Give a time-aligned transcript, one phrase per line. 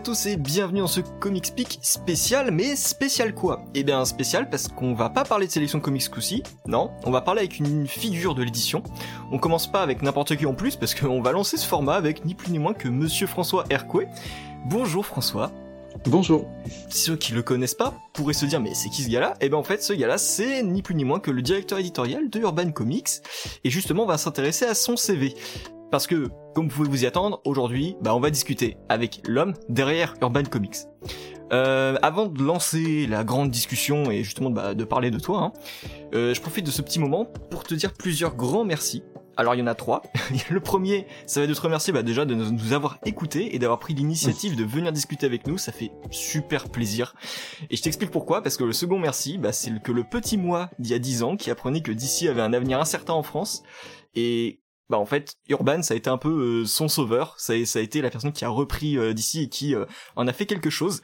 [0.00, 3.66] à tous et bienvenue dans ce Comics Peak spécial, mais spécial quoi?
[3.74, 6.20] Eh bien spécial parce qu'on va pas parler de sélection comics coup
[6.66, 8.82] non, on va parler avec une figure de l'édition.
[9.30, 12.24] On commence pas avec n'importe qui en plus parce qu'on va lancer ce format avec
[12.24, 14.08] ni plus ni moins que Monsieur François Hercouet.
[14.70, 15.52] Bonjour François.
[16.06, 16.48] Bonjour.
[16.88, 19.34] Ceux qui le connaissent pas pourraient se dire mais c'est qui ce gars-là?
[19.42, 22.30] Eh ben en fait ce gars-là c'est ni plus ni moins que le directeur éditorial
[22.30, 23.20] de Urban Comics
[23.64, 25.34] et justement on va s'intéresser à son CV.
[25.90, 29.54] Parce que, comme vous pouvez vous y attendre, aujourd'hui, bah, on va discuter avec l'homme
[29.68, 30.76] derrière Urban Comics.
[31.52, 35.52] Euh, avant de lancer la grande discussion et justement bah, de parler de toi, hein,
[36.14, 39.02] euh, je profite de ce petit moment pour te dire plusieurs grands merci.
[39.36, 40.02] Alors il y en a trois.
[40.50, 43.58] le premier, ça va être de te remercier bah, déjà de nous avoir écoutés et
[43.58, 45.58] d'avoir pris l'initiative de venir discuter avec nous.
[45.58, 47.14] Ça fait super plaisir.
[47.68, 48.42] Et je t'explique pourquoi.
[48.42, 51.24] Parce que le second merci, bah, c'est que le petit moi d'il y a dix
[51.24, 53.62] ans qui apprenait que DC avait un avenir incertain en France.
[54.14, 54.59] Et
[54.90, 58.02] bah en fait Urban ça a été un peu euh, son sauveur, ça a, été
[58.02, 61.00] la personne qui a repris euh, d'ici et qui euh, en a fait quelque chose.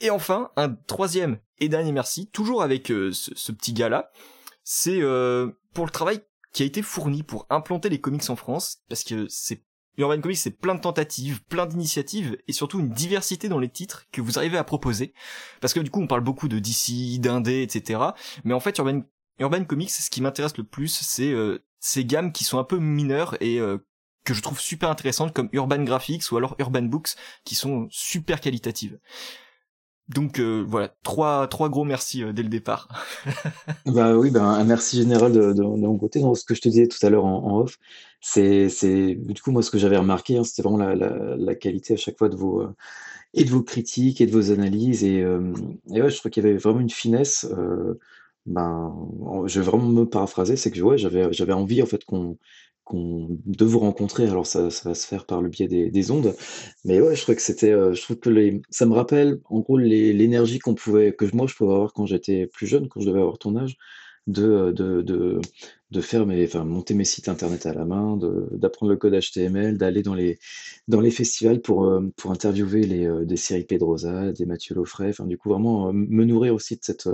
[0.00, 4.10] Et enfin un troisième et dernier merci, toujours avec ce, petit gars là,
[4.64, 5.00] c'est
[5.74, 6.20] pour le travail
[6.54, 9.62] qui a été fourni pour implanter les comics en France, parce que c'est
[9.98, 14.06] Urban Comics c'est plein de tentatives, plein d'initiatives et surtout une diversité dans les titres
[14.10, 15.12] que vous arrivez à proposer.
[15.60, 18.00] Parce que du coup on parle beaucoup de DC, d'indé, etc.
[18.44, 19.02] Mais en fait Urban
[19.38, 21.34] Urban Comics, ce qui m'intéresse le plus, c'est
[21.80, 23.78] ces gammes qui sont un peu mineures et euh,
[24.24, 28.40] que je trouve super intéressantes comme Urban Graphics ou alors Urban Books qui sont super
[28.40, 28.98] qualitatives.
[30.08, 32.88] Donc euh, voilà, trois trois gros merci euh, dès le départ.
[33.86, 36.20] bah oui, ben un merci général de, de, mon côté.
[36.20, 37.78] Dans ce que je te disais tout à l'heure en, off,
[38.20, 38.68] c'est
[39.14, 41.96] du coup moi ce que j'avais remarqué, hein, c'était vraiment la, la, la, qualité à
[41.96, 42.66] chaque fois de vos
[43.34, 46.46] et de vos critiques et de vos analyses et, et ouais, je trouve qu'il y
[46.46, 47.46] avait vraiment une finesse.
[48.46, 48.94] Ben,
[49.46, 52.38] je vais vraiment me paraphraser, c'est que ouais, j'avais j'avais envie en fait qu'on
[52.84, 54.26] qu'on de vous rencontrer.
[54.28, 56.34] Alors ça ça va se faire par le biais des des ondes,
[56.84, 59.60] mais ouais, je trouve que c'était, euh, je trouve que les ça me rappelle en
[59.60, 63.06] gros l'énergie qu'on pouvait que moi je pouvais avoir quand j'étais plus jeune, quand je
[63.08, 63.76] devais avoir ton âge
[64.26, 65.40] de, de, de,
[65.90, 68.16] de faire mes, enfin, monter mes sites internet à la main,
[68.52, 70.38] d'apprendre le code HTML, d'aller dans les,
[70.88, 75.10] dans les festivals pour, euh, pour interviewer les, euh, des séries Pedrosa, des Mathieu Loffray,
[75.10, 77.08] enfin, du coup, vraiment euh, me nourrir aussi de, cette,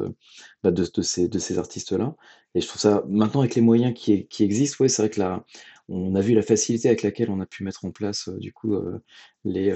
[0.63, 2.15] bah, de, de, ces, de ces artistes-là.
[2.55, 5.21] Et je trouve ça, maintenant, avec les moyens qui, qui existent, ouais, c'est vrai que
[5.21, 5.45] là,
[5.89, 8.77] on a vu la facilité avec laquelle on a pu mettre en place du coup
[9.45, 9.73] les,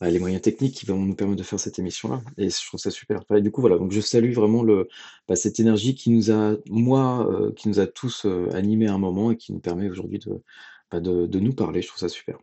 [0.00, 2.20] bah, les moyens techniques qui vont nous permettre de faire cette émission-là.
[2.36, 3.22] Et je trouve ça super.
[3.34, 4.88] Et du coup, voilà, donc je salue vraiment le,
[5.28, 9.30] bah, cette énergie qui nous a, moi, qui nous a tous animés à un moment
[9.30, 10.42] et qui nous permet aujourd'hui de,
[10.90, 11.80] bah, de, de, nous parler.
[11.80, 12.38] Je trouve ça super.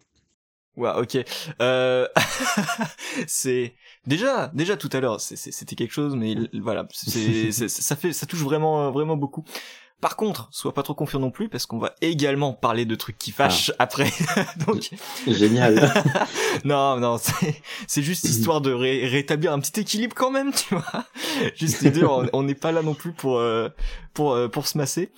[0.76, 1.18] Ouais, ok.
[1.62, 2.08] Euh...
[3.28, 3.74] c'est
[4.08, 8.42] déjà, déjà tout à l'heure, c'était quelque chose, mais voilà, c'est, ça fait, ça touche
[8.42, 9.44] vraiment, vraiment beaucoup.
[10.02, 13.18] Par contre, sois pas trop confiant non plus parce qu'on va également parler de trucs
[13.18, 13.84] qui fâchent ah.
[13.84, 14.12] après.
[14.68, 14.90] Donc
[15.28, 15.92] génial.
[16.64, 17.18] non, non,
[17.88, 21.06] c'est juste histoire de rétablir un petit équilibre quand même, tu vois.
[21.56, 23.70] Juste dire, on n'est pas là non plus pour euh,
[24.14, 25.12] pour euh, pour se masser.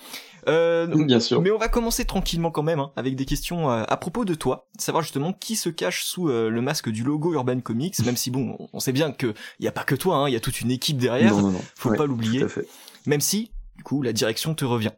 [0.48, 1.40] Euh, Bien sûr.
[1.40, 4.34] Mais on va commencer tranquillement quand même hein, avec des questions euh, à propos de
[4.34, 8.32] toi, savoir justement qui se cache sous le masque du logo Urban Comics, même si
[8.32, 10.40] bon, on sait bien que il y a pas que toi, hein, il y a
[10.40, 11.32] toute une équipe derrière.
[11.32, 11.60] Non, non, non.
[11.76, 12.44] Faut pas l'oublier.
[13.06, 13.51] Même si
[13.82, 14.92] du coup, la direction te revient.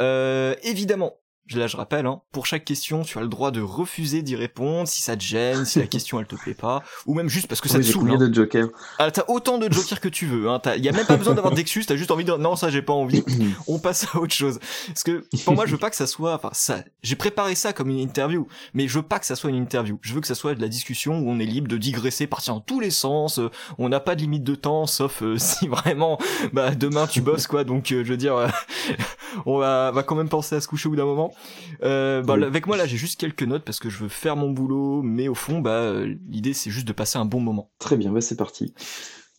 [0.00, 1.14] Euh, évidemment,
[1.54, 4.88] là je rappelle, hein, pour chaque question, tu as le droit de refuser d'y répondre
[4.88, 7.60] si ça te gêne, si la question elle te plaît pas, ou même juste parce
[7.60, 8.10] que ça te saoule.
[8.10, 8.16] Hein.
[8.16, 8.68] de jokers
[8.98, 10.48] ah, T'as autant de jokers que tu veux.
[10.48, 10.60] Hein.
[10.76, 11.86] Il y a même pas besoin d'avoir d'excuses.
[11.86, 13.24] T'as juste envie de dire non ça j'ai pas envie.
[13.68, 14.58] On passe à autre chose.
[14.88, 17.72] Parce que pour moi je veux pas que ça soit, enfin ça, j'ai préparé ça
[17.72, 19.98] comme une interview, mais je veux pas que ça soit une interview.
[20.02, 22.54] Je veux que ça soit de la discussion où on est libre de digresser, partir
[22.54, 23.38] dans tous les sens.
[23.38, 26.18] Euh, on n'a pas de limite de temps, sauf euh, si vraiment,
[26.52, 27.64] bah demain tu bosses quoi.
[27.64, 28.50] Donc euh, je veux dire,
[29.46, 31.35] on va, va quand même penser à se coucher au bout d'un moment.
[31.82, 34.50] Euh, bah, avec moi là j'ai juste quelques notes parce que je veux faire mon
[34.50, 35.92] boulot, mais au fond bah
[36.28, 37.70] l'idée c'est juste de passer un bon moment.
[37.78, 38.74] Très bien, bah c'est parti.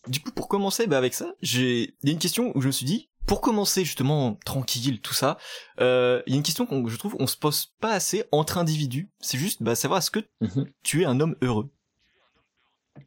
[0.06, 2.66] Du coup pour commencer bah avec ça, j'ai il y a une question où je
[2.66, 5.36] me suis dit pour commencer justement tranquille tout ça,
[5.80, 8.58] euh, il y a une question qu'on je trouve on se pose pas assez entre
[8.58, 9.10] individus.
[9.20, 10.66] C'est juste bah savoir est-ce que mhm.
[10.82, 11.70] tu es un homme heureux?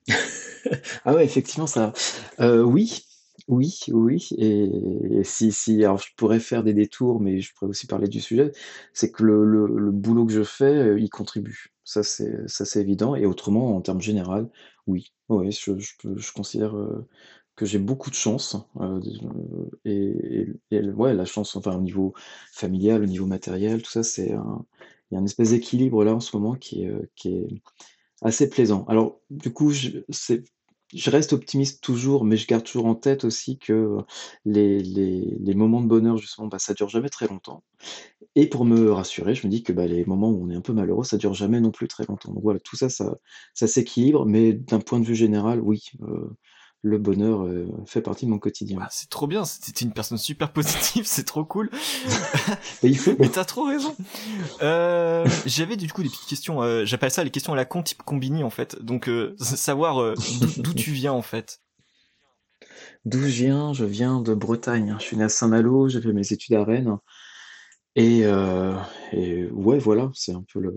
[1.05, 1.91] ah ouais effectivement ça.
[2.39, 3.03] Euh, oui
[3.51, 7.86] oui, oui, et si si alors je pourrais faire des détours, mais je pourrais aussi
[7.86, 8.51] parler du sujet,
[8.94, 11.74] c'est que le boulot que je fais, euh, il contribue.
[11.83, 14.50] Ça c'est ça c'est évident et autrement, en termes général,
[14.88, 15.12] oui.
[15.30, 17.07] Oui, je je je considère, euh,
[17.57, 19.00] que j'ai beaucoup de chance, euh,
[19.86, 22.13] et ouais, la chance, enfin, au niveau
[22.53, 24.65] familial, au niveau matériel, tout ça, c'est un
[25.12, 27.48] il y a un espèce d'équilibre là, en ce moment, qui est, qui est
[28.21, 28.86] assez plaisant.
[28.88, 29.71] Alors, du coup,
[30.09, 30.44] c'est
[30.93, 33.97] je reste optimiste toujours, mais je garde toujours en tête aussi que
[34.45, 37.63] les, moments de bonheur, justement, bah, ça dure jamais très longtemps.
[38.35, 40.61] Et pour me rassurer, je me dis que bah, les moments où on est un
[40.61, 42.33] peu malheureux, ça dure jamais non plus très longtemps.
[42.33, 43.17] Donc voilà, tout ça, ça,
[43.53, 46.29] ça s'équilibre, mais d'un point de vue général, oui, euh,
[46.83, 48.79] le bonheur euh, fait partie de mon quotidien.
[48.81, 51.69] Ah, c'est trop bien, c'était une personne super positive, c'est trop cool.
[52.81, 53.15] Mais il faut.
[53.19, 53.95] Mais t'as trop raison.
[54.63, 57.83] Euh, J'avais du coup des petites questions, euh, j'appelle ça les questions à la con
[57.83, 58.81] type combini en fait.
[58.83, 60.15] Donc savoir
[60.57, 61.61] d'où- tu viens en fait.
[63.05, 63.73] D'où je viens?
[63.73, 64.91] Je viens de Bretagne.
[64.91, 64.97] hein.
[64.99, 66.97] Je suis né à Saint-Malo, j'ai fait mes études à Rennes.
[67.95, 68.21] Et,
[69.11, 70.73] et ouais, voilà, c'est un peu le.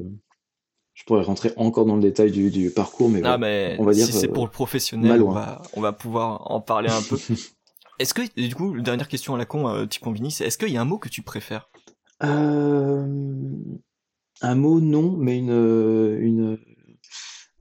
[0.95, 3.85] Je pourrais rentrer encore dans le détail du, du parcours, mais Ah ouais, mais on
[3.85, 6.89] va dire si c'est euh, pour le professionnel, on va on va pouvoir en parler
[6.89, 7.19] un peu.
[7.99, 10.71] Est-ce que du coup, dernière question à la con euh, type combini, c'est est-ce qu'il
[10.71, 11.69] y a un mot que tu préfères?
[12.23, 13.07] Euh,
[14.41, 16.59] un mot, non, mais une, euh, une,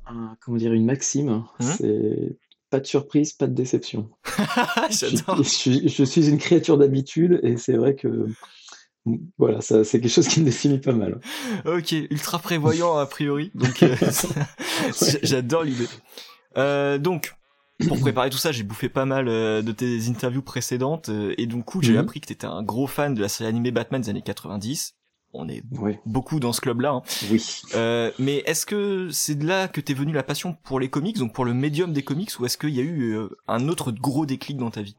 [0.07, 2.37] un- comment dire, une maxime, Hum c'est
[2.69, 4.09] pas de surprise, pas de déception.
[4.89, 8.25] Je je suis une créature d'habitude et c'est vrai que
[9.37, 11.19] voilà, ça, c'est quelque chose qui me définit pas mal.
[11.65, 13.95] Ok, ultra prévoyant a priori, donc euh,
[14.83, 15.19] Ouais.
[15.23, 15.87] j'adore l'idée.
[16.57, 17.33] Euh, donc,
[17.87, 21.45] pour préparer tout ça, j'ai bouffé pas mal euh, de tes interviews précédentes euh, et
[21.47, 21.99] du coup, j'ai Mhm.
[21.99, 24.93] appris que t'étais un gros fan de la série animée Batman des années 90.
[25.35, 25.63] On est
[26.05, 26.91] beaucoup dans ce club-là.
[26.91, 27.01] hein.
[27.31, 27.61] oui.
[27.73, 31.17] Euh, mais est-ce que c'est de là que t'es venu la passion pour les comics,
[31.17, 33.17] donc pour le médium des comics, ou est-ce qu'il y a eu
[33.47, 34.95] un autre gros déclic dans ta vie?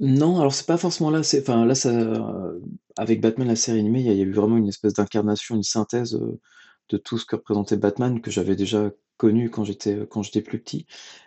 [0.00, 1.22] Non, alors c'est pas forcément là.
[1.22, 2.58] C'est, enfin là, ça, euh,
[2.96, 6.14] avec Batman la série animée, il y, a eu vraiment une espèce d'incarnation, une synthèse
[6.14, 6.40] euh,
[6.88, 10.58] de tout ce que représentait Batman que j'avais déjà connu quand j'étais quand j'étais plus
[10.60, 10.86] petit.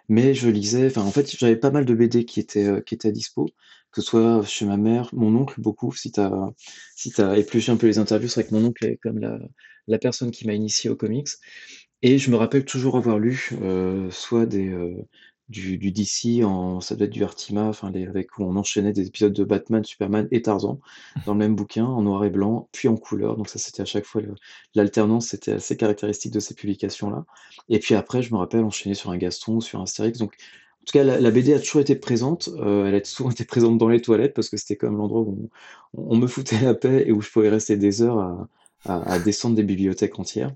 [0.09, 2.95] Mais je lisais, enfin en fait, j'avais pas mal de BD qui étaient euh, qui
[2.95, 3.45] étaient à dispo,
[3.91, 5.93] que ce soit chez ma mère, mon oncle beaucoup.
[5.93, 6.31] Si t'as
[6.95, 9.37] si t'as épluché un peu les interviews, c'est vrai que mon oncle est comme la
[9.87, 11.29] la personne qui m'a initié aux comics.
[12.01, 14.93] Et je me rappelle toujours avoir lu euh, soit des euh,
[15.53, 18.93] du, du DC en ça devait être du Artima, enfin les, avec où on enchaînait
[18.93, 20.79] des épisodes de Batman, Superman et Tarzan
[21.25, 23.37] dans le même bouquin en noir et blanc, puis en couleur.
[23.37, 24.21] Donc ça c'était à chaque fois
[24.75, 27.25] l'alternance, c'était assez caractéristique de ces publications-là.
[27.69, 30.19] Et puis après, je me rappelle enchaîner sur un Gaston, sur un Astérix.
[30.19, 30.35] Donc
[30.81, 32.49] en tout cas, la, la BD a toujours été présente.
[32.57, 35.49] euh, elle a souvent été présente dans les toilettes parce que c'était comme l'endroit où
[35.93, 38.49] on, on me foutait la paix et où je pouvais rester des heures à,
[38.85, 40.53] à- à descendre des bibliothèques entières.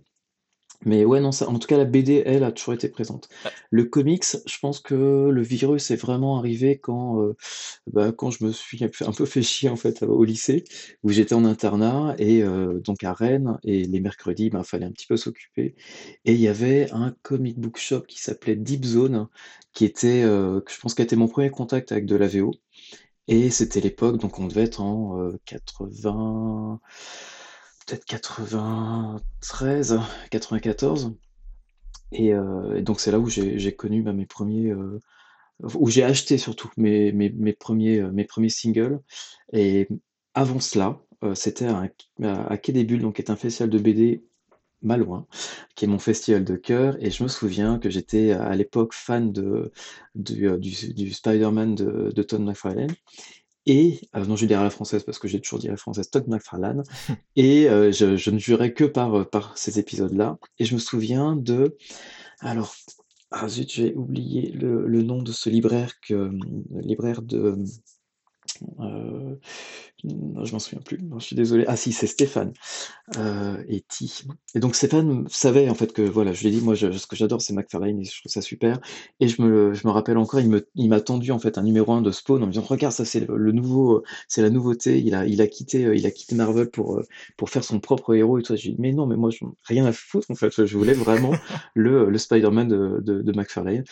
[0.85, 3.29] Mais ouais, non, ça, en tout cas, la BD, elle, a toujours été présente.
[3.71, 7.35] Le comics, je pense que le virus est vraiment arrivé quand, euh,
[7.87, 10.63] bah, quand je me suis un peu fait chier en fait au lycée,
[11.03, 14.91] où j'étais en internat et euh, donc à Rennes, et les mercredis, il fallait un
[14.91, 15.75] petit peu s'occuper.
[16.25, 19.27] Et il y avait un comic book shop qui s'appelait Deep Zone,
[19.73, 22.53] qui était, euh, je pense, qui a été mon premier contact avec de la VO.
[23.27, 26.79] Et c'était l'époque, donc on devait être en euh, 80,
[27.87, 29.99] peut-être 93,
[30.29, 31.15] 94.
[32.11, 34.99] Et, euh, et donc c'est là où j'ai connu bah, mes premiers, euh,
[35.75, 38.99] où j'ai acheté surtout euh, mes premiers singles.
[39.53, 39.87] Et
[40.33, 40.99] avant cela,
[41.33, 41.89] c'était à,
[42.23, 44.23] à, Quai donc qui est un festival de BD
[44.83, 45.25] Malouin,
[45.75, 46.97] qui est mon festival de cœur.
[47.03, 49.31] Et je me souviens que j'étais à l'époque fan
[50.13, 52.93] du, Spider-Man de, de Todd McFarlane.
[53.67, 55.71] Et, euh, non, je vais dire à la française parce que j'ai toujours dit à
[55.71, 56.83] la française Todd McFarlane.
[57.35, 60.37] Et euh, je, je ne jurais que par, euh, par ces épisodes-là.
[60.57, 61.77] Et je me souviens de.
[62.39, 62.73] Alors,
[63.31, 67.57] ah zut, j'ai oublié le, le nom de ce libraire, que, le libraire de.
[68.79, 69.35] Euh,
[70.03, 70.99] je m'en souviens plus.
[71.17, 71.65] Je suis désolé.
[71.67, 72.53] Ah si, c'est Stéphane
[73.17, 74.23] euh, et Ti.
[74.53, 77.15] Et donc Stéphane savait en fait que voilà, je lui ai dit moi ce que
[77.15, 78.79] j'adore c'est McFarlane et je trouve ça super.
[79.19, 81.63] Et je me, je me rappelle encore, il me, il m'a tendu en fait un
[81.63, 84.99] numéro 1 de Spawn en me disant regarde ça c'est le, nouveau, c'est la nouveauté.
[84.99, 87.03] Il a, il a quitté, euh, il a quitté Marvel pour, euh,
[87.37, 88.55] pour faire son propre héros et tout.
[88.55, 90.65] J'ai dit mais non mais moi je, rien à foutre en fait.
[90.65, 91.31] Je voulais vraiment
[91.73, 93.83] le, le Spider-Man de, de, de McFarlane.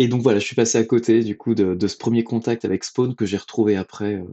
[0.00, 2.84] Et donc voilà, je suis passé à côté du coup de, ce premier contact avec
[2.84, 4.24] Spawn que j'ai retrouvé après, euh,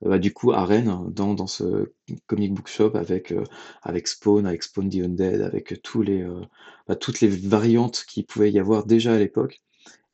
[0.00, 1.92] bah, du coup à Rennes, dans, dans ce
[2.28, 3.42] comic book shop avec, euh,
[3.82, 6.40] avec Spawn, avec Spawn the Undead, avec tous les, euh,
[6.86, 9.60] bah, toutes les variantes qu'il pouvait y avoir déjà à l'époque.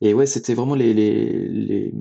[0.00, 1.92] Et ouais, c'était vraiment les, les,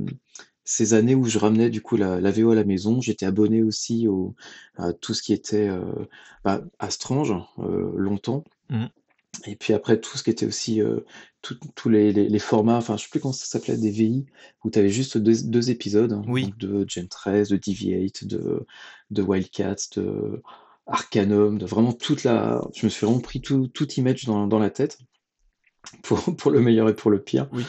[0.63, 3.01] ces années où je ramenais du coup la, la VO à la maison.
[3.01, 4.33] J'étais abonné aussi au,
[4.77, 5.69] à tout ce qui était
[6.43, 8.45] bah, à Strange longtemps.
[8.69, 8.89] Mhm.
[9.45, 10.99] Et puis après, tout ce qui était aussi, euh,
[11.41, 14.25] tous les, les, les formats, enfin, je sais plus comment ça s'appelait, des VI,
[14.63, 16.53] où tu avais juste deux, deux épisodes, hein, Oui.
[16.59, 18.65] de Gen 13, de Deviate, de,
[19.09, 20.41] de Wildcats, de
[20.85, 22.61] Arcanum, de vraiment toute la.
[22.75, 24.99] Je me suis vraiment pris tout, tout image dans, dans la tête,
[26.03, 27.47] pour, pour le meilleur et pour le pire.
[27.51, 27.65] Oui.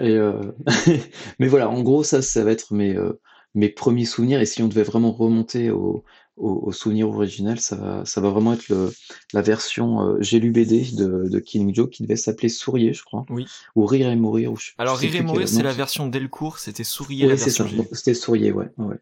[0.00, 0.52] Et, euh,
[1.38, 3.20] Mais voilà, en gros, ça, ça va être mes, euh,
[3.54, 4.40] mes premiers souvenirs.
[4.40, 6.04] Et si on devait vraiment remonter au,
[6.36, 8.92] au, souvenir original, ça va, ça va vraiment être le,
[9.32, 13.04] la version euh, J'ai lu BD de, de Killing Joke qui devait s'appeler Sourier, je
[13.04, 13.24] crois.
[13.30, 13.46] Oui.
[13.76, 14.52] Ou Rire et Mourir.
[14.52, 17.66] Ou Alors Rire et Mourir, c'est la version Delcourt, c'était Sourier oui, c'est ça.
[17.92, 18.68] C'était Sourier, ouais.
[18.78, 18.96] ouais.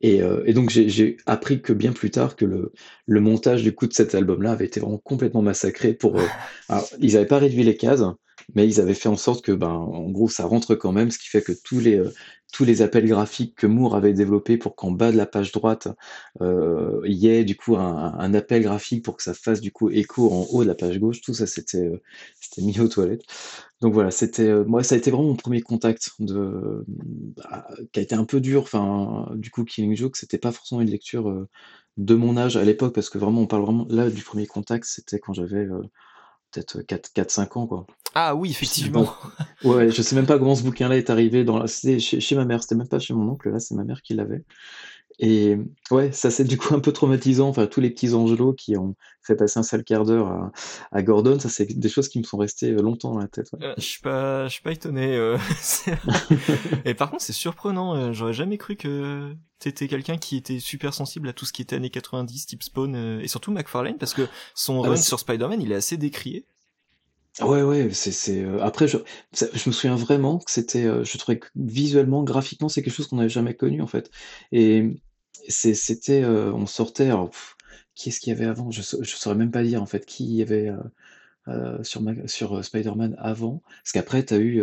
[0.00, 2.72] Et, euh, et, donc j'ai appris que bien plus tard que le,
[3.06, 6.16] le montage du coup de cet album-là avait été vraiment complètement massacré pour.
[6.16, 6.26] Euh,
[6.68, 8.04] alors, ils n'avaient pas réduit les cases,
[8.54, 11.18] mais ils avaient fait en sorte que, ben, en gros, ça rentre quand même, ce
[11.18, 12.12] qui fait que tous les, euh,
[12.52, 15.88] tous les appels graphiques que Moore avait développés pour qu'en bas de la page droite,
[16.40, 19.90] euh, il y ait du coup un, appel graphique pour que ça fasse du coup
[19.90, 22.00] écho en haut de la page gauche, tout ça c'était euh,
[22.58, 23.22] mis aux toilettes.
[23.80, 26.84] Donc voilà, c'était euh, moi ça a été vraiment mon premier contact de
[27.36, 28.62] bah, qui a été un peu dur.
[28.62, 31.46] Enfin, du coup, Killing Joke, c'était pas forcément une lecture
[31.96, 34.84] de mon âge à l'époque parce que vraiment on parle vraiment là du premier contact,
[34.86, 35.68] c'était quand j'avais
[36.50, 37.86] peut-être 4-5 ans quoi.
[38.14, 39.14] Ah oui, effectivement.
[39.64, 41.66] ouais, je sais même pas comment ce bouquin-là est arrivé dans la...
[41.66, 44.14] chez, chez ma mère, c'était même pas chez mon oncle, là c'est ma mère qui
[44.14, 44.44] l'avait.
[45.20, 45.56] Et
[45.90, 47.48] ouais, ça c'est du coup un peu traumatisant.
[47.48, 50.52] Enfin, tous les petits angelots qui ont fait passer un sale quart d'heure à,
[50.92, 53.50] à, Gordon, ça c'est des choses qui me sont restées euh, longtemps dans la tête.
[53.52, 53.66] Ouais.
[53.66, 55.16] Euh, je suis pas, je suis pas étonné.
[55.16, 55.36] Euh,
[56.84, 58.12] et par contre, c'est surprenant.
[58.12, 61.74] J'aurais jamais cru que t'étais quelqu'un qui était super sensible à tout ce qui était
[61.74, 65.72] années 90, type Spawn et surtout McFarlane, parce que son ah run sur Spider-Man, il
[65.72, 66.46] est assez décrié.
[67.40, 68.98] Ouais, ouais, c'est, c'est, après, je,
[69.32, 73.16] je me souviens vraiment que c'était, je trouvais que visuellement, graphiquement, c'est quelque chose qu'on
[73.16, 74.10] n'avait jamais connu, en fait.
[74.50, 75.00] Et
[75.48, 77.30] c'était, euh, on sortait, alors,
[77.94, 78.70] qui est-ce qu'il y avait avant?
[78.70, 80.70] Je, je saurais même pas dire, en fait, qui y avait
[81.82, 83.62] sur, sur Spider-Man avant.
[83.82, 84.62] Parce qu'après, tu as eu,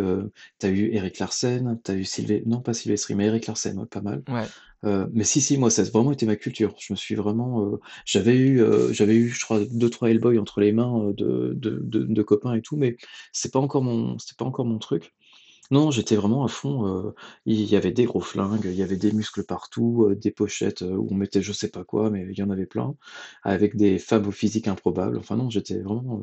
[0.58, 3.86] t'as eu Eric Larsen, tu as eu Sylvester, non pas Sylvester, mais Eric Larsen, ouais,
[3.86, 4.22] pas mal.
[4.28, 4.46] Ouais.
[4.84, 6.74] Euh, mais si, si, moi, ça a vraiment été ma culture.
[6.78, 10.38] Je me suis vraiment, euh, j'avais eu, euh, j'avais eu, je crois, deux trois Hellboy
[10.38, 12.96] entre les mains de, de, de, copains et tout, mais
[13.32, 15.14] c'est pas encore mon, c'était pas encore mon truc.
[15.70, 17.12] Non, j'étais vraiment à fond.
[17.44, 21.08] il y avait des gros flingues, il y avait des muscles partout, des pochettes où
[21.10, 22.94] on mettait je sais pas quoi, mais il y en avait plein,
[23.42, 25.18] avec des femmes au physique improbables.
[25.18, 26.22] Enfin non, j'étais vraiment,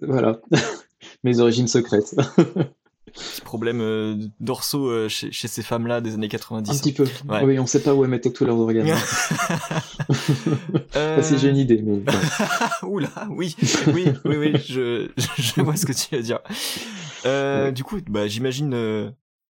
[0.00, 0.40] voilà,
[1.24, 2.14] mes origines secrètes.
[3.12, 6.70] Petit problème euh, dorsaux euh, chez, chez, ces femmes-là des années 90.
[6.70, 7.04] Un petit peu.
[7.42, 8.88] Oui, on sait pas où elles mettaient tous leurs organes.
[10.96, 11.22] euh...
[11.22, 12.00] si j'ai une idée, mais.
[12.82, 13.54] Oula, oui,
[13.88, 16.38] oui, oui, oui, je, je vois ce que tu veux dire.
[17.24, 18.74] Euh, Du coup, bah, j'imagine.
[18.74, 19.10] Euh,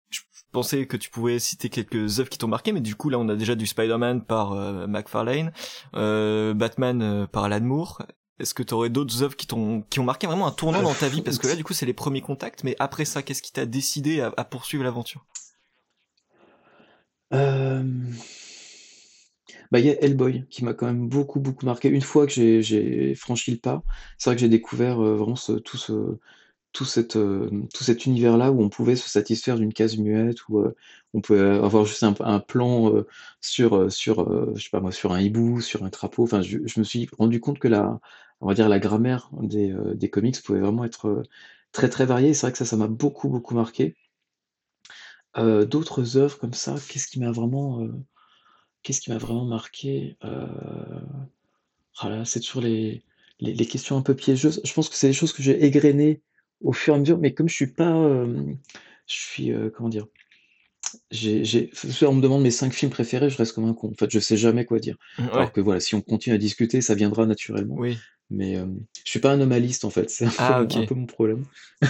[0.10, 0.22] je
[0.52, 3.28] pensais que tu pouvais citer quelques œuvres qui t'ont marqué, mais du coup là on
[3.28, 4.56] a déjà du Spider-Man par
[4.88, 5.52] McFarlane,
[5.94, 8.02] Batman par Alan Moore,
[8.40, 10.94] est-ce que tu aurais d'autres œuvres qui t'ont qui ont marqué vraiment un tournant dans
[10.94, 11.22] ta vie?
[11.22, 13.66] Parce que là, du coup, c'est les premiers contacts, mais après ça, qu'est-ce qui t'a
[13.66, 15.26] décidé à, poursuivre l'aventure?
[17.34, 17.84] Euh...
[19.72, 21.90] Bah, il y a Hellboy qui m'a quand même beaucoup, beaucoup marqué.
[21.90, 23.84] Une fois que j'ai franchi le pas,
[24.18, 26.18] c'est vrai que j'ai découvert euh, vraiment ce, tout ce,
[27.16, 30.76] euh, tout cet univers-là où on pouvait se satisfaire d'une case muette, où euh,
[31.14, 32.92] on pouvait avoir juste un, plan
[33.42, 35.90] sur, un hibou, sur un.
[36.18, 38.00] Enfin, je, me suis rendu compte que la,
[38.42, 41.24] on va dire la grammaire des, euh, comics pouvait vraiment être
[41.72, 42.34] très très variée.
[42.34, 43.96] C'est vrai que ça, ça m'a beaucoup beaucoup marqué.
[45.36, 47.88] D'autres œuvres comme ça, qu'est-ce qui m'a vraiment,
[49.46, 50.18] marqué
[52.00, 53.04] ah c'est toujours les,
[53.40, 54.62] les, les, questions un peu piégeuses.
[54.64, 56.22] Je pense que c'est des choses que j'ai égrenées
[56.62, 58.26] au fur et à mesure, mais comme je suis pas,
[59.06, 60.08] je suis, comment dire,
[61.12, 61.70] j'ai, j'ai,
[62.04, 63.90] on me demande mes cinq films préférés, je reste comme un con.
[63.90, 64.98] En fait, je sais jamais quoi dire.
[65.18, 67.76] Alors que voilà, si on continue à discuter, ça viendra naturellement.
[67.78, 67.98] Oui.
[68.30, 68.66] Mais euh,
[69.06, 71.46] je suis pas un anomaliste en fait, c'est un, ah, peu, un peu mon problème.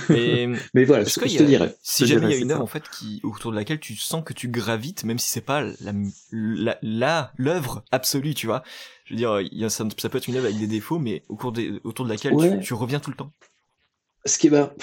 [0.09, 1.75] Mais, Mais voilà, je, je te dirais.
[1.81, 4.23] Si jamais il y a une œuvre en fait qui autour de laquelle tu sens
[4.23, 8.61] que tu gravites, même si c'est pas la la l'œuvre absolue, tu vois.
[9.05, 11.23] Je veux dire, y a, ça, ça, peut être une œuvre avec des défauts, mais
[11.29, 13.31] au cours des, autour de laquelle tu, tu, reviens tout le temps.
[14.27, 14.75] Ce qui bah,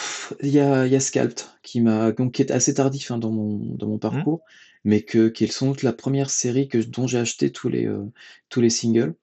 [0.43, 3.31] il y a, y a Scalped qui m'a donc qui est assez tardif hein, dans
[3.31, 4.01] mon dans mon mmh.
[4.01, 4.41] parcours,
[4.85, 7.87] mais que qui est sans doute la première série que dont j'ai acheté tous les
[7.87, 8.05] euh,
[8.49, 9.15] tous les singles.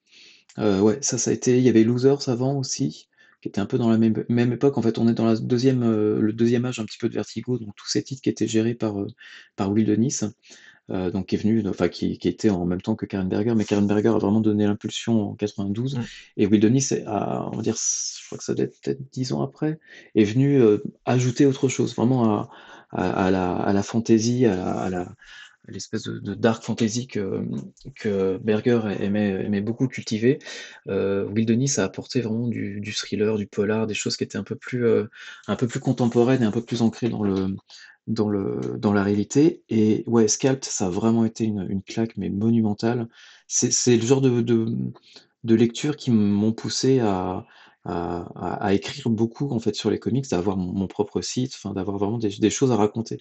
[0.58, 1.58] Euh, ouais, ça, ça a été.
[1.58, 3.08] Il y avait Losers avant aussi,
[3.40, 4.78] qui était un peu dans la même, même époque.
[4.78, 7.14] En fait, on est dans la deuxième, euh, le deuxième âge un petit peu de
[7.14, 8.96] Vertigo, donc tous ces titres qui étaient gérés par,
[9.56, 10.20] par Will Denis,
[10.88, 13.64] donc qui est venu, enfin qui, qui, était en même temps que Karen Berger, mais
[13.64, 16.02] Karen Berger a vraiment donné l'impulsion en 92, mm.
[16.36, 19.32] et Will Denis, a, on va dire, je crois que ça doit être peut-être dix
[19.32, 19.78] ans après,
[20.14, 20.60] est venu
[21.04, 22.50] ajouter autre chose, vraiment à,
[22.90, 25.14] à, la, à la fantaisie, à la
[25.68, 27.44] l'espèce de, dark fantasy que,
[27.94, 30.38] que Berger aimait, aimait beaucoup cultiver.
[30.88, 34.38] Euh, Will Denis a apporté vraiment du, du, thriller, du polar, des choses qui étaient
[34.38, 35.04] un peu plus, euh,
[35.46, 37.56] un peu plus contemporaines et un peu plus ancrées dans le,
[38.06, 39.62] dans le, dans la réalité.
[39.68, 43.08] Et ouais, Scalped, ça a vraiment été une, une claque, mais monumentale.
[43.46, 44.66] C'est le genre de, de,
[45.44, 47.46] de lecture qui m'ont poussé à,
[47.84, 52.18] à, à, écrire beaucoup en fait sur les comics, d'avoir mon, propre site, d'avoir vraiment
[52.18, 53.20] des, des, choses à raconter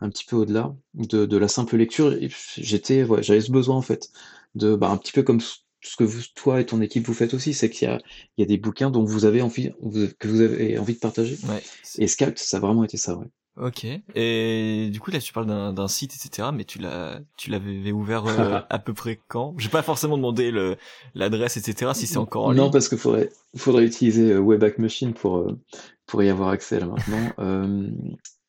[0.00, 2.16] un petit peu au-delà de, de, la simple lecture.
[2.56, 4.10] J'étais, ouais, j'avais ce besoin en fait
[4.54, 7.34] de, bah, un petit peu comme ce que vous, toi et ton équipe vous faites
[7.34, 9.70] aussi, c'est qu'il y y a des bouquins dont vous avez envie,
[10.18, 11.38] que vous avez envie de partager.
[11.48, 11.62] Ouais.
[11.98, 13.26] Et Scout, ça a vraiment été ça, ouais.
[13.56, 13.84] Ok.
[14.14, 16.48] Et du coup là tu parles d'un site etc.
[16.54, 19.54] Mais tu l'as tu l'avais ouvert euh, à peu près quand?
[19.58, 20.76] J'ai pas forcément demandé le
[21.14, 21.92] l'adresse etc.
[21.94, 22.62] Si c'est encore en ligne.
[22.62, 25.58] Non parce qu'il faudrait faudrait utiliser euh, Webback Machine pour euh,
[26.06, 27.32] pour y avoir accès là maintenant.
[27.40, 27.90] euh,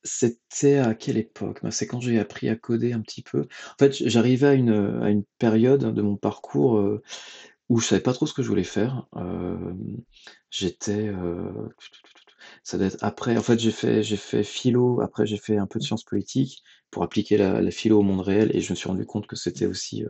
[0.03, 1.59] c'était à quelle époque?
[1.69, 3.41] C'est quand j'ai appris à coder un petit peu.
[3.41, 6.83] En fait, j'arrivais à une, à une période de mon parcours,
[7.69, 9.05] où je savais pas trop ce que je voulais faire.
[10.49, 11.11] J'étais,
[12.63, 15.67] ça doit être après en fait, j'ai fait j'ai fait philo, après j'ai fait un
[15.67, 18.75] peu de sciences politiques pour appliquer la la philo au monde réel et je me
[18.75, 20.09] suis rendu compte que c'était aussi, heu,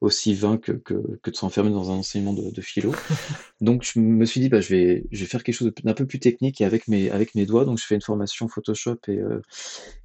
[0.00, 2.92] aussi vain que que que de s'enfermer dans un enseignement de de philo.
[3.60, 6.06] Donc je me suis dit: «Bah, je vais je vais faire quelque chose d'un peu
[6.06, 9.18] plus technique et avec mes avec mes doigts», donc je fais une formation Photoshop et
[9.20, 9.42] heu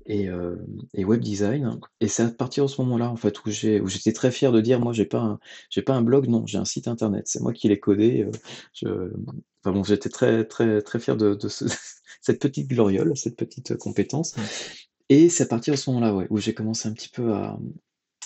[0.05, 0.57] et hem
[0.93, 3.87] et web design et c'est à partir de ce moment-là, en fait, où j'ai où
[3.87, 6.57] j'étais très fier de dire: «Moi, j'ai pas un j'ai pas un blog, non, j'ai
[6.57, 7.23] un site internet.
[7.27, 8.27] C'est moi qui l'ai codé»,
[8.73, 8.87] je
[9.63, 11.65] enfin bon, j'étais très, très, très fier de de ce
[12.21, 14.33] cette petite gloriole, cette petite, compétence.
[15.09, 17.57] Et c'est à partir de ce moment-là, ouais, où j'ai commencé un petit peu à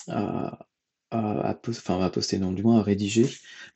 [0.08, 0.58] à
[1.10, 1.54] à à à
[2.10, 3.28] poster, non, du moins à rédiger.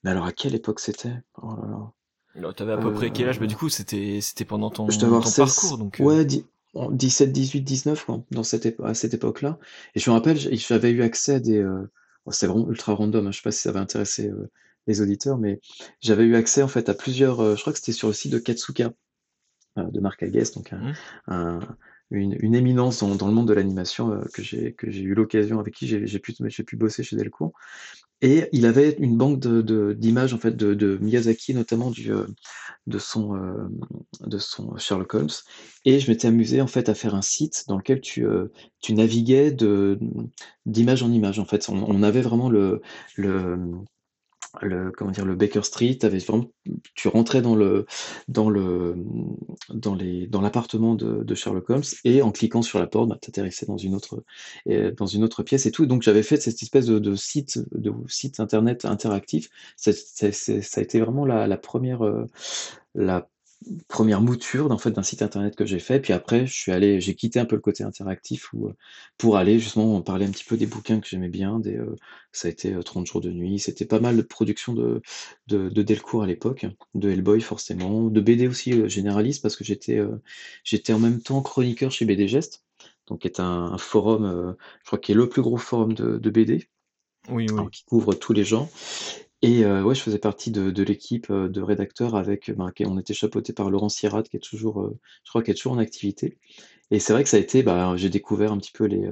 [0.02, 1.14] Mais alors à quelle époque c'était?
[1.42, 1.92] Oh là là.
[2.36, 3.40] Alors t'avais à peu près quel âge?
[3.40, 6.00] Bah du coup c'était pendant ton Je ton 16, parcours donc.
[6.00, 6.44] euh, ouais, dix-
[6.74, 9.58] en 17-18-19 quoi, dans cette épo à cette époque-là
[9.94, 11.88] et je me rappelle, j'avais eu accès à des, bon
[12.32, 14.50] c'était vraiment ultra random, hein, je sais pas si ça va intéresser, heu,
[14.86, 15.60] les auditeurs, mais
[16.02, 18.38] j'avais eu accès en fait à plusieurs, je crois que c'était sur le site de
[18.38, 18.92] Katsuka,
[19.76, 20.94] de Marc Aguest, donc un mmh.
[21.28, 21.60] un
[22.10, 26.18] une éminence dans le monde de l'animation, heu, que j'ai eu l'occasion avec qui j'ai
[26.18, 26.34] pu
[26.66, 27.52] pu bosser chez Delcourt
[28.22, 32.10] et il avait une banque de de d'images en fait de de Miyazaki, notamment du,
[32.12, 32.26] heu,
[32.86, 33.80] de son, hem,
[34.26, 35.28] de son Sherlock Holmes
[35.84, 38.26] et je m'étais amusé en fait à faire un site dans lequel tu,
[38.80, 39.98] tu naviguais de
[40.66, 41.68] d'image en image en fait.
[41.70, 42.82] On avait vraiment le,
[44.62, 45.24] le comment dire?
[45.24, 45.98] Le Baker Street,
[46.94, 47.86] tu rentrais dans le
[48.28, 48.96] dans le,
[49.70, 53.28] dans les dans l'appartement de Sherlock Holmes et en cliquant sur la porte, bah, tu
[53.30, 54.22] atterrissais dans une autre,
[54.96, 55.86] dans une autre pièce et tout.
[55.86, 59.48] Donc j'avais fait cette espèce de site de site internet interactif.
[59.76, 62.26] Ça a été vraiment la la 1re, heu,
[62.94, 63.28] la
[63.88, 67.14] Première mouture fait, d'un site internet que j'ai fait, puis après je suis allé j'ai
[67.14, 68.74] quitté un peu le côté interactif où, heu,
[69.16, 71.96] pour aller justement parler un petit peu des bouquins que j'aimais bien, des, heu,
[72.32, 75.00] ça a été, heu, 30 jours de nuit, c'était pas mal de productions de
[75.46, 80.00] de de Delcourt à l'époque, de Hellboy forcément, de BD aussi, généraliste parce que j'étais,
[80.92, 82.64] en même temps chroniqueur chez BD Gest,
[83.06, 86.18] donc qui est un un forum, je crois qui est le plus gros forum de
[86.18, 86.68] de BD,
[87.28, 87.70] Oui alors oui.
[87.70, 88.68] qui couvre tous les genres
[89.42, 92.98] et heu, ouais, je faisais partie de l'équipe, heu, de rédacteurs avec, ben, qui on
[92.98, 95.78] était chapeauté par Laurent Sierrat qui est toujours, heu, je crois qu'il est toujours en
[95.78, 96.38] activité
[96.90, 99.08] et c'est vrai que ça a été, bah, j'ai découvert un petit peu les,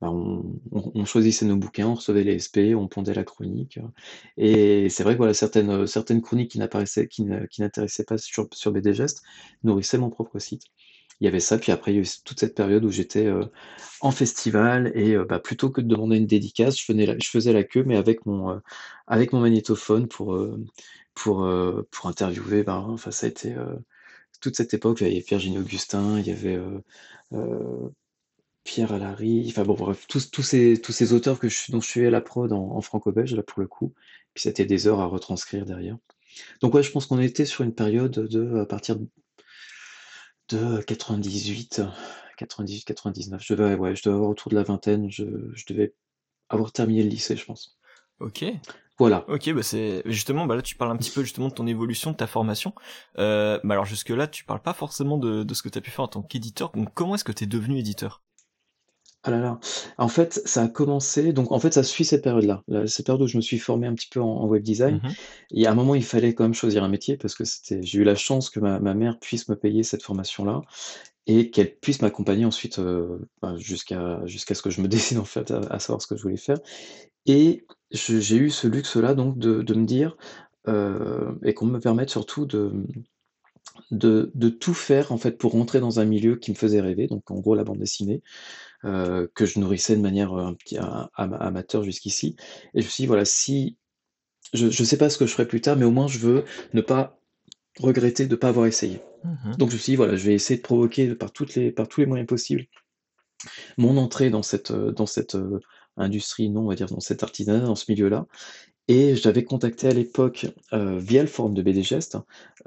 [0.00, 3.78] bah, on choisissait nos bouquins, on recevait les SP, on pondait la chronique,
[4.36, 7.62] et c'est vrai que voilà, certaines, certaines chroniques qui n'apparaissaient qui qui
[8.06, 9.22] pas sur sur BD Gest
[9.64, 10.62] nourrissaient mon propre site.
[11.20, 13.26] Il y avait ça, puis après il y a eu toute cette période où j'étais,
[13.26, 13.50] heu,
[14.00, 17.28] en festival et heu, bah, plutôt que de demander une dédicace, je venais la je
[17.30, 18.60] faisais la queue, mais avec mon, heu,
[19.06, 20.38] avec mon magnétophone pour,
[21.14, 21.48] pour,
[21.90, 23.54] pour interviewer, ben, enfin ça a été,
[24.40, 26.58] toute cette époque, il y avait Virginie Augustin, il y avait,
[28.64, 31.86] Pierre Alary, enfin bon bref, tous tous ces tous ces auteurs que je dont je
[31.88, 33.94] suivais la prod en en franco-belge là pour le coup,
[34.34, 35.96] puis c'était des heures à retranscrire derrière.
[36.62, 38.96] Donc ouais, je pense qu'on était sur une période de, à partir
[40.48, 41.82] de 98,
[42.38, 43.38] 98-99.
[43.40, 45.94] Je devais ouais, je devais avoir autour de la vingtaine, je je devais
[46.48, 47.78] avoir terminé le lycée, je pense.
[48.20, 48.44] Ok.
[48.98, 49.28] Voilà.
[49.28, 52.12] Ok, bah c'est justement, bah là tu parles un petit peu justement de ton évolution,
[52.12, 52.74] de ta formation.
[53.18, 55.82] Euh, bah alors jusque là, tu parles pas forcément de, de ce que tu as
[55.82, 56.72] pu faire en tant qu'éditeur.
[56.72, 58.22] Donc comment est-ce que tu es devenu éditeur?
[59.28, 59.58] Ah là là.
[59.98, 62.62] En fait, ça a commencé donc en fait, ça suit cette période-là.
[62.68, 65.00] Là, cette période où je me suis formé un petit peu en en web design.
[65.02, 65.16] Mhm.
[65.50, 67.98] Et à un moment, il fallait quand même choisir un métier parce que c'était j'ai
[67.98, 70.62] eu la chance que ma ma mère puisse me payer cette formation-là
[71.26, 75.24] et qu'elle puisse m'accompagner ensuite, heu, bah, jusqu'à jusqu'à ce que je me décide en
[75.24, 76.58] fait à à savoir ce que je voulais faire.
[77.26, 80.16] Et je j'ai eu ce luxe-là donc de de me dire,
[80.68, 82.86] heu et qu'on me permette surtout de, mmh,
[83.90, 87.06] de de tout faire en fait pour rentrer dans un milieu qui me faisait rêver,
[87.06, 88.22] donc en gros la bande dessinée,
[88.84, 90.78] heu, que je nourrissais de manière, heu, un petit
[91.16, 92.36] amateur jusqu'ici
[92.74, 93.76] et je me suis dit: «Voilà, si
[94.54, 96.44] je je sais pas ce que je ferai plus tard, mais au moins je veux
[96.74, 97.18] ne pas
[97.80, 99.00] regretter de ne pas avoir essayé».
[99.24, 99.56] Mhm.
[99.56, 101.88] Donc je me suis dit: «Voilà, je vais essayer de provoquer par toutes les par
[101.88, 102.66] tous les moyens possibles
[103.76, 105.36] mon entrée dans cette, heu, dans cette,
[105.98, 108.26] industrie, non, on va dire dans cet artisanat, dans ce milieu-là»
[108.88, 112.18] et j'avais contacté à l'époque, heu, via le forum de BD Gest,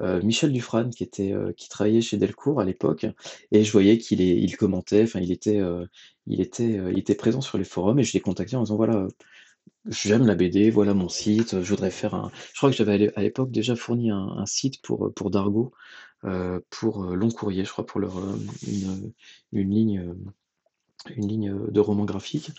[0.02, 3.06] heu, Michel Dufrane qui était, heu, qui travaillait chez Delcourt à l'époque.
[3.52, 5.88] Et je voyais qu'il il commentait, enfin il était, heu,
[6.26, 9.06] il il était présent sur les forums et je l'ai contacté en disant: «Voilà,
[9.86, 13.22] j'aime la BD, voilà mon site, je voudrais faire un je crois que j'avais à
[13.22, 15.30] l'époque déjà fourni un site pour, pour
[16.24, 18.16] heu, pour, Long Courrier, je crois pour leur,
[18.68, 19.12] une,
[19.52, 20.14] une ligne,
[21.16, 22.50] une ligne, de romans graphiques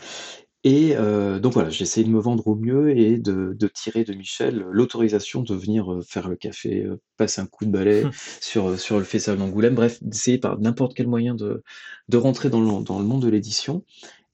[0.64, 4.04] et heu, donc voilà, j'ai essayé de me vendre au mieux et de de tirer
[4.04, 8.10] de Michel l'autorisation de venir, heu, faire le café, heu, passer un coup de balai
[8.42, 11.64] sur, heu, sur le festival d'Angoulême, bref, d'essayer par n'importe quel moyen de
[12.10, 13.84] de rentrer dans le dans le monde de l'édition.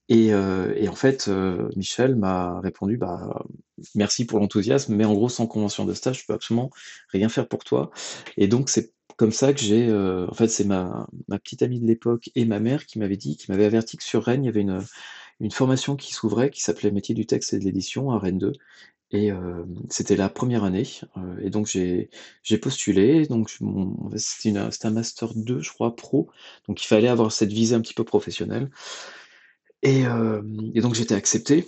[0.10, 3.44] Et heu et en fait, heu, Michel m'a répondu: «Bah,
[3.96, 6.70] merci pour l'enthousiasme, mais en gros, sans convention de stage, je peux absolument
[7.10, 7.92] rien faire pour toi»
[8.38, 11.80] et donc c'est comme ça que j'ai, heu, en fait, c'est ma ma petite amie
[11.80, 14.48] de l'époque et ma mère qui m'avaient dit qui m'avaient averti que sur Rennes, il
[14.48, 14.86] y avait une,
[15.40, 18.54] une formation qui s'ouvrait qui s'appelait métier du texte et de l'édition à Rennes 2
[19.12, 20.86] et hem, c'était la première année,
[21.18, 22.10] heu et donc j'ai
[22.62, 23.50] postulé, donc
[24.18, 26.30] c'était un master 2 je crois pro,
[26.68, 28.70] donc il fallait avoir cette visée un petit peu professionnelle.
[29.84, 31.66] Et hem et donc j'étais accepté,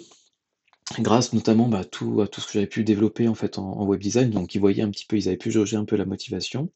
[0.99, 4.01] grâce notamment, bah, tout à tout ce que j'avais pu développer en fait en web
[4.01, 6.71] design, donc ils voyaient un petit peu ils avaient pu jauger un peu la motivation.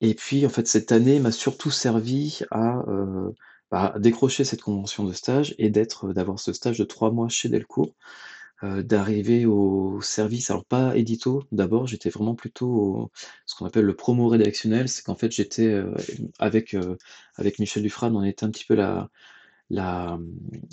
[0.00, 2.82] Et puis en fait cette année m'a surtout servi à,
[3.98, 7.94] décrocher cette convention de stage et d'être d'avoir ce stage de 3 mois chez Delcourt,
[8.64, 13.10] heu, d'arriver au service alors pas édito d'abord, j'étais vraiment plutôt
[13.46, 15.94] ce qu'on appelle le promo rédactionnel, c'est qu'en fait j'étais, heu,
[16.38, 16.76] avec,
[17.36, 19.08] avec Michel Dufresne, on était un petit peu la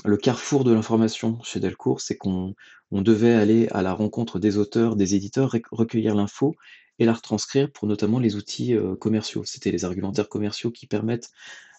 [0.05, 2.55] le carrefour de l'information chez Delcourt, c'est qu'on
[2.91, 6.55] on devait aller à la rencontre des auteurs, des éditeurs, recueillir l'info
[6.99, 9.43] et la retranscrire pour notamment les outils, heu, commerciaux.
[9.45, 11.29] C'était les argumentaires commerciaux qui permettent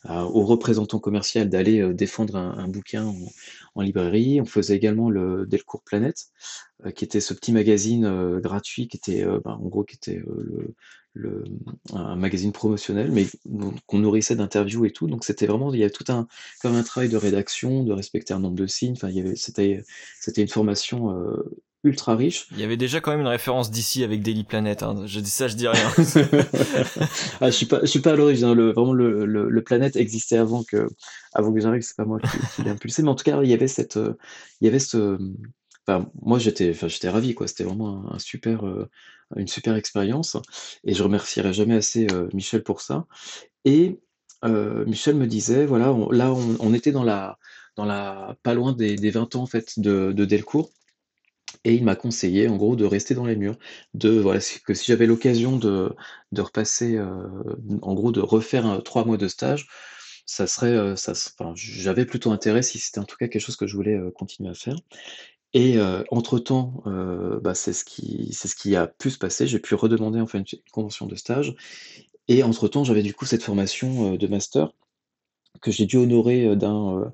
[0.04, 3.14] à au représentant commercial d'aller, heu, défendre un bouquin
[3.76, 4.40] en librairie.
[4.40, 6.16] On faisait également le Delcourt Planet,
[6.86, 10.22] heu, qui était ce petit magazine, gratuit qui était, ben, en gros qui était,
[11.92, 13.26] un magazine promotionnel, mais
[13.86, 15.06] qu'on nourrissait d'interviews et tout.
[15.06, 16.26] Donc c'était vraiment il y avait tout un
[16.60, 18.92] comme un travail de rédaction, de respecter un nombre de signes.
[18.92, 19.82] Enfin, c'était
[20.20, 21.10] c'était une formation,
[21.88, 22.46] ultra riche.
[22.52, 24.82] Il y avait déjà quand même une référence d'ici avec Daily Planet.
[24.82, 25.02] Hein.
[25.06, 25.90] Je dis ça, je dis rien.
[27.40, 28.46] ah, je suis pas, je suis pas à l'origine.
[28.46, 28.54] Hein.
[28.54, 30.88] Le, vraiment, le, le, le, Planète existait avant que,
[31.34, 31.82] avant que j'arrive.
[31.82, 33.98] C'est pas moi qui, qui l'ai impulsé, mais en tout cas, il y avait cette,
[34.60, 35.18] il y avait ce.
[35.86, 37.46] Enfin, moi, j'étais, enfin, j'étais ravi, quoi.
[37.48, 38.88] C'était vraiment un, un super, euh,
[39.36, 40.36] une super expérience,
[40.84, 43.06] et je remercierai jamais assez euh, Michel pour ça.
[43.64, 43.98] Et
[44.44, 47.38] euh, Michel me disait, voilà, on, là, on, on, était dans la,
[47.76, 50.70] dans la, pas loin des, des 20 ans en fait de, de Delcourt.
[51.64, 53.56] Et il m'a conseillé en gros de rester dans les murs,
[53.94, 55.94] de voilà, que si j'avais l'occasion de
[56.32, 57.08] de repasser, heu,
[57.82, 59.68] en gros de refaire 3 mois de stage,
[60.26, 63.76] ça serait, enfin j'avais plutôt intérêt si c'était en tout cas quelque chose que je
[63.76, 64.76] voulais, heu, continuer à faire.
[65.54, 65.78] Et
[66.10, 69.46] entre-temps, heu, bah, c'est ce qui a pu se passer.
[69.46, 71.54] J'ai pu redemander enfin une convention de stage.
[72.28, 74.70] Et entre-temps, j'avais du coup cette formation, de master
[75.62, 77.12] que j'ai dû honorer, d'un,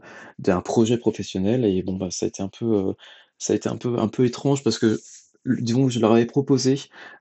[0.64, 1.64] projet professionnel.
[1.64, 2.94] Et bon, bah, ça a été un peu,
[3.38, 5.00] ça a été un peu étrange parce que,
[5.46, 6.80] disons je leur avais proposé,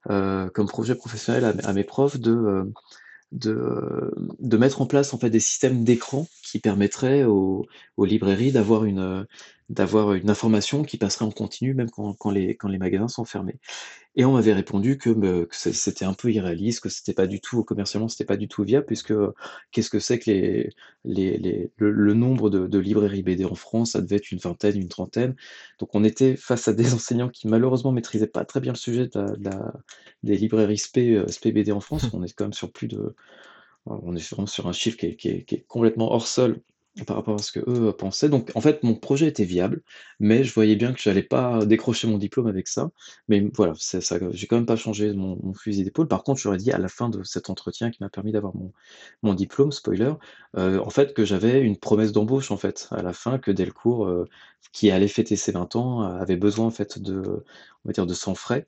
[0.10, 2.74] heu, comme projet professionnel à mes profs de, heu,
[3.32, 7.66] de, mettre en place en fait des systèmes d'écran qui permettraient aux
[7.98, 9.26] librairies d'avoir une,
[9.70, 13.26] d'avoir une information qui passerait en continu même quand quand les quand les magasins sont
[13.26, 13.60] fermés.
[14.16, 15.10] Et on m'avait répondu que,
[15.46, 18.64] que c'était un peu irréaliste, que c'était pas du tout commercialement, c'était pas du tout
[18.64, 19.14] viable puisque,
[19.72, 20.70] qu'est-ce que c'est que les
[21.06, 23.92] les les le le nombre de de librairies BD en France?
[23.92, 25.36] Ça devait être une vingtaine, une trentaine.
[25.80, 29.08] Donc on était face à des enseignants qui malheureusement maîtrisaient pas très bien le sujet
[29.08, 29.74] de la de la
[30.24, 32.04] des librairies SP, heu, SP BD en France.
[32.14, 33.16] On est quand même sur plus de
[33.86, 36.62] on est vraiment sur un chiffre qui est qui est qui est complètement hors sol
[37.08, 38.30] par rapport à ce qu'eux pensaient.
[38.30, 39.82] Donc en fait, mon projet était viable,
[40.20, 42.92] mais je voyais bien que j'allais pas décrocher mon diplôme avec ça.
[43.28, 46.08] Mais voilà, c'est ça j'ai quand même pas changé mon fusil d'épaule.
[46.08, 48.54] Par contre, j'aurais dit à la fin de cet entretien qui m'a permis d'avoir
[49.24, 50.14] mon diplôme, spoiler,
[50.58, 54.08] heu, en fait, que j'avais une promesse d'embauche, en fait, à la fin, que Delcourt,
[54.08, 54.26] heu,
[54.72, 57.44] qui allait fêter ses 20 ans, avait besoin, en fait, de
[57.86, 58.68] on va dire, de sans frais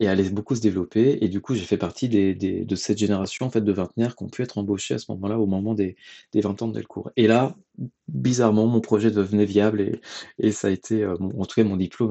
[0.00, 3.50] et allait beaucoup se développer et du coup, j'ai fait partie de cette génération, en
[3.50, 5.96] fait, de vingtenaires qui ont pu être embauchés à ce moment-là, au moment des
[6.32, 7.56] des 20 ans de Delcourt et là,
[8.08, 10.00] bizarrement, mon projet devenait viable
[10.38, 12.10] et ça a été, mon en tout cas, mon diplôme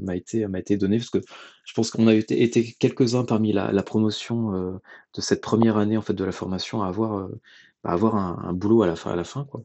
[0.00, 1.18] m'a été été donné parce que
[1.64, 4.78] je pense qu'on a été quelques-uns parmi la promotion, heu,
[5.14, 7.40] de cette première année, en fait, de la formation à avoir, heu,
[7.84, 9.62] à avoir un un boulot à la fin à la fin, quoi.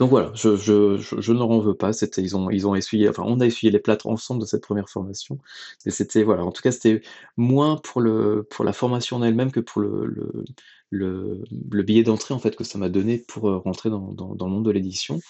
[0.00, 2.74] Donc voilà, je je je ne leur en veux pas, c'était ils ont ils ont
[2.74, 5.38] essuyé enfin on a essuyé les plâtres ensemble de cette première formation.
[5.86, 7.02] Et c'était voilà, en tout cas, c'était
[7.36, 10.44] moins pour le pour la formation en elle-même que pour le le
[10.90, 14.46] le le billet d'entrée, en fait, que ça m'a donné pour, heu, rentrer dans dans
[14.46, 15.20] le monde de l'édition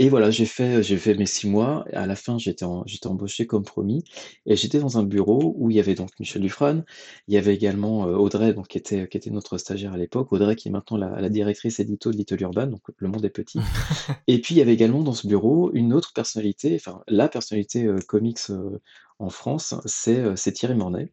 [0.00, 1.84] Et voilà, j'ai fait, j'ai fait mes 6 mois.
[1.92, 4.04] À la fin, j'étais en j'étais embauché comme promis
[4.46, 6.84] et j'étais dans un bureau où il y avait donc Michel Dufresne,
[7.26, 10.32] il y avait également, heu, Audrey donc qui était qui était notre stagiaire à l'époque.
[10.32, 13.30] Audrey qui est maintenant la la directrice édito de Little Urban, donc le monde est
[13.30, 13.58] petit.
[14.28, 17.84] Et puis il y avait également dans ce bureau une autre personnalité, enfin la personnalité,
[17.86, 18.80] heu, comics, heu,
[19.18, 21.10] en France, c'est, heu, c'est Thierry Mornay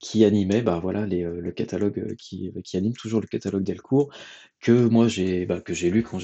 [0.00, 4.10] qui animait, bah, voilà heu, le catalogue, heu, qui qui anime toujours le catalogue Delcourt
[4.60, 6.18] que moi j'ai bah, lu quand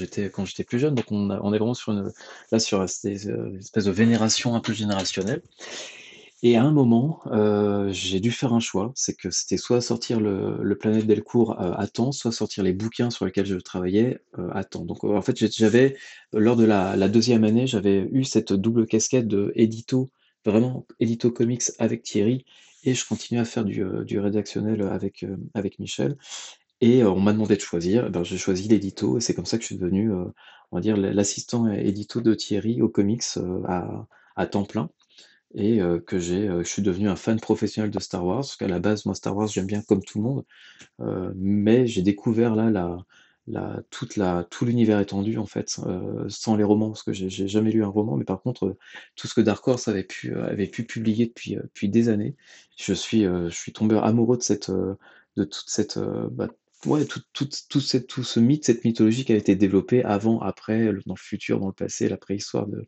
[0.45, 0.95] j'étais plus jeune.
[0.95, 2.11] Donc on a on est vraiment sur une
[2.51, 2.81] là sur
[3.29, 5.41] heu, espèce de vénération un peu générationnelle.
[6.43, 7.21] Et à un moment,
[7.91, 11.87] j'ai dû faire un choix, c'est que c'était soit sortir le le Planète Delcourt, à
[11.87, 14.19] temps, soit sortir les bouquins sur lesquels je travaillais,
[14.51, 14.85] à temps.
[14.85, 15.95] Donc, en fait, j'avais
[16.33, 19.51] lors de la la 2 année, j'avais eu cette double casquette de
[20.45, 22.45] vraiment édito comics avec Thierry
[22.83, 26.17] et je continuais à faire du, heu, du rédactionnel, avec, heu, avec Michel.
[26.81, 29.45] Et heu, on m'a demandé de choisir, et ben, j'ai choisi l'édito et c'est comme
[29.45, 33.23] ça que je suis devenu, on va dire l'assistant édito de Thierry aux comics,
[33.67, 34.89] à à temps plein.
[35.55, 38.79] Et que j'ai, je suis devenu un fan professionnel de Star Wars, parce qu'à la
[38.79, 40.45] base, moi, Star Wars, j'aime bien comme tout le monde,
[41.35, 42.97] mais j'ai découvert là la
[43.91, 47.71] toute la tout l'univers étendu en fait, heu, sans les romans, parce que j'ai jamais
[47.71, 48.77] lu un roman, mais par contre, heu,
[49.15, 52.35] tout ce que Dark Horse avait pu, heu, avait pu publier depuis, depuis des années,
[52.77, 55.99] je suis, je suis tombé amoureux de cette, de toute cette,
[56.31, 56.47] bah,
[56.85, 60.39] ouais, tout tout tout cette tout ce mythe, cette mythologie qui a été développée avant,
[60.41, 62.85] après, dans le futur, dans le passé, la préhistoire de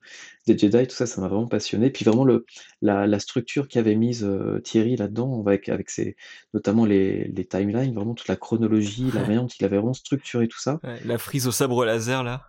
[0.47, 1.89] des Jedi, tout ça, ça m'a vraiment passionné.
[1.91, 2.45] Puis vraiment le
[2.81, 6.15] la la structure qu'avait mise, heu, Thierry là-dedans, avec avec ses
[6.53, 10.47] notamment les les timelines, vraiment toute la chronologie, la manière dont il avait vraiment structuré
[10.47, 10.79] tout ça.
[10.83, 12.41] Ouais, la frise au sabre laser là.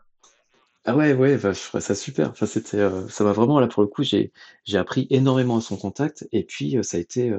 [0.84, 2.30] Ah ouais, ouais, bah, je trouvais ça super.
[2.30, 4.32] Enfin, c'était, heu, ça m'a vraiment là, pour le coup, j'ai
[4.64, 7.30] j'ai appris énormément à son contact et puis, heu, ça a été,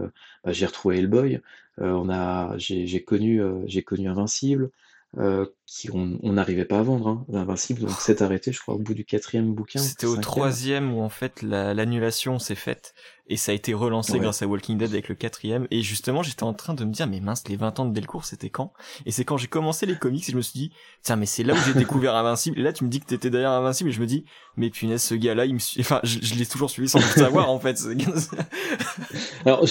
[0.44, 1.40] bah, j'ai retrouvé Hellboy,
[1.82, 4.72] on a j'ai connu, heu, j'ai connu Invincible,
[5.18, 7.26] heu, qui on n'arrivait pas à vendre, hein.
[7.34, 10.18] Invincible donc s'est arrêté, je crois, au bout du quatrième bouquin ou C'était au 5e.
[10.18, 12.94] troisième où en fait la- l'annulation s'est faite
[13.30, 14.20] et ça a été relancé Ouais.
[14.20, 17.08] grâce à Walking Dead avec le quatrième et justement j'étais en train de me dire
[17.08, 18.74] mais mince les 20 ans de Delcourt c'était quand?
[19.06, 20.72] Et c'est quand j'ai commencé les comics et je me suis dit
[21.04, 23.30] tiens mais c'est là où j'ai découvert Invincible et là tu me dis que t'étais
[23.30, 24.26] derrière Invincible et je me dis
[24.58, 27.00] mais punaise ce gars là il me suit enfin je, je l'ai toujours suivi sans
[27.00, 27.80] le savoir en fait
[29.46, 29.64] Alors,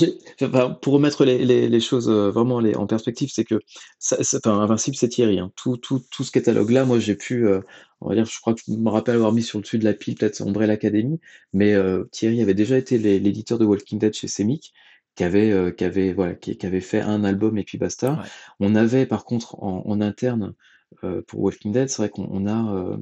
[0.43, 3.61] enfin, pour remettre les les les choses, heu, vraiment les en perspective, c'est que
[3.99, 5.51] ça ça enfin, Invincible, c'est Thierry, hein.
[5.57, 7.63] Tout tout tout ce catalogue-là, moi, j'ai pu, heu,
[8.01, 9.85] on va dire, je crois que je me rappelle avoir mis sur le dessus de
[9.85, 11.21] la pile, peut-être Umbrella Academy,
[11.53, 14.73] mais heu, Thierry avait déjà été l'é l'éditeur de Walking Dead chez Semic,
[15.17, 18.13] qui avait, heu, qui avait, voilà, qui qui avait fait un album et puis basta.
[18.15, 18.29] Ouais.
[18.61, 20.55] On avait par contre en en interne,
[21.05, 22.99] heu, pour Walking Dead, c'est vrai qu'on on a,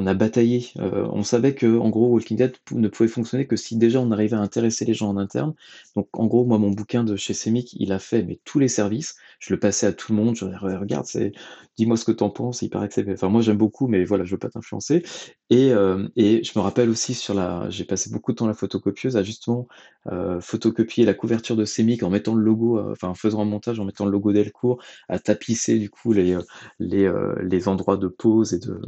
[0.00, 3.76] on a bataillé, heu, on savait qu'en gros Walking Dead ne pouvait fonctionner que si
[3.76, 5.54] déjà on arrivait à intéresser les gens en interne.
[5.96, 8.68] Donc en gros, moi mon bouquin de chez Semic, il a fait mais tous les
[8.68, 9.16] services.
[9.40, 11.32] Je le passais à tout le monde, je «Re regarde, c'est
[11.76, 14.04] dis-moi ce que tu en penses, il paraît que c'est» enfin moi j'aime beaucoup, mais
[14.04, 15.02] voilà, je veux pas t'influencer
[15.50, 15.72] et
[16.16, 19.16] et je me rappelle aussi sur la j'ai passé beaucoup de temps à la photocopieuse
[19.16, 19.66] à justement,
[20.12, 23.80] heu, photocopier la couverture de Semic en mettant le logo, enfin en faisant un montage,
[23.80, 26.36] en mettant le logo Delcourt, à tapisser du coup les,
[26.80, 28.80] les endroits de pause et de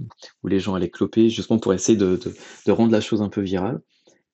[0.42, 0.90] où les gens allaient
[1.28, 2.34] justement pour essayer de de
[2.66, 3.80] de rendre la chose un peu virale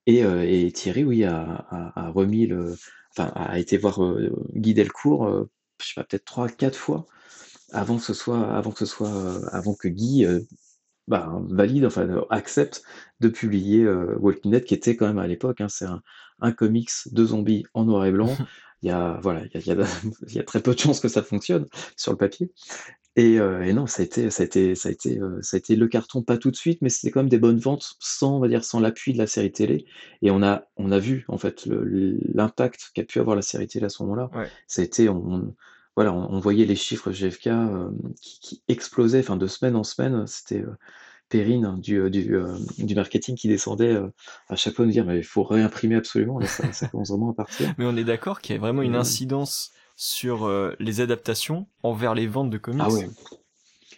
[0.06, 2.74] et heu et Thierry, oui, a a a remis le
[3.16, 5.48] enfin, a été voir, heu, Guy Delcourt, heu,
[5.82, 7.06] je sais pas, peut-être 3-4 fois
[7.72, 10.26] avant que ce soit avant que ce soit, avant que Guy,
[11.08, 12.82] bah, valide, enfin, accepte
[13.20, 13.86] de publier,
[14.18, 16.02] Walking Dead qui était quand même à l'époque, hein, c'est un
[16.40, 18.28] un comics de zombies en noir et blanc.
[18.82, 19.86] Il y a voilà, il y a il y a
[20.28, 22.52] il y a très peu de chances que ça fonctionne sur le papier
[23.16, 25.56] et heu et non, ça a été ça a été ça a été, heu, ça
[25.56, 27.96] a été le carton, pas tout de suite, mais c'était quand même des bonnes ventes
[27.98, 29.86] sans, on va dire, sans l'appui de la série télé.
[30.22, 33.86] Et on a on a vu en fait l'impact qu'a pu avoir la série télé
[33.86, 34.30] à ce moment-là.
[34.34, 34.48] ouais.
[34.66, 35.54] Ça a été on on
[35.96, 39.84] voilà, on on voyait les chiffres GFK, hem, qui qui explosaient, enfin de semaine en
[39.84, 40.76] semaine, c'était, heu,
[41.28, 43.98] Perrine hein, du, du, marketing qui descendait,
[44.48, 47.30] à chaque fois nous dire: «Mais il faut réimprimer absolument, là ça ça commence vraiment
[47.30, 51.00] à partir» mais on est d'accord qu'il y a vraiment une incidence sur euh, les
[51.00, 53.08] adaptations envers les ventes de comics ah ouais.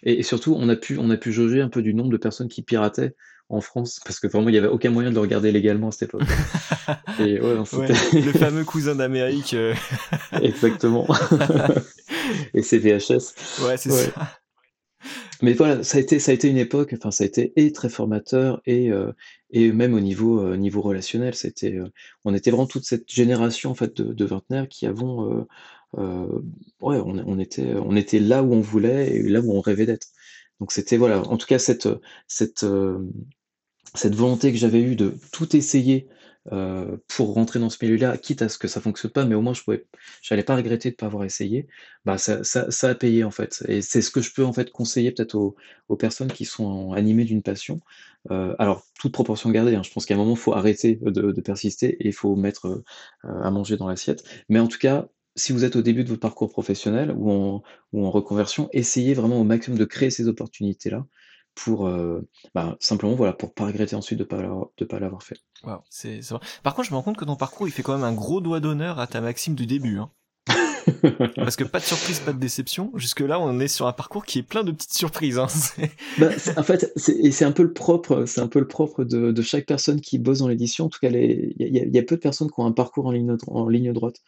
[0.03, 2.17] Et et surtout, on a pu on a pu jauger un peu du nombre de
[2.17, 3.15] personnes qui pirataient
[3.49, 5.91] en France, parce que vraiment il y avait aucun moyen de le regarder légalement à
[5.91, 7.01] cette époque-là.
[7.19, 9.73] Et ouais, non, ouais c'était le fameux cousin d'Amérique euh,
[10.41, 11.07] exactement.
[12.53, 13.65] Et c'est VHS.
[13.65, 14.11] ouais c'est Ouais.
[14.13, 14.39] ça
[15.41, 17.71] Mais voilà, ça a été ça a été une époque, enfin ça a été et
[17.73, 19.13] très formateur et heu
[19.49, 21.79] et même au niveau, niveau relationnel, c'était,
[22.23, 25.47] on était vraiment toute cette génération en fait de de vingtenaires qui avons,
[25.97, 26.43] heu,
[26.81, 30.07] ouais, on était on était là où on voulait et là où on rêvait d'être.
[30.59, 31.87] Donc c'était voilà, en tout cas cette,
[32.27, 33.11] cette, hem,
[33.95, 36.09] cette volonté que j'avais eue de tout essayer,
[36.51, 39.41] euh, pour rentrer dans ce milieu-là, quitte à ce que ça fonctionne pas, mais au
[39.41, 39.85] moins je pouvais,
[40.43, 41.67] pas regretter de pas avoir essayé.
[42.05, 44.71] Bah ça, ça, a payé en fait, et c'est ce que je peux en fait
[44.71, 45.55] conseiller peut-être aux,
[45.89, 47.81] aux personnes qui sont animées d'une passion.
[48.31, 51.97] Euh, alors toute proportion gardée, hein, je pense qu'à un moment faut arrêter de, persister
[51.99, 52.83] et il faut mettre euh,
[53.23, 54.23] à manger dans l'assiette.
[54.49, 57.63] Mais en tout cas, si vous êtes au début de votre parcours professionnel ou en,
[57.93, 61.05] ou en reconversion, essayez vraiment au maximum de créer ces opportunités-là
[61.55, 62.21] pour euh,
[62.55, 64.41] bah, simplement voilà pour pas regretter ensuite de pas
[64.77, 65.37] de pas l'avoir fait.
[65.89, 66.21] c'est
[66.63, 68.41] Par contre, je me rends compte que ton parcours il fait quand même un gros
[68.41, 69.97] doigt d'honneur à ta maxime du début.
[69.97, 70.09] Hein.
[71.35, 72.91] Parce que pas de surprise, pas de déception.
[72.95, 75.37] Jusque là, on est sur un parcours qui est plein de petites surprises.
[75.37, 75.47] Hein.
[76.17, 79.31] Bah, en fait, et c'est un peu le propre, c'est un peu le propre de,
[79.31, 80.85] de, chaque personne qui bosse dans l'édition.
[80.85, 83.11] En tout cas, il y, y, a peu de personnes qui ont un parcours en
[83.11, 84.21] ligne, en ligne droite.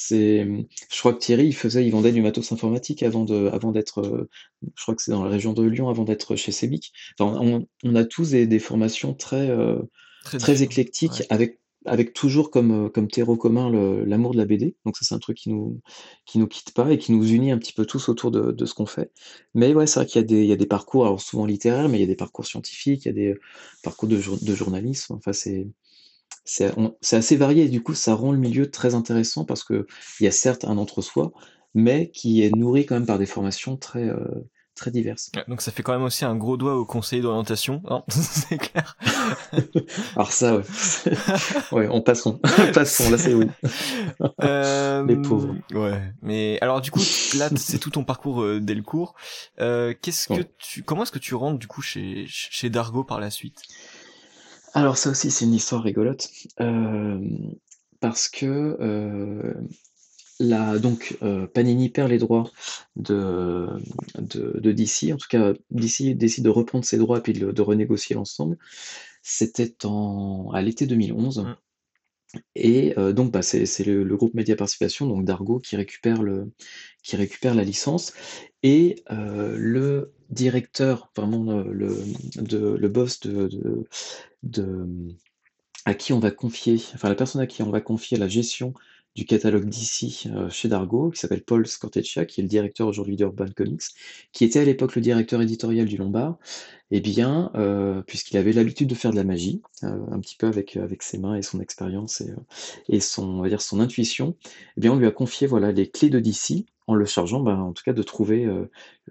[0.00, 0.46] C'est,
[0.92, 4.00] je crois que Thierry, il faisait, il vendait du matos informatique avant de, avant d'être,
[4.00, 4.30] euh,
[4.76, 6.92] je crois que c'est dans la région de Lyon, avant d'être chez Sebic.
[7.18, 9.80] Enfin, on, a tous des, formations très, euh,
[10.22, 13.72] très, éclectiques, avec, avec toujours comme, euh, comme terreau commun
[14.06, 14.76] l'amour de la BD.
[14.86, 15.80] Donc ça, c'est un truc qui nous,
[16.26, 18.66] qui nous quitte pas et qui nous unit un petit peu tous autour de, de
[18.66, 19.10] ce qu'on fait.
[19.54, 21.44] Mais ouais, c'est vrai qu'il y a des, il y a des parcours, alors souvent
[21.44, 23.34] littéraires, mais il y a des parcours scientifiques, il y a des
[23.82, 25.14] parcours de, de journalisme.
[25.14, 25.66] Enfin, c'est,
[26.48, 29.84] c'est assez varié et du coup ça rend le milieu très intéressant parce qu'il
[30.20, 31.32] y a certes un entre-soi,
[31.74, 35.30] mais qui est nourri quand même par des formations très, euh, très diverses.
[35.46, 38.96] donc ça fait quand même aussi un gros doigt au conseiller d'orientation, hein c'est clair.
[40.16, 40.62] Alors ça, ouais.
[41.72, 42.40] ouais on passons,
[42.72, 43.46] passons, là c'est oui.
[44.42, 45.54] Euh, Les pauvres.
[45.74, 47.02] Ouais, mais alors du coup
[47.36, 49.14] là c'est tout ton parcours euh, dès le cours.
[49.58, 53.30] Qu'est-ce que tu, comment est-ce que tu rentres du coup chez chez Dargo par la
[53.30, 53.60] suite?
[54.74, 57.20] Alors ça aussi, c'est une histoire rigolote, euh,
[58.00, 62.50] parce que, euh, donc, euh, Panini perd les droits
[62.96, 63.68] de
[64.16, 65.12] de DC.
[65.12, 68.56] En tout cas, DC décide de reprendre ses droits et puis de renégocier l'ensemble.
[69.22, 71.56] C'était en à l'été 2011 mmh.
[72.56, 76.52] et donc, bah, c'est le groupe Média Participation, donc Dargo, qui récupère le
[77.02, 78.12] qui récupère la licence
[78.62, 81.96] et le directeur, vraiment, le
[82.36, 83.48] de le boss de
[84.42, 84.86] de,
[85.84, 88.74] à qui on va confier, enfin la personne à qui on va confier la gestion
[89.14, 93.16] du catalogue d'ici euh, chez Dargo, qui s'appelle Paul Scorteccia, qui est le directeur aujourd'hui
[93.16, 93.82] d'Urban Comics,
[94.32, 96.38] qui était à l'époque le directeur éditorial du Lombard,
[96.90, 100.36] et eh bien, euh, puisqu'il avait l'habitude de faire de la magie, euh, un petit
[100.36, 102.32] peu avec, avec ses mains et son expérience et,
[102.88, 104.36] et son, on va dire son intuition,
[104.76, 107.58] eh bien, on lui a confié voilà, les clés de DC, en le chargeant, ben,
[107.58, 108.48] en tout cas, de trouver,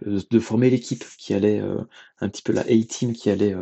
[0.06, 1.62] de former l'équipe qui allait,
[2.20, 3.56] un petit peu la A-team qui allait,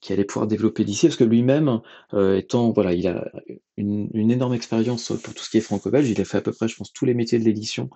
[0.00, 1.80] qui allait pouvoir développer d'ici, parce que lui-même,
[2.14, 3.30] euh, étant, voilà, il a
[3.76, 6.52] une, une énorme expérience pour tout ce qui est franco-belge, il a fait à peu
[6.52, 7.90] près, je pense, tous les métiers de l'édition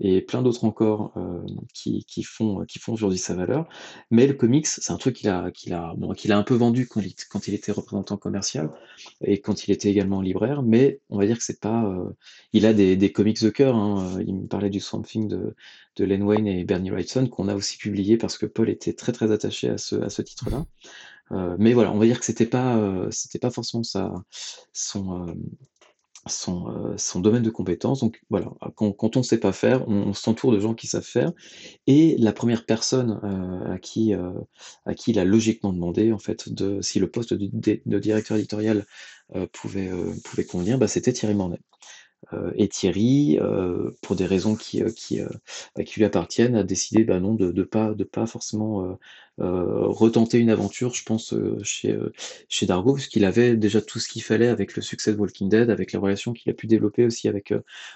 [0.00, 1.40] et plein d'autres encore euh,
[1.72, 3.68] qui, qui, font, qui font aujourd'hui sa valeur.
[4.10, 6.54] Mais le comics, c'est un truc qu'il a, qu'il a, bon, qu'il a un peu
[6.54, 8.70] vendu quand il, quand il était représentant commercial
[9.22, 12.10] et quand il était également libraire, mais on va dire que c'est pas, euh,
[12.52, 14.18] il a des, des comics de cœur, hein.
[14.26, 15.54] il me parlait du Swamp Thing de,
[15.96, 19.12] de Len Wayne et Bernie Wrightson qu'on a aussi publié parce que Paul était très
[19.12, 20.64] très attaché à ce, à ce titre-là.
[21.32, 24.12] Euh, mais voilà, on va dire que c'était pas, euh, pas forcément sa,
[24.72, 28.00] son, euh, son, domaine de compétence.
[28.00, 31.32] Donc voilà, quand, on ne sait pas faire, on, s'entoure de gens qui savent faire.
[31.86, 33.20] Et la première personne
[33.72, 37.50] à, qui, à qui il a logiquement demandé, en fait, de, si le poste de,
[37.52, 38.86] de, directeur éditorial
[39.52, 39.90] pouvait,
[40.24, 41.58] pouvait convenir, bah, c'était Thierry Mornay.
[42.32, 45.20] Euh, et Thierry, euh, pour des raisons qui, euh, qui,
[45.84, 48.98] qui lui appartiennent, a décidé bah non, de ne pas, de pas forcément
[49.38, 51.34] retenter une aventure, je pense,
[51.64, 51.96] chez,
[52.48, 55.70] chez Dargo, puisqu'il avait déjà tout ce qu'il fallait avec le succès de Walking Dead,
[55.70, 57.52] avec la relation qu'il a pu développer aussi avec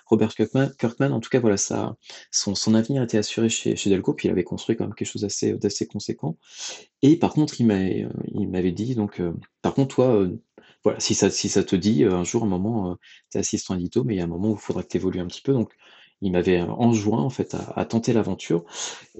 [0.06, 1.12] Robert Kirkman.
[1.12, 1.96] En tout cas, voilà, son,
[2.54, 5.22] son avenir était assuré chez, chez Delco, puis il avait construit quand même quelque chose
[5.22, 6.36] d'assez conséquent.
[7.02, 9.22] Et par contre, il m'avait dit, donc,
[9.62, 10.28] par contre, toi,
[10.88, 12.94] voilà, si ça, si ça te dit, euh, un jour, un moment, euh,
[13.30, 14.96] tu es assistant édito, mais il y a un moment où il faudra que tu
[14.96, 15.52] évolues un petit peu.
[15.52, 15.72] Donc,
[16.20, 18.64] il m'avait enjoint en fait à, tenter l'aventure.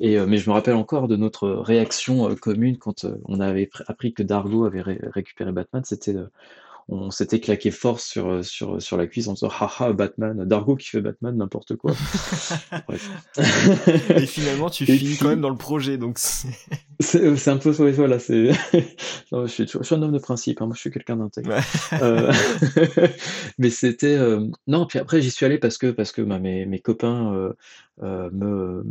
[0.01, 4.13] Et euh, mais je me rappelle encore de notre réaction commune quand on avait appris
[4.13, 5.83] que Dargo avait récupéré Batman.
[5.85, 6.17] C'était
[6.89, 10.75] on s'était claqué fort sur, euh, sur, sur la cuisse en disant haha Batman, Dargo
[10.75, 11.93] qui fait Batman, n'importe quoi.
[14.17, 16.19] Et finalement, tu finis quand même dans le projet, donc
[17.01, 17.49] c'est.
[17.49, 18.51] Un peu voilà, c'est.
[19.33, 21.55] je, suis, je suis un homme de principe, hein, moi je suis quelqu'un d'intègre.
[22.03, 22.33] Euh,
[23.59, 24.17] mais c'était.
[24.17, 27.35] Euh, non, puis après j'y suis allé parce que, parce que bah, mes, mes copains
[28.03, 28.83] euh, me,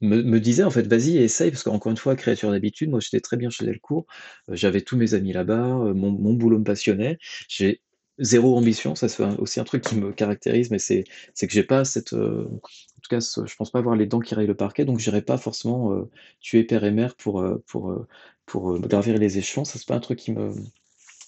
[0.00, 3.20] me, me, disait en fait vas-y essaye parce qu'encore une fois créature d'habitude moi j'étais
[3.20, 4.06] très bien chez Delcourt
[4.48, 5.54] j'avais tous mes amis là-bas
[5.94, 7.18] mon, mon, boulot me passionnait
[7.48, 7.80] j'ai
[8.20, 11.84] zéro ambition ça c'est aussi un truc qui me caractérise mais c'est que j'ai pas
[11.84, 12.60] cette en
[13.02, 15.38] tout cas je pense pas avoir les dents qui rayent le parquet donc j'irai pas
[15.38, 16.06] forcément
[16.40, 18.06] tuer père et mère pour pour
[18.46, 20.52] pour gravir les échelons ça c'est pas un truc qui me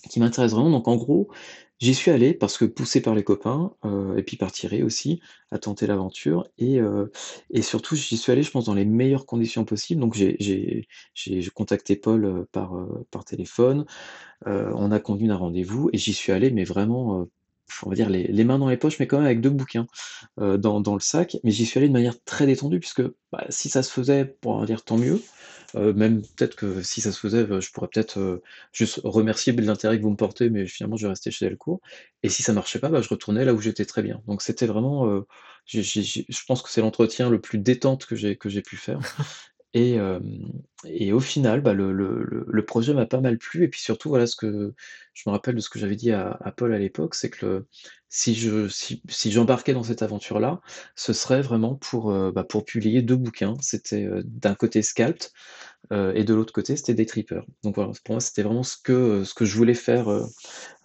[0.08, 0.70] qui m'intéresse vraiment.
[0.70, 1.28] Donc en gros,
[1.80, 5.20] j'y suis allé parce que poussé par les copains, euh, et puis par Thierry aussi,
[5.50, 6.48] à tenter l'aventure.
[6.58, 7.06] Et, euh,
[7.50, 10.00] et surtout, j'y suis allé, je pense, dans les meilleures conditions possibles.
[10.00, 10.86] Donc j'ai
[11.54, 13.84] contacté Paul euh, par, téléphone,
[14.46, 17.28] on a convenu un rendez-vous, et j'y suis allé, mais vraiment
[17.86, 19.86] on va dire les, mains dans les poches, mais quand même avec deux bouquins
[20.36, 21.36] dans, le sac.
[21.44, 24.64] Mais j'y suis allé de manière très détendue, puisque bah, si ça se faisait, pour
[24.66, 25.22] dire tant mieux.
[25.74, 28.42] Euh, même peut-être que si ça se faisait, je pourrais peut-être euh,
[28.72, 31.80] juste remercier l'intérêt que vous me portez, mais finalement je rester chez Delcourt.
[32.22, 34.22] Et si ça marchait pas, bah, je retournais là où j'étais très bien.
[34.26, 35.26] Donc c'était vraiment, euh,
[35.66, 38.98] je pense que c'est l'entretien le plus détente que j'ai que j'ai pu faire.
[39.74, 39.96] Et,
[40.84, 43.64] et au final, bah, le, le, le, projet m'a pas mal plu.
[43.64, 44.74] Et puis surtout, voilà ce que
[45.14, 47.64] je me rappelle de ce que j'avais dit à, à Paul à l'époque, c'est que
[48.14, 50.60] si je si, si j'embarquais dans cette aventure-là,
[50.96, 53.54] ce serait vraiment pour, bah, pour publier deux bouquins.
[53.60, 55.30] C'était d'un côté Scalped,
[55.90, 57.44] euh, et de l'autre côté, c'était des trippers.
[57.64, 60.24] Donc voilà, pour moi, c'était vraiment ce que, ce que je voulais faire euh,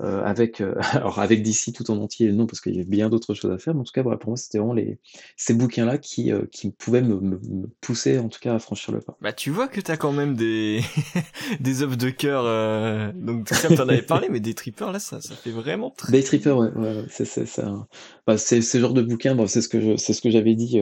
[0.02, 3.34] euh, avec, alors avec DC tout en entier, non, parce qu'il y avait bien d'autres
[3.34, 5.00] choses à faire, mais en tout cas, voilà, pour moi, c'était vraiment les,
[5.36, 7.39] ces bouquins-là qui, qui pouvaient me, me,
[7.80, 9.18] pousser, en tout cas, à franchir le pas.
[9.22, 10.82] Bah, tu vois que t'as quand même des,
[11.60, 15.36] des œuvres de cœur, donc comme t'en avais parlé, mais des trippers, là, ça, ça
[15.36, 16.12] fait vraiment très...
[16.12, 17.88] Des trippers, ouais, ouais, c'est, c'est, ça.
[18.26, 20.56] Bah, c'est, ce genre de bouquins, bon, c'est ce que je, c'est ce que j'avais
[20.56, 20.82] dit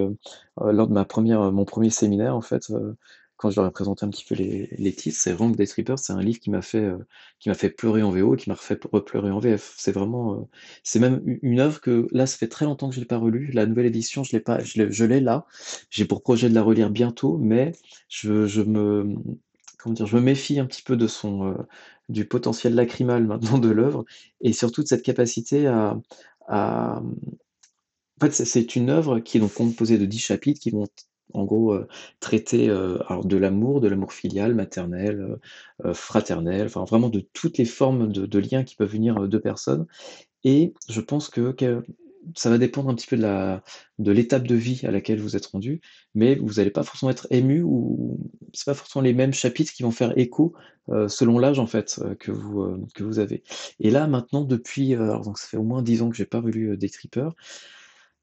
[0.60, 2.72] lors de ma première, mon premier séminaire, en fait
[3.38, 6.00] quand je leur ai présenté un petit peu les, les titres, c'est Rank des Strippers,
[6.00, 8.80] c'est un livre qui m'a fait, euh, fait pleurer en VO et qui m'a refait
[8.92, 9.74] repleurer en VF.
[9.78, 10.44] C'est vraiment, euh,
[10.84, 13.52] c'est même une œuvre que là, ça fait très longtemps que je l'ai pas relue.
[13.52, 15.46] La nouvelle édition, je l'ai pas, je l'ai là.
[15.90, 17.74] J'ai pour projet de la relire bientôt, mais
[18.08, 19.16] je, je me,
[19.78, 21.56] comment dire, je me méfie un petit peu de son, euh,
[22.10, 24.06] du potentiel lacrymal maintenant de l'œuvre
[24.42, 25.98] et surtout de cette capacité à,
[26.48, 27.02] à
[28.22, 30.88] en fait, c'est une œuvre qui est donc composée de 10 chapitres qui vont
[31.34, 31.88] en gros, euh,
[32.20, 35.38] traiter, euh, alors de l'amour, de l'amour filial, maternel,
[35.86, 39.86] euh, fraternel, enfin vraiment de toutes les formes de liens qui peuvent venir, de personnes.
[40.44, 41.56] Et je pense que
[42.36, 43.58] ça va dépendre un petit peu de
[44.00, 45.82] de l'étape de vie à laquelle vous êtes rendu,
[46.16, 48.20] mais vous n'allez pas forcément être ému ou
[48.54, 50.54] c'est pas forcément les mêmes chapitres qui vont faire écho,
[51.08, 53.44] selon l'âge en fait, que vous, que vous avez.
[53.80, 56.78] Et là maintenant depuis, donc ça fait au moins 10 ans que j'ai pas relu,
[56.78, 57.34] Des Trippers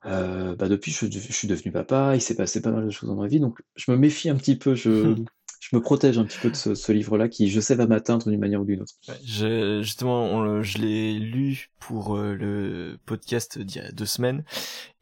[0.05, 3.09] euh, bah, depuis, je, je, suis devenu papa, il s'est passé pas mal de choses
[3.09, 5.15] dans ma vie, donc je me méfie un petit peu, je,
[5.61, 8.29] je me protège un petit peu de ce, ce livre-là qui, je sais, va m'atteindre
[8.29, 8.95] d'une manière ou d'une autre.
[9.25, 14.45] Je, justement, je l'ai lu pour euh, le podcast d'il y a deux semaines,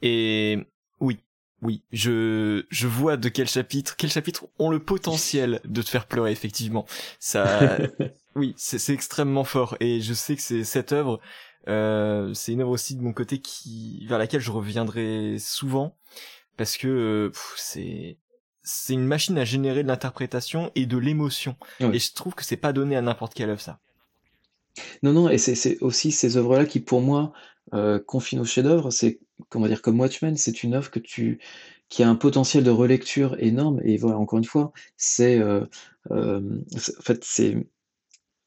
[0.02, 0.58] et
[1.00, 1.18] oui,
[1.62, 6.06] oui, je, je vois de quel chapitre, quels chapitres ont le potentiel de te faire
[6.06, 6.86] pleurer, effectivement.
[7.18, 7.78] Ça,
[8.34, 11.20] oui, c'est extrêmement fort, et je sais que c'est cette œuvre,
[11.68, 15.96] euh, c'est une œuvre aussi de mon côté qui vers laquelle je reviendrai souvent
[16.56, 18.18] parce que c'est
[18.62, 21.56] c'est une machine à générer de l'interprétation et de l'émotion.
[21.80, 23.80] Et je trouve que c'est pas donné à n'importe quelle œuvre ça.
[25.02, 27.32] Non non et c'est aussi ces œuvres là qui pour moi
[27.74, 31.40] euh, confient nos chefs-d'œuvre, c'est comment dire comme Watchmen, c'est une œuvre que tu
[31.88, 33.80] qui a un potentiel de relecture énorme.
[33.84, 35.64] Et voilà encore une fois, c'est euh,
[36.10, 36.40] euh
[36.74, 37.66] en fait c'est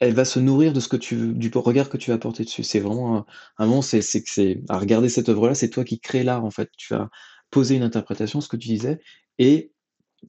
[0.03, 2.63] elle va se nourrir de ce que tu du regard que tu vas porter dessus.
[2.63, 3.25] C'est vraiment un,
[3.57, 6.51] un moment, c'est que c'est à regarder cette œuvre-là, c'est toi qui crée l'art en
[6.51, 6.69] fait.
[6.77, 7.09] Tu vas
[7.51, 8.99] poser une interprétation, ce que tu disais,
[9.39, 9.71] et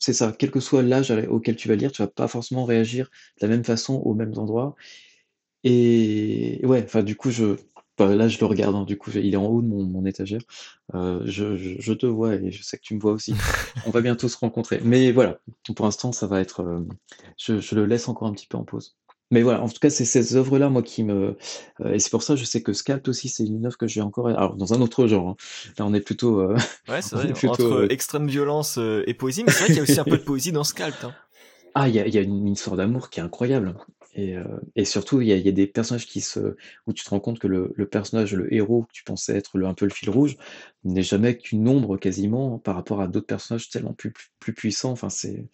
[0.01, 0.33] c'est ça.
[0.39, 3.11] Quel que soit l'âge auquel tu vas lire, tu vas pas forcément réagir
[3.41, 4.75] de la même façon aux mêmes endroits.
[5.65, 7.57] Et ouais, enfin du coup je
[7.99, 10.43] là je le regarde, hein, du coup il est en haut de mon, mon étagère.
[10.95, 13.35] Euh, je, je, je, te vois et je sais que tu me vois aussi.
[13.87, 14.81] On va bientôt se rencontrer.
[14.85, 15.39] Mais voilà,
[15.75, 16.61] pour l'instant ça va être.
[16.61, 16.81] Euh,
[17.39, 18.97] je, je le laisse encore un petit peu en pause.
[19.35, 21.37] Mais voilà, en tout cas, c'est ces œuvres-là, moi, qui me.
[21.81, 24.01] Euh, et c'est pour ça, je sais que Scalp aussi, c'est une œuvre que j'ai
[24.01, 24.29] encore.
[24.29, 25.31] Alors, dans un autre genre.
[25.31, 25.37] Hein.
[25.77, 26.39] Là, on est plutôt.
[26.39, 26.57] Euh...
[26.87, 27.33] Ouais, c'est vrai.
[27.33, 30.05] Plutôt, entre euh, extrême violence et poésie, mais c'est vrai qu'il y a aussi un
[30.05, 30.95] peu de poésie dans Scalp.
[31.03, 31.13] Hein.
[31.75, 33.75] Ah, il y a, y a, une histoire d'amour qui est incroyable.
[34.15, 34.45] Et, euh,
[34.77, 36.55] et surtout, il y, a, y a, des personnages qui se,
[36.87, 39.59] où tu te rends compte que le, le, personnage, le héros que tu pensais être
[39.59, 40.37] le, un peu le fil rouge,
[40.85, 44.93] n'est jamais qu'une ombre quasiment par rapport à d'autres personnages tellement plus, plus puissants.
[44.93, 45.49] Enfin, c'est,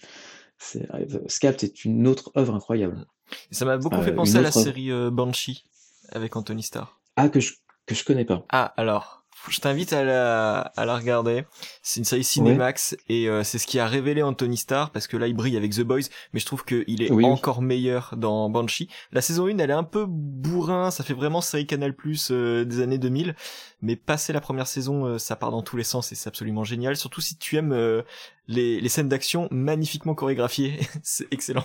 [1.27, 3.07] Scalp est une autre œuvre incroyable
[3.51, 5.65] ça m'a beaucoup fait euh, penser à la série euh, Banshee
[6.13, 7.01] avec Anthony Starr.
[7.17, 7.55] Ah, que je,
[7.87, 8.45] que je connais pas.
[8.51, 9.20] Ah, alors.
[9.49, 11.45] Je t'invite à la, à la regarder.
[11.83, 15.17] C'est une série Cinemax et euh, c'est ce qui a révélé Anthony Starr parce que
[15.17, 18.89] là il brille avec The Boys, mais je trouve qu'il est encore meilleur dans Banshee.
[19.13, 22.81] La saison 1 elle est un peu bourrin, ça fait vraiment série Canal Plus des
[22.81, 23.35] années 2000,
[23.83, 26.97] mais passer la première saison ça part dans tous les sens et c'est absolument génial.
[26.97, 28.03] Surtout si tu aimes
[28.47, 31.65] les, les scènes d'action magnifiquement chorégraphiées, c'est excellent.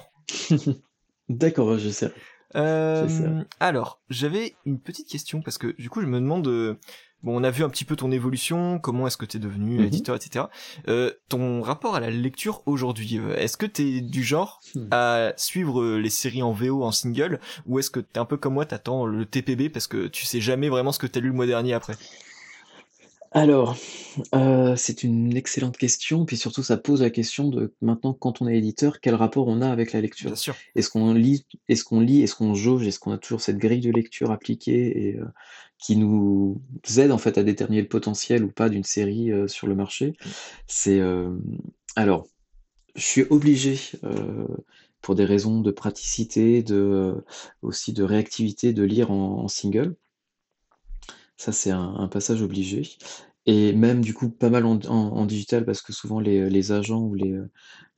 [1.29, 2.11] D'accord, je sais.
[2.55, 6.77] Euh, alors, j'avais une petite question parce que du coup, je me demande, euh,
[7.25, 9.85] bon, on a vu un petit peu ton évolution, comment est-ce que t'es devenu Mmh
[9.85, 10.45] éditeur, etc.
[10.87, 14.87] Euh, ton rapport à la lecture aujourd'hui, euh, est-ce que t'es du genre Mmh.
[14.91, 18.37] à suivre euh, les séries en VO en single, ou est-ce que t'es un peu
[18.37, 21.27] comme moi, t'attends le TPB parce que tu sais jamais vraiment ce que t'as lu
[21.29, 21.95] le mois dernier après?
[23.35, 23.75] Alors,
[24.33, 28.47] heu, c'est une excellente question, puis surtout ça pose la question de maintenant quand on
[28.47, 30.37] est éditeur, quel rapport on a avec la lecture?
[30.37, 30.55] Sûr.
[30.75, 33.81] Est-ce qu'on lit est-ce qu'on lit, est-ce qu'on jauge, est-ce qu'on a toujours cette grille
[33.81, 35.27] de lecture appliquée et heu,
[35.79, 36.61] qui nous
[36.97, 40.13] aide en fait à déterminer le potentiel ou pas d'une série, heu, sur le marché?
[40.67, 41.41] C'est, hem,
[41.97, 42.27] alors,
[42.95, 44.47] je suis obligé, heu,
[45.01, 47.25] pour des raisons de praticité, de, heu,
[47.63, 49.95] aussi de réactivité, de lire en en single.
[51.37, 52.83] Ça, c'est un passage obligé
[53.45, 57.13] et même du coup pas mal en digital parce que souvent les, les agents ou
[57.13, 57.49] les, heu,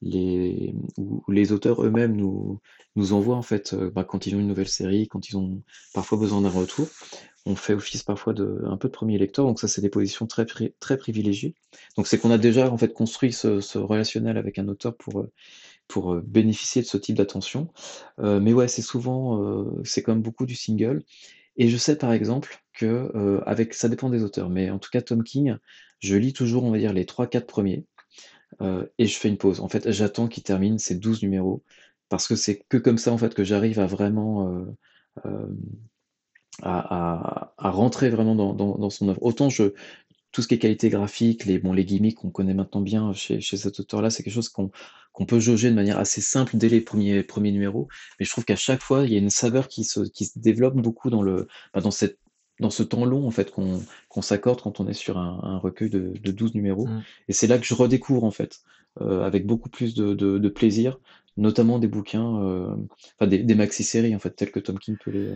[0.02, 2.60] les ou les auteurs eux-mêmes nous
[2.96, 5.62] nous envoient en fait, heu, bah, quand ils ont une nouvelle série, quand ils ont
[5.94, 6.88] parfois besoin d'un retour.
[7.46, 10.28] On fait office parfois de un peu de premier lecteur, donc ça, c'est des positions
[10.28, 11.56] très très privilégiées.
[11.96, 15.26] Donc c'est qu'on a déjà en fait construit ce relationnel avec un auteur pour,
[15.88, 17.70] pour, bénéficier de ce type d'attention.
[18.22, 21.04] Mais ouais, c'est souvent, c'est quand même beaucoup du single
[21.58, 24.90] et je sais par exemple que, heu, avec ça dépend des auteurs, mais en tout
[24.92, 25.58] cas Tom King,
[26.00, 27.86] je lis toujours, on va dire, les 3-4 premiers,
[28.62, 29.62] heu et je fais une pause.
[29.62, 31.64] En fait, j'attends qu'il termine ses 12 numéros
[32.10, 34.66] parce que c'est que comme ça, en fait, que j'arrive à vraiment,
[36.64, 39.22] à à à rentrer vraiment dans dans dans son œuvre.
[39.24, 39.74] Autant je
[40.38, 43.42] tout ce qui est qualité graphique, les bon, les gimmicks qu'on connaît maintenant bien chez
[43.42, 44.70] chez cet auteur-là, c'est quelque chose qu'on
[45.12, 47.88] qu'on peut jauger de manière assez simple dès les premiers premiers numéros.
[48.20, 50.38] Mais je trouve qu'à chaque fois, il y a une saveur qui se qui se
[50.38, 52.20] développe beaucoup dans le bah, dans cette
[52.60, 55.58] dans ce temps long en fait qu'on qu'on s'accorde quand on est sur un un
[55.58, 57.02] recueil de de 12 numéros Mmh.
[57.30, 58.60] et c'est là que je redécouvre en fait,
[59.02, 61.00] heu, avec beaucoup plus de de de plaisir,
[61.36, 62.22] notamment des bouquins,
[63.20, 65.34] enfin des des maxi-séries en fait, telles que Tom King peut les,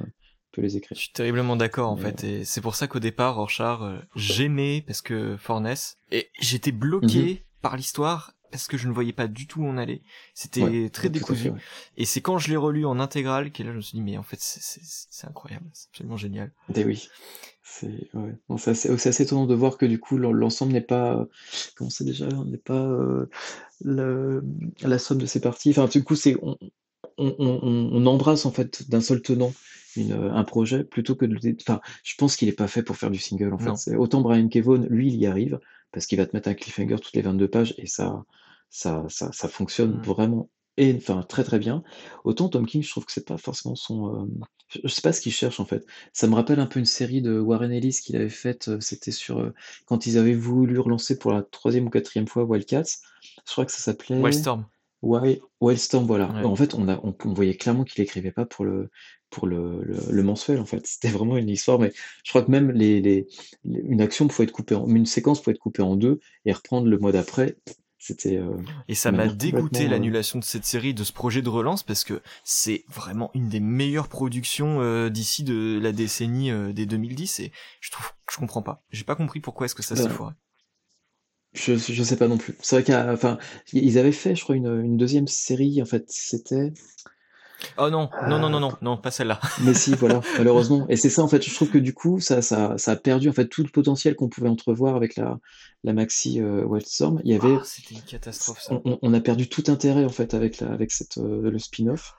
[0.52, 3.36] peut les Je suis terriblement d'accord en Mais fait, et c'est pour ça qu'au départ,
[3.36, 8.94] Rorschach, euh, j'aimais parce que Forness, et j'étais bloqué par l'histoire parce que je ne
[8.94, 10.02] voyais pas du tout où on allait.
[10.34, 11.50] C'était Ouais, très fait, décousu.
[11.52, 11.60] ouais.
[11.96, 14.18] Et c'est quand je l'ai relu en intégrale que là je me suis dit mais
[14.18, 16.52] en fait c'est incroyable, c'est absolument génial.
[16.76, 17.08] Et oui,
[17.64, 21.26] c'est ouais, assez étonnant de voir que du coup l'en l'ensemble n'est pas,
[21.76, 22.28] comment c'est déjà?
[22.28, 22.90] N'est pas,
[23.84, 24.44] le
[24.82, 25.72] la somme de ses parties.
[25.72, 26.58] Enfin, du coup, c'est on
[27.18, 29.54] on on on on embrasse en fait d'un seul tenant
[29.96, 32.98] une, heu, un projet plutôt que de enfin, je pense qu'il est pas fait pour
[32.98, 33.76] faire du single en fait.
[33.76, 33.84] Non.
[33.98, 34.58] Autant Brian K.
[34.60, 35.60] Vaughan, lui, il y arrive
[35.92, 38.24] parce qu'il va te mettre un cliffhanger toutes les 22 pages et ça
[38.70, 40.04] ça ça ça fonctionne Mmh.
[40.04, 41.84] vraiment et enfin très, très bien.
[42.24, 45.20] Autant Tom King, je trouve que c'est pas forcément son, hem, je sais pas ce
[45.22, 45.86] qu'il cherche en fait.
[46.14, 49.12] Ça me rappelle un peu une série de Warren Ellis qu'il avait faite, heu, c'était
[49.12, 49.54] sur, heu,
[49.86, 52.84] quand ils avaient voulu relancer pour la 3e ou 4e fois Wildcats.
[53.46, 54.70] Je crois que ça s'appelait Wildstorm.
[55.02, 56.34] Wild Wildstorm, voilà.
[56.34, 56.44] Ouais.
[56.44, 58.90] En fait, on a on on voyait clairement qu'il écrivait pas pour le
[59.30, 60.86] pour le le le mensuel en fait.
[60.88, 61.92] C'était vraiment une histoire, mais
[62.24, 63.28] je crois que même les les
[63.66, 66.54] les une action pouvait être coupée en une séquence pouvait être coupée en 2 et
[66.54, 67.58] reprendre le mois d'après.
[67.98, 71.50] C'était, heu, Et ça m'a dégoûté heu l'annulation de cette série, de ce projet de
[71.50, 76.74] relance, parce que c'est vraiment une des meilleures productions euh, d'ici de la décennie euh,
[76.74, 78.84] des 2010, et je trouve, je comprends pas.
[78.92, 80.34] J'ai pas compris pourquoi est-ce que ça s'est Bah foiré.
[81.54, 82.56] Je je sais pas non plus.
[82.62, 83.38] C'est vrai qu'à enfin,
[83.74, 86.72] i ils avaient fait, je crois, une, une 2e série, en fait, c'était
[87.78, 89.40] Oh non, non, non, non, ah, non, non, pas celle-là.
[89.64, 92.42] mais si, voilà, malheureusement et c'est ça, en fait, je trouve que du coup, ça
[92.42, 95.40] ça ça a perdu, en fait, tout le potentiel qu'on pouvait entrevoir avec la
[95.84, 97.22] la maxi, heu, Wildstorm.
[97.24, 98.82] Il y avait Ah, c'était une catastrophe ça.
[99.02, 102.14] on a perdu tout intérêt, en fait, avec la avec cette, heu, le spin-off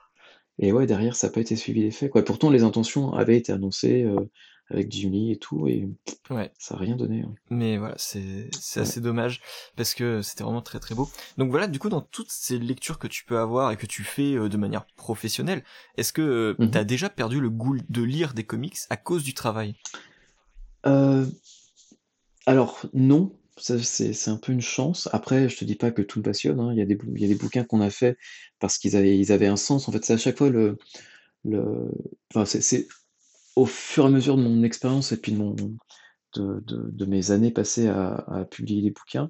[0.59, 2.23] et ouais, derrière, ça a pas été suivi des faits, quoi.
[2.23, 4.29] Pourtant, les intentions avaient été annoncées, heu,
[4.73, 5.87] avec Jimmy et tout et
[6.29, 6.53] Ouais.
[6.57, 7.35] ça a rien donné, hein.
[7.49, 8.93] Mais voilà, c'est c'est Ouais.
[8.93, 9.41] assez dommage
[9.75, 11.11] parce que c'était vraiment très très beau.
[11.37, 14.03] Donc voilà, du coup, dans toutes ces lectures que tu peux avoir et que tu
[14.03, 15.63] fais euh, de manière professionnelle,
[15.97, 16.71] est-ce que euh, Mmh mh.
[16.71, 19.75] t'as déjà perdu le goût de lire des comics à cause du travail?
[20.83, 21.31] Heu,
[22.45, 25.07] alors non, c'est c'est un peu une chance.
[25.13, 26.71] Après, je te dis pas que tout me passionne, hein.
[26.73, 28.17] Il y a des il y a des bouquins qu'on a faits
[28.59, 29.87] parce qu'ils avaient ils avaient un sens.
[29.87, 30.77] En fait, c'est à chaque fois le
[31.45, 31.91] le
[32.33, 32.87] enfin, c'est
[33.55, 35.55] au fur et à mesure de mon expérience et puis de mon
[36.35, 39.29] de de de mes années passées à à publier des bouquins,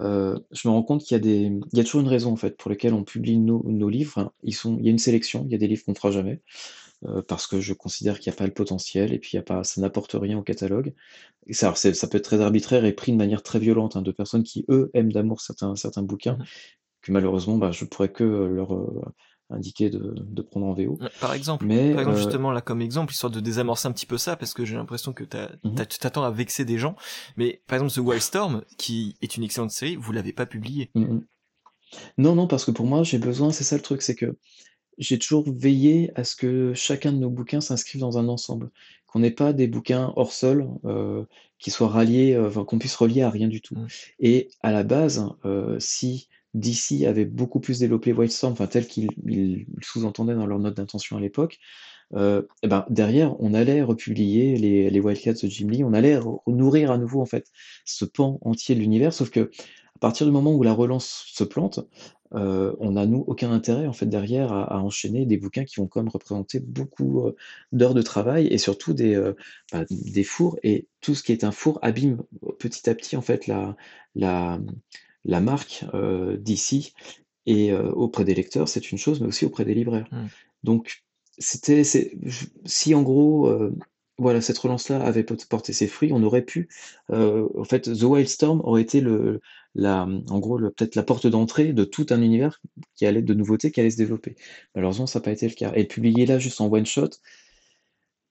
[0.00, 2.32] heu, je me rends compte qu'il y a des il y a toujours une raison,
[2.32, 4.12] en fait, pour lesquelles on publie nos nos livres.
[4.16, 6.10] Enfin, ils sont il y a une sélection, il y a des livres qu'on fera
[6.12, 6.42] jamais,
[7.06, 9.40] heu, parce que je considère qu'il y a pas le potentiel et puis il y
[9.40, 10.94] a pas ça n'apporte rien au catalogue.
[11.48, 14.02] Et ça alors ça peut être très arbitraire et pris de manière très violente, hein,
[14.02, 16.46] de personnes qui, eux, aiment d'amour certains certains bouquins, Mhm.
[17.02, 19.02] que malheureusement, bah, je pourrais que, leur, heu,
[19.50, 20.98] indiquer de de prendre en VO.
[21.02, 23.92] Euh, Par exemple, Mais, par exemple heu justement là comme exemple, histoire de désamorcer un
[23.92, 25.50] petit peu ça, parce que j'ai l'impression que t'as-
[25.86, 26.96] tu t'attends à vexer des gens.
[27.36, 30.90] Mais par exemple, The Wildstorm, qui est une excellente série, vous l'avez pas publié.
[30.94, 31.20] Mmh mh.
[32.18, 34.36] Non, non, parce que pour moi, j'ai besoin c'est ça le truc, c'est que
[34.98, 38.70] j'ai toujours veillé à ce que chacun de nos bouquins s'inscrive dans un ensemble.
[39.06, 41.26] Qu'on n'ait pas des bouquins hors sol, heu,
[41.58, 43.76] qui soit rallié, enfin, qu'on puisse relier à rien du tout.
[43.76, 43.86] Mmh.
[44.20, 45.24] Et à la base,
[45.78, 51.16] si DC avait beaucoup plus développé Wildstorm, enfin tel qu'ils sous-entendaient dans leur note d'intention
[51.16, 51.58] à l'époque,
[52.14, 56.18] euh, et ben derrière, on allait republier les, les Wildcats de Jim Lee, on allait
[56.46, 57.50] nourrir à nouveau en fait
[57.84, 59.50] ce pan entier de l'univers, sauf que
[59.96, 61.80] à partir du moment où la relance se plante,
[62.34, 65.86] euh, on n'a nous aucun intérêt en fait derrière à, enchaîner des bouquins qui vont
[65.86, 67.36] quand même représenter beaucoup euh,
[67.72, 69.32] d'heures de travail et surtout des,
[69.72, 72.22] bah, des fours et tout ce qui est un four abîme
[72.58, 73.76] petit à petit en fait la,
[74.16, 74.58] la,
[75.24, 75.84] la marque
[76.38, 76.94] d'ici
[77.46, 80.08] et auprès des lecteurs c'est une chose mais aussi auprès des libraires.
[80.12, 80.26] Mmh.
[80.62, 81.04] Donc
[81.38, 81.82] c'était
[82.64, 83.74] si en gros, euh,
[84.18, 86.68] voilà, cette relance-là avait porté ses fruits, on aurait pu,
[87.10, 89.40] euh, en fait, The Wildstorm aurait été le
[89.76, 92.62] la, en gros, peut-être la porte d'entrée de tout un univers
[92.94, 94.36] qui allait de nouveautés qui allait se développer.
[94.76, 97.10] Malheureusement, ça n'a pas été le cas et publier là, juste en one shot,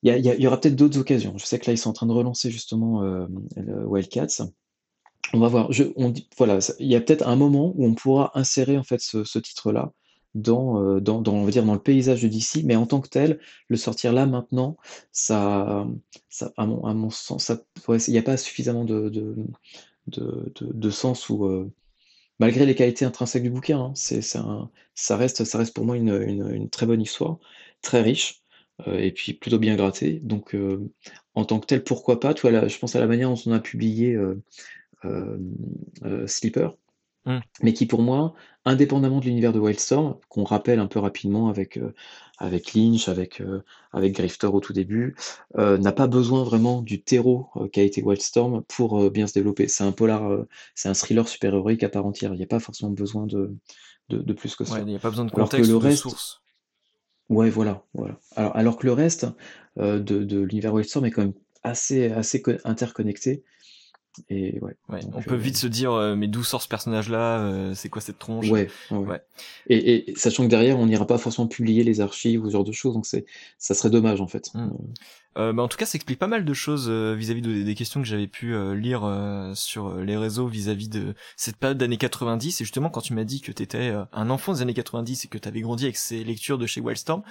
[0.03, 1.37] il y aura peut-être d'autres occasions.
[1.37, 3.27] Je sais que là, ils sont en train de relancer justement, euh,
[3.85, 4.47] Wildcats.
[5.31, 5.69] On va voir.
[6.37, 9.93] Voilà, il y a peut-être un moment où on pourra insérer, en fait, ce titre-là
[10.35, 14.77] dans, dans, le paysage de DC, mais en tant que tel, le sortir là maintenant,
[15.11, 15.87] ça,
[16.57, 17.51] à, mon, sens,
[17.87, 19.21] il n'y a pas suffisamment de,
[20.89, 21.71] sens où,
[22.39, 26.69] malgré les qualités intrinsèques du bouquin, hein, ça, reste, ça reste pour moi une, une,
[26.69, 27.37] très bonne histoire,
[27.81, 28.41] très riche,
[28.87, 30.19] et puis plutôt bien grattée.
[30.23, 30.55] Donc,
[31.35, 32.33] en tant que tel, pourquoi pas?
[32.35, 34.41] Je pense à la manière dont on a publié euh,
[36.27, 36.75] Sleeper
[37.25, 37.39] Mmh.
[37.61, 38.33] mais qui pour moi,
[38.65, 41.93] indépendamment de l'univers de Wildstorm, qu'on rappelle un peu rapidement avec, euh,
[42.37, 45.15] avec Lynch, avec, euh, avec Grifter au tout début,
[45.57, 49.69] euh, n'a pas besoin vraiment du terreau qu'a été Wildstorm pour bien se développer.
[49.69, 50.45] C'est un polar,
[50.75, 52.33] c'est un thriller super-héroïque à part entière.
[52.33, 53.55] Il n'y a pas forcément besoin de,
[54.09, 54.79] de, de plus que ça.
[54.79, 56.41] il n'y a pas besoin de contexte le ou de reste, source.
[57.29, 58.19] Ouais, voilà, voilà.
[58.35, 59.27] Alors, alors que le reste
[59.77, 61.33] de, de l'univers Wildstorm est quand même
[61.63, 63.45] assez, assez interconnecté.
[64.29, 64.75] Et ouais.
[65.13, 68.19] on peut vite se dire, euh, mais d'où sort ce personnage-là euh, C'est quoi cette
[68.19, 69.21] tronche ouais, ouais.
[69.67, 72.63] Et, et, sachant que derrière, on n'ira pas forcément publier les archives ou ce genre
[72.63, 73.25] de choses, donc c'est,
[73.57, 74.51] ça serait dommage en fait.
[74.53, 74.69] Mmh.
[75.37, 77.75] Euh, bah en tout cas, ça explique pas mal de choses euh, vis-à-vis de, des
[77.75, 79.03] questions que j'avais pu euh, lire
[79.55, 82.61] sur les réseaux vis-à-vis de cette période d'années 90.
[82.61, 85.37] Et justement, quand tu m'as dit que t'étais un enfant des années 90 et que
[85.37, 87.23] t'avais grandi avec ces lectures de chez Wildstorm,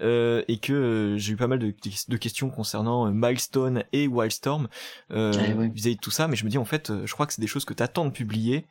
[0.00, 1.74] et que j'ai eu pas mal de,
[2.08, 4.68] de questions concernant Milestone et Wildstorm
[5.10, 7.40] ah vis-à-vis de tout ça, mais je me dis en fait, je crois que c'est
[7.40, 8.66] des choses que t'attends de publier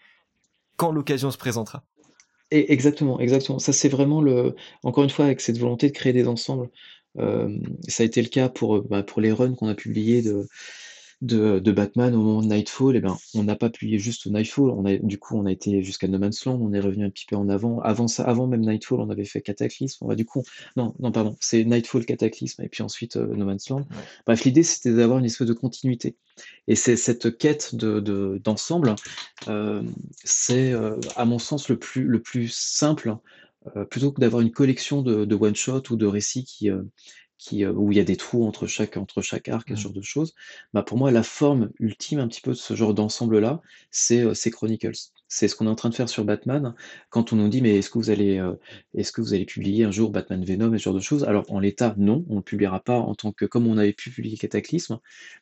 [0.78, 1.84] quand l'occasion se présentera.
[2.50, 3.60] Et exactement, exactement.
[3.60, 4.56] Ça, c'est vraiment le.
[4.84, 6.70] Encore une fois, avec cette volonté de créer des ensembles.
[7.20, 7.57] Euh,
[7.88, 10.47] ça a été le cas pour, bah, pour les runs qu'on a publiés de,
[11.22, 14.28] de, de, Batman au moment de Nightfall, et eh ben, on n'a pas publié juste
[14.28, 17.05] Nightfall, on a, du coup on a été jusqu'à No Man's Land, on est revenu
[17.05, 17.80] un petit peu en avant.
[17.80, 20.05] Avant ça, avant même Nightfall, on avait fait Cataclysme.
[20.05, 20.43] On va, du coup,
[20.76, 23.88] non, non, pardon, c'est Nightfall, Cataclysme, et puis ensuite euh, No Man's Land.
[24.26, 26.15] Bref, l'idée c'était d'avoir une espèce de continuité.
[26.68, 28.93] Et c'est cette quête de, d'ensemble,
[29.47, 29.82] euh,
[30.24, 30.74] c'est
[31.15, 33.15] à mon sens le plus, le plus simple euh,
[33.89, 36.84] plutôt que d'avoir une collection de, one-shot ou de récits qui, euh,
[37.38, 39.78] qui, euh, où il y a des trous entre chaque, entre chaque arc, ce mmh.
[39.78, 40.34] genre de choses,
[40.74, 43.61] bah pour moi, la forme ultime un petit peu de ce genre d'ensemble-là,
[43.91, 45.11] c'est Chronicles.
[45.28, 46.74] C'est ce qu'on est en train de faire sur Batman.
[47.10, 48.42] Quand on nous dit, mais est-ce que vous allez,
[48.94, 51.26] est-ce que vous allez publier un jour Batman Venom et ce genre de choses?
[51.26, 53.94] Alors, en l'état, non, on ne le publiera pas en tant que, comme on avait
[53.94, 55.00] pu publier Cataclysme,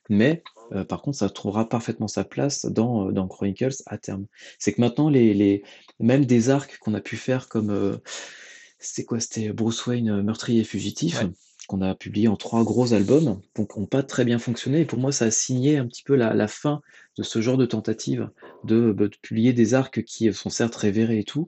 [0.09, 0.41] mais
[0.89, 4.25] par contre, ça trouvera parfaitement sa place dans, dans Chronicles à terme.
[4.57, 5.63] C'est que maintenant, les, les,
[5.99, 7.99] même des arcs qu'on a pu faire comme,
[8.79, 11.23] c'est quoi, c'était Bruce Wayne meurtrier fugitif
[11.67, 14.81] qu'on a publié en trois gros albums, donc n'ont pas très bien fonctionné.
[14.81, 16.81] Et pour moi, ça a signé un petit peu la, fin
[17.17, 18.29] de ce genre de tentative
[18.63, 21.47] bah, de, publier des arcs qui sont certes révérés et tout,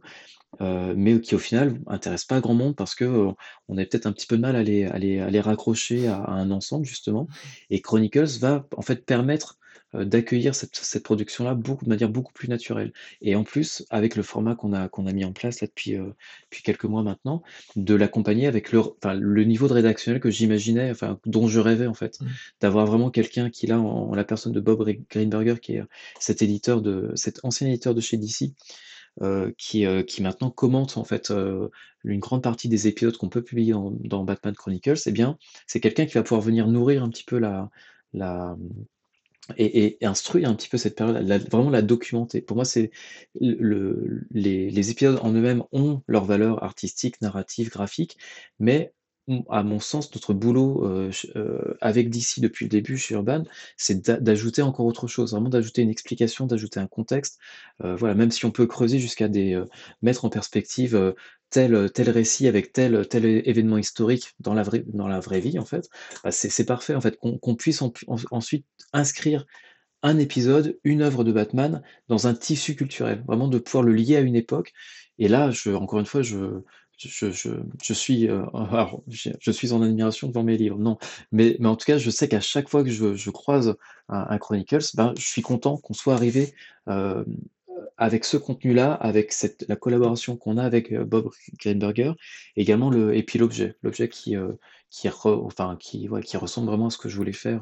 [0.62, 3.32] euh, mais qui au final intéressent pas grand monde parce que euh,
[3.68, 6.08] on a peut-être un petit peu de mal à les, à les, à les raccrocher
[6.08, 7.28] à, à, un ensemble justement.
[7.70, 9.60] Et Chronicles va en fait permettre
[9.93, 12.91] euh, d'accueillir cette, cette production-là beaucoup, de manière beaucoup plus naturelle.
[13.22, 15.91] Et en plus, avec le format qu'on a, qu'on a mis en place là depuis,
[15.93, 17.43] depuis quelques mois maintenant,
[17.76, 21.88] de l'accompagner avec le, enfin, le niveau de rédactionnel que j'imaginais, enfin, dont je rêvais
[21.88, 22.26] en fait, mmh.
[22.62, 25.84] d'avoir vraiment quelqu'un qui là, en, la personne de Bob Greenberger, qui est
[26.20, 28.53] cet éditeur de, cet ancien éditeur de chez DC,
[29.22, 31.70] euh, qui, euh, qui maintenant commente en fait euh,
[32.03, 36.05] une grande partie des épisodes qu'on peut publier dans, Batman Chronicles, eh bien, c'est quelqu'un
[36.05, 37.70] qui va pouvoir venir nourrir un petit peu la,
[38.13, 38.55] la,
[39.57, 42.41] et, instruire un petit peu cette période, vraiment la documenter.
[42.41, 42.91] Pour moi, c'est
[43.41, 48.18] le, les, les, épisodes en eux-mêmes ont leur valeur artistique, narrative, graphique,
[48.59, 48.93] mais
[49.49, 53.43] à mon sens, notre boulot euh, euh, avec DC depuis le début chez Urban,
[53.75, 57.39] c'est d'ajouter encore autre chose, vraiment d'ajouter une explication, d'ajouter un contexte.
[57.84, 59.61] Euh, voilà, même si on peut creuser jusqu'à des
[60.01, 61.15] mettre en perspective
[61.49, 65.59] tel tel récit avec tel tel événement historique dans la vraie dans la vraie vie
[65.59, 65.89] en fait,
[66.23, 67.82] bah, c'est parfait en fait qu'on puisse
[68.32, 69.45] ensuite inscrire
[70.03, 74.15] un épisode, une œuvre de Batman dans un tissu culturel, vraiment de pouvoir le lier
[74.15, 74.73] à une époque.
[75.19, 76.61] Et là, encore une fois, je,
[76.98, 80.98] je, suis, euh, alors, je, suis en admiration devant mes livres, non,
[81.32, 83.76] mais, mais en tout cas, je sais qu'à chaque fois que je, croise
[84.10, 86.54] un, un Chronicles, ben, je suis content qu'on soit arrivé
[86.88, 87.24] euh,
[87.98, 91.30] avec ce contenu-là, avec cette, la collaboration qu'on a avec euh, Bob
[91.60, 92.14] Greenberger,
[92.56, 94.36] également le, et puis l'objet, l'objet qui,
[94.89, 97.62] qui, re- enfin, qui, ouais, qui ressemble vraiment à ce que je voulais faire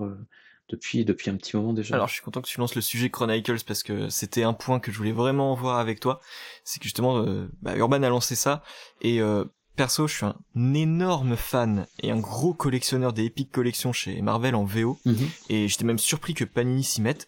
[0.69, 1.95] depuis, depuis un petit moment déjà.
[1.95, 4.79] Alors je suis content que tu lances le sujet Chronicles parce que c'était un point
[4.79, 6.19] que je voulais vraiment voir avec toi.
[6.63, 8.63] C'est que justement, euh, bah, Urban a lancé ça
[9.01, 9.45] et euh,
[9.75, 14.55] perso, je suis un énorme fan et un gros collectionneur des Epic Collections chez Marvel
[14.55, 15.29] en VO Mhm.
[15.49, 17.27] et j'étais même surpris que Panini s'y mette.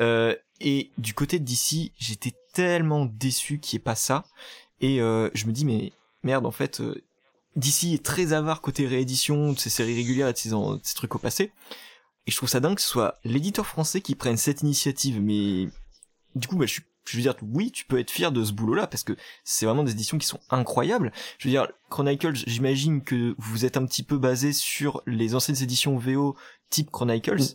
[0.00, 4.24] Euh, et du côté de DC, j'étais tellement déçu qu'il n'y ait pas ça
[4.80, 6.80] et euh, je me dis mais merde en fait.
[6.80, 7.02] euh,
[7.56, 10.80] DC est très avare côté réédition de ses séries régulières et de ses, en- de
[10.82, 11.52] ses trucs au passé.
[12.26, 15.20] Et je trouve ça dingue que ce soit l'éditeur français qui prenne cette initiative.
[15.20, 15.68] Mais
[16.34, 18.86] du coup, bah, je, je veux dire, oui, tu peux être fier de ce boulot-là
[18.86, 19.14] parce que
[19.44, 21.12] c'est vraiment des éditions qui sont incroyables.
[21.38, 25.60] Je veux dire, Chronicles, j'imagine que vous êtes un petit peu basé sur les anciennes
[25.62, 26.36] éditions VO
[26.70, 27.42] type Chronicles.
[27.42, 27.46] Mm.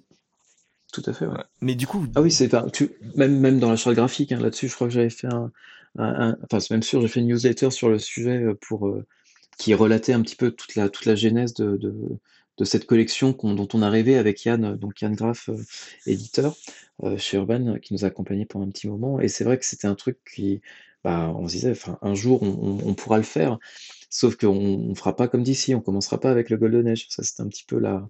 [0.93, 1.43] Tout à fait, ouais.
[1.61, 4.70] Mais du coup, Ah oui, c'est tu, même, même dans la charte graphique, hein, là-dessus,
[4.70, 5.51] je crois que j'avais fait un,
[5.97, 8.88] un- un- enfin, c'est même sûr, j'ai fait une newsletter sur le sujet euh, pour,
[8.88, 9.05] euh,
[9.57, 11.93] qui relatait un petit peu toute la, toute la genèse de, de,
[12.58, 15.58] de cette collection dont on a rêvé avec Yann, euh, donc Yann Graff, euh,
[16.05, 16.55] éditeur,
[17.03, 19.20] euh, chez Urban, qui nous a accompagnés pendant un petit moment.
[19.20, 20.62] Et c'est vrai que c'était un truc qui,
[21.03, 23.58] bah, on se disait, un jour, on, on- on pourra le faire.
[24.10, 27.08] Sauf qu'on on fera pas comme d'ici, on commencera pas avec le Golden Age.
[27.10, 28.08] Ça, c'était un petit peu la,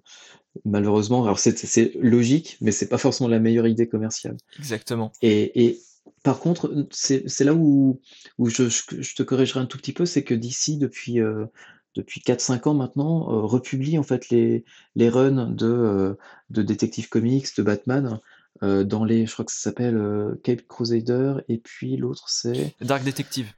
[0.64, 1.24] malheureusement.
[1.24, 4.36] Alors, c'est c'est logique, mais c'est pas forcément la meilleure idée commerciale.
[4.58, 5.12] exactement.
[5.22, 5.80] Et, et
[6.22, 8.00] par contre, c'est c'est là où,
[8.38, 11.46] où je, je- je te corrigerai un tout petit peu, c'est que d'ici, depuis, euh,
[11.94, 14.64] depuis 4-5 ans maintenant, euh, republie en fait les,
[14.94, 16.14] les runs de, euh,
[16.50, 18.20] de Detective Comics, de Batman,
[18.62, 22.74] euh, dans les, je crois que ça s'appelle euh, Cape Crusader, et puis l'autre c'est
[22.80, 23.52] Dark Detective.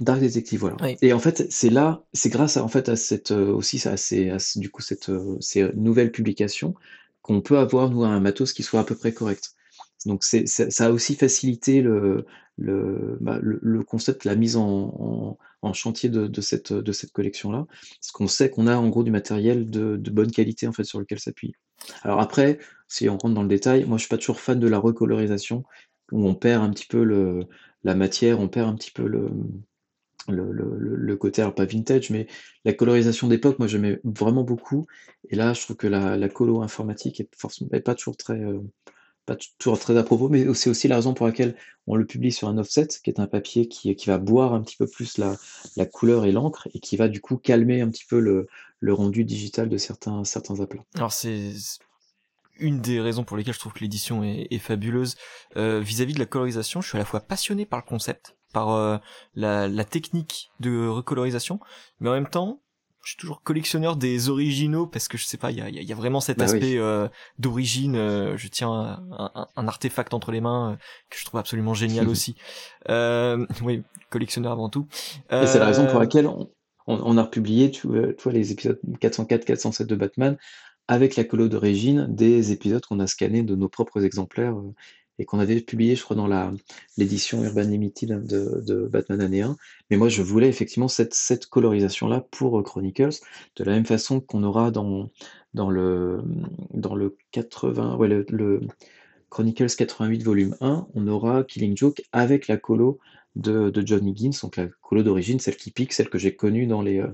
[0.00, 0.76] Dark Detective, voilà.
[0.82, 0.96] Oui.
[1.02, 3.96] Et en fait, c'est là, c'est grâce à, en fait, à cette, euh, aussi à
[3.96, 6.74] ces, à du coup, cette, euh, ces nouvelles publications
[7.22, 9.52] qu'on peut avoir, nous, un matos qui soit à peu près correct.
[10.04, 12.26] Donc, c'est, ça, ça a aussi facilité le,
[12.58, 14.66] le, bah, le, le concept, la mise en,
[14.98, 17.66] en, en chantier de, cette, de cette collection-là.
[17.68, 21.00] Parce qu'on sait qu'on a, en gros, du matériel de, bonne qualité, en fait, sur
[21.00, 21.54] lequel s'appuyer.
[22.02, 22.58] Alors après,
[22.88, 25.64] si on rentre dans le détail, moi, je suis pas toujours fan de la recolorisation,
[26.12, 27.46] où on perd un petit peu le,
[27.82, 29.28] la matière, on perd un petit peu le,
[30.28, 32.26] le, côté, alors pas vintage, mais
[32.64, 34.86] la colorisation d'époque, moi j'aimais vraiment beaucoup.
[35.30, 38.40] Et là, je trouve que la, la colo informatique est forcément est pas toujours très,
[38.40, 38.60] euh,
[39.26, 41.56] pas toujours très à propos, mais c'est aussi la raison pour laquelle
[41.86, 44.76] on le publie sur un offset, qui est un papier qui, va boire un petit
[44.76, 45.36] peu plus la,
[45.76, 48.46] la couleur et l'encre, et qui va du coup calmer un petit peu le,
[48.92, 50.54] rendu digital de certains, certains.
[50.94, 51.52] Alors c'est
[52.58, 55.16] une des raisons pour lesquelles je trouve que l'édition est, fabuleuse
[55.56, 56.80] Euh, vis-à-vis de la colorisation.
[56.80, 58.98] Je suis à la fois passionné par le concept, par euh,
[59.34, 61.60] la technique de recolorisation,
[62.00, 62.60] mais en même temps,
[63.04, 65.92] je suis toujours collectionneur des originaux parce que je sais pas, il y a, y
[65.92, 66.54] vraiment cet Bah oui.
[66.54, 67.96] aspect euh, d'origine.
[67.96, 70.76] euh, je tiens un, un- un artefact entre les mains euh,
[71.10, 72.34] que je trouve absolument génial aussi.
[73.62, 74.86] Oui, collectionneur avant tout.
[75.30, 76.50] Et c'est la raison pour laquelle on,
[76.86, 77.88] on- on a republié, tu, tu
[78.22, 80.36] vois, les épisodes 404, 407 de Batman,
[80.88, 84.54] avec la colo d'origine, des épisodes qu'on a scannés de nos propres exemplaires
[85.18, 86.28] et qu'on avait publié, je crois, dans
[86.96, 89.56] l'édition Urban Limited de, Batman année 1.
[89.90, 93.20] Mais moi, je voulais effectivement cette, cette colorisation-là pour euh, Chronicles,
[93.56, 95.10] de la même façon qu'on aura dans,
[95.54, 96.22] dans, le,
[96.72, 98.60] dans le 80, ouais, le, le
[99.30, 102.98] Chronicles 88 volume 1, on aura Killing Joke avec la colo
[103.36, 106.66] de, de John Higgins, donc la colo d'origine, celle qui pique, celle que j'ai connue
[106.66, 107.08] dans les, euh,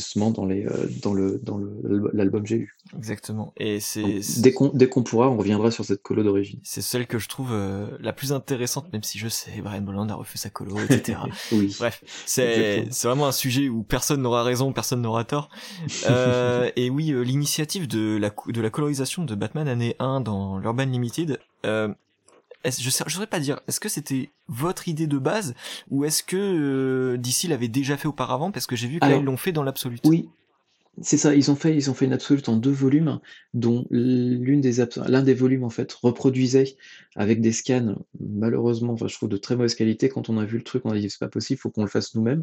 [0.00, 2.76] justement dans, les, euh, dans, le, dans le- l'album J'ai eu.
[2.96, 3.52] Exactement.
[3.56, 6.60] Et c'est Dès qu'on dès qu'on pourra, on reviendra sur cette colo d'origine.
[6.62, 10.08] c'est celle que je trouve euh, la plus intéressante, même si je sais, Brian Bolland
[10.10, 11.18] a refait sa colo, etc.
[11.52, 11.74] Oui.
[11.78, 15.48] Bref, c'est c'est vraiment un sujet où personne n'aura raison, personne n'aura tort.
[16.08, 20.58] Euh, et oui, euh, l'initiative de la de la colorisation de Batman année 1 dans
[20.58, 21.88] l'Urban Limited, euh,
[22.70, 25.54] je sais, je saurais pas dire, est-ce que c'était votre idée de base
[25.90, 29.08] ou est-ce que euh, DC l'avait déjà fait auparavant parce que j'ai vu que là
[29.12, 29.98] Alors, ils l'ont fait dans l'absolu.
[30.04, 30.28] Oui,
[31.02, 31.34] c'est ça.
[31.34, 33.20] Ils ont fait, ils ont fait une absolute en deux volumes,
[33.54, 36.76] dont l'une des abs- l'un des volumes en fait reproduisait
[37.16, 40.08] avec des scans, malheureusement, enfin, je trouve de très mauvaise qualité.
[40.08, 41.88] Quand on a vu le truc, on a dit c'est pas possible, faut qu'on le
[41.88, 42.42] fasse nous-mêmes.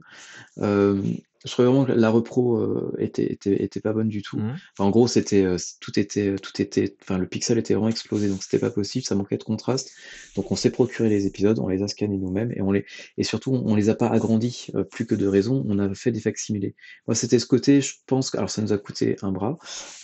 [0.60, 1.02] Euh,
[1.46, 4.38] je trouvais vraiment que la repro euh, était, était, était, pas bonne du tout.
[4.38, 4.56] Mmh.
[4.74, 8.30] Enfin, en gros, c'était euh, tout était tout était, enfin le pixel était vraiment explosé,
[8.30, 9.92] donc c'était pas possible, ça manquait de contraste.
[10.36, 12.86] Donc on s'est procuré les épisodes, on les a scannés nous-mêmes et on les
[13.18, 16.12] et surtout on les a pas agrandis euh, plus que de raison, on a fait
[16.12, 16.76] des facsimilés.
[17.08, 19.58] Moi, c'était ce côté, je pense que alors ça nous a coûté un bras,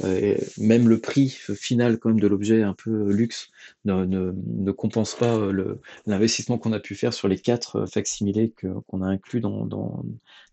[0.06, 3.50] et même le prix final quand même de l'objet un peu luxe
[3.86, 5.38] ne, ne, ne compense pas
[6.06, 8.54] l'investissement qu'on a pu faire sur les quatre facsimilés
[8.88, 10.04] qu'on a inclus dans, dans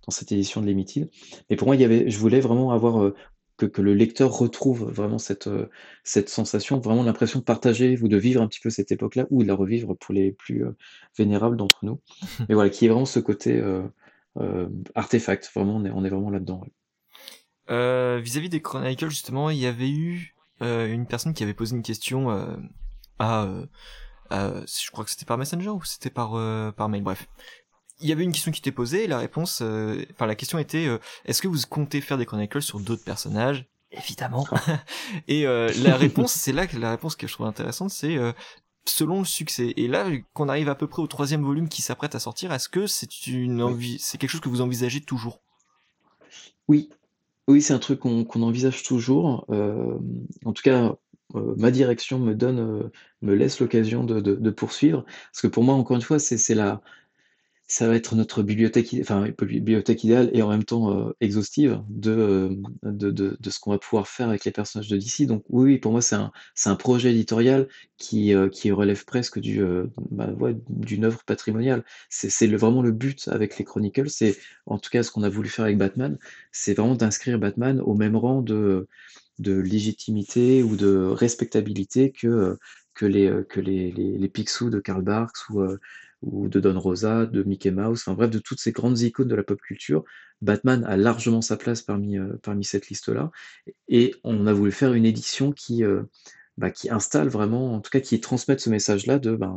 [0.07, 1.11] dans cette édition de Limited.
[1.51, 3.15] Mais pour moi, il y avait, je voulais vraiment avoir euh,
[3.57, 5.69] que, que, le lecteur retrouve vraiment cette, euh,
[6.05, 9.43] cette sensation, vraiment l'impression de partager ou de vivre un petit peu cette époque-là, ou
[9.43, 10.77] de la revivre pour les plus euh,
[11.19, 12.01] vénérables d'entre nous.
[12.49, 13.63] Mais voilà, qui est vraiment ce côté
[14.95, 15.51] artefact.
[15.55, 16.63] Vraiment, on est, on est vraiment là-dedans.
[17.69, 22.29] Vis-à-vis des Chronicles, justement, il y avait eu une personne qui avait posé une question
[23.19, 23.49] à,
[24.31, 26.33] je crois que c'était par Messenger ou c'était par
[26.75, 27.27] par mail, bref,
[28.01, 30.59] il y avait une question qui était posée et la réponse, euh, enfin la question
[30.59, 33.67] était, euh, est-ce que vous comptez faire des chronicles sur d'autres personnages?
[33.91, 34.47] Évidemment.
[35.29, 38.19] et euh, la réponse, c'est là que la réponse que je trouve intéressante, c'est
[38.85, 39.73] selon le succès.
[39.77, 42.69] Et là, qu'on arrive à peu près au troisième volume qui s'apprête à sortir, est-ce
[42.69, 45.41] que c'est une envie, c'est quelque chose que vous envisagez toujours?
[46.69, 46.91] Oui,
[47.49, 49.47] oui, c'est un truc qu'on envisage toujours.
[49.49, 50.95] en tout cas,
[51.57, 52.91] ma direction me donne,
[53.23, 55.05] me laisse l'occasion de, poursuivre.
[55.33, 56.81] Parce que pour moi, encore une fois, c'est la,
[57.69, 62.13] ça va être notre bibliothèque, enfin, bibliothèque idéale et en même temps euh, exhaustive de,
[62.13, 62.49] euh,
[62.85, 65.27] de, de, ce qu'on va pouvoir faire avec les personnages de DC.
[65.27, 66.31] Donc oui, pour moi, c'est un,
[66.67, 67.67] un projet éditorial
[67.99, 69.61] qui, euh, qui relève presque du,
[70.11, 70.29] bah,
[70.69, 71.85] d'une œuvre patrimoniale.
[72.09, 75.49] C'est, vraiment le but avec les Chronicles, c'est en tout cas ce qu'on a voulu
[75.49, 76.17] faire avec Batman,
[76.53, 78.87] c'est vraiment d'inscrire Batman au même rang de,
[79.39, 82.59] de légitimité ou de respectabilité que,
[82.95, 85.63] que les, que les, les, les Picsou de Karl Barks ou
[86.23, 89.35] ou de Don Rosa, de Mickey Mouse, enfin bref, de toutes ces grandes icônes de
[89.35, 90.05] la pop culture.
[90.43, 93.31] Batman a largement sa place parmi, euh, parmi cette liste-là.
[93.89, 96.03] Et on a voulu faire une édition qui, euh,
[96.59, 99.57] bah, qui installe vraiment, en tout cas qui transmette ce message-là de, bah,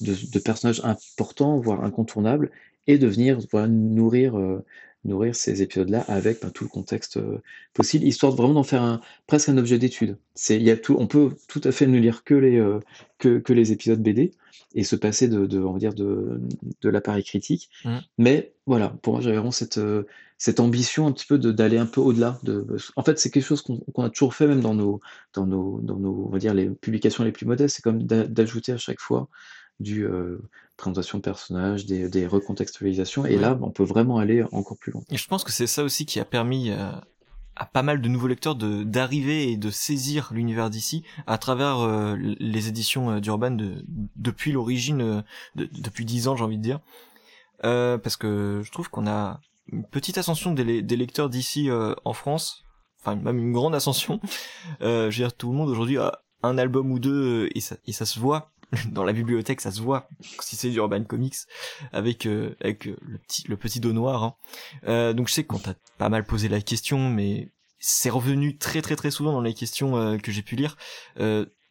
[0.00, 2.50] de, de, personnages importants, voire incontournables,
[2.86, 3.38] et de venir
[3.68, 4.64] nourrir, euh,
[5.04, 7.38] nourrir ces épisodes-là avec ben, tout le contexte euh,
[7.74, 10.18] possible, histoire de vraiment d'en faire un, presque un objet d'étude.
[10.34, 12.80] C'est, il y a tout, on peut tout à fait ne lire que les, euh,
[13.18, 14.32] que, que, les épisodes BD
[14.74, 16.40] et se passer de, de on va dire de,
[16.82, 17.70] de l'appareil critique.
[17.84, 17.98] Mmh.
[18.18, 20.04] Mais voilà, pour moi, j'avais vraiment cette, euh,
[20.36, 22.38] cette ambition un petit peu d'aller un peu au-delà.
[22.42, 25.00] De, en fait, c'est quelque chose qu'on a toujours fait même dans nos,
[25.32, 27.76] dans nos, dans nos, on va dire les publications les plus modestes.
[27.76, 29.28] C'est comme d'ajouter à chaque fois
[29.80, 30.38] du euh,
[30.76, 33.26] présentation de personnages, des, des recontextualisations.
[33.26, 35.02] Et là, on peut vraiment aller encore plus loin.
[35.10, 36.90] Et je pense que c'est ça aussi qui a permis euh,
[37.58, 41.80] à pas mal de nouveaux lecteurs de d'arriver et de saisir l'univers d'ici à travers
[41.80, 43.84] euh, les éditions euh, d'Urban de,
[44.16, 45.22] depuis l'origine, euh,
[45.56, 46.80] de, depuis dix ans, j'ai envie de dire.
[47.62, 51.68] parce que je trouve qu'on a une petite ascension des, des lecteurs d'ici
[52.04, 52.64] en France,
[53.00, 54.20] enfin même une grande ascension.
[54.80, 57.92] je veux dire, tout le monde aujourd'hui a un album ou deux et ça, et
[57.92, 58.52] ça se voit
[58.92, 60.08] dans la bibliothèque, ça se voit
[60.40, 61.36] si c'est du Urban Comics
[61.92, 64.22] avec euh, avec euh, le petit le petit dos noir.
[64.22, 64.34] Hein.
[64.86, 68.82] Euh, donc je sais qu'on t'a pas mal posé la question, mais c'est revenu très
[68.82, 70.76] très très souvent dans les questions euh, que j'ai pu lire.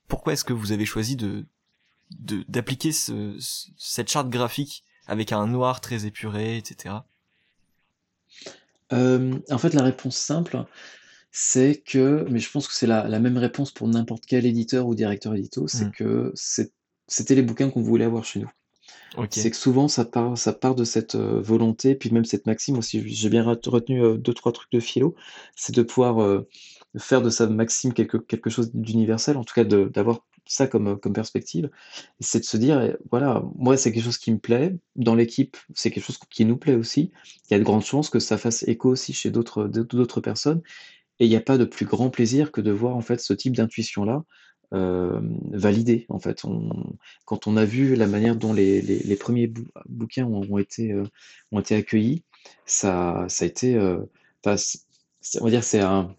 [0.08, 1.46] pourquoi est-ce que vous avez choisi de
[2.10, 3.38] d'appliquer ce,
[3.78, 6.96] cette charte graphique avec un noir très épuré, etc.
[8.92, 10.64] en fait, la réponse simple,
[11.32, 14.88] c'est que, mais je pense que c'est la, la, même réponse pour n'importe quel éditeur
[14.88, 15.92] ou directeur édito, c'est mmh.
[15.92, 16.72] que c'est
[17.08, 18.50] c'était les bouquins qu'on voulait avoir chez nous.
[19.32, 22.78] C'est que souvent ça part, ça part de cette euh, volonté, puis même cette maxime
[22.78, 25.16] aussi, j'ai bien retenu euh, deux, trois trucs de philo,
[25.56, 26.48] c'est de pouvoir euh,
[26.98, 31.14] faire de sa maxime quelque, quelque chose d'universel, en tout cas d'avoir ça comme, comme
[31.14, 31.70] perspective,
[32.20, 35.58] c'est de se dire, eh, voilà, moi c'est quelque chose qui me plaît, dans l'équipe
[35.74, 37.12] c'est quelque chose qui nous plaît aussi,
[37.50, 40.62] il y a de grandes chances que ça fasse écho aussi chez d'autres personnes,
[41.20, 43.34] et il n'y a pas de plus grand plaisir que de voir en fait ce
[43.34, 44.24] type d'intuition-là
[44.74, 46.44] euh, validé en fait.
[47.26, 49.52] Quand on a vu la manière dont les, premiers
[49.88, 51.04] bouquins ont, ont été, euh,
[51.52, 52.24] ont été accueillis,
[52.66, 54.00] ça, ça a été, euh,
[54.46, 56.16] on va dire, c'est un,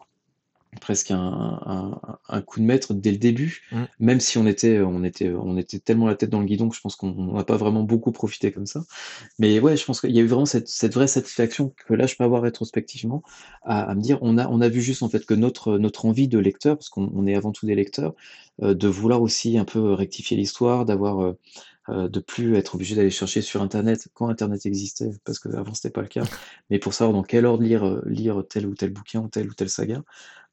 [0.78, 3.82] presque un, un, coup de maître dès le début, mmh.
[4.00, 6.76] même si on était, on, était, on était tellement la tête dans le guidon que
[6.76, 8.84] je pense qu'on n'a pas vraiment beaucoup profité comme ça.
[9.38, 12.06] Mais ouais, je pense qu'il y a eu vraiment cette, cette, vraie satisfaction que là
[12.06, 13.22] je peux avoir rétrospectivement
[13.62, 16.06] à, à, me dire on a, on a vu juste en fait que notre, notre
[16.06, 18.14] envie de lecteur, parce qu'on est avant tout des lecteurs,
[18.62, 21.38] euh, de vouloir aussi un peu rectifier l'histoire, d'avoir euh,
[21.90, 25.90] euh, de plus être obligé d'aller chercher sur Internet quand Internet existait, parce qu'avant c'était
[25.90, 26.22] pas le cas,
[26.70, 29.54] mais pour savoir dans quel ordre lire, lire tel ou tel bouquin ou telle ou
[29.54, 30.02] telle saga.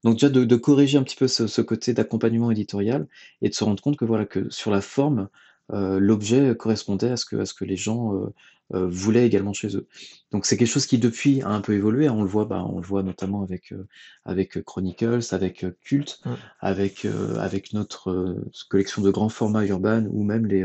[0.05, 3.07] Donc déjà de, de corriger un petit peu ce, ce côté d'accompagnement éditorial
[3.41, 5.27] et de se rendre compte que voilà que sur la forme,
[5.71, 8.13] l'objet correspondait à ce que, à ce que les gens
[8.69, 9.87] voulaient également chez eux.
[10.31, 12.05] Donc c'est quelque chose qui depuis a un peu évolué.
[12.05, 12.13] Hein.
[12.15, 13.73] On le voit, bah, on le voit notamment avec
[14.25, 16.31] avec Chronicles, avec Cult, mmh.
[16.59, 17.07] avec
[17.39, 18.37] avec notre
[18.69, 20.63] collection de grands formats urbains ou même les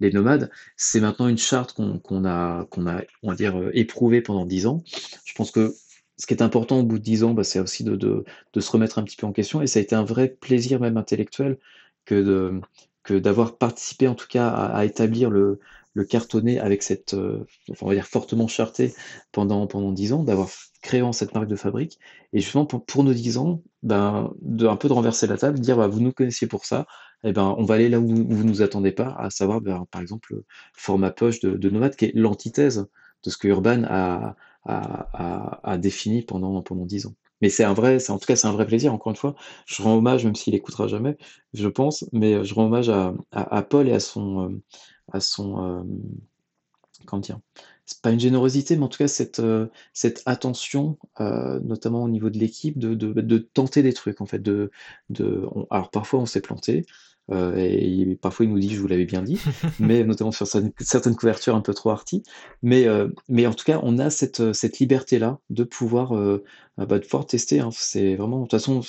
[0.00, 0.50] les nomades.
[0.76, 4.82] C'est maintenant une charte qu'on a qu'on a on va dire éprouvée pendant dix ans.
[5.24, 5.74] Je pense que
[6.18, 8.60] ce qui est important au bout de dix ans, bah, c'est aussi de, de, de,
[8.60, 9.60] se remettre un petit peu en question.
[9.62, 11.58] Et ça a été un vrai plaisir même intellectuel
[12.04, 12.60] que de
[13.08, 15.60] d'avoir participé en tout cas à, établir le,
[15.94, 17.46] le cartonné avec cette, euh,
[17.80, 18.94] on va dire fortement charté
[19.30, 20.48] pendant pendant dix ans, d'avoir
[20.82, 22.00] créé cette marque de fabrique.
[22.32, 25.76] Et justement pour, nos dix ans, ben, de un peu de renverser la table, dire
[25.76, 26.86] bah, vous nous connaissiez pour ça,
[27.24, 30.00] eh ben on va aller là où, vous nous attendez pas, à savoir ben, par
[30.02, 30.44] exemple le
[30.74, 32.86] format poche de, de Nomad, qui est l'antithèse
[33.24, 37.14] de ce que Urban a, a, défini pendant pendant dix ans.
[37.40, 38.94] Mais c'est un vrai, en tout cas c'est un vrai plaisir.
[38.94, 39.34] Encore une fois,
[39.66, 41.16] je rends hommage, même s'il écoutera jamais,
[41.52, 44.62] je pense, mais je rends hommage à, à, Paul et à son, euh,
[45.12, 45.82] à son, euh,
[47.06, 47.38] comment dire,
[47.86, 52.30] c'est pas une générosité, mais en tout cas cette, euh, cette attention, notamment au niveau
[52.30, 54.40] de l'équipe, de, de, de, tenter des trucs en fait.
[54.40, 54.70] De,
[55.10, 56.84] de, alors parfois on s'est planté,
[57.32, 59.40] euh, et parfois il nous dit, je vous l'avais bien dit,
[59.80, 62.22] mais notamment sur certaines, couvertures un peu trop arty.
[62.62, 66.12] Mais, euh, mais en tout cas, on a cette, cette liberté-là de pouvoir,
[66.78, 67.60] euh, bah, de pouvoir tester.
[67.60, 67.70] Hein.
[67.72, 68.80] C'est vraiment, de toute façon,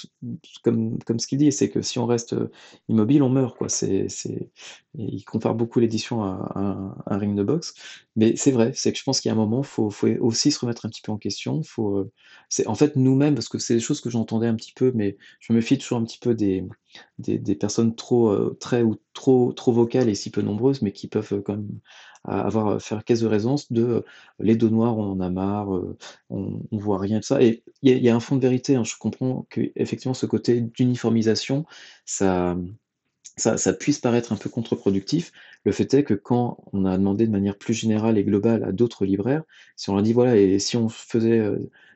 [0.64, 2.36] comme, comme ce qu'il dit, c'est que si on reste
[2.90, 3.58] immobile, on meurt.
[3.58, 3.70] Quoi.
[3.70, 4.50] C'est, c'est...
[4.96, 7.76] Il compare beaucoup l'édition à, un ring de boxe.
[8.16, 10.08] Mais c'est vrai, c'est que je pense qu'il y a un moment, il faut, faut,
[10.20, 11.62] aussi se remettre un petit peu en question.
[11.64, 12.10] Faut,
[12.50, 15.18] c'est, en fait, nous-mêmes, parce que c'est des choses que j'entendais un petit peu, mais
[15.40, 16.66] je me méfie toujours un petit peu des
[17.20, 21.08] des, personnes trop euh, très ou trop trop vocales et si peu nombreuses, mais qui
[21.08, 21.80] peuvent euh, quand même
[22.28, 24.04] avoir euh, faire caisse de résonance de
[24.40, 25.70] les dos noirs, on en a marre,
[26.30, 27.42] on, on voit rien de ça.
[27.42, 28.76] Et il y, a un fond de vérité.
[28.76, 28.84] Hein.
[28.84, 31.66] je comprends que effectivement ce côté d'uniformisation,
[32.06, 32.58] ça
[33.38, 35.32] ça, puisse paraître un peu contre-productif.
[35.64, 38.72] Le fait est que quand on a demandé de manière plus générale et globale à
[38.72, 39.44] d'autres libraires,
[39.76, 41.40] si on leur dit voilà, et si on faisait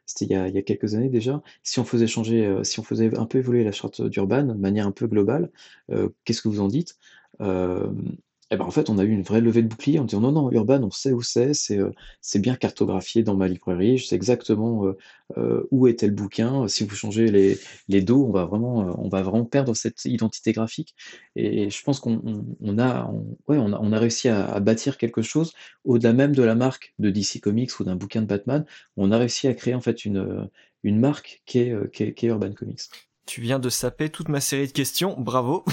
[0.06, 3.18] c'était il, y a quelques années déjà, si on faisait changer, euh, si on faisait
[3.18, 5.50] un peu évoluer la charte d'Urban de manière un peu globale,
[5.92, 6.98] euh, qu'est-ce que vous en dites?
[7.42, 7.92] Euh,
[8.52, 10.32] eh ben, en fait, on a eu une vraie levée de bouclier en disant non,
[10.34, 11.80] non, Urban, on sait où c'est, c'est
[12.22, 14.93] c'est bien cartographié dans ma librairie, je sais exactement
[15.72, 16.68] où était le bouquin.
[16.68, 17.28] Si vous changez
[17.88, 20.95] les, dos, on va, vraiment, perdre cette identité graphique.
[21.36, 22.22] Et, je pense qu'on
[22.62, 25.54] on, a, réussi à, bâtir quelque chose
[25.86, 28.66] au-delà même de la marque de DC Comics ou d'un bouquin de Batman.
[28.97, 30.49] On a réussi à créer en fait une,
[30.84, 32.82] marque qui est Urban Comics
[33.26, 35.63] tu viens de saper toute ma série de questions, bravo.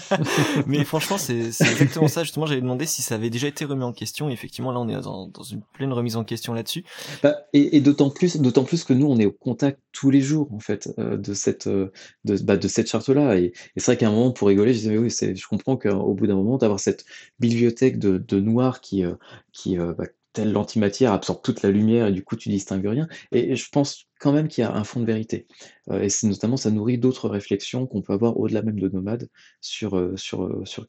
[0.66, 2.24] Mais franchement, c'est exactement ça.
[2.24, 4.28] Justement, j'avais demandé si ça avait déjà été remis en question.
[4.28, 6.84] Et effectivement, là, on est dans, une pleine remise en question là-dessus.
[7.22, 10.52] Bah, et, d'autant plus, d'autant plus que nous, on est au contact tous les jours,
[10.52, 11.92] en fait, euh, de cette, euh,
[12.24, 13.36] de, bah, de cette charte-là.
[13.38, 16.26] Et, c'est vrai qu'à un moment, pour rigoler, je disais, oui, je comprends qu'au bout
[16.26, 17.04] d'un moment, d'avoir cette
[17.38, 19.14] bibliothèque de, de noir qui, euh,
[19.52, 23.08] qui, bah, telle l'antimatière absorbe toute la lumière et du coup tu distingues rien.
[23.32, 25.46] Et, je pense quand même qu'il y a un fond de vérité.
[25.90, 29.28] Euh, et c'est notamment ça nourrit d'autres réflexions qu'on peut avoir au-delà même de Nomade
[29.60, 30.86] sur, euh, sur, euh, sur,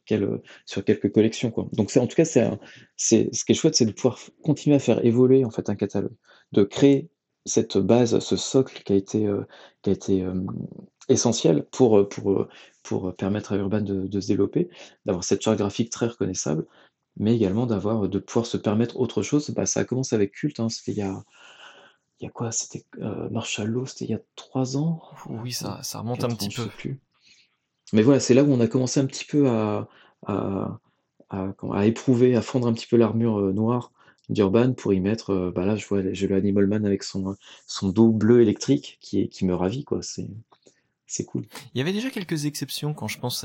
[0.66, 1.50] sur quelques collections.
[1.50, 1.68] Quoi.
[1.72, 2.48] Donc c'est en tout cas c'est,
[2.96, 5.76] c'est ce qui est chouette, c'est de pouvoir continuer à faire évoluer en fait un
[5.76, 6.14] catalogue,
[6.52, 7.10] de créer
[7.44, 9.28] cette base, ce socle qui a été,
[9.82, 10.24] qui a été
[11.08, 12.46] essentiel pour, pour,
[12.84, 14.68] pour permettre à Urban de, de se développer,
[15.06, 16.66] d'avoir cette charte graphique très reconnaissable,
[17.16, 19.50] mais également d'avoir, de pouvoir se permettre autre chose.
[19.50, 21.22] Bah, ça a commencé avec Culte, hein, c'était il y a
[22.22, 22.52] il y a quoi?
[22.52, 25.02] C'était, euh, Marshall Law, c'était il y a trois ans?
[25.26, 26.68] Oui, ça ça remonte un petit peu.
[26.68, 27.00] plus.
[27.92, 29.88] Mais voilà, c'est là où on a commencé un petit peu à
[30.26, 30.78] à
[31.30, 33.90] à éprouver, à fondre un petit peu l'armure, euh, noire
[34.28, 37.34] d'Urban pour y mettre, euh, bah, là, je vois j'ai le Animal Man avec son,
[37.66, 40.28] son dos bleu électrique qui est qui me ravit, quoi, c'est
[41.06, 41.44] c'est cool.
[41.74, 43.44] Il y avait déjà quelques exceptions quand je pense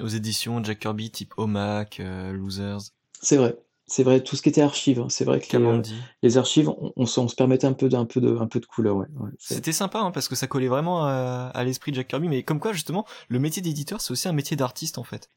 [0.00, 2.02] aux éditions Jack Kirby type OMAC,
[2.32, 2.92] Losers.
[3.20, 3.56] C'est vrai,
[3.90, 5.82] c'est vrai, tout ce qui était archives, hein, c'est vrai que les, euh,
[6.22, 8.96] les, archives, on, se permettait un peu de, un peu de, un peu de couleur,
[8.96, 9.06] ouais.
[9.38, 12.60] C'était sympa, hein, parce que ça collait vraiment à, l'esprit de Jack Kirby, mais comme
[12.60, 15.28] quoi, justement, le métier d'éditeur, c'est aussi un métier d'artiste, en fait.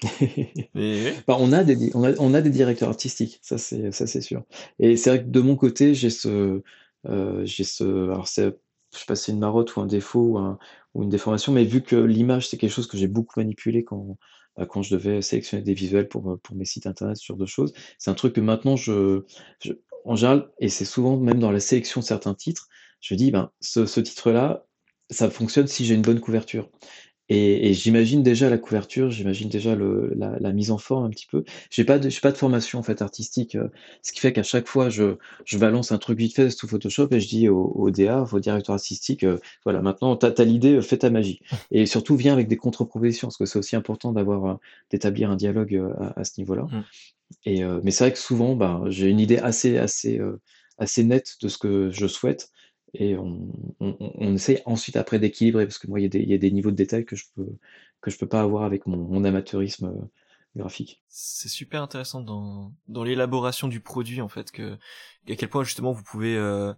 [1.28, 4.20] bah, on, a des, on, a, on a des directeurs artistiques, ça c'est, ça c'est
[4.20, 4.42] sûr.
[4.80, 6.62] Et c'est vrai que de mon côté, j'ai ce,
[7.08, 8.58] euh, j'ai ce, alors c'est,
[8.92, 10.56] je sais pas si c'est une marotte ou un défaut ou,
[10.94, 14.18] ou une déformation, mais vu que l'image c'est quelque chose que j'ai beaucoup manipulé quand,
[14.68, 17.72] quand je devais sélectionner des visuels pour, euh, mes sites internet, ce genre de choses.
[17.98, 19.24] C'est un truc que maintenant, je,
[20.04, 22.68] en général, et c'est souvent même dans la sélection de certains titres,
[23.00, 24.64] je dis, ben, ce, ce titre-là,
[25.10, 26.70] ça fonctionne si j'ai une bonne couverture.
[27.34, 31.44] Et, j'imagine déjà la couverture, j'imagine déjà le, la, mise en forme un petit peu.
[31.70, 33.68] J'ai pas de, pas de formation en fait artistique, euh,
[34.02, 35.16] ce qui fait qu'à chaque fois je,
[35.46, 38.38] je balance un truc vite fait sous Photoshop et je dis au, au DA, au
[38.38, 41.40] directeur artistique, euh, voilà, maintenant t'as as, l'idée, fais ta magie.
[41.70, 44.58] Et surtout viens avec des contre-propositions, parce que c'est aussi important d'avoir
[44.90, 45.82] d'établir un dialogue
[46.16, 46.66] à, ce niveau-là.
[47.46, 50.20] Et mais c'est vrai que souvent, bah, j'ai une idée assez assez
[50.78, 52.50] assez nette de ce que je souhaite
[52.94, 53.48] et on,
[53.80, 56.76] on, essaie ensuite après d'équilibrer parce que moi il y, y, a des niveaux de
[56.76, 57.48] détail que je peux
[58.02, 60.06] que je peux pas avoir avec mon, mon amateurisme euh,
[60.56, 61.02] graphique.
[61.08, 64.74] C'est super intéressant dans, dans l'élaboration du produit en fait que
[65.28, 66.74] à quel point justement vous pouvez euh,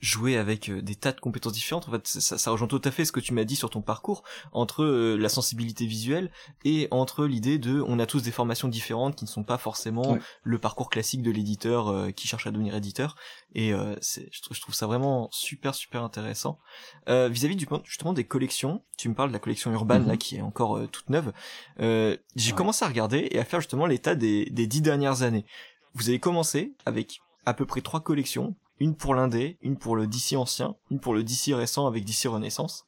[0.00, 1.88] jouer avec euh, des tas de compétences différentes.
[1.88, 3.82] En fait, ça, ça rejoint tout à fait ce que tu m'as dit sur ton
[3.82, 4.22] parcours
[4.52, 6.30] entre euh, la sensibilité visuelle
[6.64, 10.18] et entre l'idée de on a tous des formations différentes qui ne sont pas forcément
[10.42, 13.16] le parcours classique de l'éditeur euh, qui cherche à devenir éditeur.
[13.54, 16.58] Et c'est, je, trouve, je trouve ça vraiment super super intéressant.
[17.06, 20.18] vis-à-vis du justement des collections, tu me parles de la collection urbaine là mm-hmm.
[20.18, 21.32] qui est encore toute neuve.
[21.78, 25.46] j'ai commencé à regarder et à faire justement l'état des, des dix dernières années.
[25.94, 30.06] Vous avez commencé avec à peu près trois collections une pour l'indé, une pour le
[30.06, 32.86] DC ancien, une pour le DC récent avec DC Renaissance.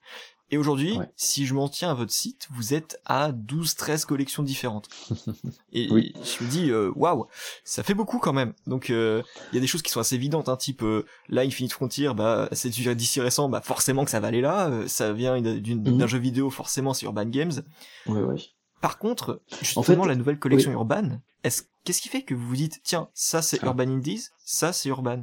[0.53, 4.89] Et aujourd'hui, si je m'en tiens à votre site, vous êtes à 12-13 collections différentes.
[5.73, 7.27] Et je me dis, euh, waouh,
[7.65, 8.53] ça fait beaucoup quand même.
[8.69, 11.43] Donc euh, il y a des choses qui sont assez évidentes, hein, type euh, là
[11.43, 14.71] Infinite Frontier, bah c'est du DC récent, bah forcément que ça va aller là.
[14.87, 15.61] ça vient mhm.
[15.63, 17.63] d'un jeu vidéo, forcément c'est Urban Games.
[18.07, 18.37] Ouais, ouais.
[18.81, 22.81] Par contre, justement, la nouvelle collection Urban, est-ce qu'est-ce qui fait que vous vous dites,
[22.85, 23.67] tiens, ça c'est ah.
[23.67, 25.23] Urban Indies, ça c'est Urban?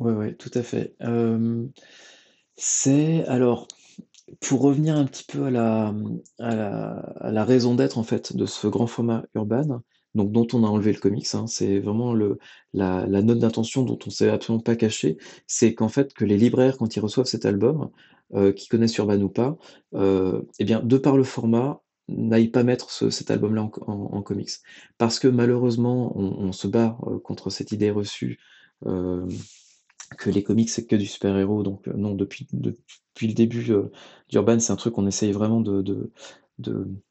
[0.00, 0.96] Ouais, ouais, tout à fait.
[2.56, 3.68] c'est alors,
[4.40, 5.50] pour revenir un petit peu à
[6.40, 9.82] la, raison d'être en fait de ce grand format urbain,
[10.14, 12.14] donc dont on a enlevé le comics, hein, c'est vraiment
[12.72, 16.78] la, note d'intention dont on s'est absolument pas caché, c'est qu'en fait que les libraires
[16.78, 17.90] quand ils reçoivent cet album,
[18.34, 19.58] euh, qui connaissent Urban ou pas,
[19.94, 24.50] euh, eh bien de par le format, n'aillent pas mettre cet album-là en, comics.
[24.98, 28.38] Parce que malheureusement, on, se bat euh, contre cette idée reçue
[30.16, 31.62] que les comics c'est que du super-héros.
[31.62, 33.90] Donc euh, non, depuis, depuis le début euh,
[34.28, 36.10] d'Urban, c'est un truc qu'on essaye vraiment de, de,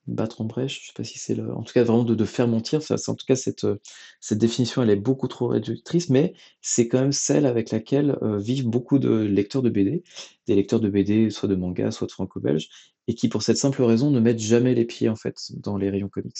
[0.05, 0.81] battre en brèche.
[0.81, 1.51] Je sais pas si c'est le...
[1.55, 2.83] En tout cas, vraiment de, de faire mentir.
[2.83, 3.79] Ça, en tout cas, cette, euh,
[4.21, 8.67] cette définition, elle est beaucoup trop réductrice, mais c'est quand même celle avec laquelle vivent
[8.67, 10.03] beaucoup de lecteurs de BD,
[10.45, 12.69] des lecteurs de BD, soit de manga, soit de franco-belge,
[13.07, 15.89] et qui, pour cette simple raison, ne mettent jamais les pieds, en fait, dans les
[15.89, 16.37] rayons comics.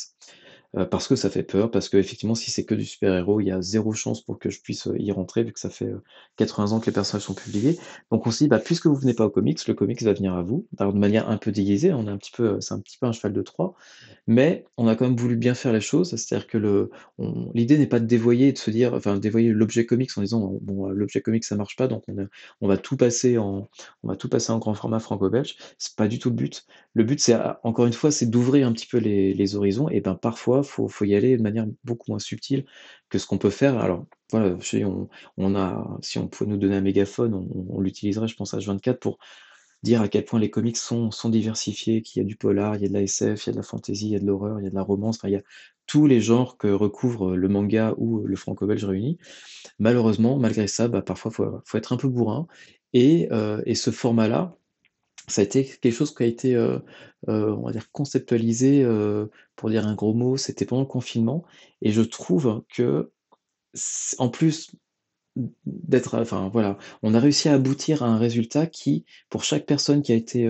[0.78, 3.52] Euh, parce que ça fait peur, parce qu'effectivement, si c'est que du super-héros, il y
[3.52, 5.92] a zéro chance pour que je puisse euh, y rentrer, vu que ça fait
[6.38, 7.80] 80 euh, ans que les personnages sont publiés.
[8.12, 10.36] Donc on se dit, bah, puisque vous venez pas au comics, le comics va venir
[10.36, 12.80] à vous, alors de manière un peu déguisée, on est un petit peu, c'est un
[12.80, 13.74] petit peu un cheval de Troie,
[14.28, 16.90] mais on a quand même voulu bien faire les choses, c'est-à-dire que
[17.56, 20.90] l'idée n'est pas de dévoyer, de se dire, enfin, dévoyer l'objet comics en disant, bon,
[20.90, 22.28] l'objet comics ça marche pas, donc on,
[22.62, 23.68] on va tout passer en,
[24.04, 25.56] on va tout passer en grand format franco-belge.
[25.80, 26.66] C'est pas du tout le but.
[26.94, 30.02] Le but, c'est, encore une fois, c'est d'ouvrir un petit peu les, les horizons, et
[30.02, 32.66] ben parfois, faut, faut y aller de manière beaucoup moins subtile
[33.10, 33.78] que ce qu'on peut faire.
[33.80, 34.58] Alors, voilà,
[35.38, 39.00] on, a, si on pouvait nous donner un mégaphone, on, l'utiliserait, je pense, à H24
[39.00, 39.20] pour
[39.84, 42.86] dire à quel point les comics sont, diversifiés, qu'il y a du polar, il y
[42.86, 44.60] a de la SF, il y a de la fantasy, il y a de l'horreur,
[44.60, 45.44] il y a de la romance, enfin, il y a
[45.88, 49.18] tous les genres que recouvre le manga ou le franco-belge réuni.
[49.80, 52.48] Malheureusement, malgré ça, bah, parfois, il faut, être un peu bourrin.
[52.94, 54.56] Et, euh, et ce format-là,
[55.30, 56.58] ça a été quelque chose qui a été,
[57.28, 58.86] on va dire, conceptualisé,
[59.56, 61.46] pour dire un gros mot, c'était pendant le confinement.
[61.82, 63.12] Et je trouve que,
[64.18, 64.72] en plus
[65.66, 70.02] d'être, enfin voilà, on a réussi à aboutir à un résultat qui, pour chaque personne
[70.02, 70.50] qui a été,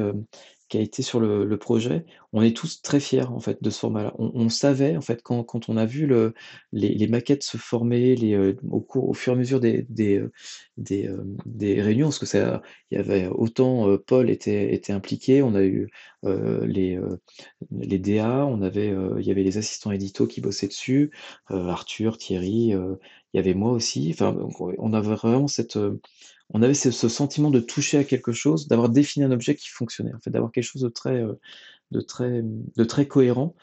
[0.69, 3.79] qui a été sur le, projet, on est tous très fiers en fait de ce
[3.79, 4.13] format-là.
[4.19, 6.33] On, savait en fait quand, on a vu le,
[6.71, 10.29] les, maquettes se former euh, au, cours, au fur et à mesure euh,
[10.91, 12.61] euh, des réunions, parce que ça,
[12.91, 15.89] il y avait autant Paul était, était impliqué, on a eu
[16.23, 16.99] les,
[17.71, 21.11] DA, il y avait les assistants édito qui bossaient dessus,
[21.47, 22.97] Arthur, Thierry, il
[23.33, 24.11] y avait moi aussi.
[24.13, 24.37] Enfin,
[24.77, 25.79] on avait vraiment cette
[26.51, 30.13] on avait ce, sentiment de toucher à quelque chose, d'avoir défini un objet qui fonctionnait,
[30.13, 31.39] en fait, d'avoir quelque chose de très, euh,
[31.91, 33.55] de très, de très cohérent.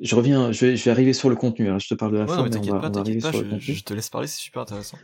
[0.00, 1.68] Je reviens, je vais, arriver sur le contenu.
[1.68, 1.78] Hein.
[1.78, 3.60] Je te parle de la forme, mais on va, arriver sur le contenu.
[3.60, 4.96] Je te laisse parler, c'est super intéressant.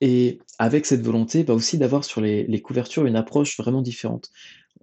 [0.00, 4.30] Et avec cette volonté, bah aussi d'avoir sur les, couvertures une approche vraiment différente.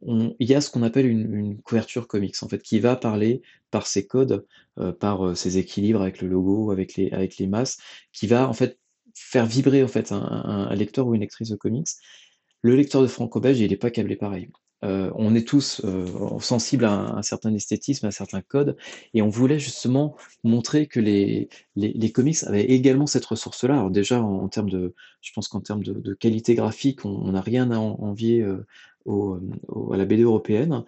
[0.05, 3.87] il y a ce qu'on appelle une, couverture comics, en fait, qui va parler par
[3.87, 4.45] ses codes,
[4.79, 7.77] euh, par euh, ses équilibres avec le logo, avec les, avec les masses,
[8.11, 8.79] qui va en fait
[9.15, 11.87] faire vibrer en fait un, lecteur ou une lectrice de comics.
[12.61, 14.49] Le lecteur de franco-belge, il n'est pas câblé pareil.
[14.83, 18.77] Euh, on est tous euh, sensibles à un, certain esthétisme, à un certain code,
[19.13, 23.75] et on voulait justement montrer que les, les, comics avaient également cette ressource-là.
[23.75, 27.69] Alors déjà, en, termes de, je pense qu'en termes de, qualité graphique, on n'a rien
[27.71, 28.65] à envier euh,
[29.93, 30.83] à la BD européenne.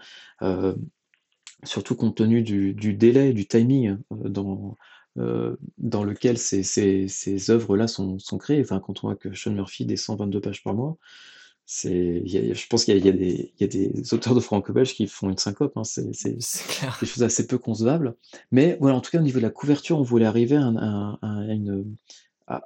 [1.64, 4.76] surtout compte tenu du, délai, du timing dans,
[5.20, 8.62] euh, dans lequel ces, ces, ces œuvres-là sont, sont, créées.
[8.62, 10.98] Enfin, quand on voit que Sean Murphy descend 22 pages par mois,
[11.66, 15.38] c'est, je pense qu'il y, y, y, a des auteurs de franco-belge qui font une
[15.38, 15.78] syncope.
[15.78, 16.04] Hein, c'est
[17.00, 18.16] des choses assez peu concevables.
[18.52, 21.96] Mais voilà, en tout cas, au niveau de la couverture, on voulait arriver à, une,
[22.48, 22.62] à,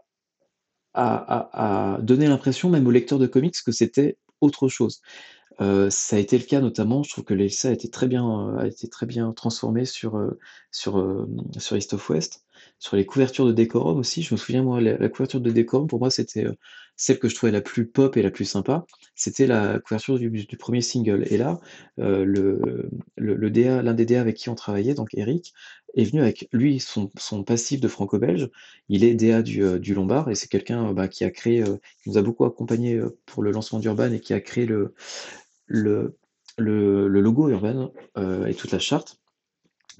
[0.93, 5.01] à, à donner l'impression, même aux lecteurs de comics, que c'était autre chose.
[5.59, 8.59] Ça a été le cas notamment, je trouve que l'Elsa a été très bien, euh,
[8.59, 10.21] a été très bien transformé sur,
[10.71, 11.27] sur,
[11.57, 12.43] sur East of West.
[12.79, 15.99] Sur les couvertures de décorum aussi, je me souviens moi, la, couverture de décorum pour
[15.99, 16.45] moi c'était
[16.95, 18.85] celle que je trouvais la plus pop et la plus sympa.
[19.15, 21.25] C'était la couverture du, premier single.
[21.29, 21.59] Et là,
[21.97, 25.53] le, le, DA, l'un des DA avec qui on travaillait, donc Eric,
[25.95, 28.49] est venu avec lui son, son passif de franco-belge.
[28.89, 31.63] Il est DA du, du Lombard et c'est quelqu'un bah, qui a créé,
[32.03, 34.93] qui nous a beaucoup accompagné pour le lancement d'Urban et qui a créé le,
[35.67, 36.17] le,
[36.57, 39.19] le, logo Urban euh, et toute la charte.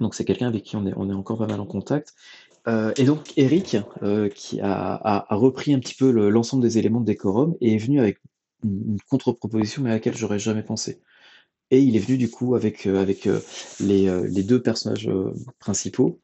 [0.00, 2.14] Donc c'est quelqu'un avec qui on est, on est encore pas mal en contact.
[2.66, 7.06] Euh, et donc Eric, euh, qui a, repris un petit peu l'ensemble des éléments de
[7.06, 8.18] décorum et est venu avec
[8.64, 11.00] une, contre-proposition mais à laquelle j'aurais jamais pensé.
[11.70, 13.28] Et il est venu du coup avec, avec
[13.80, 15.10] les, les, deux personnages
[15.58, 16.20] principaux,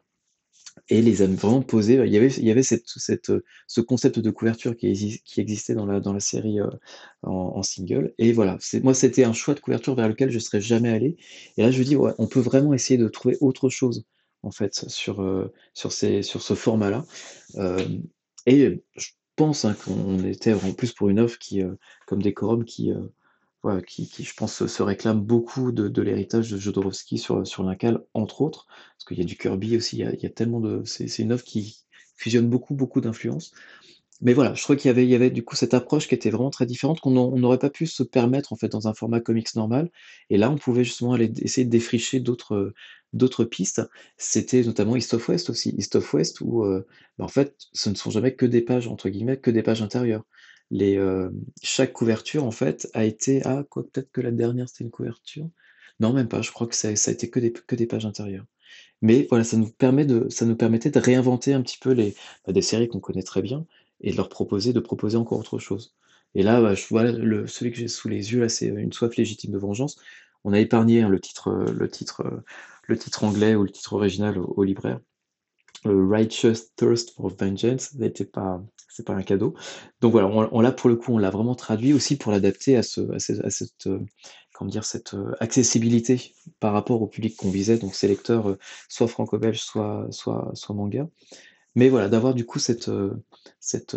[0.88, 1.94] et les a vraiment posés.
[2.04, 2.84] Il y avait, il y avait cette,
[3.66, 4.86] ce concept de couverture qui,
[5.36, 6.68] existait dans la, dans la série euh,
[7.22, 8.12] en, single.
[8.18, 11.16] Et voilà, moi, c'était un choix de couverture vers lequel je ne serais jamais allé.
[11.56, 14.04] Et là, je me dis, on peut vraiment essayer de trouver autre chose,
[14.42, 17.04] en fait, sur, euh, sur, ces, sur ce format-là.
[17.56, 17.86] Euh,
[18.46, 21.62] et je pense hein, qu'on était en plus pour une offre qui,
[22.06, 22.92] comme Décorum, qui
[23.86, 28.66] qui, je pense, se réclame beaucoup de, l'héritage de Jodorowsky sur, sur l'Incal, entre autres,
[28.68, 30.82] parce qu'il y a du Kirby aussi, il y a, tellement de...
[30.84, 31.84] C'est une œuvre qui
[32.16, 33.52] fusionne beaucoup, beaucoup d'influences.
[34.20, 36.14] Mais voilà, je crois qu'il y avait, il y avait du coup cette approche qui
[36.14, 39.20] était vraiment très différente, qu'on n'aurait pas pu se permettre en fait dans un format
[39.20, 39.90] comics normal.
[40.30, 42.72] Et là, on pouvait justement aller essayer de défricher d'autres
[43.12, 43.82] d'autres pistes.
[44.16, 45.74] C'était notamment East of West aussi.
[45.78, 46.86] East of West où, euh,
[47.18, 49.82] bah, en fait, ce ne sont jamais que des pages, entre guillemets, que des pages
[49.82, 50.24] intérieures
[50.72, 51.30] euh,
[51.62, 53.42] chaque couverture, en fait, a été.
[53.44, 55.48] Ah, quoi, peut-être que la dernière, c'était une couverture?
[56.00, 56.42] Non, même pas.
[56.42, 58.46] Je crois que ça, a été que des, que des pages intérieures.
[59.02, 62.14] Mais voilà, ça nous, permet de, ça nous permettait de réinventer un petit peu les,
[62.46, 63.66] bah, des séries qu'on connaît très bien
[64.00, 65.94] et de leur proposer, de proposer encore autre chose.
[66.34, 68.92] Et là, bah, je vois le, celui que j'ai sous les yeux, là, c'est Une
[68.92, 69.96] soif légitime de vengeance.
[70.44, 72.42] On a épargné hein, le, titre, le, titre,
[72.86, 75.00] le titre anglais ou le titre original au, libraire.
[75.84, 78.62] Righteous Thirst for Vengeance n'était pas,
[78.94, 79.54] c'est pas un cadeau.
[80.00, 82.82] Donc voilà, on, l'a pour le coup, on l'a vraiment traduit aussi pour l'adapter à,
[82.82, 83.18] ce, à,
[83.50, 83.98] cette, euh,
[84.54, 88.58] comment dire, cette euh, accessibilité par rapport au public qu'on visait, donc ces lecteurs euh,
[88.88, 91.08] soit franco-belges, soit, soit, soit manga.
[91.74, 92.88] Mais voilà, d'avoir du coup cette,
[93.58, 93.96] cette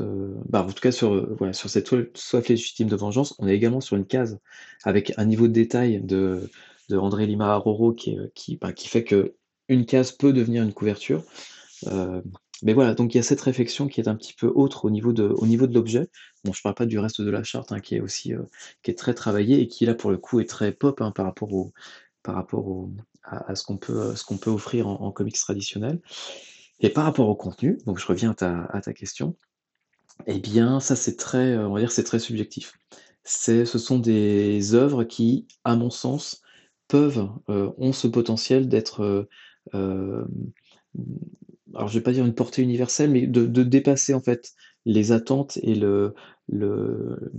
[0.50, 1.88] bah, en tout cas sur, voilà, sur cette
[2.18, 4.40] soif légitime de vengeance, on est également sur une case
[4.84, 6.50] avec un niveau de détail de,
[6.90, 9.36] de André Lima Aroro qui, qui, bah, qui fait que
[9.70, 11.24] une case peut devenir une couverture.
[12.64, 14.90] Mais voilà, donc il y a cette réflexion qui est un petit peu autre au
[14.90, 16.10] niveau de, au niveau de l'objet.
[16.44, 18.44] Bon, je parle pas du reste de la charte, hein, qui est aussi euh,
[18.82, 21.26] qui est très travaillé et qui là pour le coup est très pop hein, par
[21.26, 21.72] rapport au,
[22.24, 22.90] par rapport
[23.24, 26.02] à, ce qu'on peut, ce qu'on peut offrir en, comics traditionnel.
[26.80, 29.36] Et par rapport au contenu, donc je reviens à ta, question.
[30.26, 32.74] Eh bien, ça c'est très, euh, on dire, c'est très subjectif.
[33.24, 36.42] C'est, ce sont des œuvres qui, à mon sens,
[36.88, 39.28] peuvent, euh, ont ce potentiel d'être
[41.76, 44.52] alors je vais pas dire une portée universelle, mais de, dépasser en fait
[44.86, 46.16] les attentes et le,
[46.48, 47.32] le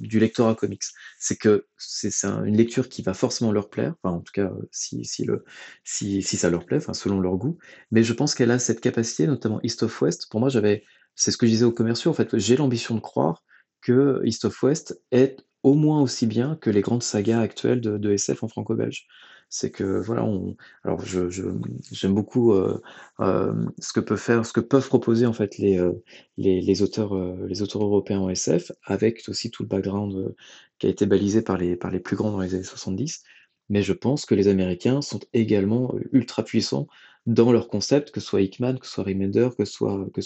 [0.00, 0.82] du lecteur à comics.
[1.18, 5.04] C'est que c'est une lecture qui va forcément leur plaire, enfin en tout cas si,
[5.04, 5.44] si, le,
[5.84, 7.58] si, si ça leur plaît, enfin selon leur goût.
[7.90, 10.28] Mais je pense qu'elle a cette capacité, notamment East of West.
[10.30, 10.84] Pour moi, j'avais,
[11.14, 12.10] c'est ce que je disais aux commerciaux.
[12.10, 13.42] En fait, j'ai l'ambition de croire
[13.82, 17.98] que East of West est au moins aussi bien que les grandes sagas actuelles de,
[17.98, 19.06] de SF en franco-belge
[19.54, 22.82] c'est que voilà, on, alors j'aime beaucoup euh,
[23.20, 25.92] euh, ce que peut faire, ce que peuvent proposer en fait les, euh,
[26.38, 27.14] les, auteurs,
[27.46, 30.34] les auteurs européens en SF, avec aussi tout le background
[30.78, 33.22] qui a été balisé par les, par les plus grands dans les années 70.
[33.68, 36.88] Mais je pense que les Américains sont également ultra puissants
[37.26, 40.20] dans leur concept, que ce soit Hickman, que ce soit Remender, que ce soit, que.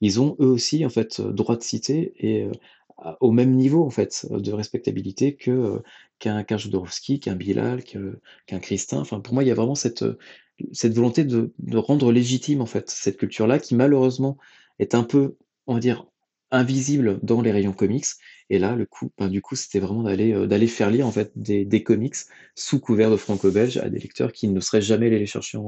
[0.00, 2.48] Ils ont eux aussi en fait droit de citer et
[3.20, 5.78] au même niveau en fait de respectabilité que euh,
[6.18, 9.02] qu'un Jodorowsky, qu'un Bilal, qu'un Christin.
[9.04, 10.04] Pour moi, il y a vraiment cette,
[10.72, 14.38] cette volonté de, de rendre légitime en fait cette culture-là qui malheureusement
[14.78, 16.06] est un peu, on va dire,
[16.52, 18.06] invisible dans les rayons comics.
[18.50, 21.12] Et là, le coup, ben, du coup, c'était vraiment d'aller euh, d'aller faire lire en
[21.12, 22.16] fait des, des comics
[22.54, 25.58] sous couvert de franco-belge à des lecteurs qui ne seraient jamais allés les chercher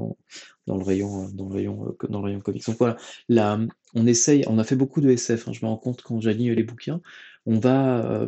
[0.67, 2.67] dans le rayon euh, dans le rayon euh, dans le rayon comics.
[2.67, 2.97] Donc voilà,
[3.29, 3.59] là,
[3.95, 5.49] on essaye, on a fait beaucoup de SF.
[5.49, 7.01] Hein, je me rends compte quand j'aligne les bouquins,
[7.47, 8.27] on va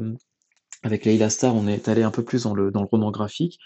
[0.83, 3.59] avec Leila Star, on est allé un peu plus dans le dans le roman graphique.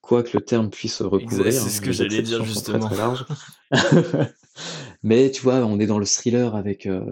[0.00, 1.52] quoi que le terme puisse recouvrir.
[1.52, 2.88] C'est ce hein, que j'allais dire justement.
[2.88, 3.26] Très, large.
[5.02, 7.04] Mais tu vois, on est dans le thriller avec, euh,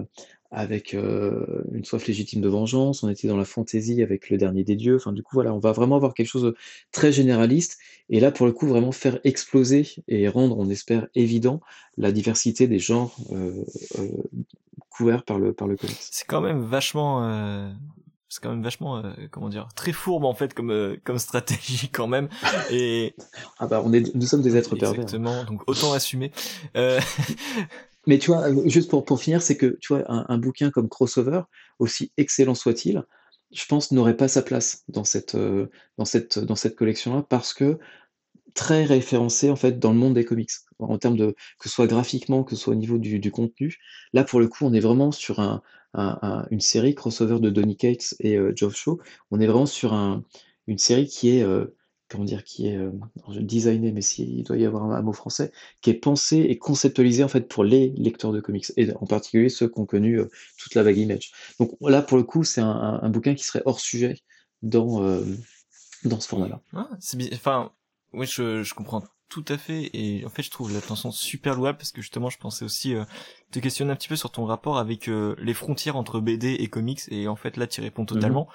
[0.51, 4.65] avec euh, une soif légitime de vengeance, on était dans la fantaisie avec le dernier
[4.65, 6.57] des dieux, enfin du coup voilà, on va vraiment avoir quelque chose de
[6.91, 11.61] très généraliste, et là pour le coup vraiment faire exploser et rendre, on espère, évident
[11.99, 13.63] la diversité des genres euh,
[14.89, 15.97] couverts par le, par le comics.
[16.01, 17.75] C'est quand même vachement
[18.31, 22.29] c'est quand même vachement comment dire très fourbe en fait comme comme stratégie quand même.
[22.71, 23.15] Et
[23.59, 25.01] ah bah on est nous sommes des êtres pervers.
[25.01, 26.31] Exactement donc autant assumer.
[26.77, 27.01] Euh...
[28.09, 30.89] Mais tu vois, euh, juste pour, pour finir, c'est que tu vois, un, bouquin comme
[30.89, 31.43] Crossover,
[31.79, 33.05] aussi excellent soit-il,
[33.53, 35.67] je pense n'aurait pas sa place dans cette, euh,
[35.99, 37.79] dans cette, dans cette collection-là parce que
[38.55, 40.51] très référencé en fait dans le monde des comics.
[40.79, 43.77] En termes de que ce soit graphiquement que ce soit au niveau du, du contenu.
[44.15, 45.63] Là pour le coup on est vraiment sur un,
[46.51, 48.99] une série crossover de Donny Cates et euh, Geoff Shaw.
[49.31, 50.25] On est vraiment sur un,
[50.67, 51.45] une série qui est
[52.09, 52.91] comment dire, qui est euh,
[53.41, 57.29] designé, mais s'il doit y avoir un, mot français, qui est pensé et conceptualisé en
[57.29, 60.75] fait pour les lecteurs de comics, et en particulier ceux qui ont connu euh, toute
[60.75, 61.33] la vague image.
[61.59, 64.17] Donc là, pour le coup, c'est un, bouquin qui serait hors sujet
[64.63, 65.25] dans, euh,
[66.03, 66.61] ce format-là.
[66.73, 66.89] Ah,
[68.13, 69.91] oui, je comprends tout à fait.
[69.93, 73.05] Et en fait, je trouve l'attention super louable parce que justement, je pensais aussi euh,
[73.51, 76.69] te questionner un petit peu sur ton rapport avec euh, les frontières entre BD et
[76.69, 77.01] comics.
[77.11, 78.49] Et en fait, là, tu réponds totalement.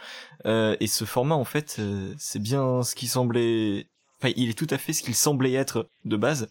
[0.46, 0.52] Mhm.
[0.52, 3.88] Euh, et ce format, en fait, euh, c'est bien ce qui semblait.
[4.20, 6.50] Enfin, il est tout à fait ce qu'il semblait être de base.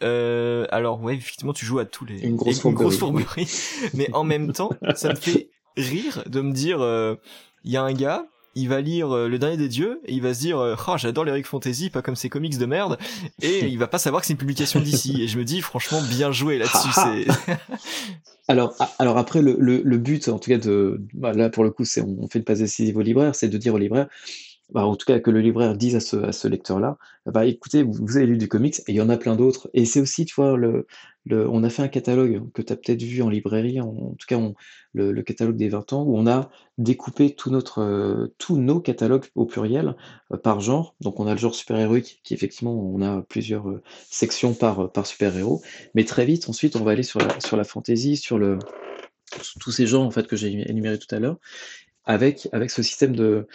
[0.00, 2.60] alors ouais, effectivement, tu joues à tous les une grosse,
[2.98, 3.50] fourberie,
[3.94, 6.78] mais en même temps, ça me fait rire de me dire,
[7.64, 10.22] il y a un gars il va lire euh, Le Dernier des Dieux et il
[10.22, 12.98] va se dire euh, oh j'adore l'Eric Fantasy pas comme ces comics de merde.
[13.42, 15.22] Et il va pas savoir que c'est une publication d'ici.
[15.22, 17.28] Et je me dis franchement bien joué là-dessus
[18.48, 21.84] alors alors après le, le, but en tout cas de bah, là pour le coup
[21.84, 24.08] c'est on fait une passe décisive au libraire c'est de dire au libraire
[24.72, 28.26] bah, en tout cas que le libraire dise à ce, lecteur-là, bah, écoutez, vous, avez
[28.26, 29.70] lu du comics et il y en a plein d'autres.
[29.74, 30.56] Et c'est aussi, tu vois,
[31.30, 34.38] on a fait un catalogue que tu as peut-être vu en librairie, en, tout cas
[34.92, 37.34] le, catalogue des 20 ans, où on a découpé
[37.78, 39.96] euh, tous nos catalogues au pluriel
[40.32, 40.94] euh, par genre.
[41.00, 45.62] Donc on a le genre super-héroïque, qui effectivement, on a plusieurs euh, sections par, super-héros.
[45.94, 48.38] Mais très vite, ensuite, on va aller sur la, sur fantasy, sur
[49.60, 51.38] tous ces genres en fait que j'ai énumérés tout à l'heure,
[52.04, 53.46] avec ce système de,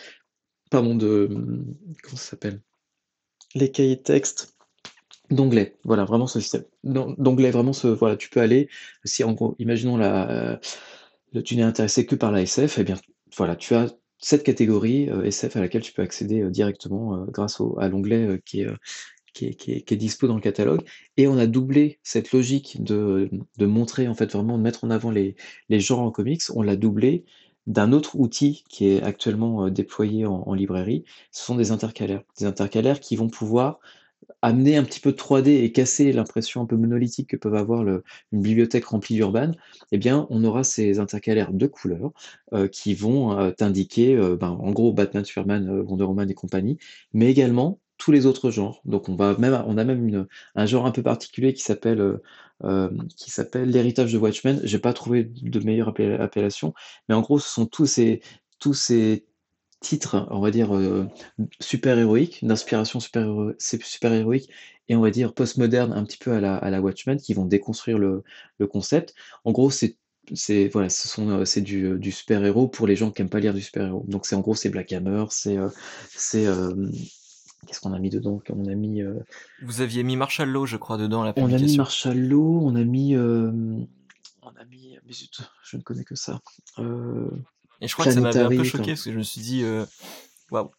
[0.69, 1.27] pardon, de,
[2.03, 2.61] comment ça s'appelle?
[3.53, 4.55] Les cahiers de texte
[5.29, 5.77] d'onglet.
[5.83, 6.65] Voilà, vraiment ce système.
[6.83, 8.69] D'onglet, vraiment ce, voilà, tu peux aller,
[9.03, 10.59] si en gros, imaginons la,
[11.43, 12.97] tu n'es intéressé que par la SF, eh bien,
[13.35, 17.25] voilà, tu as cette catégorie euh, SF à laquelle tu peux accéder euh, directement euh,
[17.25, 18.69] grâce au, à l'onglet qui est,
[19.33, 20.81] qui, est, qui, est, qui est dispo dans le catalogue.
[21.17, 24.89] Et on a doublé cette logique de, de montrer, en fait, vraiment, de mettre en
[24.89, 25.35] avant les,
[25.69, 27.25] les genres en comics, on l'a doublé
[27.67, 32.23] d'un autre outil qui est actuellement déployé en, librairie, ce sont des intercalaires.
[32.39, 33.79] Des intercalaires qui vont pouvoir
[34.41, 37.81] amener un petit peu de 3D et casser l'impression un peu monolithique que peuvent avoir
[37.83, 38.01] une
[38.31, 39.51] bibliothèque remplie d'urban,
[39.91, 42.11] eh bien, on aura ces intercalaires de couleurs
[42.71, 46.77] qui vont t'indiquer, ben, en gros, Batman, Superman, Wonder Woman et compagnie,
[47.13, 48.81] mais également tous les autres genres.
[48.85, 52.19] Donc, on va même, on a même un genre un peu particulier qui s'appelle
[52.63, 54.59] euh, qui s'appelle L'héritage de Watchmen.
[54.63, 56.73] J'ai pas trouvé de meilleure appellation,
[57.07, 58.21] mais en gros, ce sont tous ces,
[58.59, 59.25] tous ces
[59.81, 61.05] titres, on va dire, euh,
[61.59, 64.49] super-héroïques, d'inspiration super-héroïque,
[64.87, 67.45] et on va dire post-moderne, un petit peu à la, à la Watchmen, qui vont
[67.45, 68.23] déconstruire le,
[68.57, 69.13] le concept.
[69.43, 69.97] En gros, c'est
[70.33, 73.39] c'est voilà, ce sont euh, c'est du, du super-héros pour les gens qui aiment pas
[73.39, 74.05] lire du super-héros.
[74.07, 75.57] Donc c'est en gros c'est Black Hammer, c'est
[76.09, 76.47] c'est
[77.65, 78.41] Qu'est-ce qu'on a mis dedans?
[78.49, 79.01] On a mis.
[79.01, 79.19] Euh,
[79.63, 82.75] Vous aviez mis Marshall Law, je crois, dedans la On a mis Marshall Law, on
[82.75, 83.15] a mis.
[83.15, 83.51] Euh,
[84.41, 84.97] on a mis.
[85.05, 86.41] Mais zut, je ne connais que ça.
[86.79, 87.29] Euh,
[87.81, 89.63] Et je crois que ça m'avait un peu choqué parce que je me suis dit,
[90.51, 90.71] waouh,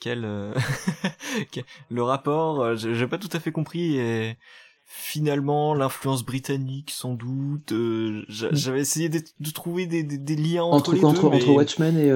[0.00, 0.20] quel,
[1.90, 3.96] le rapport, j'ai pas tout à fait compris.
[3.96, 4.36] Et
[4.92, 8.24] finalement l'influence britannique sans doute mm.
[8.28, 9.22] j'avais essayé de,
[9.54, 12.10] trouver des, des, liens entre, les deux entre, entre Watchmen et,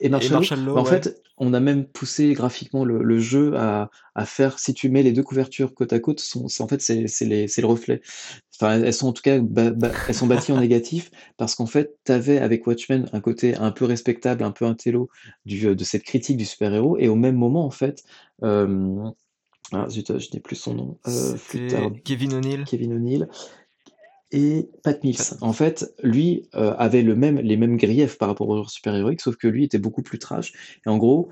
[0.00, 3.90] et Marshall, En fait, on a même poussé graphiquement le, jeu à,
[4.24, 7.66] faire, si tu mets les deux couvertures côte à côte, sont, en fait, c'est le
[7.66, 8.00] reflet.
[8.60, 9.40] Enfin, elles sont en tout cas
[10.08, 13.72] elles sont bâties en négatif parce qu'en fait, tu avais avec Watchmen un côté un
[13.72, 15.08] peu respectable, un peu intello
[15.46, 18.04] du, de cette critique du super-héros, et au même moment, en fait,
[18.44, 19.10] euh,
[19.72, 20.00] ah, je
[20.34, 20.98] n'ai plus son nom.
[21.08, 21.36] Euh,
[22.04, 22.64] Kevin O'Neill.
[22.64, 23.28] Kevin O'Neill
[24.32, 25.36] et Pat Mills.
[25.40, 29.36] En fait, lui euh, avait le même, les mêmes griefs par rapport au super-héroïque, sauf
[29.36, 30.52] que lui était beaucoup plus trash.
[30.86, 31.30] Et en gros,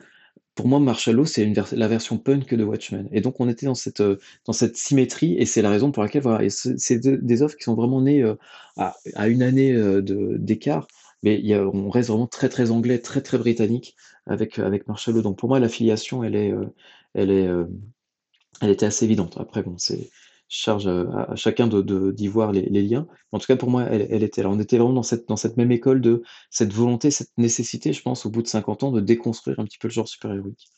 [0.55, 3.09] pour moi, Marshall c'est la version punk de Watchmen.
[3.13, 6.03] Et donc, on était dans cette, euh, dans cette symétrie, et c'est la raison pour
[6.03, 8.35] laquelle, voilà, c'est des offres qui sont vraiment nées euh,
[8.77, 10.87] à, à, une année d'écart,
[11.23, 13.97] mais y a, on reste vraiment très, très anglais, très, très britannique
[14.27, 16.53] avec, avec Marshall Donc, pour moi, l'affiliation, elle est,
[17.15, 17.49] elle est,
[18.61, 19.37] elle était assez évidente.
[19.41, 20.11] Après bon, c'est
[20.51, 23.07] charge à, chacun de, d'y voir les, liens.
[23.33, 24.51] En tout cas, pour moi, elle, était là.
[24.51, 28.03] On était vraiment dans cette, dans cette même école de cette volonté, cette nécessité, je
[28.03, 30.69] pense, au bout de 50 ans, de déconstruire un petit peu le genre super-héroïque.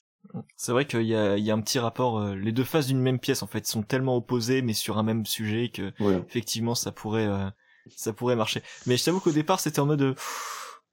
[0.57, 2.87] C'est vrai qu'il y a, il y a un petit rapport, euh, les deux faces
[2.87, 5.93] d'une même pièce en fait sont tellement opposées mais sur un même sujet que
[6.29, 7.51] effectivement ça pourrait, euh,
[7.97, 8.63] ça pourrait marcher.
[8.87, 10.15] Mais je t'avoue qu'au départ c'était en mode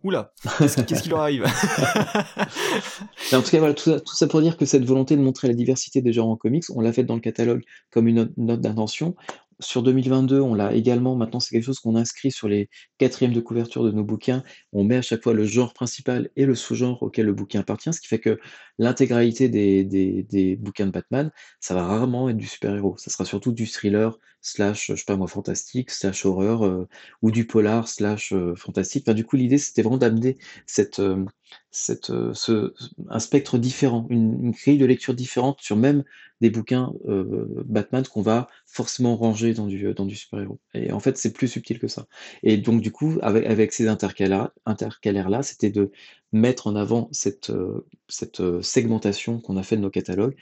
[0.03, 1.43] Oula, qu'est-ce qui leur arrive?
[3.33, 6.01] En tout cas, voilà, tout ça, pour dire que cette volonté de montrer la diversité
[6.01, 9.15] des genres en comics, on l'a fait dans le catalogue comme une note d'intention.
[9.61, 13.41] Sur 2022, on l'a également, maintenant c'est quelque chose qu'on inscrit sur les quatrièmes de
[13.41, 14.41] couverture de nos bouquins.
[14.71, 17.91] On met à chaque fois le genre principal et le sous-genre auquel le bouquin appartient,
[17.91, 18.39] ce qui fait que
[18.77, 22.95] l'intégralité des, bouquins de Batman, ça va rarement être du super-héros.
[22.97, 26.87] Ça sera surtout du thriller, slash, je sais pas moi, fantastique, slash horreur, euh,
[27.21, 29.03] ou du polar, slash euh, fantastique.
[29.07, 30.37] Enfin, du coup, l'idée, c'était vraiment d'amener
[30.67, 31.25] cette, euh,
[31.71, 32.73] ce,
[33.09, 36.03] un spectre différent, une, grille de lecture différente sur même
[36.41, 36.93] des bouquins
[37.65, 40.59] Batman qu'on va forcément ranger dans du, dans du super-héros.
[40.73, 42.07] Et en fait, c'est plus subtil que ça.
[42.43, 45.91] Et donc, du coup, avec, ces intercalaires-là, c'était de
[46.31, 47.51] mettre en avant cette,
[48.07, 50.35] cette segmentation qu'on a fait de nos catalogues,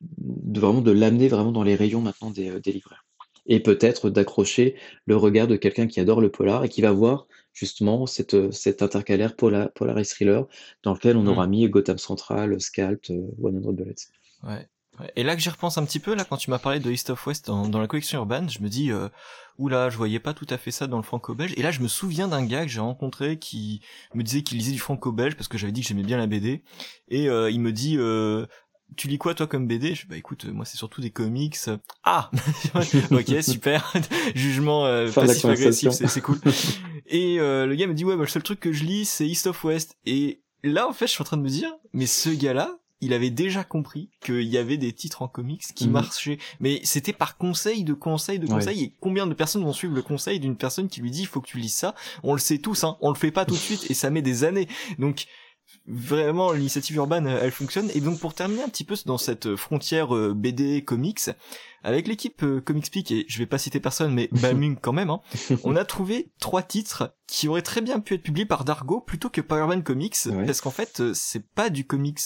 [0.00, 3.04] de vraiment de l'amener vraiment dans les rayons maintenant des, des libraires.
[3.46, 4.74] Et peut-être d'accrocher
[5.06, 7.26] le regard de quelqu'un qui adore le polar et qui va voir
[7.60, 10.46] justement cette, cet intercalaire polar, Polaris Thriller
[10.82, 11.28] dans lequel on mmh.
[11.28, 13.94] aura mis Gotham Central, Scalp, 100 Bullets.
[14.42, 14.66] Ouais.
[15.16, 17.10] Et là que j'y repense un petit peu, là quand tu m'as parlé de East
[17.10, 19.08] of West dans, la collection urbaine, je me dis, euh,
[19.58, 21.52] oula, je voyais pas tout à fait ça dans le franco-belge.
[21.56, 23.82] Et là je me souviens d'un gars que j'ai rencontré qui
[24.14, 26.62] me disait qu'il lisait du franco-belge parce que j'avais dit que j'aimais bien la BD.
[27.08, 28.46] Et euh, il me dit, euh,
[28.96, 31.56] tu lis quoi toi comme BD Je bah écoute, moi c'est surtout des comics.
[32.04, 32.30] Ah,
[33.10, 33.92] ok super.
[34.34, 36.38] Jugement euh, passif agressif, c'est cool.
[37.06, 39.26] Et euh, le gars me dit ouais, bah, le seul truc que je lis c'est
[39.26, 39.96] East of West.
[40.06, 43.14] Et là en fait je suis en train de me dire, mais ce gars-là, il
[43.14, 45.92] avait déjà compris qu'il y avait des titres en comics qui mhm.
[45.92, 46.38] marchaient.
[46.60, 48.84] Mais c'était par conseil de conseil de conseil.
[48.84, 51.40] Et combien de personnes vont suivre le conseil d'une personne qui lui dit il faut
[51.40, 51.94] que tu lises ça?
[52.22, 52.98] On le sait tous, hein.
[53.00, 54.68] On le fait pas tout de suite et ça met des années.
[54.98, 55.26] Donc
[55.86, 57.90] vraiment l'initiative urbaine elle fonctionne.
[57.94, 61.30] Et donc pour terminer un petit peu dans cette frontière euh, BD comics
[61.82, 65.10] avec l'équipe euh, Comics Peak et je vais pas citer personne mais Balmung quand même
[65.10, 65.20] hein,
[65.64, 69.30] on a trouvé trois titres qui auraient très bien pu être publiés par Dargo plutôt
[69.30, 70.16] que par Urban Comics
[70.46, 72.20] parce qu'en fait euh, c'est pas du comics.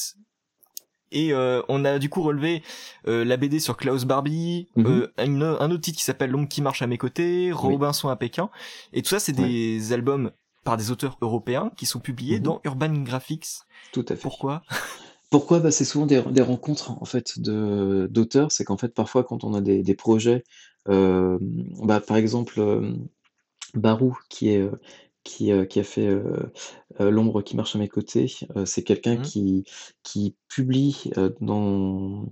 [1.14, 2.62] Et euh, on a du coup relevé
[3.06, 4.86] euh, la BD sur Klaus Barbie, mhm.
[4.86, 8.51] euh, un autre titre qui s'appelle L'ombre qui marche à mes côtés, Robinson à Pékin,
[8.93, 10.32] et tout ça c'est des albums
[10.64, 12.42] par des auteurs européens qui sont publiés mhm.
[12.42, 13.46] dans Urban Graphics.
[13.92, 14.22] Tout à fait.
[14.22, 14.62] Pourquoi?
[15.30, 15.60] Pourquoi?
[15.60, 18.52] Bah, C'est souvent des, rencontres en fait de d'auteurs.
[18.52, 20.44] C'est qu'en fait parfois quand on a des, des projets,
[20.86, 22.60] bah, par exemple
[23.74, 24.68] Barou qui est
[25.24, 26.52] qui, euh, qui a fait euh,
[27.01, 28.32] euh, L'ombre qui marche à mes côtés.
[28.66, 29.22] c'est quelqu'un mmh.
[29.22, 29.64] qui,
[30.02, 31.10] qui publie
[31.40, 32.26] dans,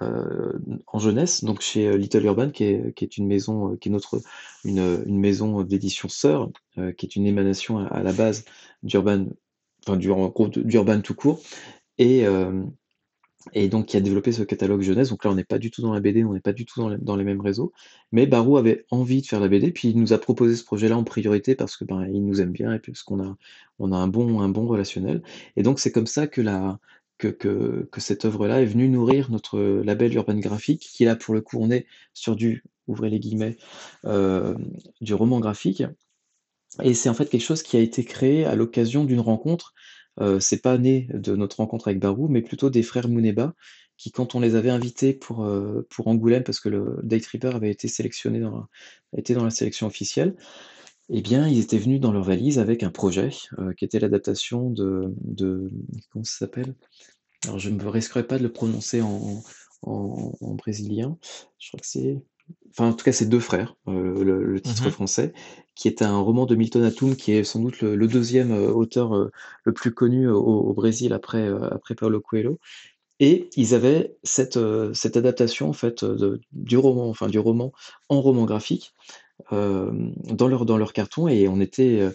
[0.00, 4.20] en jeunesse, donc chez Little Urban, qui est, qui est une maison, qui est notre,
[4.64, 6.50] une, une maison d'édition sœur,
[6.96, 8.44] qui est une émanation à, la base
[8.82, 9.26] d'Urban,
[9.86, 10.08] enfin du,
[10.64, 11.40] d'Urban tout court.
[11.98, 12.24] Et,
[13.52, 15.10] et donc qui a développé ce catalogue jeunesse.
[15.10, 16.80] Donc là, on n'est pas du tout dans la BD, on n'est pas du tout
[16.98, 17.72] dans les, mêmes réseaux.
[18.12, 20.96] Mais Barou avait envie de faire la BD, puis il nous a proposé ce projet-là
[20.96, 23.36] en priorité parce que ben, il nous aime bien et puis parce qu'on a,
[23.78, 25.22] on a un bon, un bon relationnel.
[25.56, 26.78] Et donc c'est comme ça que la,
[27.18, 31.34] que, que, que cette œuvre-là est venue nourrir notre label Urban Graphique, qui là pour
[31.34, 33.56] le coup on est sur du, ouvrez les guillemets,
[34.04, 34.54] euh,
[35.00, 35.82] du roman graphique.
[36.82, 39.74] Et c'est en fait quelque chose qui a été créé à l'occasion d'une rencontre
[40.20, 43.54] euh, c'est pas né de notre rencontre avec Barou, mais plutôt des frères Mouneba,
[43.96, 47.54] qui quand on les avait invités pour, euh, pour Angoulême, parce que le Day Tripper
[47.54, 48.68] avait été sélectionné dans la,
[49.16, 50.36] était dans la sélection officielle,
[51.10, 54.70] eh bien, ils étaient venus dans leur valise avec un projet euh, qui était l'adaptation
[54.70, 55.70] de, de
[56.10, 56.74] comment ça s'appelle?
[57.44, 59.42] Alors, je ne me risquerai pas de le prononcer en,
[59.82, 61.16] en brésilien.
[61.58, 62.20] Je crois que c'est
[62.70, 65.32] enfin en tout cas c'est deux frères, euh, le, titre mmh français,
[65.78, 69.14] qui est un roman de Milton Atum, qui est sans doute le, deuxième euh, auteur
[69.14, 69.30] euh,
[69.64, 72.58] le plus connu au, Brésil après, après Paulo Coelho.
[73.20, 74.58] Et ils avaient cette,
[74.92, 76.04] cette adaptation en fait
[76.52, 77.72] du roman, enfin du roman
[78.08, 78.94] en roman graphique
[79.50, 82.08] dans leur dans leur carton et on était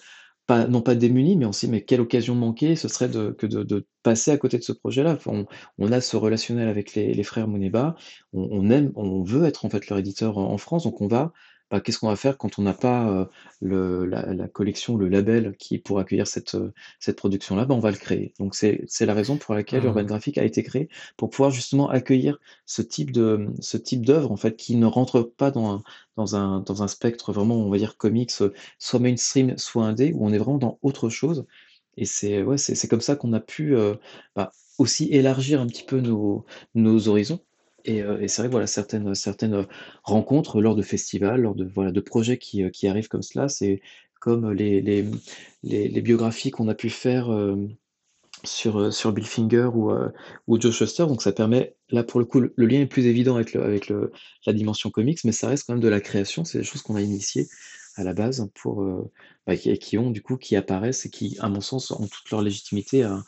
[0.45, 3.85] pas, non pas démunis, mais aussi, mais quelle occasion manquée ce serait de, que de,
[4.03, 5.18] passer à côté de ce projet-là.
[5.26, 7.95] on, a ce relationnel avec les, frères Moneba,
[8.34, 11.31] on, aime, on veut être en fait leur éditeur en, France, donc on va
[11.74, 13.28] bah, qu'est-ce qu'on va faire quand on n'a pas
[13.60, 16.56] le, la, collection, le label qui pour accueillir cette,
[17.00, 17.66] cette production-là?
[17.66, 18.32] Bah, On va le créer.
[18.38, 19.88] Donc c'est la raison pour laquelle mmh.
[19.88, 20.88] Urban Graphic a été créé,
[21.18, 25.84] pour pouvoir justement accueillir ce type d'œuvre en fait qui ne rentre pas dans un,
[26.16, 28.32] dans un, dans un spectre vraiment, on va dire, comics,
[28.78, 31.48] soit mainstream, soit indé, où on est vraiment dans autre chose.
[31.98, 33.76] Et c'est ouais, comme ça qu'on a pu
[34.36, 36.45] bah, aussi élargir un petit peu nos,
[36.76, 37.40] nos horizons.
[37.86, 39.66] Et, et c'est vrai voilà, certaines, certaines
[40.04, 43.82] rencontres lors de festivals, lors de, voilà, de projets qui, qui arrivent comme cela, c'est
[44.22, 45.06] comme les, les,
[45.64, 47.30] les, biographies qu'on a pu faire
[48.44, 50.10] sur, euh, sur Bill Finger ou, euh,
[50.48, 51.06] ou Joe Shuster.
[51.08, 53.88] Donc ça permet, là pour le coup, le, lien est plus évident avec, le, avec
[53.88, 54.12] le,
[54.46, 56.46] la dimension comics, mais ça reste quand même de la création.
[56.46, 57.48] C'est des choses qu'on a initiées
[57.96, 59.12] à la base pour, euh,
[59.48, 62.30] bah, qui, qui, ont du coup, qui apparaissent et qui, à mon sens, ont toute
[62.32, 63.24] leur légitimité à,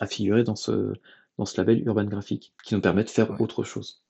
[0.00, 0.92] à figurer dans ce,
[1.40, 3.40] dans ce label Urban Graphic, qui nous permet de faire Ouais.
[3.40, 4.02] autre chose.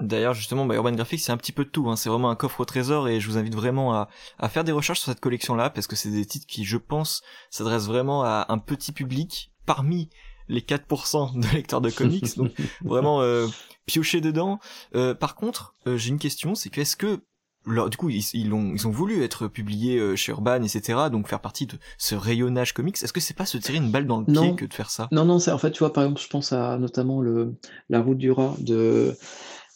[0.00, 1.88] D'ailleurs, justement, bah, Urban Graphics, c'est un petit peu de tout.
[1.88, 1.96] Hein.
[1.96, 4.08] C'est vraiment un coffre au trésor et je vous invite vraiment à,
[4.38, 7.22] à faire des recherches sur cette collection-là parce que c'est des titres qui, je pense,
[7.50, 10.08] s'adressent vraiment à un petit public parmi
[10.48, 12.36] les 4% de lecteurs de comics.
[12.36, 12.52] donc
[12.84, 13.46] vraiment euh,
[13.86, 14.58] piocher dedans.
[14.94, 17.20] Euh, par contre, euh, j'ai une question, c'est que est-ce que
[17.66, 20.98] alors, du coup, ils, ils, ont, ils ont voulu être publiés euh, chez Urban, etc.,
[21.10, 22.96] donc faire partie de ce rayonnage comics.
[23.02, 24.54] Est-ce que c'est pas se tirer une balle dans le pied Non.
[24.54, 25.08] que de faire ça?
[25.12, 27.54] Non, non, c'est en fait, tu vois, par exemple, je pense à notamment le,
[27.90, 29.14] la route du rat de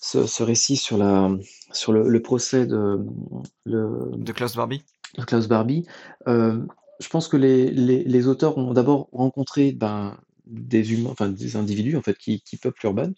[0.00, 1.30] ce, ce récit sur, la,
[1.72, 2.98] sur le, le procès de,
[3.64, 4.84] le, De Klaus Barbie?
[5.18, 5.86] de Klaus Barbie.
[6.28, 6.64] Euh,
[7.00, 10.16] je pense que les, les, les auteurs ont d'abord rencontré ben,
[10.47, 13.12] des humains, enfin des individus en fait qui, peuplent Urban,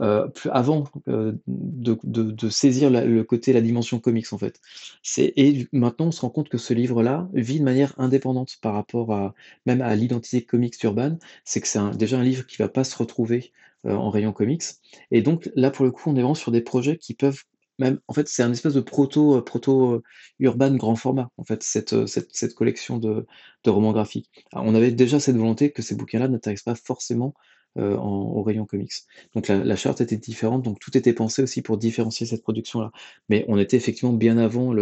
[0.00, 4.60] euh, avant euh, de, saisir le côté, la dimension comics en fait.
[5.02, 8.74] C'est, et maintenant on se rend compte que ce livre-là vit de manière indépendante par
[8.74, 9.34] rapport à
[9.66, 11.18] même à l'identité comics d'Urban.
[11.44, 13.52] C'est que c'est déjà un livre qui va pas se retrouver
[13.86, 14.64] euh, en rayon comics.
[15.10, 17.42] Et donc là pour le coup on est vraiment sur des projets qui peuvent
[17.78, 20.02] même, en fait, c'est un espèce de proto, euh,
[20.42, 23.26] euh, grand format, en fait, cette, euh, cette, cette collection de,
[23.64, 24.30] de romans graphiques.
[24.52, 27.34] On avait déjà cette volonté que ces bouquins-là n'intéressent pas forcément
[27.78, 28.92] euh, en, au rayon comics.
[29.34, 32.90] Donc la, la charte était différente, donc tout était pensé aussi pour différencier cette production-là.
[33.28, 34.72] Mais on était effectivement bien avant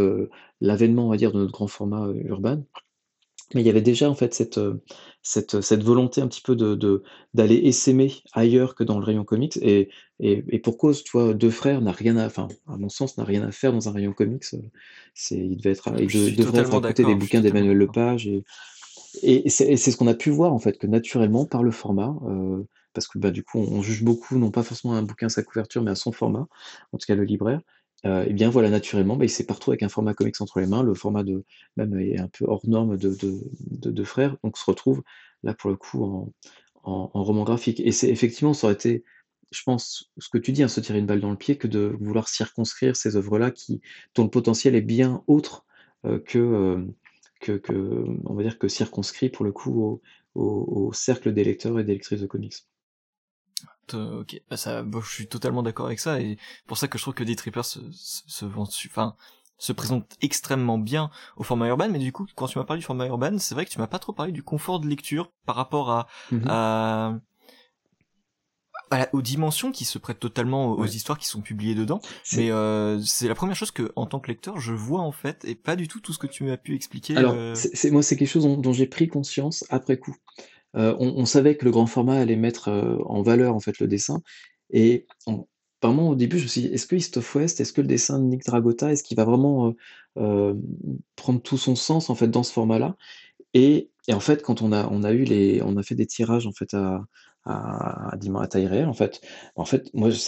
[0.61, 2.63] l'avènement, on va dire, de notre grand format urbain.
[3.55, 4.83] Mais il y avait déjà en fait cette, euh,
[5.23, 7.03] cette, cette volonté un petit peu de,
[7.33, 9.57] d'aller essaimer ailleurs que dans le rayon comics.
[9.63, 12.89] Et, et, et pour cause, tu vois, Deux Frères n'a rien à, enfin, à mon
[12.89, 14.45] sens, n'a rien à faire dans un rayon comics.
[14.55, 14.59] euh,
[15.15, 17.77] C'est, il devait être, à- il de- devrait être à côté des bouquins d'Emmanuel.
[17.77, 18.29] Lepage.
[19.23, 22.15] Et, et c'est ce qu'on a pu voir en fait, que naturellement, par le format,
[22.27, 22.63] euh,
[22.93, 25.31] parce que bah, du coup, on, on juge beaucoup, non pas forcément un bouquin à
[25.31, 26.47] sa couverture, mais à son format,
[26.93, 27.61] en tout cas le libraire.
[28.07, 30.67] Euh, et bien voilà, naturellement, bah, il s'est partout avec un format comics entre les
[30.67, 31.45] mains, le format de
[31.77, 35.03] même est un peu hors norme de, de, de, frères, donc on se retrouve
[35.43, 36.33] là pour le coup
[36.85, 37.81] en, roman graphique.
[37.81, 39.05] Et c'est effectivement, ça aurait été,
[39.51, 41.67] je pense, ce que tu dis, hein, se tirer une balle dans le pied, que
[41.67, 43.81] de vouloir circonscrire ces œuvres-là qui,
[44.15, 45.67] dont le potentiel est bien autre
[46.05, 46.85] euh, que, euh,
[47.41, 47.61] que,
[48.25, 50.03] on va dire que circonscrit pour le coup au,
[50.35, 52.67] au cercle des lecteurs et des lectrices de comics.
[53.95, 56.99] Euh, ok, bah ça, bah, je suis totalement d'accord avec ça et pour ça que
[56.99, 59.15] je trouve que des trippers se, se, se vendent, enfin,
[59.59, 61.89] se présentent extrêmement bien au format urbain.
[61.89, 63.87] Mais du coup, quand tu m'as parlé du format urbain, c'est vrai que tu m'as
[63.87, 66.45] pas trop parlé du confort de lecture par rapport à, Mhm.
[66.49, 67.15] à,
[68.91, 70.89] à la- aux dimensions qui se prêtent totalement aux, Ouais.
[70.89, 72.01] histoires qui sont publiées dedans.
[72.37, 75.45] Mais euh, c'est la première chose que, en tant que lecteur, je vois en fait
[75.45, 77.17] et pas du tout tout ce que tu m'as pu expliquer.
[77.17, 80.17] Alors, euh, c'est- moi, c'est quelque chose dont, dont j'ai pris conscience après coup.
[80.77, 83.87] Euh, on, savait que le grand format allait mettre euh, en valeur en fait le
[83.89, 84.23] dessin,
[84.71, 85.47] et on-
[85.83, 87.87] vraiment au début, je me suis dit, est-ce que East of West, est-ce que le
[87.87, 89.75] dessin de Nick Dragota, est-ce qu'il va vraiment
[90.19, 90.55] euh,
[91.17, 92.97] prendre tout son sens en fait dans ce format-là?
[93.55, 96.07] Et, et en fait, quand on a, on a eu les, on a fait des
[96.07, 97.05] tirages en fait à,
[97.45, 99.21] à, à, à taille réelle, en fait,
[99.57, 100.19] en fait, moi, je,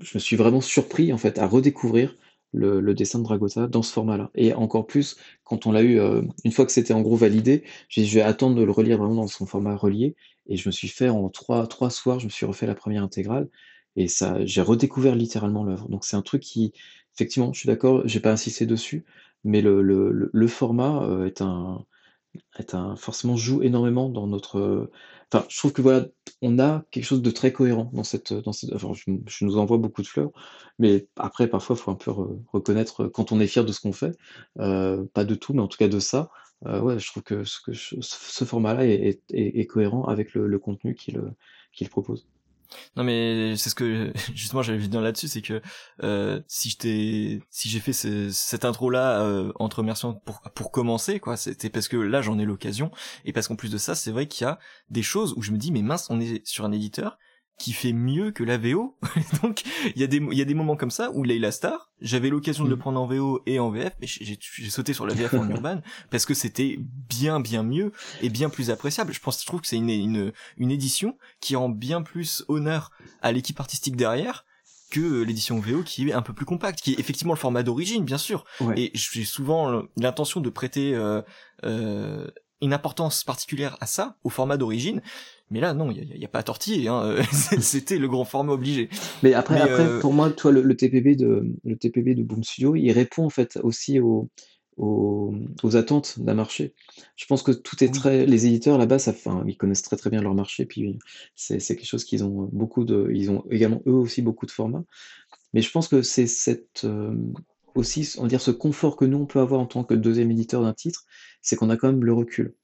[0.00, 2.14] je me suis vraiment surpris en fait à redécouvrir
[2.54, 4.30] le, dessin de Dragota dans ce format-là.
[4.34, 7.64] Et encore plus quand on l'a eu, euh, une fois que c'était en gros validé,
[7.88, 10.16] j'ai je vais attendre de le relire vraiment dans son format relié.
[10.46, 13.02] Et je me suis fait en trois, trois soirs, je me suis refait la première
[13.02, 13.48] intégrale.
[13.96, 15.88] Et ça, j'ai redécouvert littéralement l'œuvre.
[15.88, 16.72] Donc c'est un truc qui,
[17.14, 19.04] effectivement, je suis d'accord, j'ai pas insisté dessus,
[19.44, 21.84] mais le, le, le, le format euh, est un,
[22.58, 24.90] est un, forcément joue énormément dans notre.
[25.34, 26.06] Euh, je trouve que voilà,
[26.42, 28.72] on a quelque chose de très cohérent dans cette, dans cette.
[28.72, 30.30] Enfin, je, nous envoie beaucoup de fleurs,
[30.78, 33.80] mais après, parfois, il faut un peu re- reconnaître quand on est fier de ce
[33.80, 34.16] qu'on fait,
[34.60, 36.30] euh, pas de tout, mais en tout cas de ça.
[36.66, 41.88] euh, ouais, je trouve que ce, que ce format-là est, cohérent avec le, contenu qu'il
[41.90, 42.26] propose.
[42.96, 45.60] Non mais c'est ce que justement j'allais venir là-dessus, c'est que
[46.02, 50.14] euh, si je t'ai, si j'ai fait ce- cette intro là euh, en te remerciant
[50.14, 52.90] pour pour commencer quoi, c'était parce que là j'en ai l'occasion.
[53.24, 54.58] Et parce qu'en plus de ça c'est vrai qu'il y a
[54.90, 57.18] des choses où je me dis mais mince on est sur un éditeur
[57.58, 58.96] qui fait mieux que la VO
[59.42, 59.62] donc
[59.94, 62.28] il y a des il y a des moments comme ça où Leila Star j'avais
[62.28, 62.78] l'occasion de le Mm.
[62.80, 65.80] prendre en VO et en VF mais j'ai j'ai sauté sur la VF en urban
[66.10, 69.68] parce que c'était bien bien mieux et bien plus appréciable je pense je trouve que
[69.68, 72.90] c'est une une une édition qui rend bien plus honneur
[73.22, 74.44] à l'équipe artistique derrière
[74.90, 78.04] que l'édition VO qui est un peu plus compacte, qui est effectivement le format d'origine,
[78.04, 78.44] bien sûr.
[78.60, 78.78] Ouais.
[78.78, 81.20] Et j'ai souvent l'intention de prêter euh,
[81.64, 85.02] euh, une importance particulière à ça, au format d'origine.
[85.50, 86.88] Mais là, non, il n'y a, pas à tortiller.
[86.88, 87.16] Hein.
[87.32, 88.88] C'était le grand format obligé.
[89.22, 92.90] Mais après, après pour moi, toi, le, TPB de le TPB de Boom Studio, il
[92.92, 94.30] répond en fait aussi aux,
[94.76, 95.36] aux,
[95.74, 96.74] attentes d'un marché.
[97.16, 98.26] Je pense que tout est très.
[98.26, 100.64] Les éditeurs là-bas, ça, enfin, ils connaissent très très bien leur marché.
[100.64, 100.98] Puis
[101.34, 103.10] c'est quelque chose qu'ils ont beaucoup de.
[103.12, 104.84] Ils ont également eux aussi beaucoup de formats.
[105.52, 106.86] Mais je pense que c'est cette
[107.74, 110.30] aussi, on va dire, ce confort que nous on peut avoir en tant que deuxième
[110.30, 111.04] éditeur d'un titre,
[111.42, 112.54] c'est qu'on a quand même le recul.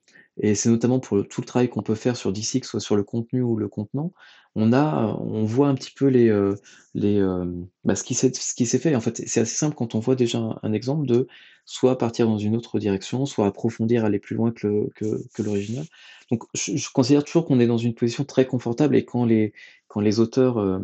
[0.40, 2.96] Et c'est notamment pour tout le travail qu'on peut faire sur que ce soit sur
[2.96, 4.12] le contenu ou le contenant,
[4.56, 6.54] on a, on voit un petit peu les, euh,
[6.94, 7.44] les, euh,
[7.84, 8.94] bah, ce qui s'est, fait.
[8.96, 11.28] En fait, c'est assez simple quand on voit déjà un, exemple de
[11.66, 15.84] soit partir dans une autre direction, soit approfondir, aller plus loin que, le, que, l'original.
[16.30, 19.52] Donc, je, considère toujours qu'on est dans une position très confortable et quand les,
[19.88, 20.80] quand les auteurs euh,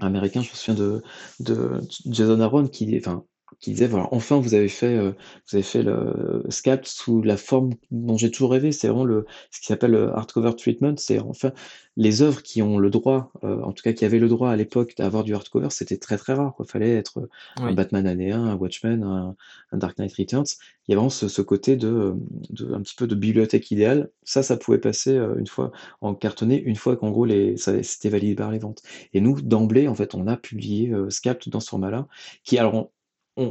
[0.00, 1.02] américains, je me souviens de,
[1.40, 3.24] de Jason Aaron qui, enfin,
[3.58, 5.12] qui disait voilà enfin vous avez fait euh,
[5.48, 8.72] vous avez fait le scapt sous la forme dont j'ai toujours rêvé.
[8.72, 10.94] C'est vraiment le ce qui s'appelle le hardcover treatment.
[10.96, 11.52] C'est enfin
[11.96, 14.56] les œuvres qui ont le droit euh, en tout cas qui avaient le droit à
[14.56, 18.42] l'époque d'avoir du hardcover c'était très très rare il fallait être un Batman année 1
[18.42, 19.36] un Watchmen un,
[19.76, 20.46] Dark Knight Returns.
[20.86, 22.14] Il y a vraiment ce, ce côté de,
[22.50, 24.10] de, un petit peu de bibliothèque idéale.
[24.24, 28.08] Ça ça pouvait passer euh, une fois en cartonné une fois qu'en gros les c'était
[28.08, 28.82] validé par les ventes.
[29.12, 32.06] Et nous d'emblée en fait on a publié Scapt dans ce format là
[32.44, 32.90] qui alors on,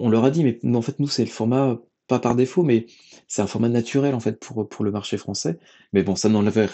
[0.09, 2.85] leur a dit, mais en fait, nous, c'est le format, pas par défaut, mais
[3.27, 5.59] c'est un format naturel, en fait, pour, pour le marché français.
[5.93, 6.65] Mais bon, ça n'enlevait,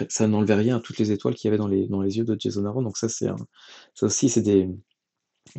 [0.56, 2.66] rien à toutes les étoiles qu'il y avait dans les, dans les yeux de Jason
[2.66, 2.82] Aaron.
[2.84, 3.28] Donc ça, c'est
[3.94, 4.70] ça aussi, c'est des...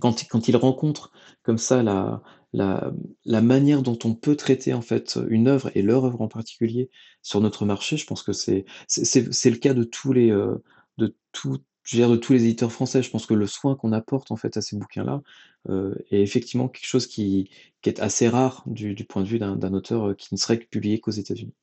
[0.00, 1.12] Quand, quand il rencontre
[1.44, 2.20] comme ça la,
[2.52, 6.90] la, manière dont on peut traiter en fait une œuvre et leur œuvre en particulier
[7.22, 10.56] sur notre marché, je pense que c'est c'est le cas de tous les euh,
[10.98, 13.76] de tout, je veux dire, de tous les éditeurs français, je pense que le soin
[13.76, 15.22] qu'on apporte en fait à ces bouquins-là
[15.68, 17.48] euh, est effectivement quelque chose qui,
[17.80, 20.58] qui est assez rare du, du point de vue d'un auteur euh, qui ne serait
[20.58, 21.54] publié qu'aux États-Unis.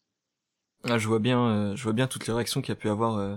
[0.86, 3.18] Ah, je vois bien, euh, je vois bien toutes les réactions qu'il a pu avoir
[3.18, 3.36] euh,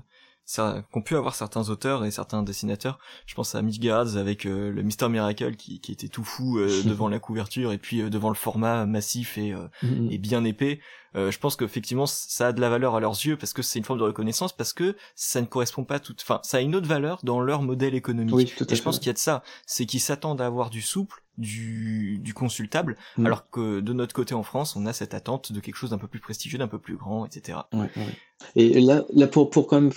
[0.93, 2.99] qu'ont pu avoir certains auteurs et certains dessinateurs.
[3.27, 6.83] Je pense à Mitch avec euh, le Mister Miracle qui, qui était tout fou euh,
[6.85, 10.11] devant la couverture et puis euh, devant le format massif et, mm-hmm.
[10.11, 10.81] et bien épais.
[11.15, 13.85] je pense qu'effectivement ça a de la valeur à leurs yeux parce que c'est une
[13.85, 16.89] forme de reconnaissance parce que ça ne correspond pas tout, enfin ça a une autre
[16.89, 18.35] valeur dans leur modèle économique.
[18.35, 20.47] Oui, tout à et je pense qu'il y a de ça, c'est qu'ils s'attendent à
[20.47, 23.27] avoir du souple du, du consultable, mm.
[23.27, 25.99] alors que de notre côté en France, on a cette attente de quelque chose d'un
[25.99, 27.59] peu plus prestigieux, d'un peu plus grand, etc.
[27.73, 28.17] Ouais, ouais.
[28.55, 29.93] Et là, là pour, pour quand même,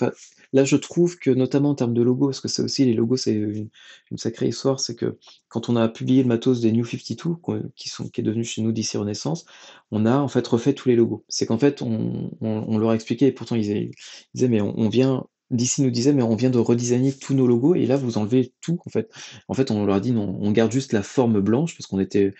[0.54, 3.18] là je trouve que notamment en termes de logo, parce que c'est aussi les logos,
[3.18, 3.70] c'est une,
[4.18, 5.18] sacrée histoire, c'est que
[5.48, 7.36] quand on a publié le matos des New 52,
[7.76, 9.46] qui, sont, qui est devenu chez nous d'ici Renaissance,
[9.92, 11.24] on a en fait refait tous les logos.
[11.28, 13.92] C'est qu'en fait, on, leur a expliqué, et pourtant ils,
[14.34, 17.74] disaient, mais on vient D'ici nous disait, mais on vient de redesigner tous nos logos
[17.76, 19.12] et là vous enlevez tout en fait.
[19.48, 22.00] En fait, on leur a dit non, on garde juste la forme blanche parce qu'on
[22.00, 22.34] était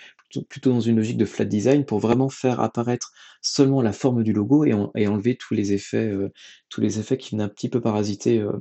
[0.48, 3.12] plutôt, dans une logique de flat design pour vraiment faire apparaître
[3.42, 6.32] seulement la forme du logo et, et enlever tous les effets, euh,
[6.70, 8.52] tous les effets qui venaient un petit peu parasiter euh,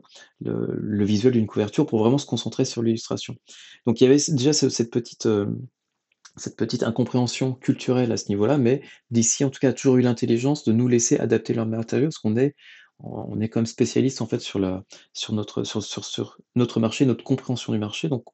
[0.41, 3.37] le, visuel d'une couverture pour vraiment se concentrer sur l'illustration.
[3.87, 5.47] Donc il y avait déjà cette petite euh,
[6.39, 10.03] cette petite incompréhension culturelle à ce niveau-là, mais d'ici en tout cas a toujours eu
[10.03, 12.55] l'intelligence de nous laisser adapter leur matériaux parce qu'on est
[13.01, 14.59] on est comme spécialiste en fait sur,
[15.31, 18.09] notre, marché, notre compréhension du marché.
[18.09, 18.25] Donc,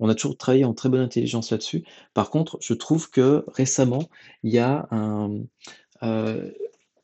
[0.00, 1.84] on a toujours travaillé en très bonne intelligence là-dessus.
[2.14, 4.08] Par contre, je trouve que récemment,
[4.42, 5.40] il y a un,
[6.02, 6.50] euh,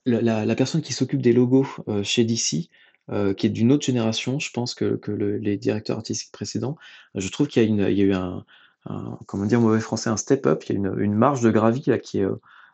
[0.06, 2.70] la, personne qui s'occupe des logos euh, chez DC,
[3.10, 6.76] euh, qui est d'une autre génération, je pense que, que le, les directeurs artistiques précédents,
[7.14, 8.44] je trouve qu'il y, a eu un,
[9.26, 12.20] comment dire mauvais français, un step-up, il y a une, marge de gravité là, qui
[12.20, 12.26] est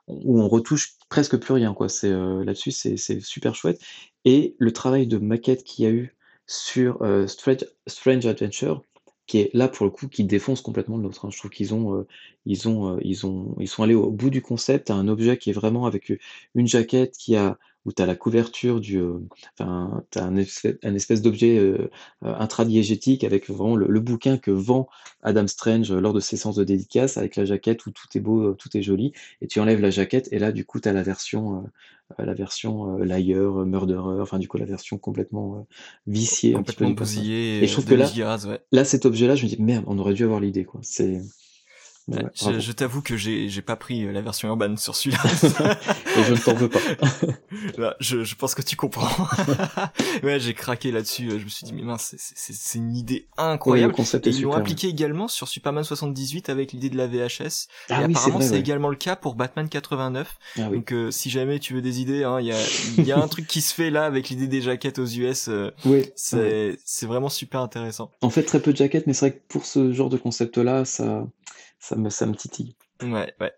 [0.09, 1.75] où on retouche presque plus rien.
[1.75, 1.89] Quoi.
[1.89, 3.81] C'est, euh, là-dessus, c'est, super chouette.
[4.25, 6.15] Et le travail de maquette qu'il y a eu
[6.47, 8.83] sur euh, Strange, Adventure,
[9.27, 11.25] qui est là pour le coup, qui défonce complètement l'autre.
[11.25, 11.31] Hein.
[11.31, 12.07] Je trouve qu'ils ont, euh,
[12.45, 14.91] ils ont, ils ont, ils sont allés au bout du concept.
[14.91, 16.13] un objet qui est vraiment avec
[16.55, 18.99] une jaquette qui a où tu as la couverture du.
[18.99, 19.19] Euh,
[19.59, 21.89] enfin, tu as un, espèce, d'objet euh,
[22.25, 24.89] euh, intradiégétique avec vraiment le, bouquin que vend
[25.23, 28.55] Adam Strange lors de ses séances de dédicace, avec la jaquette où tout est beau,
[28.55, 31.03] tout est joli, et tu enlèves la jaquette, et là, du coup, tu as la
[31.03, 31.65] version,
[32.19, 35.67] la version Liar, Murderer, enfin, du coup, la version complètement
[36.07, 36.85] viciée, un petit peu.
[36.85, 38.11] Et, et je trouve que là,
[38.73, 40.81] là, cet objet-là, je me dis, merde, on aurait dû avoir l'idée, quoi.
[40.83, 41.21] C'est
[42.09, 45.23] je, je t'avoue que j'ai j'ai pas pris euh, la version urbaine sur celui-là.
[46.17, 46.79] Et je ne t'en veux pas.
[48.01, 49.27] je, je pense que tu comprends.
[50.23, 51.31] ouais, j'ai craqué là-dessus.
[51.31, 53.93] Je me suis dit mais mince, c'est une idée incroyable.
[53.93, 57.67] concept Et ils l'ont appliqué également sur Superman 78 avec l'idée de la VHS.
[57.91, 60.39] Ah et oui, apparemment c'est également le cas pour Batman 89.
[60.59, 60.77] Ah oui.
[60.77, 62.61] Donc euh, si jamais tu veux des idées, hein, il y a
[62.99, 65.49] il y a un truc qui se fait là avec l'idée des jaquettes aux US.
[65.49, 66.07] Euh, oui.
[66.15, 68.11] C'est c'est vraiment super intéressant.
[68.21, 70.85] En fait, très peu de jaquettes, mais c'est vrai que pour ce genre de concept-là,
[70.85, 71.27] ça
[71.87, 72.75] ça me, ça me titille.
[73.01, 73.53] Ouais, ouais.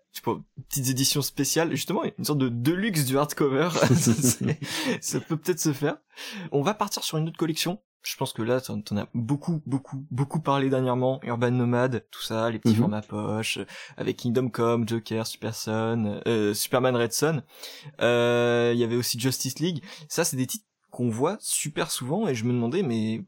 [0.69, 3.69] petites éditions spéciales, justement, une sorte de deluxe du hardcover.
[5.01, 5.97] ça peut peut-être se faire.
[6.51, 7.81] On va partir sur une autre collection.
[8.03, 11.19] Je pense que là, t'en as beaucoup, beaucoup, beaucoup parlé dernièrement.
[11.23, 12.81] Urban Nomad, tout ça, les petits mhm.
[12.81, 13.57] formats poche,
[13.97, 17.41] avec Kingdom Come, Joker, Superson, euh, Superman Red Son.
[18.01, 19.83] Euh, il y avait aussi Justice League.
[20.07, 23.25] Ça, c'est des titres qu'on voit super souvent et je me demandais, mais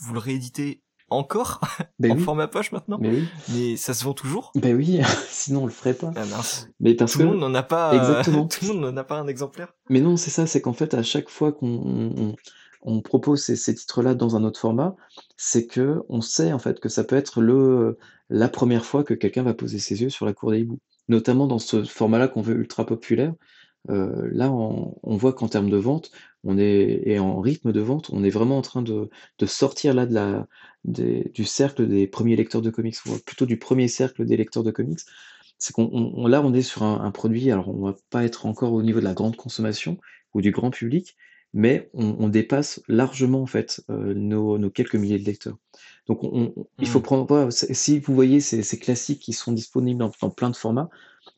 [0.00, 1.60] vous le rééditez encore
[1.98, 3.28] ben en format poche maintenant mais, oui.
[3.52, 6.12] mais ça se vend toujours Ben oui, sinon on le ferait pas.
[6.16, 6.68] Ah mince.
[6.80, 7.94] Mais parce tout le monde n'en a pas.
[7.94, 8.46] Exactement.
[8.48, 9.74] tout le monde n'en a pas un exemplaire.
[9.88, 12.34] Mais non, c'est ça, c'est qu'en fait à chaque fois qu'on
[12.82, 14.96] on, propose ces, titres-là dans un autre format,
[15.36, 17.98] c'est que on sait en fait que ça peut être le
[18.28, 20.80] la première fois que quelqu'un va poser ses yeux sur la cour des hiboux.
[21.08, 23.34] Notamment dans ce format-là qu'on veut ultra populaire.
[23.90, 26.12] Euh, là, on, on voit qu'en termes de vente,
[26.44, 29.08] on est et en rythme de vente, on est vraiment en train de,
[29.46, 30.46] sortir là
[30.84, 35.00] du cercle des premiers lecteurs de comics, plutôt du premier cercle des lecteurs de comics.
[35.58, 38.82] C'est qu'on là, on est sur un, produit, alors on va pas être encore au
[38.82, 39.98] niveau de la grande consommation
[40.34, 41.16] ou du grand public,
[41.54, 45.58] mais on, dépasse largement en fait euh, nos, quelques milliers de lecteurs.
[46.12, 47.02] Donc on, il faut mmh.
[47.02, 50.90] prendre, si vous voyez ces, ces, classiques qui sont disponibles dans, dans plein de formats,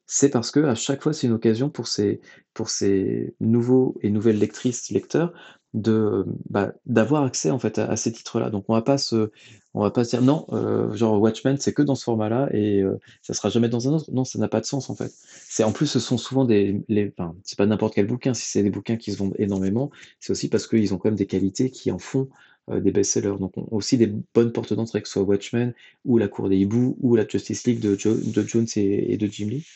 [0.05, 2.20] c'est parce que à chaque fois c'est une occasion pour ces,
[2.55, 5.32] pour ces nouveaux et nouvelles lectrices, lecteurs
[5.74, 8.51] de bah, d'avoir accès en fait à, ces titres-là.
[8.51, 9.30] Donc on va pas se,
[9.74, 12.82] on va pas se dire non, euh, genre Watchmen c'est que dans ce format-là et
[12.82, 14.10] euh, ça sera jamais dans un autre.
[14.10, 15.12] Non, ça n'a pas de sens en fait.
[15.48, 18.34] C'est en plus ce sont souvent des, les, enfin c'est pas n'importe quel bouquin.
[18.34, 21.18] Si c'est des bouquins qui se vendent énormément, c'est aussi parce qu'ils ont quand même
[21.18, 22.28] des qualités qui en font
[22.69, 23.36] des best-sellers.
[23.39, 25.74] Donc on, aussi des bonnes portes d'entrée, que ce soit Watchmen
[26.05, 29.49] ou La Cour des Hiboux ou la Justice League de, de Jones et, de Jim
[29.49, 29.66] Lee.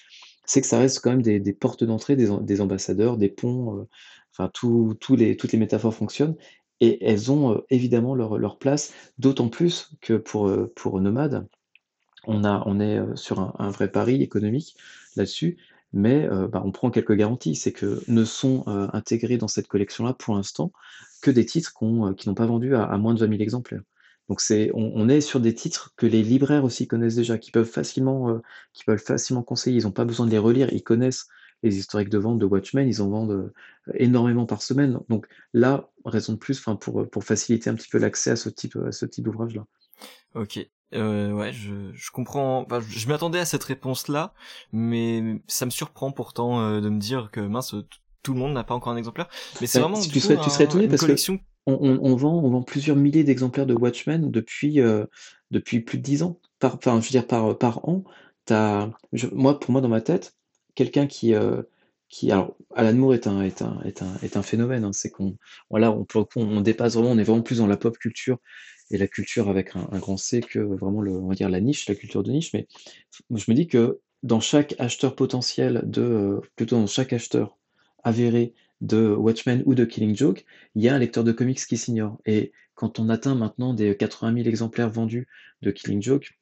[0.46, 3.86] C'est que ça reste quand même des, des portes d'entrée, des, des, ambassadeurs, des ponts
[4.38, 4.50] Enfin,
[5.16, 6.36] les, toutes les métaphores fonctionnent
[6.80, 11.46] et elles ont euh, évidemment leur, leur place, d'autant plus que pour, euh, pour Nomade,
[12.26, 14.76] on, a, on est euh, sur un, vrai pari économique
[15.16, 15.58] là-dessus,
[15.92, 17.54] mais bah, on prend quelques garanties.
[17.54, 20.72] C'est que ne sont intégrés dans cette collection-là pour l'instant
[21.22, 21.72] que des titres
[22.16, 23.82] qui n'ont pas vendu à, moins de 20 000 exemplaires.
[24.28, 27.68] Donc c'est, on, est sur des titres que les libraires aussi connaissent déjà, qui peuvent
[27.68, 28.40] facilement,
[28.74, 29.78] qui peuvent facilement conseiller.
[29.78, 31.28] Ils n'ont pas besoin de les relire, ils connaissent
[31.62, 33.52] les historiques de vente de Watchmen, ils en vendent euh,
[33.94, 35.00] énormément par semaine.
[35.08, 38.76] Donc là, raison de plus pour, pour faciliter un petit peu l'accès à ce type,
[38.76, 39.66] à ce type d'ouvrage-là.
[40.34, 40.68] Ok.
[40.94, 42.66] Euh, ouais, je, je comprends.
[42.88, 44.32] je m'attendais à cette réponse-là,
[44.72, 47.74] mais ça me surprend pourtant euh, de me dire que mince,
[48.22, 49.28] tout le monde n'a pas encore un exemplaire.
[49.60, 50.00] Mais c'est vraiment.
[50.00, 51.14] Tu, serais, tu serais étonné parce que
[51.66, 55.04] on, on, vend, on vend plusieurs milliers d'exemplaires de Watchmen depuis, euh,
[55.50, 56.40] depuis plus de dix ans.
[56.58, 58.04] Par, enfin, je veux dire par, par an.
[58.50, 58.88] As,
[59.32, 60.34] moi, pour moi, dans ma tête,
[60.74, 61.62] quelqu'un qui, euh,
[62.08, 64.84] qui, alors, Alan Moore est un, est un, est un, est un phénomène.
[64.84, 65.36] Hein, c'est qu'on,
[65.68, 65.94] voilà,
[66.36, 68.38] on dépasse vraiment, on est vraiment plus dans la pop culture
[68.90, 71.88] et la culture avec un, grand C que vraiment le, on va dire la niche,
[71.88, 72.52] la culture de niche.
[72.52, 72.66] Mais
[73.34, 77.58] je me dis que dans chaque acheteur potentiel de, euh, plutôt dans chaque acheteur
[78.02, 80.44] avéré de Watchmen ou de Killing Joke,
[80.74, 82.18] il y a un lecteur de comics qui s'ignore.
[82.26, 85.26] Et quand on atteint maintenant des 80 000 exemplaires vendus
[85.62, 86.38] de Killing Joke,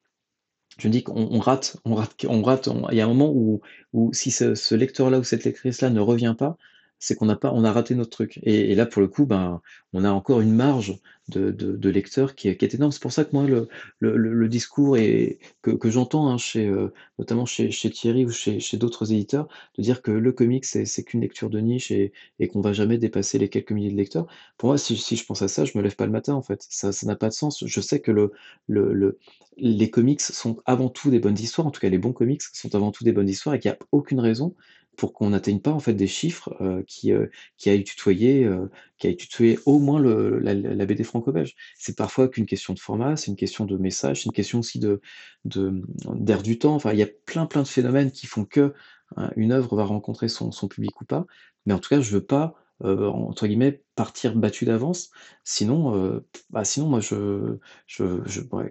[0.77, 2.69] je me dis qu'on rate, on rate, on rate.
[2.91, 3.61] il y a un moment où,
[3.93, 6.57] où si ce, ce lecteur-là ou cette lectrice-là ne revient pas,
[6.99, 8.39] c'est qu'on n'a pas, on a raté notre truc.
[8.43, 9.61] Et, là, pour le coup, ben,
[9.93, 10.99] on a encore une marge
[11.29, 12.91] de, de, lecteurs qui, est énorme.
[12.91, 13.67] C'est pour ça que moi, le,
[13.99, 19.11] le, discours et que, j'entends, hein, chez, euh, notamment chez, Thierry ou chez, chez d'autres
[19.11, 19.47] éditeurs,
[19.77, 22.97] de dire que le comic, c'est qu'une lecture de niche et, et qu'on va jamais
[22.97, 24.27] dépasser les quelques milliers de lecteurs.
[24.57, 26.41] Pour moi, si, si je pense à ça, je me lève pas le matin, en
[26.41, 26.65] fait.
[26.69, 27.63] Ça n'a pas de sens.
[27.65, 28.31] Je sais que le,
[28.67, 29.17] le,
[29.57, 32.75] les comics sont avant tout des bonnes histoires, en tout cas les bons comics sont
[32.75, 34.55] avant tout des bonnes histoires et qu'il n'y a aucune raison
[34.97, 38.69] pour qu'on n'atteigne pas en fait des chiffres euh, qui, euh, qui aillent tutoyer, euh,
[38.97, 41.55] qui au moins le, la, BD franco-belge.
[41.77, 44.79] C'est parfois qu'une question de format, c'est une question de message, c'est une question aussi
[44.79, 44.99] de
[45.45, 46.75] d'air du temps.
[46.75, 48.73] Enfin, il y a plein plein de phénomènes qui font que
[49.15, 51.25] hein, une œuvre va rencontrer son, son public ou pas.
[51.65, 55.09] Mais en tout cas, je veux pas euh, entre guillemets, partir battu d'avance.
[55.43, 57.57] Sinon, euh, bah sinon, moi, je,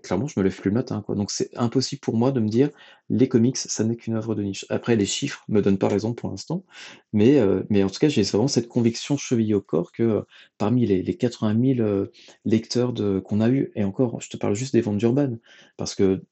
[0.03, 1.15] clairement, je me lève plus le matin, quoi.
[1.15, 2.71] Donc, c'est impossible pour moi de me dire
[3.09, 4.67] les comics, ça n'est qu'une œuvre de niche.
[4.69, 6.65] Après, les chiffres me donnent pas raison pour l'instant,
[7.13, 10.25] mais, euh, mais en tout cas, j'ai vraiment cette conviction chevillée au corps que
[10.59, 12.07] parmi les, les 80 000
[12.45, 15.37] lecteurs qu'on a eu, et encore, je te parle juste des ventes d'Urban,
[15.77, 16.23] parce que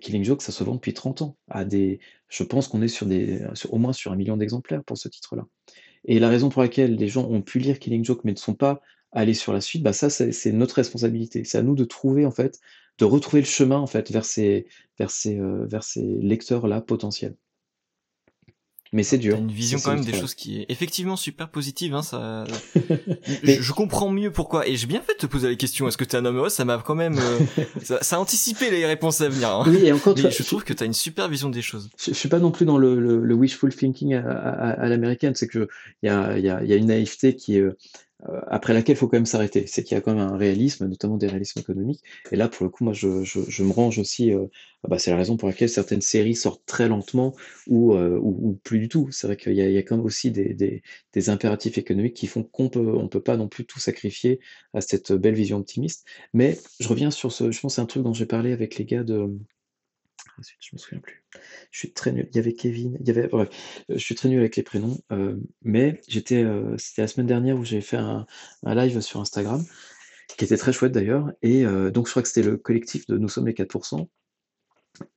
[0.00, 1.36] Killing Joke, ça se vend depuis 30 ans.
[1.48, 4.98] À des, je pense qu'on est sur des, au moins sur un million d'exemplaires pour
[4.98, 5.46] ce titre-là.
[6.04, 8.54] Et la raison pour laquelle les gens ont pu lire Killing Joke mais ne sont
[8.54, 8.80] pas
[9.12, 11.44] allés sur la suite, bah ça c'est notre responsabilité.
[11.44, 12.60] C'est à nous de trouver en fait,
[12.98, 14.66] de retrouver le chemin en fait vers ces,
[14.98, 17.36] vers ces, euh, vers ces lecteurs là potentiels.
[18.94, 19.36] Mais c'est dur.
[19.36, 21.94] Une vision quand même des choses qui est effectivement super positive.
[21.94, 22.44] Hein, ça...
[23.42, 24.66] Mais- je, je comprends mieux pourquoi.
[24.66, 25.86] Et j'ai bien fait de te poser la question.
[25.88, 26.48] Est-ce que t'es un homme heureux?
[26.48, 27.18] Ça m'a quand même.
[27.18, 27.38] euh,
[27.82, 29.50] ça, ça a anticipé les réponses à venir.
[29.50, 29.64] Hein.
[29.66, 31.90] Oui, et encore, Mais je trouve que t'as une super vision des choses.
[31.98, 34.88] je, je suis pas non plus dans le, le, le wishful thinking à, à, à
[34.88, 35.68] l'américaine, c'est que
[36.02, 37.76] il y a, y, a, y a une naïveté qui est, euh,
[38.48, 39.66] après laquelle il faut quand même s'arrêter.
[39.66, 42.02] C'est qu'il y a quand même un réalisme, notamment des réalismes économiques.
[42.32, 44.32] Et là, pour le coup, moi, je, je, je me range aussi.
[44.32, 44.46] euh,
[44.84, 47.34] ah bah, c'est la raison pour laquelle certaines séries sortent très lentement
[47.66, 49.08] ou, euh, ou, plus du tout.
[49.10, 50.82] C'est vrai qu'il y y a quand même aussi des, des,
[51.12, 54.40] des impératifs économiques qui font qu'on peut, on peut pas non plus tout sacrifier
[54.74, 56.06] à cette belle vision optimiste.
[56.34, 58.84] Mais je reviens sur ce, je pense c'est un truc dont j'ai parlé avec les
[58.84, 59.28] gars de,
[60.42, 61.24] zut, je me souviens plus.
[61.70, 62.28] Je suis très nul.
[62.30, 63.48] Il y avait Kevin, il y avait, bref,
[63.90, 67.26] euh, je suis très nul avec les prénoms, euh, mais j'étais, euh, c'était la semaine
[67.26, 68.26] dernière où j'ai fait un,
[68.64, 69.62] live sur Instagram,
[70.36, 73.28] qui était très chouette d'ailleurs, et donc je crois que c'était le collectif de Nous
[73.28, 74.08] sommes les 4%,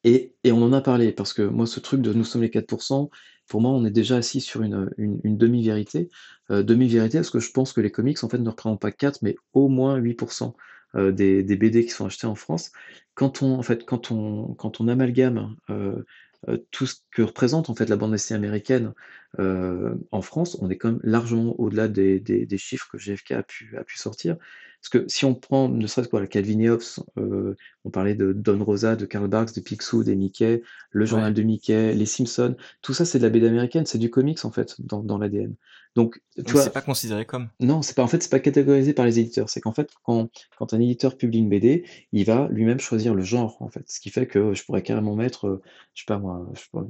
[0.03, 2.49] et, et on en a parlé, parce que moi, ce truc de Nous sommes les
[2.49, 3.09] 4%,
[3.47, 6.09] pour moi, on est déjà assis sur une, une, demi-vérité,
[6.49, 9.35] demi-vérité, parce que je pense que les comics, en fait, ne représentent pas 4, mais
[9.53, 10.53] au moins 8%
[10.95, 12.71] euh, des, BD qui sont achetés en France.
[13.13, 16.03] Quand on, en fait, quand on, quand on amalgame euh,
[16.47, 18.93] euh, tout ce que représente en fait la bande dessinée américaine
[19.39, 23.31] euh, en France, on est quand même largement au-delà des, des, des chiffres que GFK
[23.31, 24.37] a pu, a pu sortir.
[24.81, 26.81] Parce que si on prend ne serait-ce que la Calvin et Hobbes,
[27.17, 30.61] euh, on parlait de Don Rosa, de Karl Barks, de Picsou, des Mickey,
[30.91, 31.33] le journal Ouais.
[31.33, 34.51] de Mickey, les Simpsons, tout ça c'est de la BD américaine, c'est du comics en
[34.51, 35.55] fait dans, dans l'ADN.
[35.95, 37.49] Donc tu Mais vois, c'est pas considéré comme.
[37.59, 39.49] non, c'est pas en fait c'est pas catégorisé par les éditeurs.
[39.49, 43.23] C'est qu'en fait quand, quand un éditeur publie une BD, il va lui-même choisir le
[43.23, 43.83] genre en fait.
[43.89, 45.61] Ce qui fait que je pourrais carrément mettre, euh,
[45.95, 46.47] je sais pas moi,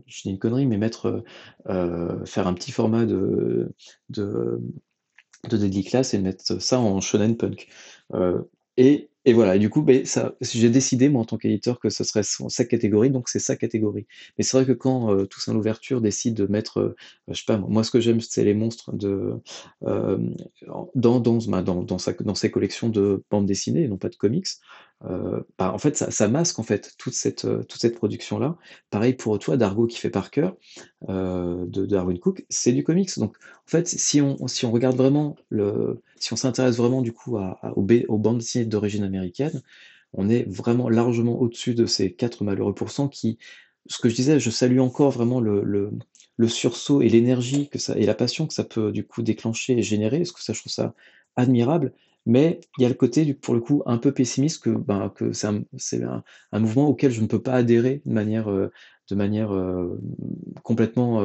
[0.08, 1.24] je, dis une connerie, mais mettre
[1.70, 3.74] euh, faire un petit format de
[4.10, 4.62] de
[5.50, 7.68] de Deadly et mettre ça en shonen punk.
[8.14, 8.44] Euh,
[8.78, 10.04] et, et voilà, et du coup, ben,
[10.42, 14.08] j'ai décidé, moi, en tant qu'éditeur, que ce serait sa catégorie, donc c'est sa catégorie.
[14.38, 16.96] Mais c'est vrai que quand euh, Toussaint Louverture décide de mettre, euh,
[17.28, 19.34] je sais pas, moi, ce que j'aime, c'est les monstres de,
[19.86, 20.18] euh,
[20.96, 24.10] dans, dans, bah, dans, dans, sa, dans ses collections de bandes dessinées, et non pas
[24.10, 24.48] de comics,
[25.06, 28.58] euh, bah, en fait, ça, masque en fait toute cette, euh, toute cette production-là.
[28.90, 30.50] Pareil pour toi, Dargo qui fait Parker,
[31.10, 33.18] euh, de Darwin Cook, c'est du comics.
[33.20, 37.14] Donc, en fait, si on, si on regarde vraiment le, si on s'intéresse vraiment du
[37.14, 39.17] coup à, à- aux bandes dessinées d'origine américaine,
[40.14, 43.38] on est vraiment largement au-dessus de ces quatre malheureux pourcents qui,
[43.88, 45.92] ce que je disais, je salue encore vraiment le,
[46.48, 49.82] sursaut et l'énergie que ça et la passion que ça peut du coup déclencher et
[49.82, 50.94] générer, parce que ça, je trouve ça
[51.36, 51.94] admirable.
[52.26, 56.04] Mais il y a le côté, pour le coup, un peu pessimiste que, ben, c'est
[56.04, 56.24] un,
[56.60, 58.70] mouvement auquel je ne peux pas adhérer de manière, euh,
[59.12, 59.98] euh,
[60.62, 61.22] complètement,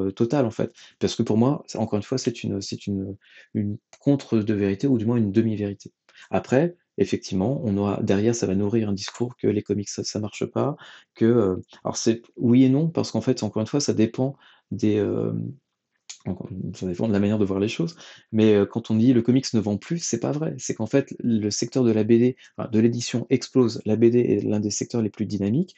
[0.00, 0.70] euh, totale, en fait.
[0.98, 3.16] Parce que pour moi, encore une fois, c'est une, c'est une,
[3.54, 5.92] une contre de vérité, ou du moins une demi-vérité.
[6.30, 10.18] Après, effectivement, on aura, derrière, ça va nourrir un discours que les comics, ça, ça
[10.18, 10.76] marche pas,
[11.14, 14.36] que, euh, alors c'est oui et non, parce qu'en fait, encore une fois, ça dépend
[14.72, 15.32] des, euh,
[16.74, 17.96] ça dépend de la manière de voir les choses,
[18.32, 20.54] mais euh, quand on dit le comics ne vend plus, c'est pas vrai.
[20.58, 22.36] C'est qu'en fait, le secteur de la BD,
[22.70, 23.80] de l'édition explose.
[23.86, 25.74] La BD est l'un des secteurs les plus dynamiques.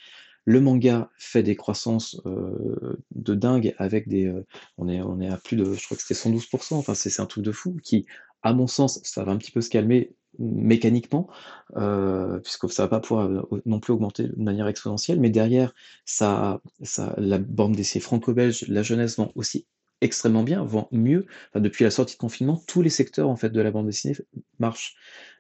[0.47, 4.33] Le manga fait des croissances de dingue avec des.
[4.79, 5.75] on, est, on est à plus de.
[5.75, 6.75] Je crois que c'était 112%.
[6.75, 8.07] Enfin, c'est un truc de fou qui,
[8.43, 11.29] à mon sens, ça va un petit peu se calmer mécaniquement,
[11.77, 15.75] euh, puisque ça va pas pouvoir euh, non plus augmenter de manière exponentielle, mais derrière,
[16.05, 19.67] ça, ça, la bande d'essai franco-belge, la jeunesse vend aussi
[20.01, 21.27] extrêmement bien, vend mieux.
[21.55, 24.17] Depuis la sortie de confinement, tous les secteurs en fait de la bande dessinée
[24.59, 24.97] marchent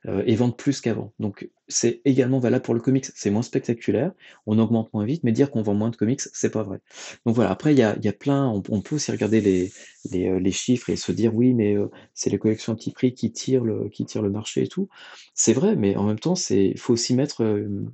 [0.07, 1.13] euh, et vendent plus qu'avant.
[1.19, 3.07] Donc c'est également valable pour le comics.
[3.15, 4.13] C'est moins spectaculaire,
[4.47, 6.81] on augmente moins vite, mais dire qu'on vend moins de comics, c'est pas vrai.
[7.27, 7.51] Donc voilà.
[7.51, 8.49] Après, il y a, y a plein.
[8.49, 9.73] On, peut aussi regarder les,
[10.15, 13.15] euh, les chiffres et se dire oui, mais euh, c'est les collections à petit prix
[13.15, 14.89] qui tirent le, qui tirent le marché et tout.
[15.35, 17.91] C'est vrai, mais en même temps, c'est faut aussi mettre une.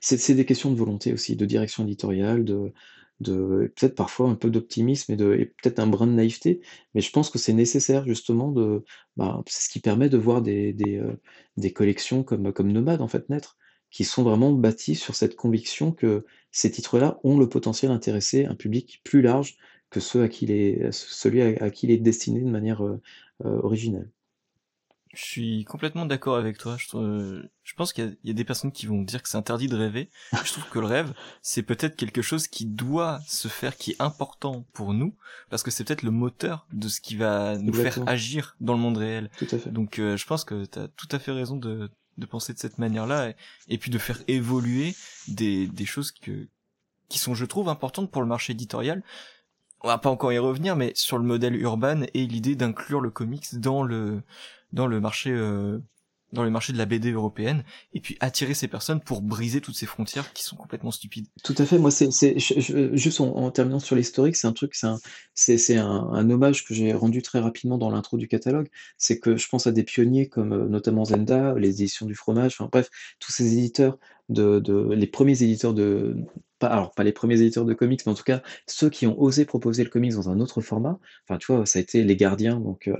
[0.00, 2.72] c'est des questions de volonté aussi, de direction éditoriale, de
[3.20, 6.60] de peut-être parfois un peu d'optimisme et, et peut-être un brin de naïveté,
[6.94, 8.84] mais je pense que c'est nécessaire justement de,
[9.16, 11.20] bah, c'est ce qui permet de voir des, des, euh,
[11.56, 13.56] des collections comme, comme Nomade en fait naître,
[13.90, 18.54] qui sont vraiment bâties sur cette conviction que ces titres-là ont le potentiel d'intéresser un
[18.54, 19.56] public plus large
[19.90, 23.00] que ceux à qui les, celui à, à qui il est destiné de manière euh,
[23.44, 24.10] euh, originelle.
[25.12, 26.76] Je suis complètement d'accord avec toi.
[26.78, 29.22] Je, trouve- je pense qu'il y, a- il y a des personnes qui vont dire
[29.22, 30.08] que c'est interdit de rêver.
[30.44, 31.12] Je trouve que le rêve,
[31.42, 35.16] c'est peut-être quelque chose qui doit se faire, qui est important pour nous,
[35.48, 38.06] parce que c'est peut-être le moteur de ce qui va nous Exactement.
[38.06, 39.30] faire agir dans le monde réel.
[39.36, 39.70] Tout à fait.
[39.70, 42.58] Donc euh, je pense que tu as tout à fait raison de, de penser de
[42.60, 44.94] cette manière-là, et, et puis de faire évoluer
[45.26, 46.46] des, des choses que,
[47.08, 49.02] qui sont, je trouve, importantes pour le marché éditorial.
[49.82, 53.10] On va pas encore y revenir, mais sur le modèle urbain et l'idée d'inclure le
[53.10, 54.22] comics dans le
[54.72, 55.78] dans le marché euh,
[56.32, 59.74] dans le marché de la BD européenne et puis attirer ces personnes pour briser toutes
[59.74, 61.26] ces frontières qui sont complètement stupides.
[61.42, 61.78] Tout à fait.
[61.78, 64.98] Moi, c'est, c'est juste en, terminant sur l'historique, c'est un truc, c'est un,
[65.34, 68.68] c'est un, un, hommage que j'ai rendu très rapidement dans l'intro du catalogue.
[68.96, 72.54] C'est que je pense à des pionniers comme euh, notamment Zenda, les éditions du fromage,
[72.58, 72.88] enfin bref,
[73.18, 73.98] tous ces éditeurs
[74.28, 76.16] de, de les premiers éditeurs de
[76.60, 79.20] pas, alors pas les premiers éditeurs de comics, mais en tout cas ceux qui ont
[79.20, 81.00] osé proposer le comics dans un autre format.
[81.28, 82.94] Enfin, tu vois, ça a été les Gardiens, donc euh,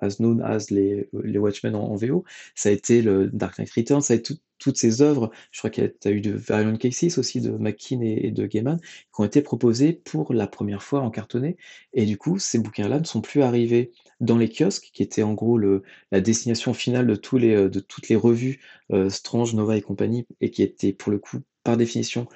[0.00, 2.24] as known as les, les Watchmen en, VO,
[2.54, 5.70] ça a été le Dark Knight Returns, ça a été toutes ces œuvres, je crois
[5.70, 9.24] qu'il y a eu de Variant Cases aussi, de McKean et, de Gaiman, qui ont
[9.24, 11.56] été proposées pour la première fois en cartonné.
[11.92, 13.90] Et du coup, ces bouquins-là ne sont plus arrivés
[14.20, 15.82] dans les kiosques, qui étaient en gros le,
[16.12, 18.60] la destination finale de, tous les, de toutes les revues
[18.92, 22.28] euh, Strange, Nova et compagnie, et qui étaient pour le coup, par définition,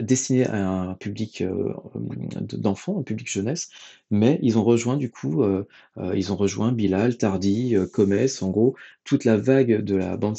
[0.00, 1.74] destiné à un public euh,
[2.40, 3.70] d'enfants, un public jeunesse,
[4.10, 5.66] mais ils ont rejoint du coup, euh,
[5.98, 10.36] euh, ils ont rejoint Bilal, Tardy, Comes, en gros, toute la vague de la bande,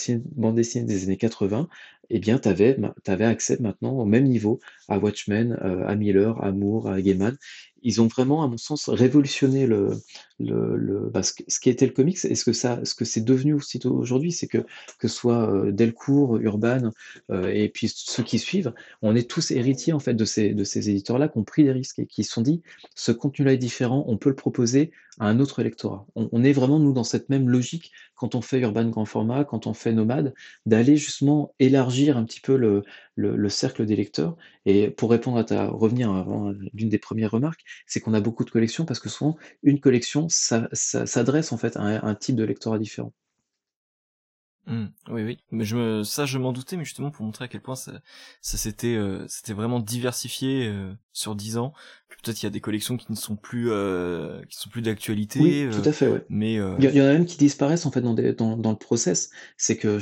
[0.56, 1.68] dessinée des années 80,
[2.10, 5.54] eh bien, tu avais, avais, accès maintenant au même niveau à Watchmen,
[5.88, 7.38] à Miller, à Moore, à Gaiman,
[7.82, 9.92] ils ont vraiment, à mon sens, révolutionné le,
[10.52, 13.80] bah, ce, qui était le comics et ce que ça, ce que c'est devenu aussi
[13.86, 14.60] aujourd'hui, c'est que
[15.00, 16.92] que ce soit euh, Delcourt, Urban
[17.32, 20.64] euh, et puis ceux qui suivent, on est tous héritiers en fait de ces de
[20.64, 22.62] ces éditeurs-là qui ont pris des risques et qui se sont dit
[22.96, 26.06] ce contenu-là est différent, on peut le proposer à un autre lectorat.
[26.16, 29.68] On, est vraiment nous dans cette même logique quand on fait Urban grand format, quand
[29.68, 30.34] on fait Nomade,
[30.66, 32.84] d'aller justement élargir un petit peu le,
[33.16, 34.36] le, le cercle des lecteurs.
[34.66, 36.26] Et pour répondre à ta revenir à
[36.74, 40.30] l'une des premières remarques, c'est qu'on a beaucoup de collections parce que souvent, une collection
[40.34, 43.14] s'adresse en fait à un, type de lectorat différent.
[44.66, 44.86] Mmh.
[45.10, 47.60] oui, oui, mais je me, ça je m'en doutais, mais justement pour montrer à quel
[47.60, 48.00] point ça,
[48.42, 51.74] ça s'était, euh, c'était vraiment diversifié euh, sur dix ans.
[52.08, 55.42] Peut-être il y a des collections qui ne sont plus, euh, qui sont plus d'actualité.
[55.42, 56.26] Oui, tout à fait, ouais.
[56.30, 58.78] Mais il y, en a même qui disparaissent en fait dans, des, dans, dans le
[58.78, 59.32] process.
[59.58, 60.00] C'est que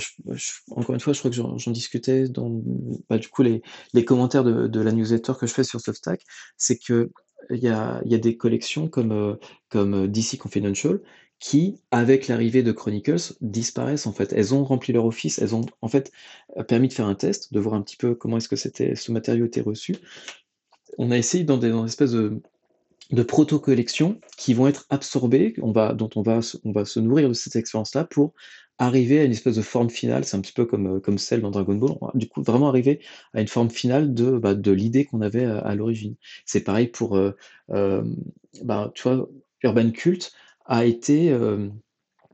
[0.70, 2.62] encore une fois, je crois que j'en discutais dans,
[3.10, 3.64] bah, du coup les,
[3.94, 6.22] les commentaires de, de la newsletter que je fais sur Substack,
[6.58, 7.10] c'est que
[7.50, 9.36] il y a, des collections comme, euh,
[9.70, 11.00] comme euh, DC Confidential
[11.40, 14.32] qui, avec l'arrivée de Chronicles, disparaissent en fait.
[14.34, 16.12] Elles ont rempli leur office, elles ont en fait
[16.58, 19.12] euh, permis de faire un test, de voir un petit peu comment est-ce que ce
[19.12, 19.96] matériau était reçu.
[20.98, 22.42] On a essayé dans des, dans espèces de,
[23.12, 27.28] de proto-collections qui vont être absorbées, on va, dont on va, on va se nourrir
[27.30, 28.34] de cette expérience-là pour
[28.78, 31.52] arriver à une espèce de forme finale, c'est un petit peu comme, comme celle dans
[31.52, 33.00] Dragon Ball, du coup vraiment arriver
[33.34, 36.16] à une forme finale de, bah, de l'idée qu'on avait à, l'origine.
[36.46, 37.32] C'est pareil pour, euh,
[37.72, 38.04] euh,
[38.64, 39.30] bah, tu vois,
[39.64, 40.34] Urban Cult
[40.66, 41.70] a été, euh,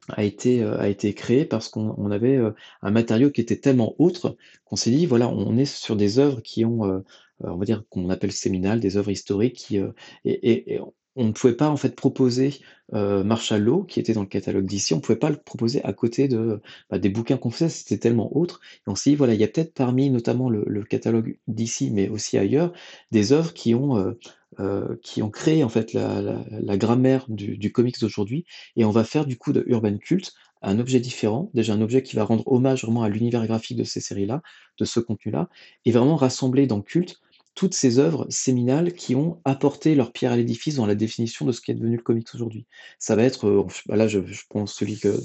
[0.09, 2.39] a été, a été créé parce qu'on avait
[2.81, 6.41] un matériau qui était tellement autre qu'on s'est dit, voilà, on est sur des œuvres
[6.41, 7.03] qui ont,
[7.41, 9.77] on va dire qu'on appelle séminales, des œuvres historiques qui,
[10.23, 10.79] et, et
[11.17, 12.53] on ne pouvait pas en fait proposer
[12.93, 15.83] euh, Marshall Law, qui était dans le catalogue d'ici, on ne pouvait pas le proposer
[15.83, 18.61] à côté de bah, des bouquins qu'on faisait, c'était tellement autre.
[18.87, 22.07] Et on s'est dit, voilà, il y a peut-être parmi notamment le, catalogue d'ici, mais
[22.07, 22.71] aussi ailleurs,
[23.11, 24.13] des œuvres qui ont, euh,
[24.59, 24.95] euh,
[25.33, 28.45] créé en fait la, grammaire du, du comics d'aujourd'hui,
[28.75, 32.01] et on va faire du coup de Urban Cult un objet différent, déjà un objet
[32.03, 34.41] qui va rendre hommage vraiment à l'univers graphique de ces séries-là,
[34.79, 35.49] de ce contenu-là,
[35.85, 37.21] et vraiment rassembler dans Culte
[37.57, 41.51] toutes ces œuvres séminales qui ont apporté leur pierre à l'édifice dans la définition de
[41.51, 42.67] ce qui est devenu le comics aujourd'hui.
[42.99, 45.19] Ça va être, euh, là je, pense celui que,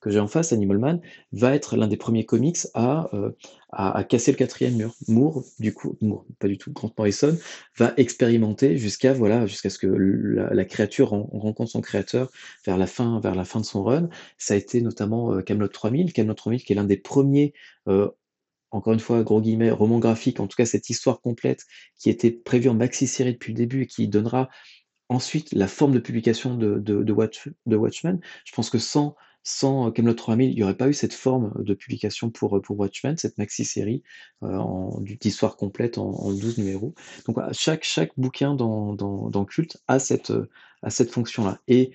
[0.00, 1.00] que j'ai en face, Animal Man,
[1.30, 3.30] va être l'un des premiers comics à, euh,
[3.70, 4.96] à, casser le quatrième mur.
[5.06, 7.38] Moore, du coup, Moore, pas du tout, Grant Morrison,
[7.78, 12.32] va expérimenter jusqu'à voilà, ce que la, créature rencontre son créateur
[12.66, 14.08] vers la fin, vers la fin de son run.
[14.38, 17.54] Ça a été notamment euh, Camelot 3000, Camelot 3000 qui est l'un des premiers
[18.70, 21.64] encore une fois, gros guillemets, roman graphique, en tout cas cette histoire complète
[21.98, 24.48] qui était prévue en maxi-série depuis le début et qui donnera
[25.08, 28.20] ensuite la forme de publication de, de, Watch, de Watchmen.
[28.44, 31.74] Je pense que sans, sans Camelot 3000, il n'y aurait pas eu cette forme de
[31.74, 34.02] publication pour, Watchmen, cette maxi-série
[34.42, 34.58] euh,
[35.20, 36.94] d'histoire complète en, en, 12 numéros.
[37.26, 40.32] Donc chaque, chaque bouquin dans, dans, Culte a cette,
[40.82, 41.60] a cette fonction-là.
[41.68, 41.92] Et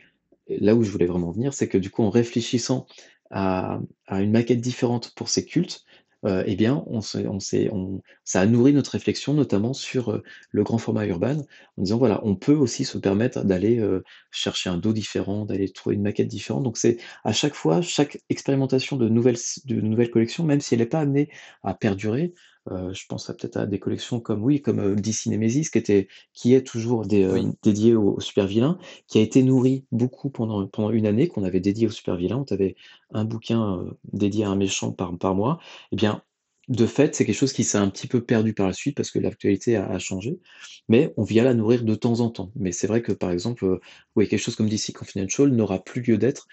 [0.47, 2.87] là où je voulais vraiment venir, c'est que du coup, en réfléchissant
[3.29, 5.83] à, à, une maquette différente pour ces cultes,
[6.25, 7.37] euh, eh bien, on on
[7.71, 11.37] on ça a nourri notre réflexion, notamment sur euh, le grand format urbain,
[11.77, 15.69] en disant voilà, on peut aussi se permettre d'aller euh, chercher un dos différent, d'aller
[15.71, 16.63] trouver une maquette différente.
[16.63, 20.79] Donc, c'est à chaque fois, chaque expérimentation de nouvelles, de nouvelles collections, même si elle
[20.81, 21.29] n'est pas amenée
[21.63, 22.33] à perdurer,
[22.69, 26.07] euh, je pense peut-être à des collections comme oui, comme euh, DC Nemesis, qui était,
[26.33, 28.77] qui est toujours euh, dédié aux, super vilains,
[29.07, 32.43] qui a été nourri beaucoup pendant pendant une année, qu'on avait dédié aux super vilains.
[32.47, 32.75] On avait
[33.13, 33.83] un bouquin
[34.13, 35.59] dédié à un méchant par par mois.
[35.91, 36.21] Eh bien,
[36.67, 39.11] de fait, c'est quelque chose qui s'est un petit peu perdu par la suite parce
[39.11, 40.39] que l'actualité a, changé,
[40.87, 42.51] mais on vient la nourrir de temps en temps.
[42.55, 43.79] Mais c'est vrai que par exemple,
[44.15, 46.47] oui, quelque chose comme DC Confidential n'aura plus lieu d'être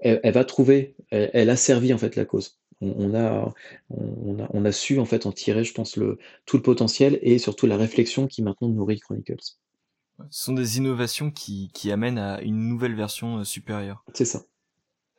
[0.00, 2.58] elle, va trouver, elle, a servi en fait la cause.
[2.82, 3.52] On, a,
[3.90, 7.18] on, a, on a su en fait en tirer, je pense, le, tout le potentiel
[7.22, 9.56] et surtout la réflexion qui maintenant nourrit Chronicles.
[10.30, 14.04] Ce sont des innovations qui, qui amènent à une nouvelle version euh, supérieure.
[14.14, 14.42] C'est ça.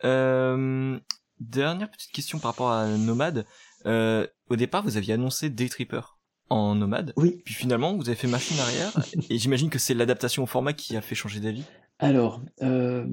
[0.03, 0.99] Euh,
[1.39, 3.45] dernière petite question par rapport à Nomad.
[3.85, 6.01] Euh, au départ, vous aviez annoncé Day Tripper
[6.49, 7.13] en Nomad.
[7.15, 7.41] Oui.
[7.45, 8.93] Puis finalement, vous avez fait machine arrière.
[9.29, 11.63] et j'imagine que c'est l'adaptation au format qui a fait changer d'avis.
[11.99, 13.05] Alors, euh...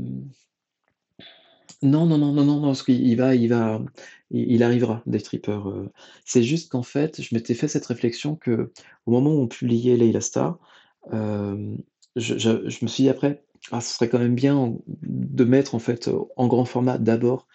[1.83, 3.81] non, non, non, non, non, parce qu'il va, il va,
[4.31, 5.61] il, arrivera, Day Tripper.
[5.67, 5.89] Euh.
[6.25, 8.73] C'est juste qu'en fait, je m'étais fait cette réflexion que
[9.07, 10.59] au moment où on publiait Layla Star,
[11.13, 11.77] euh,
[12.17, 12.51] je, je,
[12.83, 16.47] me suis dit après, ah, ce serait quand même bien de mettre en fait en
[16.47, 17.47] grand format d'abord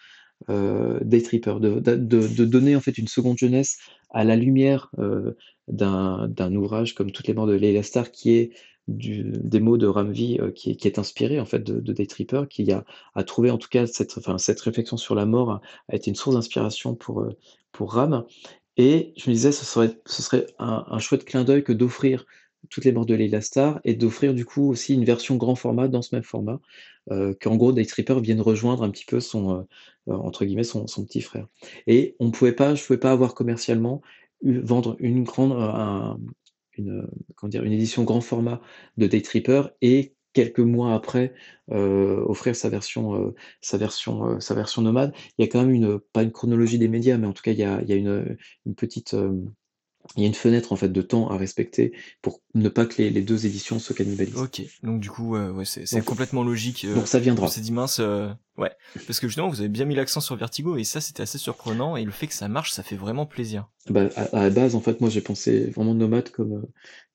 [0.50, 3.78] euh, Day Tripper, de, de, de, donner en fait une seconde jeunesse
[4.10, 5.32] à la lumière euh,
[5.68, 8.50] d'un ouvrage comme Toutes les morts de Leila Star qui est
[8.88, 12.42] du, des mots de Ramvi euh, qui, est, inspiré en fait de, de Day Tripper,
[12.48, 12.84] qui a,
[13.24, 14.12] trouvé en tout cas cette,
[14.60, 15.50] réflexion sur la mort
[15.88, 17.36] a, été une source d'inspiration pour, euh,
[17.72, 18.24] pour Ram.
[18.76, 22.26] Et je me disais, ce serait, un, chouette clin d'œil que d'offrir
[22.70, 25.86] toutes les morts de Leila Star et d'offrir du coup aussi une version grand format
[25.86, 26.60] dans ce même format,
[27.10, 29.66] euh, qu'en gros Day Tripper vienne rejoindre un petit peu son
[30.06, 31.46] entre guillemets son, petit frère.
[31.86, 34.02] Et on pouvait pas, je pouvais pas avoir commercialement
[34.42, 35.52] vendre une grande
[36.78, 38.60] une édition grand format
[38.96, 41.32] de Day Tripper et quelques mois après
[41.70, 45.12] euh, offrir sa version euh, sa version nomade.
[45.38, 47.52] Il y a quand même une pas une chronologie des médias mais en tout cas
[47.52, 48.36] il y a, y a une
[48.76, 49.14] petite
[50.16, 53.00] il y a une fenêtre en fait de temps à respecter pour ne pas que
[53.00, 54.36] les, les deux éditions se cannibalisent.
[54.36, 56.84] Ok, donc du coup, euh, ouais, c'est complètement logique.
[56.84, 57.48] Euh, donc ça viendra.
[57.48, 58.28] C'est dit mince, euh,
[58.58, 58.70] ouais,
[59.06, 61.96] parce que justement vous avez bien mis l'accent sur Vertigo et ça c'était assez surprenant
[61.96, 63.68] et le fait que ça marche, ça fait vraiment plaisir.
[63.88, 66.62] Bah, à, à la base en fait, moi j'ai pensé vraiment Nomade comme euh,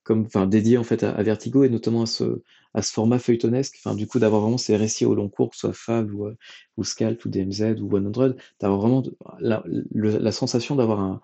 [0.10, 2.41] comme enfin dédié en fait à, Vertigo et notamment à ce
[2.73, 5.56] à ce format feuilletonesque, enfin du coup d'avoir vraiment ces récits au long cours, que
[5.56, 6.30] ce soit Fab ou,
[6.77, 9.03] ou Scalt ou DMZ ou 100, d'avoir vraiment
[9.40, 9.64] la,
[9.94, 11.22] la sensation d'avoir un,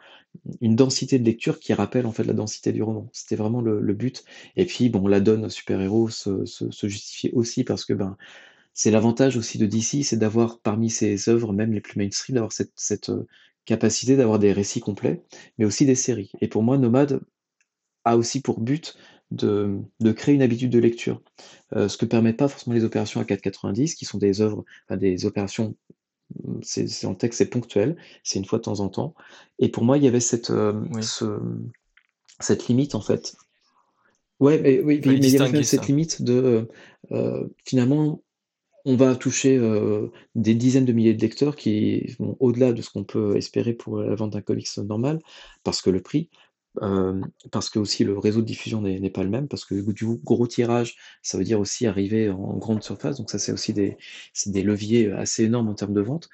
[0.61, 3.09] une densité de lecture qui rappelle en fait la densité du roman.
[3.11, 4.23] C'était vraiment le, le, but.
[4.55, 8.17] Et puis bon, la donne super-héros se, se, se justifiait aussi parce que ben
[8.75, 12.51] c'est l'avantage aussi de DC, c'est d'avoir parmi ses œuvres, même les plus mainstream, d'avoir
[12.51, 13.25] cette, cette euh,
[13.65, 15.23] capacité d'avoir des récits complets,
[15.57, 16.31] mais aussi des séries.
[16.41, 17.21] Et pour moi, Nomade
[18.05, 18.95] a aussi pour but
[19.31, 21.21] de, de créer une habitude de lecture,
[21.75, 24.97] euh, ce que permettent pas forcément les opérations à 4,90, qui sont des œuvres, enfin,
[24.97, 25.75] des opérations
[26.63, 29.13] c'est en texte, c'est ponctuel, c'est une fois de temps en temps.
[29.59, 31.39] Et pour moi, il y avait cette, euh, ce,
[32.39, 33.35] cette limite, en fait.
[34.39, 36.67] Ouais, mais, oui, mais, il y avait cette limite de,
[37.11, 38.23] euh, finalement,
[38.85, 39.59] on va toucher
[40.33, 43.99] des dizaines de milliers de lecteurs qui vont au-delà de ce qu'on peut espérer pour
[43.99, 45.19] la vente d'un comics normal,
[45.63, 46.29] parce que le prix,
[47.51, 50.47] parce que aussi le réseau de diffusion n'est pas le même, parce que du gros
[50.47, 53.97] tirage, ça veut dire aussi arriver en grande surface, donc ça c'est aussi des,
[54.45, 56.29] leviers assez énormes en termes de vente.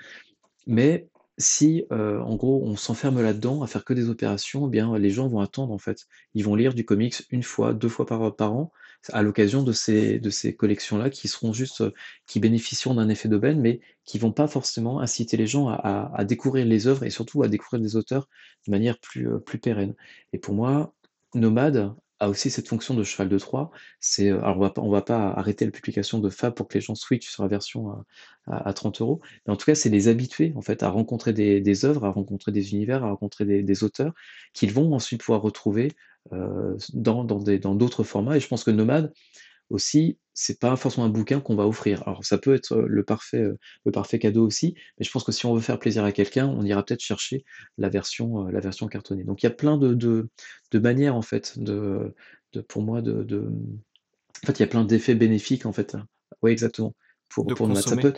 [0.67, 1.07] Mais
[1.37, 5.27] si en gros on s'enferme là-dedans à faire que des opérations, eh bien les gens
[5.27, 6.07] vont attendre en fait.
[6.33, 8.21] Ils vont lire du comics une fois, deux fois par
[8.53, 8.71] an,
[9.11, 11.83] à l'occasion de ces, de ces collections-là qui seront juste,
[12.27, 16.25] qui bénéficieront d'un effet d'aubaine, mais qui vont pas forcément inciter les gens à, à,
[16.25, 18.27] découvrir les œuvres et surtout à découvrir des auteurs
[18.67, 19.95] de manière plus, plus pérenne.
[20.33, 20.93] Et pour moi,
[21.33, 23.71] Nomade a aussi cette fonction de cheval de Troie.
[23.99, 26.81] C'est, alors on va on va pas arrêter la publication de Fab pour que les
[26.81, 28.05] gens switchent sur la version à,
[28.45, 31.33] à, à 30 euros, mais en tout cas, c'est les habituer en fait à rencontrer
[31.33, 34.13] des, œuvres, à rencontrer des univers, à rencontrer des, auteurs
[34.53, 35.95] qu'ils vont ensuite pouvoir retrouver euh,
[36.29, 38.37] dans, dans, des, dans d'autres formats.
[38.37, 39.11] Et je pense que Nomade
[39.69, 42.03] aussi, c'est pas forcément un bouquin qu'on va offrir.
[42.05, 43.47] Alors ça peut être le parfait,
[43.85, 46.47] le parfait cadeau aussi, mais je pense que si on veut faire plaisir à quelqu'un,
[46.47, 47.45] on ira peut-être chercher
[47.77, 49.23] la version, la version cartonnée.
[49.23, 50.29] Donc il y a plein de, de,
[50.71, 52.13] de manières en fait de,
[52.53, 53.49] de pour moi de, de,
[54.43, 55.95] en fait il y a plein d'effets bénéfiques en fait.
[56.41, 56.93] Oui exactement.
[57.29, 57.83] Pour, pour Nomade.
[57.83, 58.13] Ça peut,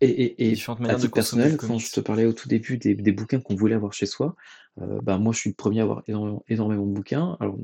[0.00, 3.12] et, et, et à titre personnel, quand je te parlais au tout début des, des
[3.12, 4.36] bouquins qu'on voulait avoir chez soi,
[4.80, 7.56] euh, bah moi je suis le premier à avoir énormément, énormément de bouquins, alors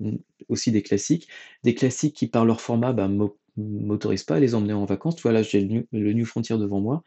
[0.49, 1.29] aussi des classiques,
[1.63, 3.09] des classiques qui par leur format bah,
[3.57, 5.17] m'autorisent pas à les emmener en vacances.
[5.17, 7.05] Tu vois là j'ai le, le, New Frontier devant moi,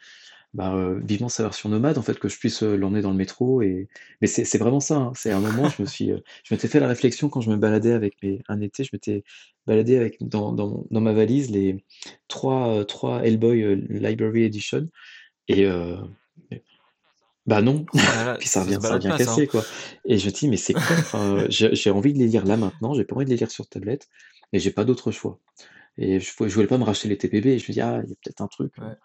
[0.54, 3.18] bah, euh, vivement sa version nomade en fait que je puisse euh, l'emmener dans le
[3.18, 3.88] métro et
[4.22, 4.96] mais c'est vraiment ça.
[4.96, 5.12] Hein.
[5.16, 7.58] C'est un moment je me suis, euh, je m'étais fait la réflexion quand je me
[7.58, 9.24] baladais avec mes un été, je m'étais
[9.66, 11.84] baladé avec dans, dans, dans ma valise les
[12.28, 14.88] trois trois Hellboy Library Edition
[15.48, 15.98] et euh,
[17.46, 17.86] bah non,
[18.40, 19.48] puis ça revient, ça, vient casser hein.
[19.50, 19.64] quoi.
[20.06, 22.94] Et je me dis mais c'est quoi enfin, J'ai envie de les lire là maintenant,
[22.94, 24.08] j'ai pas envie de les lire sur tablette,
[24.54, 25.40] et j'ai pas d'autre choix.
[25.98, 28.10] Et je, je voulais pas me racheter les TPB, et je me dis ah il
[28.10, 28.74] y a peut-être un truc.
[28.78, 28.96] Ouais.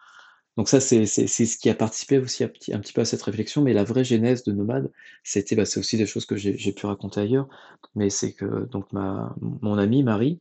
[0.57, 3.23] Donc ça c'est ce qui a participé aussi un petit, un petit, peu à cette
[3.23, 4.91] réflexion, mais la vraie genèse de Nomade,
[5.23, 7.49] c'était bah, c'est aussi des choses que j'ai pu raconter ailleurs,
[7.95, 10.41] mais c'est que donc ma mon amie Marie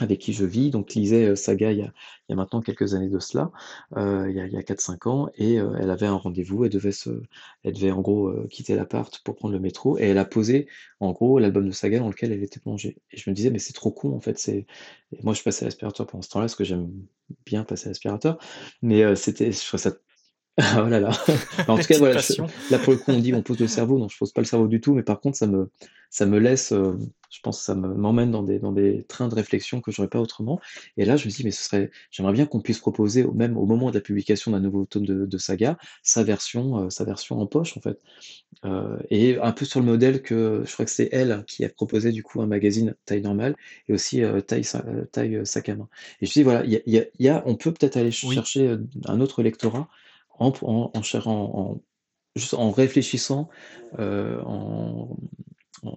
[0.00, 1.92] avec qui je vis, donc lisait euh, Saga il y, a,
[2.28, 3.50] il y a maintenant quelques années de cela,
[3.96, 6.92] euh, il y a, a 4-5 ans, et euh, elle avait un rendez-vous, elle devait
[7.64, 10.66] elle devait en gros quitter l'appart pour prendre le métro, et elle a posé
[11.00, 12.96] en gros l'album de Saga dans lequel elle était plongée.
[13.10, 14.38] Et je me disais, mais c'est trop con en fait,
[15.22, 16.90] moi je passais à l'aspirateur pendant ce temps-là, parce que j'aime
[17.46, 18.38] bien passer l'aspirateur,
[18.82, 19.92] mais euh, c'était, je trouvais ça
[20.58, 21.10] ah, oh là là.
[21.68, 22.34] en tout cas, voilà, je,
[22.68, 23.98] là pour le coup, on dit on pose le cerveau.
[23.98, 25.70] Non, je pose pas le cerveau du tout, mais par contre, ça me,
[26.10, 26.92] ça me laisse, euh,
[27.30, 30.20] je pense, que ça m'emmène dans des, dans des trains de réflexion que j'aurais pas
[30.20, 30.60] autrement.
[30.98, 33.64] Et là, je me dis, mais ce serait, j'aimerais bien qu'on puisse proposer, même au
[33.64, 37.40] moment de la publication d'un nouveau tome de, de Saga, sa version, euh, sa version
[37.40, 37.98] en poche, en fait.
[38.66, 41.70] Euh, et un peu sur le modèle que, je crois que c'est elle qui a
[41.70, 43.56] proposé du coup un magazine taille normale
[43.88, 44.66] et aussi taille,
[45.12, 45.88] taille sac à main.
[46.20, 47.96] Et je me dis, voilà, il y a, y a, y a, on peut peut-être
[47.96, 48.34] aller Oui.
[48.34, 48.76] chercher
[49.06, 49.88] un autre lectorat
[50.38, 51.80] en, en,
[52.36, 53.48] juste en réfléchissant,
[53.98, 55.16] euh, en,
[55.82, 55.96] en-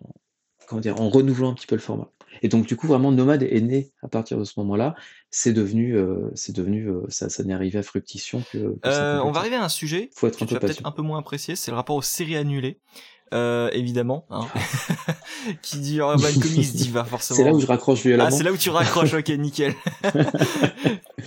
[0.68, 2.10] comment dire, en renouvelant un petit peu le format.
[2.42, 4.96] Et donc du coup, vraiment, Nomade est né à partir de ce moment-là.
[5.32, 8.64] C'est devenu, euh, c'est devenu, euh, ça, ça n'est arrivé à fructition que, que
[9.22, 9.38] on va 54.
[9.38, 11.72] arriver à un sujet Faut être que un peu peut-être un peu moins apprécier, c'est
[11.72, 12.80] le rapport aux séries annulées.
[13.34, 14.48] Euh, évidemment, hein.
[15.62, 17.60] qui dit Urban Comics dit va C'est là où forcément.
[17.60, 18.32] je raccroche Ah, violemment.
[18.32, 19.74] c'est là où tu raccroches, ok, nickel.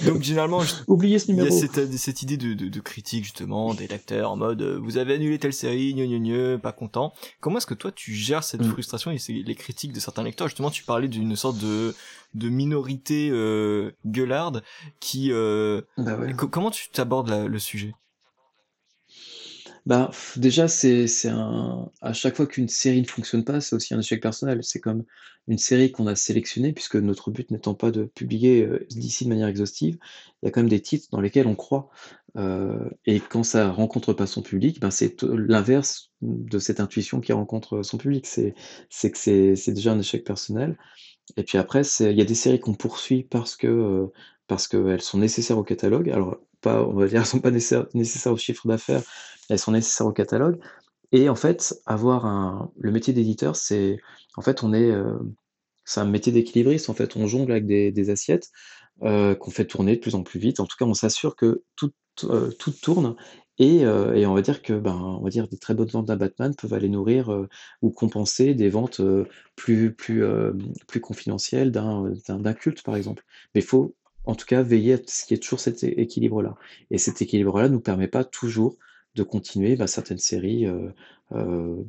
[0.05, 3.25] Donc généralement, je- Oubliez ce il y a cette, cette idée de, de, de critique
[3.25, 6.73] justement des lecteurs en mode euh, vous avez annulé telle série, gneu gneu gneu, pas
[6.73, 7.13] content.
[7.41, 8.71] Comment est-ce que toi tu gères cette Mm.
[8.71, 10.49] frustration et les critiques de certains lecteurs?
[10.49, 11.95] Justement, tu parlais d'une sorte de
[12.35, 14.63] de minorité euh, gueularde
[15.01, 16.35] qui euh, Bah ouais.
[16.35, 17.95] comment tu t'abordes le sujet?
[19.89, 24.01] Bah, déjà, c'est un à chaque fois qu'une série ne fonctionne pas, c'est aussi un
[24.01, 24.61] échec personnel.
[24.63, 25.05] C'est comme
[25.49, 29.31] une série qu'on a sélectionnée, puisque notre but n'étant pas de publier, heu, d'ici de
[29.31, 29.97] manière exhaustive,
[30.43, 31.89] il y a quand même des titres dans lesquels on croit,
[32.37, 37.33] heu et quand ça rencontre pas son public, ben, c'est l'inverse de cette intuition qui
[37.33, 38.27] rencontre son public.
[38.27, 39.19] C'est que
[39.57, 40.77] c'est déjà un échec personnel
[41.37, 44.07] et puis après, il y a des séries qu'on poursuit parce que,
[44.47, 46.11] parce qu'elles sont nécessaires au catalogue.
[46.11, 49.03] Alors, pas on va dire, elles sont pas nécessaires au chiffre d'affaires,
[49.49, 50.59] elles sont nécessaires au catalogue
[51.13, 53.99] et en fait, avoir un le métier d'éditeur, c'est
[54.37, 55.19] en fait, on est, heu,
[55.85, 57.17] c'est un métier d'équilibriste, en fait.
[57.17, 58.51] On jongle avec des assiettes,
[59.05, 60.61] heu, qu'on fait tourner de plus en plus vite.
[60.61, 61.93] En tout cas, on s'assure que tout,
[62.25, 63.17] heu, tout tourne
[63.59, 66.17] et et on va dire que, ben, on va dire des très bonnes ventes d'un
[66.17, 67.47] Batman peuvent aller nourrir,
[67.83, 69.01] ou compenser des ventes,
[69.57, 70.23] plus plus,
[70.87, 73.25] plus confidentielles d'un, d'un culte, par exemple.
[73.55, 73.95] Mais il faut,
[74.25, 76.57] en tout cas, veiller à ce qu'il y ait toujours cet é équilibre-là
[76.91, 78.77] et cet équilibre-là nous permet pas toujours
[79.19, 80.93] de continuer, bah, certaines séries, heu
[81.35, 81.87] heu,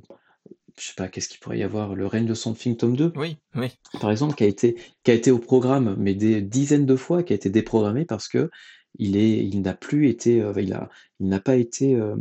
[0.79, 1.95] je sais pas, qu'est-ce qu'il pourrait y avoir?
[1.95, 3.69] Le règne de Swamp Thing tome 2, Oui, oui.
[4.01, 7.23] par exemple, qui a été qui a été au programme, mais des dizaines de fois,
[7.23, 10.89] qui a été déprogrammé parce qu'il est il n'a plus été, heu, il a
[11.21, 12.15] il n'a pas été, heu,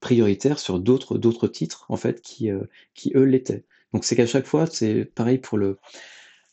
[0.00, 2.50] prioritaire sur d'autres d'autres titres, en fait, qui,
[2.94, 3.64] qui eux l'étaient.
[3.92, 5.78] Donc c'est qu'à chaque fois, c'est pareil pour le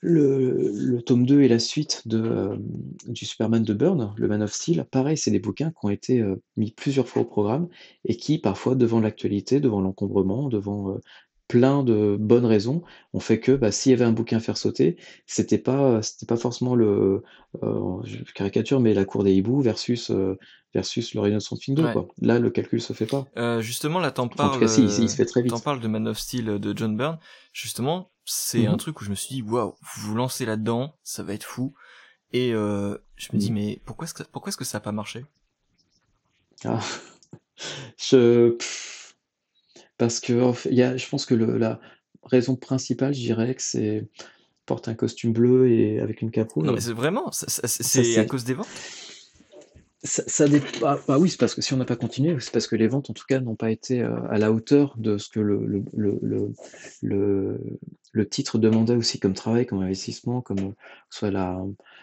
[0.03, 2.63] le le tome 2 et la suite de, hem,
[3.07, 6.19] du Superman de Byrne, le Man of Steel, pareil, c'est des bouquins qui ont été,
[6.21, 7.69] heu, mis plusieurs fois au programme
[8.05, 11.01] et qui parfois, devant l'actualité, devant l'encombrement, devant, heu,
[11.47, 14.57] plein de bonnes raisons, ont fait que, bah, s'il y avait un bouquin à faire
[14.57, 14.97] sauter,
[15.27, 17.23] c'était pas c'était pas forcément le,
[17.61, 20.11] je caricature, mais la cour des hiboux versus,
[20.73, 21.89] versus le règne de Swamp Thing 2, Ouais.
[21.89, 22.07] quoi.
[22.21, 23.31] Là, le calcul se fait pas.
[23.37, 25.15] Euh, justement, là, t'en Enfin, en tout parles, cas, si, il se il euh, se
[25.15, 25.61] fait très t'en vite.
[25.61, 27.19] parles de Man of Steel euh, de John Byrne.
[27.51, 28.77] Justement, c'est Mmh un mh.
[28.77, 31.73] truc où je me suis dit, waouh, vous vous lancez là-dedans, ça va être fou.
[32.33, 33.53] Et euh, je me dis, Mmh.
[33.53, 35.25] mais pourquoi est-ce que, pourquoi est-ce que ça a pas marché?
[36.65, 36.81] Ah,
[37.97, 38.57] je
[39.97, 41.79] parce que en y a je pense que le la
[42.23, 44.07] raison principale, je dirais que c'est
[44.65, 48.43] porter un costume bleu et avec une cape Non, mais c'est vraiment, c'est à cause
[48.45, 48.67] des ventes?
[50.03, 52.67] Ça ça dép bah oui, c'est parce que si on n'a pas continué, c'est parce
[52.67, 55.29] que les ventes, en tout cas, n'ont pas été, heu, à la hauteur de ce
[55.29, 56.53] que le le le
[57.01, 57.59] le
[58.11, 60.75] le titre demandait aussi comme travail, comme investissement, comme,
[61.09, 61.57] ce soit la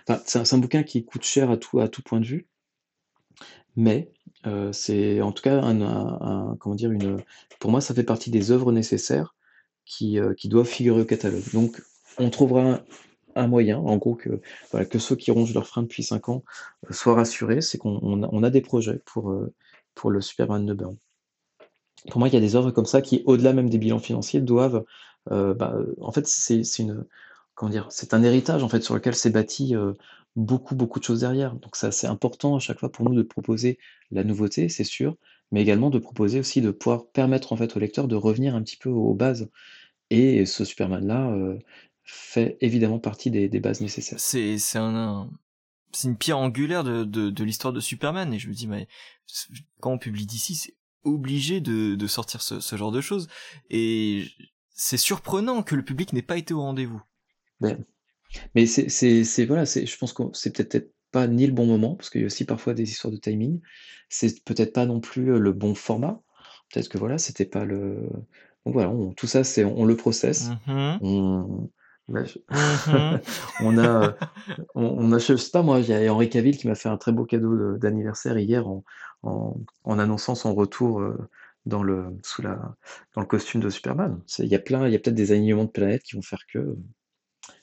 [0.09, 2.49] enfin, c'est un bouquin qui coûte cher à tout à tout point de vue,
[3.77, 4.11] mais
[4.47, 6.91] heu, c'est en tout cas un comment dire?
[6.91, 7.19] Une,
[7.59, 9.35] pour moi, ça fait partie des œuvres nécessaires
[9.87, 11.43] qui, qui doivent figurer au catalogue.
[11.53, 11.83] Donc
[12.19, 12.81] on trouvera
[13.41, 16.45] un moyen, en gros, que ceux qui rongent leur frein depuis 5 ans,
[16.89, 17.61] heu, soient rassurés.
[17.61, 19.53] C'est qu'on on a des projets pour, heu,
[19.95, 20.97] pour le Superman de Byrne.
[22.11, 24.41] Pour moi, il y a des œuvres comme ça qui, au-delà même des bilans financiers,
[24.41, 24.85] doivent,
[25.31, 29.75] heu, bah, en fait, c'est un héritage, en fait, sur lequel s'est bâti,
[30.37, 31.55] beaucoup, beaucoup de choses derrière.
[31.57, 33.79] Donc c'est important à chaque fois pour nous de proposer
[34.11, 35.17] la nouveauté, c'est sûr,
[35.53, 38.62] mais également de proposer aussi de pouvoir permettre, en fait, au lecteur de revenir un
[38.62, 39.51] petit peu aux bases
[40.11, 41.37] et ce Superman-là,
[42.12, 44.20] fait évidemment partie des des bases nécessaires.
[44.20, 45.31] C'est c'est un, un-
[45.93, 48.32] c'est une pierre angulaire de, de, de l'histoire de Superman.
[48.32, 48.87] Et je me dis, mais
[49.81, 53.28] quand on publie d'ici, c'est obligé de, de sortir ce, ce genre de choses.
[53.70, 54.27] Et
[54.70, 57.03] c'est surprenant que le public n'ait pas été au rendez-vous.
[57.61, 57.85] Ben
[58.55, 62.11] Mais c'est voilà, c'est je pense que c'est peut-être pas ni le bon moment, parce
[62.11, 63.61] qu'il y a aussi parfois des histoires de timing.
[64.09, 66.23] C'est peut-être pas non plus, le bon format.
[66.73, 68.09] Peut-être que voilà, c'était pas le
[68.65, 70.51] donc voilà, on tout ça, c'est on le processe.
[70.66, 71.70] Mmh On
[72.11, 73.16] Mmh
[73.61, 74.15] on a, heu,
[74.74, 76.89] on on a je sais pas moi, il y a Henry Cavill qui m'a fait
[76.89, 78.85] un très beau cadeau de d'anniversaire hier en
[79.23, 81.16] en en annonçant son retour, heu,
[81.66, 82.74] dans le sous la
[83.15, 84.20] dans le costume de Superman.
[84.39, 86.45] Il y a plein il y a peut-être des alignements de planètes qui vont faire
[86.53, 86.77] que,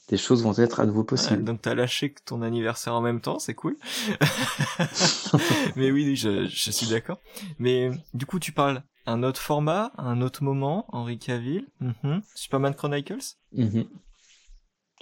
[0.09, 1.43] des choses vont être à nouveau Ouais, possibles.
[1.43, 3.75] donc tu lâché que ton anniversaire en même temps, c'est cool.
[5.75, 7.19] Mais oui, je, je suis d'accord.
[7.59, 12.21] Mais du coup, tu parles un autre format, un autre moment, Henry Cavill, mhm.
[12.35, 13.35] Superman Chronicles?
[13.53, 13.81] Mmh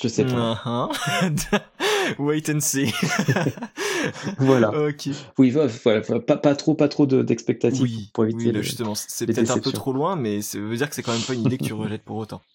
[0.01, 0.61] Je sais pas.
[0.65, 1.59] Uh-huh.
[2.19, 2.93] Wait and see.
[4.37, 4.69] Voilà.
[4.87, 5.09] Ok.
[5.37, 9.25] Oui, voilà, pas pas trop pas trop de d'expectatives Oui, pour éviter oui, justement, c'est
[9.25, 11.41] peut-être un peu trop loin, mais ça veut dire que c'est quand même pas une
[11.41, 12.41] idée que tu rejettes pour autant.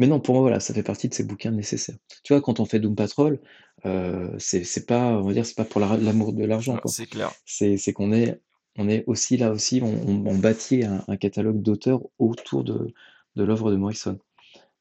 [0.00, 1.96] Mais non, pour moi, voilà, ça fait partie de ces bouquins nécessaires.
[2.22, 3.40] Tu vois, quand on fait Doom Patrol,
[3.84, 6.88] heu, c'est pas, on va dire, c'est pas pour la l'amour de l'argent, quoi.
[6.88, 7.32] c'est clair.
[7.44, 8.40] C'est c'est qu'on est
[8.76, 12.94] on est aussi là aussi, on on on bâtit un un catalogue d'auteurs autour de
[13.34, 14.18] de l'œuvre de Morrison.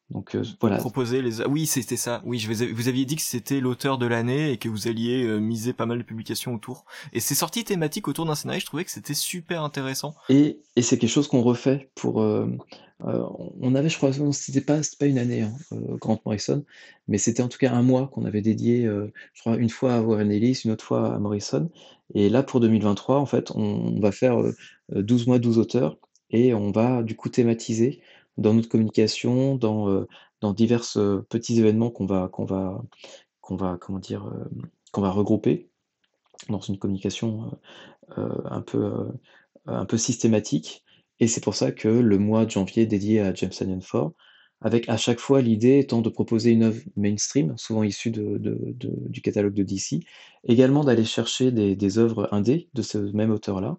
[0.10, 0.78] Donc heu, voilà.
[0.78, 1.46] Proposer les...
[1.46, 2.22] Oui, c'était ça.
[2.26, 5.24] Oui, je vous, vous aviez dit que c'était l'auteur de l'année et que vous alliez
[5.24, 6.86] euh, miser pas mal de publications autour.
[7.12, 10.16] Et ces sorties thématiques autour d'un scénario, je trouvais que c'était super intéressant.
[10.30, 12.60] Et et c'est quelque chose qu'on refait pour, hem,
[13.06, 13.22] heu,
[13.60, 16.64] on avait, je crois, c'était pas pas une année, hein, heu, Grant Morrison,
[17.08, 20.02] mais c'était en tout cas un mois qu'on avait dédié, je crois une fois à
[20.02, 21.70] Warren Ellis, une autre fois à Morrison.
[22.14, 24.56] Et là, pour 2023, en fait, on on va faire, heu
[24.96, 25.98] heu, 12 mois, 12 auteurs
[26.30, 28.02] et on va du coup thématiser
[28.38, 30.08] dans notre communication, dans, heu,
[30.42, 32.82] dans diverses, heu, petits événements qu'on va qu'on va
[33.42, 35.70] qu'on va, comment dire, hem, qu'on va regrouper
[36.50, 37.52] dans une communication,
[38.46, 39.08] un peu,
[39.66, 40.84] un peu systématique.
[41.20, 44.12] Et c'est pour ça que le mois de janvier est dédié à James Tynion IV,
[44.62, 48.40] avec à chaque fois l'idée étant de proposer une œuvre mainstream, souvent issue de
[48.78, 50.00] du catalogue de DC,
[50.46, 53.78] également d'aller chercher des des œuvres indés de ce même auteur-là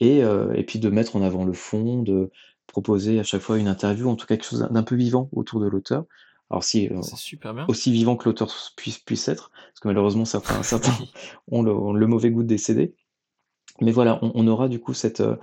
[0.00, 2.30] et et puis de mettre en avant le fond, de
[2.66, 5.60] proposer à chaque fois une interview, en tout cas quelque chose d'un peu vivant autour
[5.60, 6.04] de l'auteur.
[6.50, 7.66] Alors si, C'est super bien.
[7.68, 10.60] aussi vivant que l'auteur puisse puisse être, parce que malheureusement certains
[11.50, 12.94] ont le ont le mauvais goût de décéder.
[13.80, 15.38] Mais voilà, on on aura du coup cette, heu,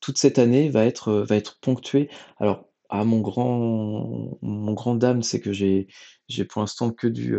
[0.00, 2.10] toute cette année va être, heu, va être ponctuée.
[2.38, 5.86] Alors, à mon grand mon grand dam, c'est que j'ai
[6.28, 7.36] j'ai pour l'instant que du,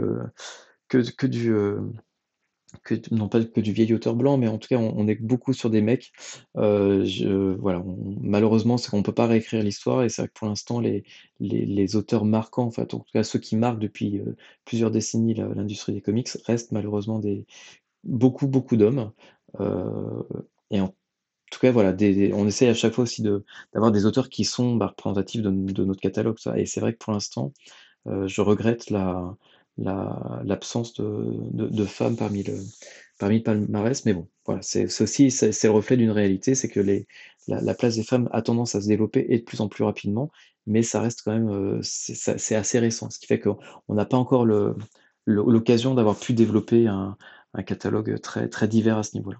[0.88, 1.53] que que du,
[3.11, 5.69] non pas que du vieil auteur blanc, mais en tout cas, on est beaucoup sur
[5.69, 6.11] des mecs.
[6.56, 10.48] Je voilà, on malheureusement, c'est qu'on peut pas réécrire l'histoire et c'est vrai que pour
[10.48, 11.03] l'instant, les
[11.65, 14.35] les auteurs marquants, en en tout cas ceux qui marquent depuis, heu,
[14.65, 17.45] plusieurs décennies l'industrie des comics restent malheureusement des
[18.03, 19.11] beaucoup, beaucoup d'hommes.
[19.60, 20.26] Heu
[20.72, 20.94] et en
[21.52, 21.94] tout cas, voilà,
[22.34, 23.23] on essaie à chaque fois aussi
[23.73, 26.99] d'avoir des auteurs qui sont, bah, représentatifs de notre catalogue, ça et c'est vrai que
[26.99, 27.53] pour l'instant,
[28.07, 29.35] heu, je regrette la
[29.78, 31.06] la l'absence de
[31.52, 32.58] de de femmes parmi le
[33.20, 36.80] parmi le palmarès, mais bon, voilà, c'est aussi c'est le reflet d'une réalité, c'est que
[36.80, 37.08] les
[37.48, 39.84] la la place des femmes a tendance à se développer et de plus en plus
[39.84, 40.32] rapidement,
[40.66, 44.06] mais ça reste quand même, heu, c'est assez récent, ce qui fait qu'on on n'a
[44.06, 44.45] pas encore
[45.26, 47.18] l'occasion d'avoir pu développer un
[47.54, 49.40] un catalogue très, très divers à ce niveau-là.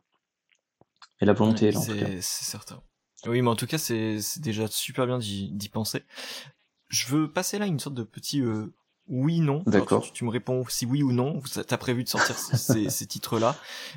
[1.22, 2.82] Et la volonté est là, c'est certain.
[3.26, 6.04] Oui, mais en tout cas, c'est déjà super bien d'y d'y penser.
[6.90, 8.68] Je veux passer là une sorte de petit euh,
[9.10, 9.64] oui non.
[9.66, 10.04] D'accord.
[10.04, 11.42] tu, tu me réponds si oui ou non.
[11.68, 13.56] T'as prévu de sortir ces, ces titres-là.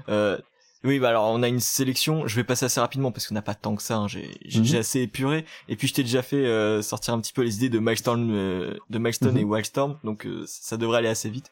[0.08, 0.38] Euh,
[0.82, 2.26] oui, bah alors on a une sélection.
[2.26, 3.96] Je vais passer assez rapidement parce qu'on n'a pas tant que ça.
[3.98, 4.08] hein.
[4.08, 4.76] J'ai Mhm.
[4.76, 5.44] assez épuré.
[5.68, 8.30] Et puis je t'ai déjà fait euh, sortir un petit peu les idées de Milestone,
[8.32, 9.40] euh, de Milestone Mhm.
[9.40, 9.98] et Wildstorm.
[10.04, 11.50] Donc euh, ça devrait aller assez vite.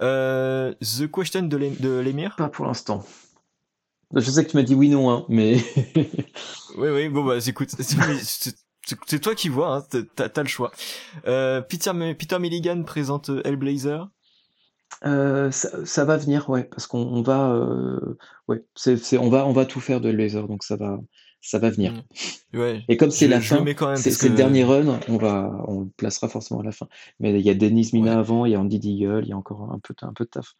[0.00, 2.34] Euh, The Question de l'émir?
[2.36, 3.04] Pas pour l'instant.
[4.14, 5.56] Je sais que tu m'as dit oui, non, hein, mais
[6.78, 7.70] Oui, oui, bon, bah, écoute,
[9.06, 9.86] c'est toi qui vois, hein,
[10.16, 10.72] t'as t'as le choix.
[11.26, 14.08] Euh, Peter, Peter Milligan présente euh, Hellblazer.
[15.04, 18.16] euh, ça, ça va venir, ouais, parce qu'on on va, euh,
[18.48, 20.98] ouais, c'est, c'est, on va, on va tout faire de laser, donc ça va,
[21.40, 21.92] ça va venir.
[21.92, 22.58] Mm.
[22.58, 22.84] Ouais.
[22.88, 25.18] Et comme c'est Je- la je le fin, quand même c'est, le dernier run, on
[25.18, 26.88] va, on le placera forcément à la fin.
[27.20, 28.18] Mais il y a Denise Mina Ouais.
[28.18, 30.30] avant, il y a Andy Deagle, il y a encore un peu, un peu de
[30.30, 30.54] taf.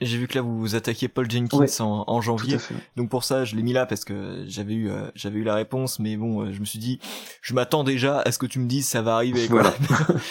[0.00, 2.56] J'ai vu que là vous vous attaquiez Paul Jenkins Ouais, en, en janvier,
[2.96, 5.54] donc pour ça je l'ai mis là parce que j'avais eu euh, j'avais eu la
[5.54, 6.98] réponse, mais bon euh, je me suis dit
[7.40, 9.46] je m'attends déjà à ce que tu me dises ça va arriver.
[9.46, 9.72] Voilà.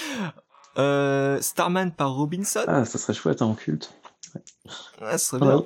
[0.77, 3.93] euh, Starman par Robinson, Ah, ça serait chouette, hein, en culte.
[5.01, 5.63] Ah, ce serait bien.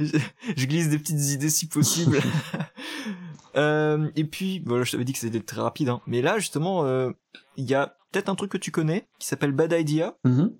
[0.00, 0.18] je,
[0.56, 2.20] je glisse des petites idées si possible.
[3.56, 6.00] Euh, et puis, voilà, je t'avais dit que c'était très rapide, hein.
[6.08, 6.84] mais là justement,
[7.56, 10.16] il y a peut-être un truc que tu connais qui s'appelle Bad Idea.
[10.24, 10.52] Mhm.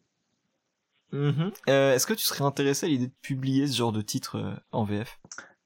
[1.12, 1.52] Mhm.
[1.68, 4.54] Euh, Est-ce que tu serais intéressé à l'idée de publier ce genre de titre euh,
[4.72, 5.20] en VF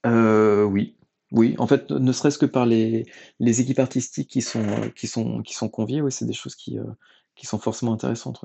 [0.06, 0.96] Euh, oui,
[1.32, 1.54] oui.
[1.58, 3.06] En fait, ne serait-ce que par les,
[3.40, 6.78] les équipes artistiques qui sont, qui sont, qui sont conviées, oui, c'est des choses qui,
[7.34, 8.44] qui sont forcément intéressantes.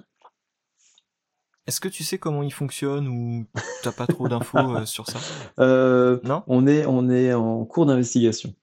[1.66, 3.46] Est-ce que tu sais comment il fonctionne ou
[3.84, 5.20] t'as pas trop d'infos sur ça?
[6.24, 6.44] Non?
[6.48, 8.54] On est, on est en cours d'investigation.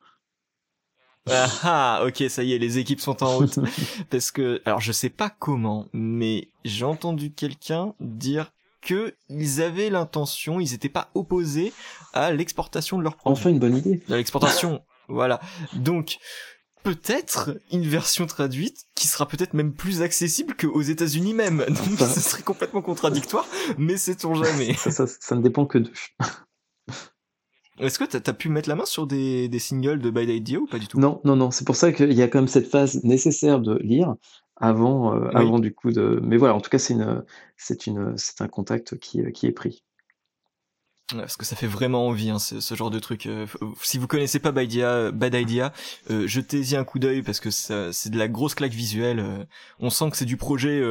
[1.30, 3.58] Ah, ah, ok, ça y est, les équipes sont en route.
[4.10, 8.52] Parce que, alors je sais pas comment, mais j'ai entendu quelqu'un dire
[8.82, 11.72] que ils avaient l'intention, ils étaient pas opposés
[12.12, 13.38] à l'exportation de leurs produits.
[13.38, 14.02] Enfin une bonne idée.
[14.10, 15.40] À l'exportation, voilà.
[15.74, 16.18] Donc,
[16.82, 21.64] peut-être une version traduite qui sera peut-être même plus accessible qu'aux États-Unis même.
[21.68, 23.46] Donc ce serait complètement contradictoire,
[23.78, 24.74] mais sait-on jamais.
[24.74, 25.90] ça, ça, ne dépend que de.
[27.80, 30.58] Est-ce que t'as as pu mettre la main sur des, des singles de Bad Idea
[30.58, 30.98] ou pas du tout?
[30.98, 31.50] Non, non, non.
[31.50, 34.14] C'est pour ça qu'il y a quand même cette phase nécessaire de lire
[34.56, 36.20] avant, euh, avant du coup de.
[36.22, 37.24] Mais voilà, en tout cas, c'est une,
[37.56, 39.82] c'est une, c'est un contact qui, qui est pris
[41.16, 43.26] parce que ça fait vraiment envie hein, ce, genre de truc.
[43.26, 43.46] Euh,
[43.82, 45.72] si vous connaissez pas Bad Idea, Bad Idea
[46.10, 49.20] euh, jetez-y un coup d'œil parce que c'est de la grosse claque visuelle.
[49.20, 49.44] Euh.
[49.78, 50.82] on sent que c'est du projet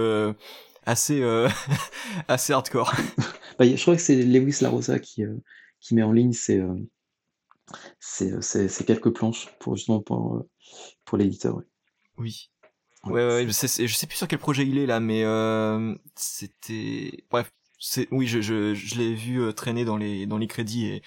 [0.85, 1.23] assez
[2.27, 2.93] assez hardcore.
[3.59, 5.23] bah, je crois que c'est Lewis Larosa qui
[5.79, 6.61] qui met en ligne ces
[7.99, 10.45] ces, quelques planches pour justement pour
[11.05, 11.61] pour l'éditeur.
[12.17, 12.49] Oui.
[13.05, 15.23] Ouais, ouais, je sais, je sais plus sur quel projet il est là, mais
[16.15, 20.47] c'était bref c'est oui je je, je l'ai vu euh, traîner dans les dans les
[20.47, 21.01] crédits et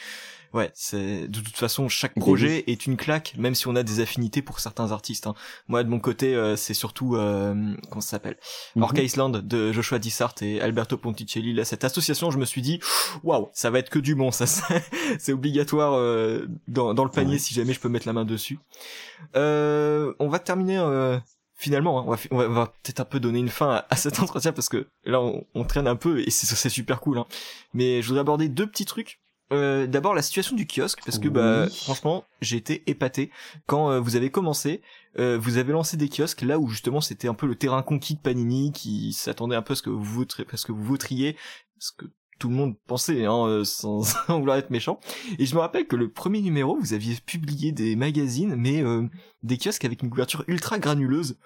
[0.52, 4.00] ouais c'est de toute façon chaque projet est une claque même si on a des
[4.00, 5.34] affinités pour certains artistes hein.
[5.68, 8.36] moi de mon côté euh, c'est surtout euh, ça s'appelle?
[8.76, 12.80] Mm Island de Joshua Dissart et Alberto Ponticelli là cette association je me suis dit
[13.24, 14.46] waouh ça va être que du bon ça
[15.18, 18.58] c'est obligatoire euh, dans dans le panier si jamais je peux mettre la main dessus
[19.34, 20.78] on va terminer
[21.62, 24.68] finalement, hein, on va, va, peut-être un peu donner une fin à, cet entretien parce
[24.68, 25.20] que là,
[25.54, 27.18] on, traîne un peu et c'est super cool.
[27.18, 27.26] Hein.
[27.72, 29.21] Mais je voudrais aborder deux petits trucs.
[29.52, 33.30] Euh, D'abord la situation du kiosque parce que bah franchement j'ai été épaté
[33.66, 34.80] quand euh, vous avez commencé
[35.18, 38.14] euh, vous avez lancé des kiosques là où justement c'était un peu le terrain conquis
[38.14, 41.90] de Panini qui s'attendait un peu à ce que vous votriez parce que vous parce
[41.90, 42.06] que
[42.42, 44.98] tout le monde pensait, hein, euh, sans, vouloir être méchant.
[45.38, 49.06] Et je me rappelle que le premier numéro, vous aviez publié des magazines, mais euh,
[49.44, 51.38] des kiosques avec une couverture ultra granuleuse.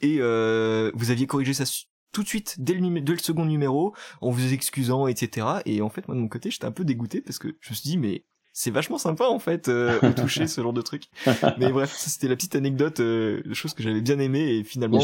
[0.00, 1.64] Et euh, vous aviez corrigé ça
[2.12, 5.46] tout de suite dès le, dès le second numéro, en vous excusant, etc.
[5.66, 7.74] Et en fait, moi de mon côté, j'étais un peu dégoûté parce que je me
[7.74, 11.04] suis dit, mais c'est vachement sympa en fait euh, au toucher ce genre de truc.
[11.58, 15.00] Mais bref, c'était la petite anecdote, euh, de choses que j'avais bien aimé et finalement.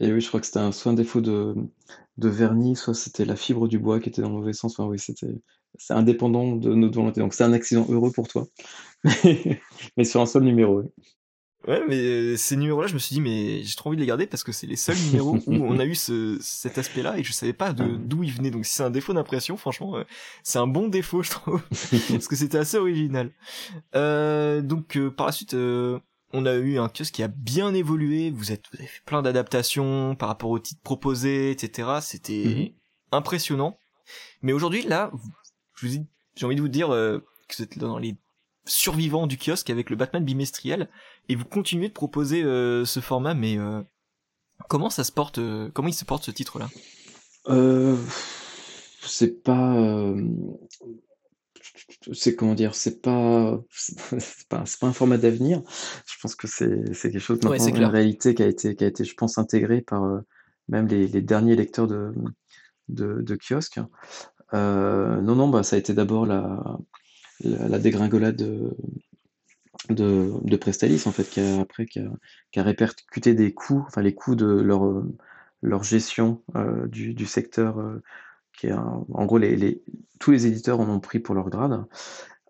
[0.00, 1.56] Et oui, je crois que c'était un, soit un défaut de,
[2.18, 4.78] de vernis, soit c'était la fibre du bois qui était dans le mauvais sens.
[4.78, 5.34] Enfin, oui, c'était
[5.76, 7.20] c'est indépendant de notre volonté.
[7.20, 8.46] Donc c'est un accident heureux pour toi.
[9.96, 10.82] mais sur un seul numéro.
[10.82, 10.86] Oui.
[11.66, 14.06] Ouais, mais euh, ces numéros-là, je me suis dit, mais j'ai trop envie de les
[14.06, 17.24] garder parce que c'est les seuls numéros où on a eu ce, cet aspect-là et
[17.24, 17.98] je savais pas de ah.
[17.98, 18.50] d'où il venait.
[18.50, 20.04] Donc si c'est un défaut d'impression, franchement, euh,
[20.42, 21.62] c'est un bon défaut, je trouve,
[22.10, 23.32] parce que c'était assez original.
[23.96, 28.30] Euh, donc euh, par la suite, on a eu un kiosque qui a bien évolué.
[28.30, 31.88] Vous, êtes, vous avez fait plein d'adaptations par rapport aux titres proposés, etc.
[32.02, 32.68] C'était mhm.
[33.12, 33.78] impressionnant.
[34.42, 35.10] Mais aujourd'hui, là,
[35.74, 36.04] je vous
[36.38, 37.18] j'ai envie de vous dire euh,
[37.48, 38.16] que vous êtes dans les
[38.64, 40.88] survivants du kiosque avec le Batman bimestriel
[41.28, 43.34] et vous continuez de proposer euh, ce format.
[43.34, 43.82] Mais euh,
[44.68, 45.40] comment ça se porte
[45.74, 46.68] Comment il se porte ce titre-là?
[49.00, 50.14] C'est pas
[52.12, 55.62] c'est comment dire, c'est pas, c'est pas, pas, un format d'avenir.
[56.06, 59.04] Je pense que c'est, quelque chose maintenant, une réalité qui a été, qui a été,
[59.04, 60.20] je pense, intégrée par euh,
[60.68, 62.12] même les, les, derniers lecteurs de,
[62.88, 63.24] de.
[64.54, 66.78] Euh, non, non, bah, ça a été d'abord la,
[67.40, 68.74] la, dégringolade
[69.88, 72.10] de, de, Prestalis, en fait, qui a, après, qui a,
[72.52, 75.02] qui a, répercuté des coûts, enfin, les coûts de leur,
[75.62, 78.02] leur gestion euh, du, du, secteur euh,
[78.66, 79.82] en gros, les,
[80.18, 81.84] tous les éditeurs en ont pris pour leur grade.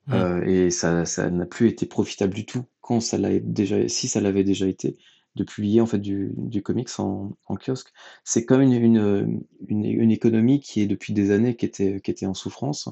[0.07, 0.13] Mmh.
[0.15, 4.21] Euh, et ça, n'a plus été profitable du tout quand ça l'a déjà, si ça
[4.21, 4.97] l'avait déjà été,
[5.35, 7.93] de publier en fait du, comics en, kiosque.
[8.25, 12.35] C'est comme une, une, économie qui est depuis des années qui était, qui était en
[12.35, 12.89] souffrance.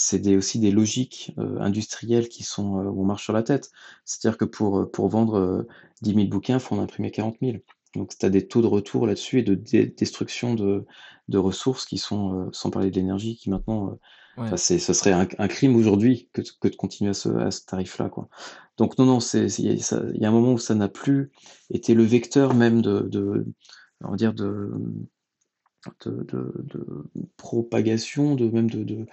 [0.00, 3.72] C'est aussi des logiques euh, industrielles qui sont euh, où on marche sur la tête.
[4.04, 5.66] C'est-à-dire que pour, pour vendre
[6.02, 7.56] 10 000 bouquins, il faut en imprimer 40 000.
[7.96, 10.86] Donc, tu as des taux de retour là-dessus et de destruction de,
[11.28, 13.98] de ressources qui sont, euh, sans parler de l'énergie, qui maintenant,
[14.38, 18.08] euh, ce serait un, crime aujourd'hui que, que, de continuer à ce, à ce tarif-là.
[18.76, 21.32] Donc non, non, il y, a un moment où ça n'a plus
[21.70, 23.46] été le vecteur même de, de
[24.04, 24.70] on va dire de,
[26.04, 27.04] de, de,
[27.36, 29.06] propagation, de même de, de,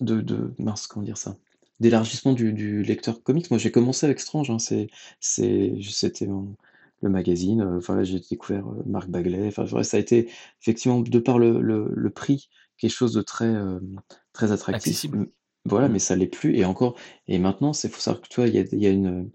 [0.00, 1.36] de, de, mince, comment dire ça?
[1.80, 3.50] D'élargissement du, du, lecteur comics.
[3.50, 4.50] Moi, j'ai commencé avec Strange.
[4.50, 4.88] Hein, c'est,
[5.20, 6.54] c'est, c'était mon,
[7.02, 7.62] le magazine.
[7.62, 9.48] Euh, enfin, j'ai découvert euh, Marc Bagley.
[9.48, 10.28] Enfin, ça a été
[10.60, 13.80] effectivement, de par le, le, prix, quelque chose de très, euh,
[14.32, 15.06] très attractif.
[15.66, 15.92] Voilà, mmh.
[15.92, 16.56] mais ça l'est plus.
[16.56, 16.96] Et encore,
[17.28, 19.30] et maintenant, c'est faut savoir que toi, il y a, y a une,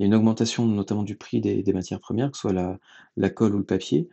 [0.00, 2.54] il y a une augmentation notamment du prix des des matières premières, que ce soit
[2.54, 2.78] la
[3.16, 4.08] la colle ou le papier,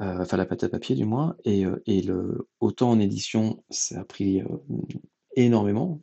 [0.00, 1.64] heu, enfin la pâte à papier du moins et
[2.02, 4.46] le autant en édition, ça a pris, heu,
[5.36, 6.02] énormément,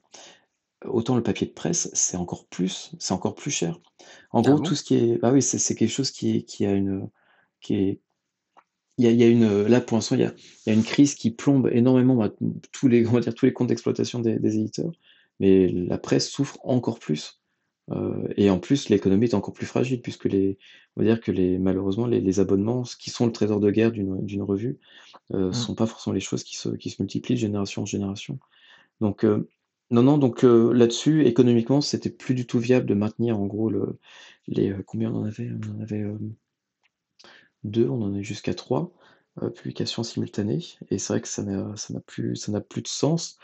[0.85, 3.79] autant le papier de presse, c'est encore plus c'est encore plus cher.
[4.31, 4.59] En Ah gros, bon?
[4.59, 7.09] tout ce qui est bah oui, c'est quelque chose qui est qui a une,
[7.61, 8.01] qui est
[8.97, 10.33] il y a il y a une, là pour l'instant, il y a
[10.65, 12.31] il y a une crise qui plombe énormément, bah,
[12.71, 14.91] tous les on va dire tous les comptes d'exploitation des des éditeurs,
[15.39, 17.38] mais la presse souffre encore plus,
[17.91, 20.57] heu et en plus l'économie est encore plus fragile puisque les
[20.97, 23.71] on va dire que les malheureusement les les abonnements, ce qui sont le trésor de
[23.71, 24.79] guerre d'une revue,
[25.33, 25.65] heu, Mmh.
[25.65, 28.39] sont pas forcément les choses qui se qui se multiplient de génération en génération.
[29.01, 29.49] Donc heu,
[29.91, 33.69] non, non, donc heu, là-dessus, économiquement, c'était plus du tout viable de maintenir en gros
[33.69, 33.99] le
[34.47, 35.49] les, combien on en avait?
[35.51, 36.03] On en avait,
[37.63, 38.93] 2, on en eu jusqu'à 3,
[39.41, 40.59] heu, publications simultanées
[40.89, 43.37] et c'est vrai que ça n'a plus ça n'a plus de sens.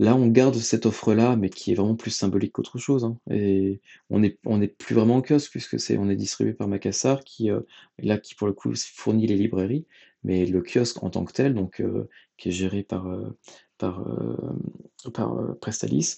[0.00, 3.82] Là, on garde cette offre-là, mais qui est vraiment plus symbolique qu'autre chose, hein et
[4.08, 7.22] on est on est plus vraiment en kiosque puisque c'est on est distribué par Macassar
[7.22, 7.66] qui, heu,
[7.98, 9.84] là, qui pour le coup fournit les librairies,
[10.24, 12.08] mais le kiosque en tant que tel, donc heu,
[12.38, 13.36] qui est géré par, heu,
[13.76, 14.02] par,
[15.12, 16.16] par, heu, Presstalis,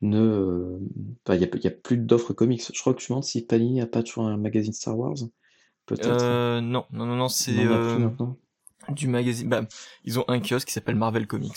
[0.00, 0.78] ne,
[1.28, 2.62] il y a plus d'offres comics.
[2.72, 5.16] Je crois que je me demande si Panini a pas toujours un magazine Star Wars?
[5.86, 6.60] Peut-être?
[6.60, 7.66] Non, non, non, c'est,
[8.90, 9.62] du magazine bah,
[10.04, 11.56] ils ont un kiosque qui s'appelle Marvel Comics.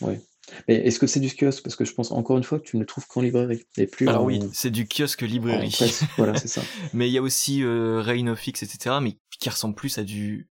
[0.00, 0.20] Ouais.
[0.68, 1.62] Mais est-ce que c'est du kiosque?
[1.62, 3.86] Parce que je pense encore une fois que tu ne le trouves qu'en librairie et
[3.86, 5.70] plus Alors oui, c'est du kiosque librairie.
[5.70, 6.04] presse.
[6.16, 6.62] Voilà, c'est ça.
[6.92, 10.04] Mais il y a aussi, Reign of X et cetera, mais qui ressemble plus à
[10.04, 10.48] du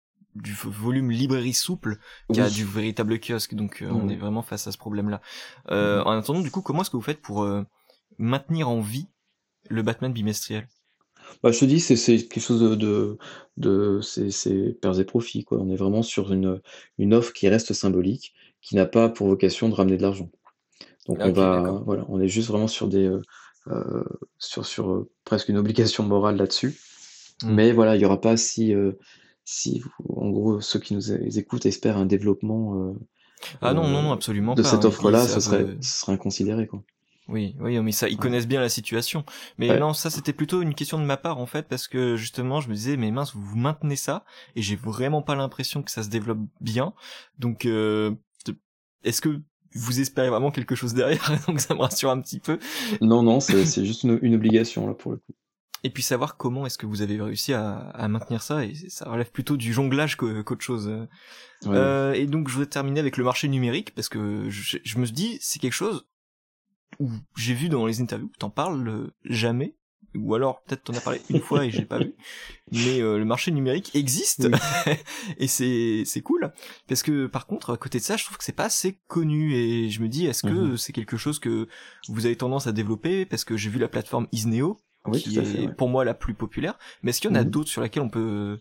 [0.63, 1.97] volume librairie souple
[2.31, 5.21] qu'à du véritable kiosque, donc Ouais, on est vraiment face à ce problème-là.
[5.69, 6.03] Mmh mh.
[6.05, 7.65] en attendant, du coup, comment est-ce que vous faites pour, heu,
[8.17, 9.07] maintenir en vie
[9.69, 10.67] le Batman bimestriel?
[11.43, 11.95] Bah, je te dis, c'est
[12.27, 13.17] quelque chose de de
[13.57, 15.59] de c'est pertes et profits, quoi.
[15.59, 19.73] On est vraiment sur une offre qui reste symbolique, qui n'a pas pour vocation de
[19.75, 20.29] ramener de l'argent.
[21.07, 23.21] Donc on va voilà, on est juste vraiment sur des, heu
[23.67, 24.05] heu,
[24.37, 26.77] sur sur, heu, presque une obligation morale là-dessus.
[27.43, 27.53] Mmh.
[27.53, 28.99] Mais voilà, il y aura pas si, heu,
[29.45, 32.93] si vous en gros, ceux qui nous écoutent espèrent un développement,
[33.61, 36.67] Ah non, non, non, absolument de pas, cette hein, offre-là, ce serait ce serait inconsidéré,
[36.67, 36.83] quoi.
[37.27, 39.23] Oui, oui, non mais ça, ils connaissent bien la situation.
[39.59, 39.79] Mais Ouais.
[39.79, 42.69] non, ça c'était plutôt une question de ma part en fait, parce que justement je
[42.69, 44.25] me disais mais mince, vous vous maintenez ça
[44.55, 46.93] et j'ai vraiment pas l'impression que ça se développe bien.
[47.37, 48.19] Donc heu, t
[49.03, 49.41] est-ce que
[49.73, 51.31] vous espérez vraiment quelque chose derrière?
[51.47, 52.59] Donc ça me rassure un petit peu.
[53.01, 55.33] Non, non, c'est juste une une obligation là, pour le coup.
[55.83, 59.09] Et puis savoir comment est-ce que vous avez réussi à à maintenir ça et ça
[59.09, 60.87] relève plutôt du jonglage qu'au qu'autre chose.
[61.65, 61.75] Ouais.
[61.75, 65.05] Heu et donc je voudrais terminer avec le marché numérique parce que je je me
[65.05, 66.05] dis c'est quelque chose
[66.99, 69.75] où j'ai vu dans les interviews, tu en parles, heu, jamais
[70.15, 72.15] ou alors peut-être tu en as parlé une fois et je l'ai pas vu.
[72.71, 74.55] Mais heu, le marché numérique existe Oui.
[75.37, 76.51] et c'est c'est cool
[76.87, 79.53] parce que par contre à côté de ça, je trouve que c'est pas assez connu
[79.55, 81.67] et je me dis est-ce que c'est quelque chose que
[82.07, 83.25] vous avez tendance à développer?
[83.25, 85.73] Parce que j'ai vu la plateforme Isneo Oui, qui fait, est ouais.
[85.75, 87.51] pour moi la plus populaire, mais est-ce qu'il y en a mh.
[87.51, 88.59] d'autres sur laquelle on peut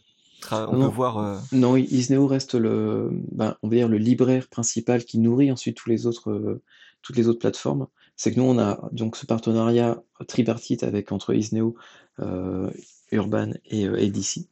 [0.50, 4.48] on Non, peut voir, heu Non, Isneo reste le, bah, on va dire le libraire
[4.48, 6.62] principal qui nourrit ensuite tous les autres, heu,
[7.02, 7.88] toutes les autres plateformes.
[8.18, 11.76] C'est que nous, on a donc ce partenariat tripartite avec entre Isneo,
[12.20, 12.70] heu,
[13.12, 14.48] Urban et heu et DC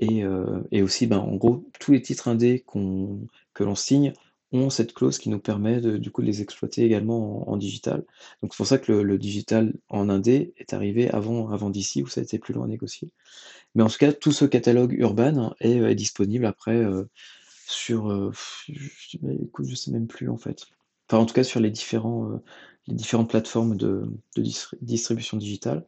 [0.00, 4.12] et heu et aussi, ben, en gros, tous les titres indés que l'on signe
[4.52, 8.04] ont cette clause qui nous permet de du coup de les exploiter également en digital.
[8.42, 12.06] Donc c'est pour ça que le digital en indé est arrivé avant avant DC où
[12.06, 13.10] ça a été plus long à négocier.
[13.74, 16.84] Mais en tout cas, tout ce catalogue Urban est, disponible après,
[17.66, 18.32] sur,
[18.68, 20.66] je écoute, je sais même plus en fait.
[21.08, 22.40] Enfin, en tout cas sur les différents,
[22.88, 24.04] les différentes plateformes de
[24.36, 25.86] de distri distribution digitale.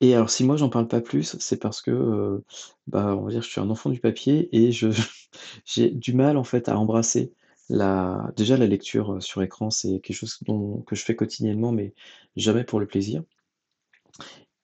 [0.00, 2.44] Et alors si moi j'en parle pas plus, c'est parce que, heu,
[2.86, 4.72] bah, on va dire je suis un enfant du papier et
[5.66, 7.32] j'ai du mal en fait à embrasser
[7.70, 11.72] la déjà la lecture, heu, sur écran, c'est quelque chose dont que je fais quotidiennement,
[11.72, 11.94] mais
[12.36, 13.22] jamais pour le plaisir.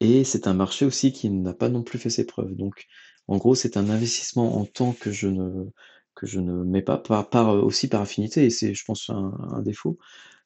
[0.01, 2.55] Et c'est un marché aussi qui n'a pas non plus fait ses preuves.
[2.55, 2.87] Donc
[3.29, 5.67] en gros, c'est un investissement en temps que je ne
[6.15, 9.63] que je ne mets pas, par heu, aussi par affinité et c'est je pense un
[9.63, 9.99] défaut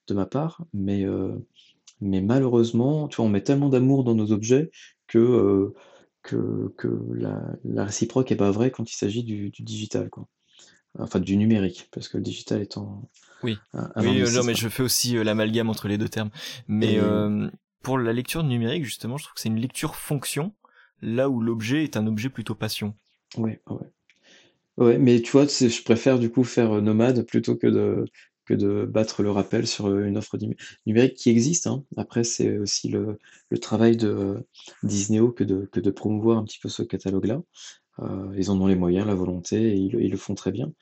[0.08, 1.46] de ma part, mais heu,
[2.00, 4.70] mais malheureusement, tu vois, on met tellement d'amour dans nos objets
[5.08, 5.74] que, heu,
[6.22, 10.28] que que la la réciproque est pas vraie quand il s'agit du du digital, quoi.
[10.98, 13.10] Enfin du numérique, parce que le digital étant
[13.42, 13.58] Oui.
[13.74, 16.30] un un Oui, heu, non, mais je fais aussi, l'amalgame entre les 2 termes.
[16.68, 17.00] Mais et
[17.82, 20.52] pour la lecture numérique, justement, je trouve que c'est une lecture fonction,
[21.02, 22.94] là où l'objet est un objet plutôt passion.
[23.36, 23.86] Ouais, ouais.
[24.78, 28.04] Ouais, mais tu vois, je préfère du coup faire, nomade plutôt que de
[28.46, 30.56] que de battre le rappel sur, heu, une offre numé
[30.86, 31.84] numérique qui existe, hein.
[31.96, 33.18] Après c'est aussi le
[33.60, 34.44] travail de
[34.82, 37.42] que de que de promouvoir un petit peu ce catalogue-là.
[38.00, 40.72] Heu, ils en ont les moyens, la volonté et ils le font très bien.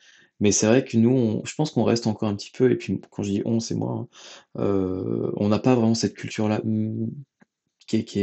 [0.41, 3.01] Mais c'est vrai que nous, je pense qu'on reste encore un petit peu et puis
[3.11, 4.09] quand je dis «on», c'est moi,
[4.57, 6.63] hein, on n'a pas vraiment cette culture-là,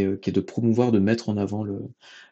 [0.02, 1.80] est, qui est de promouvoir, de mettre en avant le,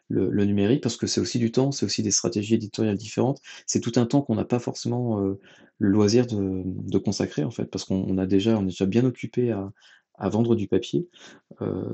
[0.08, 3.40] le, numérique, parce que c'est aussi du temps, c'est aussi des stratégies éditoriales différentes.
[3.66, 5.38] C'est tout un temps qu'on n'a pas forcément euh,
[5.78, 9.52] le loisir de, consacrer, en fait, parce qu'on a déjà, on est déjà bien occupé
[9.52, 9.72] à,
[10.28, 11.08] vendre du papier.
[11.60, 11.84] Euh,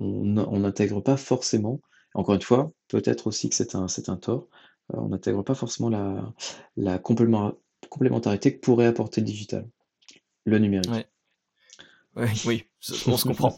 [0.00, 1.80] on n'intègre pas forcément,
[2.14, 4.48] encore une fois, peut-être aussi que c'est un, un tort,
[4.92, 6.32] euh, on n'intègre pas forcément la,
[6.76, 9.68] la complémentarité que pourrait apporter le digital,
[10.44, 11.08] le numérique.
[12.16, 12.64] Oui, oui,
[13.06, 13.56] on se comprend.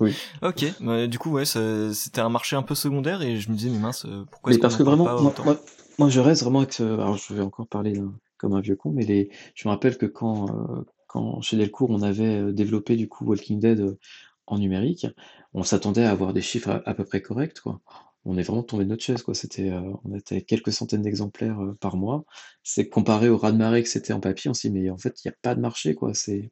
[0.00, 0.14] oui.
[0.42, 3.70] ok, bah, du coup, ouais, c'était un marché un peu secondaire et je me disais,
[3.70, 5.56] mais mince, euh, pourquoi est-ce parce que vraiment, moi,
[5.98, 8.00] moi, je reste vraiment avec Alors, je vais encore parler
[8.38, 9.30] comme un vieux con, mais les...
[9.54, 13.24] je me rappelle que quand, euh, quand chez Delcourt, on avait euh, développé du coup
[13.26, 13.98] Walking Dead
[14.46, 15.06] en numérique,
[15.52, 17.80] on s'attendait à avoir des chiffres à peu près corrects, quoi
[18.24, 19.34] on est vraiment tombé de notre chaise, quoi.
[19.58, 22.24] Euh, on était quelques centaines d'exemplaires euh, par mois.
[22.62, 25.28] C'est comparé au raz-de-marée que c'était en papier, on s'est dit, mais en fait, il
[25.28, 26.14] n'y a pas de marché, quoi.
[26.14, 26.50] C'est...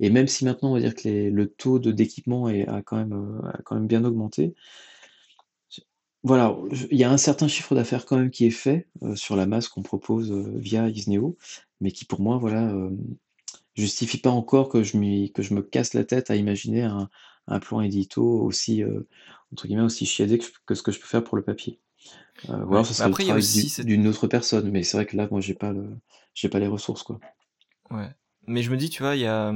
[0.00, 2.96] Et même si maintenant, on va dire que le taux de, d'équipement est, a, quand
[2.96, 4.54] même, euh, quand même bien augmenté,
[6.24, 6.56] voilà,
[6.90, 8.86] il y a un certain chiffre d'affaires quand même qui est fait
[9.16, 11.36] sur la masse qu'on propose via Isneo,
[11.80, 12.72] mais qui pour moi, voilà,
[13.74, 14.92] justifie pas encore que je,
[15.32, 17.10] que je me casse la tête à imaginer un,
[17.46, 18.82] un plan édito aussi,
[19.52, 21.80] entre guillemets, aussi chiadé que, ce que je peux faire pour le papier.
[22.48, 25.28] Euh, voilà, ça serait Après, le travail d'une autre personne, mais c'est vrai que là,
[25.30, 25.98] moi, j'ai pas le,
[26.34, 27.20] j'ai pas les ressources, quoi.
[27.90, 28.08] Ouais.
[28.46, 29.52] Mais je me dis, tu vois, il y a,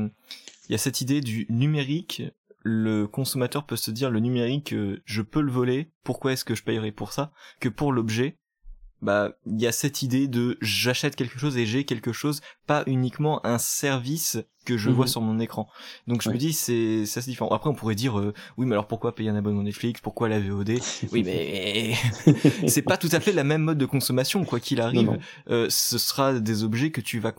[0.69, 2.23] il y a cette idée du numérique.
[2.63, 5.91] Le consommateur peut se dire, le numérique, euh, je peux le voler.
[6.05, 7.33] Pourquoi est-ce que je payerais pour ça?
[7.61, 8.39] Que pour l'objet,
[9.03, 12.83] bah, il y a cette idée de j'achète quelque chose et j'ai quelque chose, pas
[12.87, 15.11] uniquement un service que je vois mhm.
[15.11, 15.69] sur mon écran.
[16.07, 17.49] Donc je me dis c'est c'est assez différent.
[17.51, 20.41] Après on pourrait dire euh, oui mais alors pourquoi payer un abonnement Netflix, pourquoi la
[20.41, 20.73] VOD
[21.13, 21.95] Oui mais
[22.69, 25.19] c'est pas tout à fait la même mode de consommation quoi qu'il arrive.
[25.49, 27.33] Euh, ce sera des objets que tu vas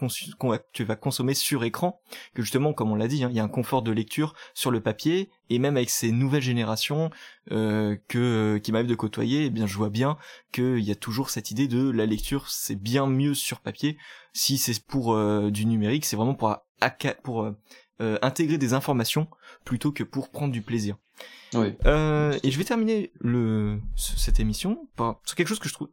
[0.73, 2.01] tu vas consommer sur écran
[2.33, 4.71] que justement comme on l'a dit hein, il y a un confort de lecture sur
[4.71, 7.09] le papier et même avec ces nouvelles générations
[7.51, 10.17] euh, que qui m'arrive de côtoyer, eh bien je vois bien
[10.53, 13.97] qu'il y a toujours cette idée de la lecture c'est bien mieux sur papier
[14.37, 16.55] si c'est pour euh, du numérique, c'est vraiment pour,
[17.23, 17.57] pour euh,
[18.01, 19.27] euh, intégrer des informations
[19.65, 20.95] plutôt que pour prendre du plaisir.
[21.53, 21.69] Oui.
[21.85, 25.89] et je vais terminer le cette émission par sur quelque chose que je trouve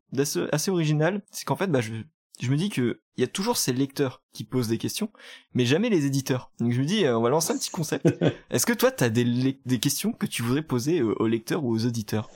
[0.52, 1.92] assez, original, c'est qu'en fait, bah, je,
[2.40, 5.10] je me dis que il y a toujours ces lecteurs qui posent des questions,
[5.54, 6.50] mais jamais les éditeurs.
[6.58, 8.06] Donc je me dis, on va lancer un petit concept.
[8.50, 11.72] Est-ce que toi, tu as des, des questions que tu voudrais poser aux lecteurs ou
[11.72, 12.28] aux auditeurs?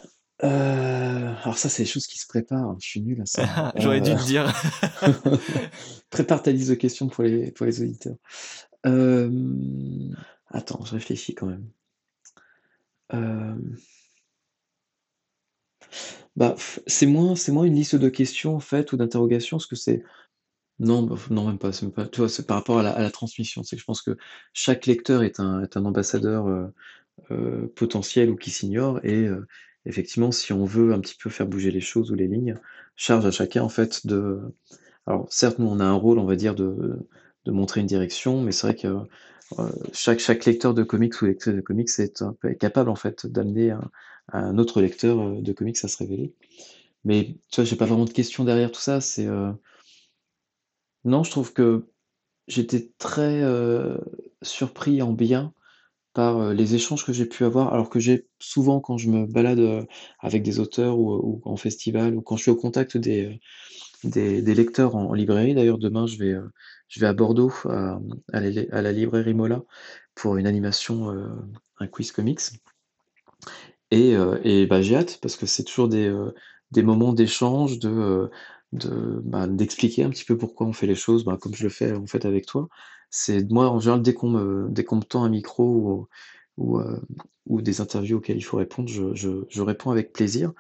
[0.45, 2.77] Euh, alors ça, c'est des choses qui se préparent.
[2.81, 3.73] Je suis nul à ça.
[3.77, 4.53] J'aurais dû le dire.
[6.11, 8.17] Prépare ta liste de questions pour les, pour les auditeurs.
[8.87, 9.31] Euh,
[10.49, 11.69] attends, je réfléchis quand même.
[13.15, 13.57] Euh,
[16.37, 16.55] bah,
[16.87, 20.05] c'est moins, c'est moins une liste de questions en fait ou d'interrogations, parce que c'est
[20.79, 21.73] non, bah, non même pas.
[21.73, 22.07] C'est pas.
[22.07, 23.65] Tu vois, c'est par rapport à la, à la transmission.
[23.65, 24.17] C'est que je pense que
[24.53, 26.71] chaque lecteur est un, est un ambassadeur
[27.75, 29.27] potentiel ou qui s'ignore et
[29.89, 32.57] effectivement, si on veut un petit peu faire bouger les choses ou les lignes,
[32.95, 34.41] charge à chacun en fait de.
[35.07, 37.07] Alors certes, nous on a un rôle, on va dire, de,
[37.47, 38.89] montrer une direction, mais c'est vrai que
[39.59, 42.23] euh, chaque, lecteur de comics ou lecteur de comics est,
[42.59, 43.75] capable en fait d'amener
[44.33, 46.35] un, autre lecteur euh, de comics à se révéler.
[47.05, 49.01] Mais tu vois, j'ai pas vraiment de questions derrière tout ça.
[49.01, 49.51] C'est euh...
[51.05, 51.87] non, je trouve que
[52.49, 53.43] j'étais très
[54.43, 55.55] surpris en bien
[56.19, 59.87] par les échanges que j'ai pu avoir, alors que j'ai souvent quand je me balade
[60.19, 63.41] avec des auteurs ou, en festival ou quand je suis au contact des,
[64.05, 65.55] lecteurs en, librairie.
[65.55, 66.35] D'ailleurs, demain, je vais,
[66.89, 68.01] je vais à Bordeaux, à,
[68.33, 69.63] la, librairie Mola,
[70.17, 71.09] pour une animation,
[71.79, 72.41] un quiz comics.
[73.93, 76.13] Et, et bah, j'ai hâte parce que c'est toujours des,
[76.73, 78.29] des moments d'échange, de,
[78.73, 81.93] bah, d'expliquer un petit peu pourquoi on fait les choses, bah, comme je le fais
[81.93, 82.69] en fait avec toi.
[83.11, 86.09] C'est moi, en général, dès qu'on me, dès qu'on me tend un micro ou,
[86.57, 87.01] ou, euh,
[87.47, 90.53] ou des interviews auxquelles il faut répondre, je, je, je réponds avec plaisir.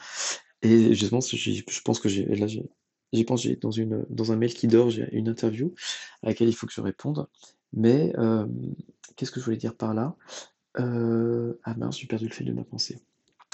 [0.62, 4.36] Et justement, je, je pense que j'ai, là, j'y pense, j'ai dans, une, dans un
[4.36, 5.74] mail qui dort, j'ai une interview
[6.22, 7.26] à laquelle il faut que je réponde.
[7.72, 8.47] Mais euh,
[9.16, 10.16] qu'est-ce que je voulais dire par là?
[10.78, 12.98] Euh, Ah mince, j'ai perdu le fil de ma pensée.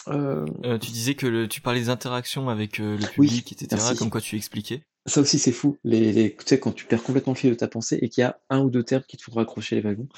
[0.08, 0.44] Euh...
[0.78, 4.36] tu disais que le, tu parlais des interactions avec le public, etc., comme quoi tu
[4.36, 4.82] expliquais.
[5.06, 5.76] Ça aussi, c'est fou.
[5.84, 8.22] Les, les, tu sais, quand tu perds complètement le fil de ta pensée et qu'il
[8.22, 10.08] y a un ou deux termes qui te font raccrocher les wagons,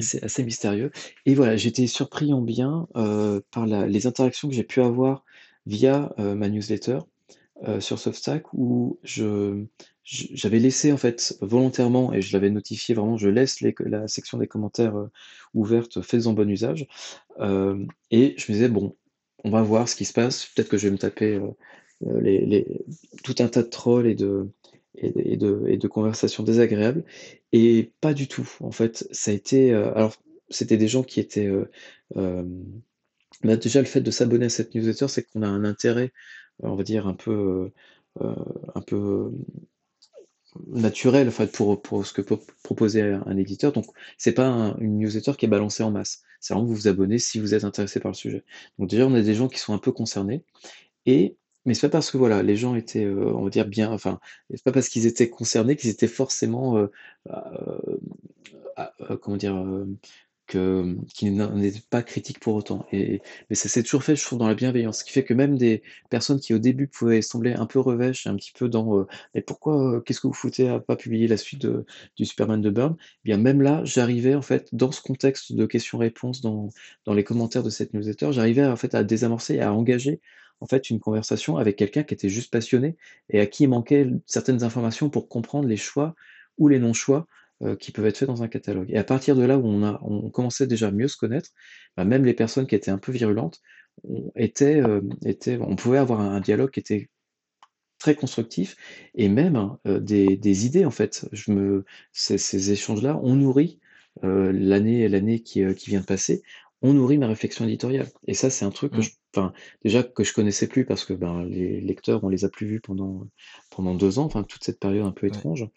[0.00, 0.90] c'est assez mystérieux.
[1.26, 5.24] Et voilà, j'étais surpris en bien euh, par la, les interactions que j'ai pu avoir
[5.66, 6.98] via euh, ma newsletter
[7.68, 9.64] euh, sur Softstack où je
[10.04, 14.38] j'avais laissé en fait volontairement et je l'avais notifié vraiment, je laisse les, la section
[14.38, 15.10] des commentaires euh,
[15.54, 16.86] ouverte, faites-en bon usage.
[17.40, 18.96] Euh, et je me disais bon,
[19.44, 20.46] on va voir ce qui se passe.
[20.46, 21.48] Peut-être que je vais me taper euh,
[22.02, 22.66] les,
[23.22, 24.48] tout un tas de trolls et de,
[24.96, 27.04] et de, et de, conversations désagréables.
[27.52, 28.48] Et pas du tout.
[28.60, 29.72] En fait, ça a été.
[29.72, 30.14] Euh, alors,
[30.50, 31.50] c'était des gens qui étaient.
[32.16, 32.44] Euh,
[33.42, 36.12] Bah, déjà, le fait de s'abonner à cette newsletter, c'est qu'on a un intérêt,
[36.62, 37.70] on va dire un peu,
[38.20, 39.30] un peu,
[40.66, 43.72] naturel, en pour pour ce que peut proposer un éditeur.
[43.72, 43.86] Donc
[44.18, 46.22] c'est pas un une newsletter qui est balancée en masse.
[46.40, 48.44] C'est vraiment vous vous abonnez si vous êtes intéressé par le sujet.
[48.78, 50.42] Donc déjà, on a des gens qui sont un peu concernés
[51.06, 53.90] et mais c'est pas parce que voilà, les gens étaient, heu, on va dire bien
[53.92, 54.20] enfin,
[54.50, 56.78] c'est pas parce qu'ils étaient concernés qu'ils étaient forcément,
[58.76, 59.54] ah, heu, comment dire?
[60.48, 63.20] Que, qu'ils n'en étaient pas critiques pour autant et
[63.50, 65.00] mais ça s'est toujours fait, je trouve, dans la bienveillance.
[65.00, 68.28] Ce qui fait que même des personnes qui, au début, pouvaient sembler un peu revêches,
[68.28, 71.62] un petit peu dans, «Mais pourquoi, qu'est-ce que vous foutez à pas publier la suite
[71.62, 71.84] de
[72.16, 75.66] du Superman de Byrne?» eh bien même là, j'arrivais en fait, dans ce contexte de
[75.66, 76.70] questions-réponses dans
[77.06, 80.20] dans les commentaires de cette newsletter, j'arrivais en fait à désamorcer et à engager
[80.60, 82.96] en fait une conversation avec quelqu'un qui était juste passionné
[83.30, 86.14] et à qui il manquait certaines informations pour comprendre les choix
[86.58, 87.26] ou les non-choix
[87.62, 89.82] heu, qui peuvent être faits dans un catalogue et à partir de là où on
[89.84, 91.50] a on commençait déjà à mieux se connaître,
[91.96, 93.60] bah, même les personnes qui étaient un peu virulentes,
[94.04, 94.30] on
[95.60, 97.08] on pouvait avoir un dialogue qui était
[97.98, 98.76] très constructif
[99.14, 101.26] et même, heu, des des idées en fait.
[101.32, 103.80] Je me ces ces échanges-là ont nourri,
[104.22, 106.42] l'année l'année qui, vient de passer,
[106.82, 109.02] ont nourri ma réflexion éditoriale et ça, c'est un truc que Mmh.
[109.02, 109.52] je enfin,
[109.84, 112.80] déjà que je connaissais plus parce que, ben, les lecteurs, on les a plus vus
[112.80, 113.26] pendant,
[113.70, 115.42] pendant 2 ans, enfin toute cette période un peu Ouais.
[115.42, 115.68] étrange,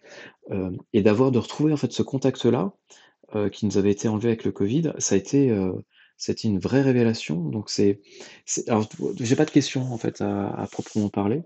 [0.51, 2.73] hem et d'avoir de retrouver en fait ce contact-là,
[3.35, 5.73] heu, qui nous avait été enlevé avec le covid, ça a été, heu,
[6.17, 8.01] ça a été une vraie révélation donc c'est
[8.67, 8.87] alors
[9.19, 11.43] j'ai pas de questions en fait à à proprement parler.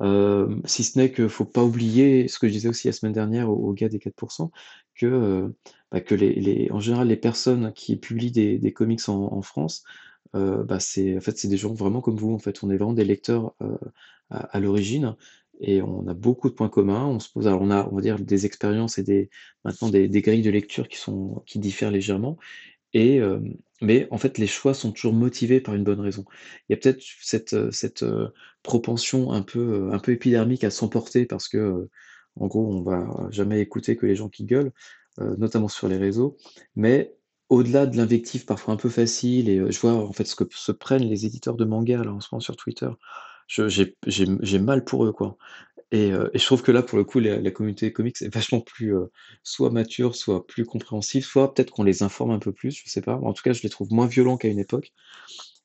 [0.00, 3.12] Hem, si ce n'est que faut pas oublier ce que je disais aussi la semaine
[3.12, 4.52] dernière aux aux gars des 4
[4.94, 5.54] que, heu,
[5.90, 9.42] bah, que les les en général, les personnes qui publient des des comics en en
[9.42, 9.84] France,
[10.34, 12.62] heu, bah, c'est en fait, c'est des gens vraiment comme vous, en fait.
[12.64, 13.78] On est vraiment des lecteurs, heu,
[14.30, 15.16] à l'origine
[15.60, 17.04] et on a beaucoup de points communs.
[17.06, 19.30] On se pose alors on a, on va dire, des expériences et des
[19.64, 22.38] maintenant des grilles de lecture qui sont qui diffèrent légèrement
[22.94, 26.24] et hem, mais en fait, les choix sont toujours motivés par une bonne raison.
[26.68, 28.30] Il y a peut-être cette, heu, cette, heu,
[28.62, 31.88] propension un peu, heu, un peu épidermique à s'emporter parce que,
[32.36, 34.72] en gros, on va jamais écouter que les gens qui gueulent,
[35.38, 36.36] notamment sur les réseaux.
[36.76, 37.14] Mais
[37.52, 40.44] au-delà de l'invective parfois un peu facile et heu, je vois en fait ce que
[40.52, 42.88] se prennent les éditeurs de manga là en ce moment sur Twitter.
[43.48, 45.36] J'ai mal pour eux, quoi.
[45.92, 48.34] Et heu et je trouve que là, pour le coup, la la communauté comics est
[48.34, 49.10] vachement plus, heu,
[49.44, 53.02] soit mature, soit plus compréhensive, soit peut-être qu'on les informe un peu plus, je sais
[53.02, 53.16] pas.
[53.16, 54.92] En tout cas, je les trouve moins violents qu'à une époque.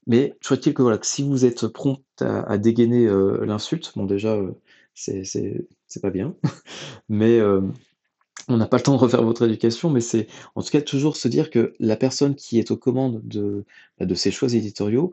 [0.08, 3.08] Mais toujours est-il que voilà, que si vous êtes prompt à dégainer,
[3.46, 4.56] l'insulte, bon déjà, heu,
[4.96, 6.36] c'est pas bien.
[7.10, 7.40] Mais
[8.48, 11.18] on n'a pas le temps de refaire votre éducation, mais c'est en tout cas toujours
[11.18, 13.66] se dire que la personne qui est aux commandes de,
[14.00, 15.12] bah, de ses choix éditoriaux,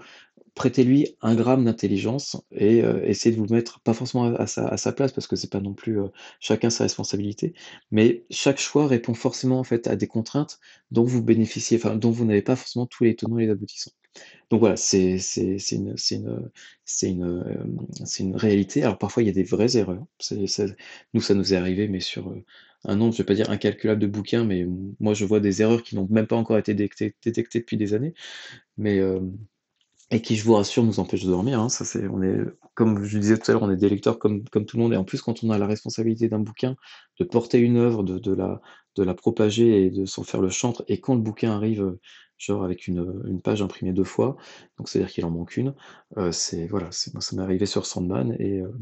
[0.54, 4.76] prêtez-lui un gramme d'intelligence et heu, essayez de vous mettre pas forcément à sa à
[4.78, 7.54] sa place parce que c'est pas non plus, heu, chacun sa responsabilité,
[7.92, 10.60] mais chaque choix répond forcément en fait à des contraintes
[10.92, 13.92] dont vous bénéficiez, enfin dont vous n'avez pas forcément tous les tenants et les aboutissants.
[14.50, 15.40] Donc voilà, c'est c'est
[18.20, 18.82] une réalité.
[18.82, 20.04] Alors parfois il y a des vraies erreurs,
[21.14, 22.44] nous ça nous est arrivé, mais sur, heu,
[22.84, 24.66] un nombre, je vais pas dire incalculable de bouquins, mais
[25.00, 27.14] moi je vois des erreurs qui n'ont même pas encore été détectées
[27.54, 28.14] depuis des années,
[28.78, 29.36] mais hem
[30.10, 31.68] et qui, je vous rassure, nous empêche de dormir, hein.
[31.68, 32.38] Ça, c'est on est
[32.74, 34.96] comme je disais tout à l'heure, on est des lecteurs comme tout le monde et
[34.96, 36.76] en plus, quand on a la responsabilité d'un bouquin,
[37.18, 41.14] de porter une œuvre, de la propager et de s'en faire le chantre et quand
[41.14, 41.96] le bouquin arrive,
[42.38, 44.36] genre avec une, une page imprimée 2 fois,
[44.78, 45.74] donc c'est-à-dire qu'il en manque une,
[46.18, 48.72] heu, c'est voilà, c'est moi ça m'est arrivé sur Sandman et heu,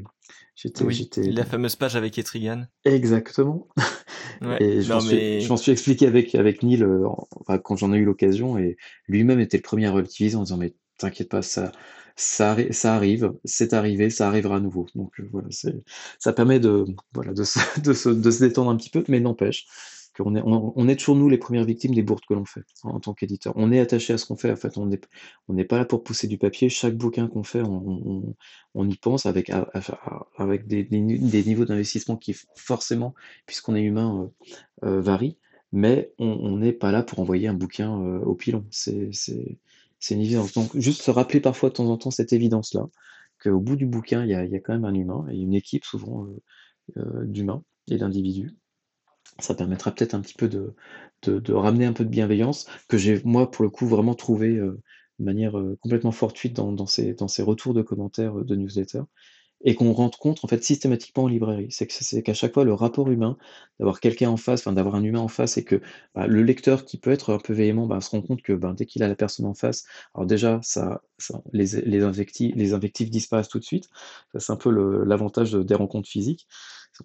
[0.56, 2.66] j'étais Oui, la fameuse page avec Etrigan.
[2.84, 3.68] exactement
[4.40, 6.84] Ouais, et je m'en suis expliqué avec avec Neil,
[7.40, 8.76] enfin quand j'en ai eu l'occasion et
[9.08, 11.72] lui-même était le premier à relativiser en disant: «Mais t'inquiète pas, ça
[12.16, 14.86] ça arri ça arrive, c'est arrivé, ça arrivera à nouveau».
[14.96, 15.74] Donc heu, voilà, c'est
[16.18, 19.20] ça permet de voilà, de se de se de se détendre un petit peu, mais
[19.20, 19.66] n'empêche
[20.16, 22.90] qu'on est on est toujours nous les premières victimes des bourdes que l'on fait en
[22.96, 23.52] en tant qu'éditeur.
[23.56, 25.00] On est attaché à ce qu'on fait, en fait, on n'est
[25.48, 26.68] on n'est pas là pour pousser du papier.
[26.68, 28.34] Chaque bouquin qu'on fait, on
[28.74, 29.50] on y pense avec
[30.36, 33.14] avec des des ni des niveaux d'investissement qui forcément,
[33.46, 34.30] puisqu'on est humain,
[34.84, 35.38] heu heu, varient,
[35.72, 38.66] mais on n'est pas là pour envoyer un bouquin, heu, au pilon.
[38.70, 39.58] C'est c'est
[40.00, 40.52] c'est une évidence.
[40.54, 42.88] Donc juste se rappeler parfois de temps en temps cette évidence-là,
[43.42, 45.54] qu'au bout du bouquin, il y a y a quand même un humain et une
[45.54, 46.26] équipe souvent,
[46.98, 48.52] heu, d'humains et d'individus.
[49.42, 53.50] Ça permettra peut-être un petit peu de ramener un peu de bienveillance que j'ai, moi,
[53.50, 54.80] pour le coup, vraiment trouvé, heu,
[55.18, 59.02] de manière, heu, complètement fortuite dans ces retours de commentaires, heu, de newsletters
[59.64, 61.68] et qu'on rencontre en fait systématiquement en librairie.
[61.70, 63.38] C'est qu'à chaque fois le rapport humain,
[63.80, 65.80] d'avoir quelqu'un en face, d'avoir un humain en face et que,
[66.14, 68.74] bah, le lecteur qui peut être un peu véhément, bah, se rend compte que, ben,
[68.74, 70.60] dès qu'il a la personne en face, alors déjà
[71.52, 73.88] les les invecti les invectives disparaissent tout de suite.
[74.38, 74.70] C'est un peu
[75.04, 76.46] l'avantage de des rencontres physiques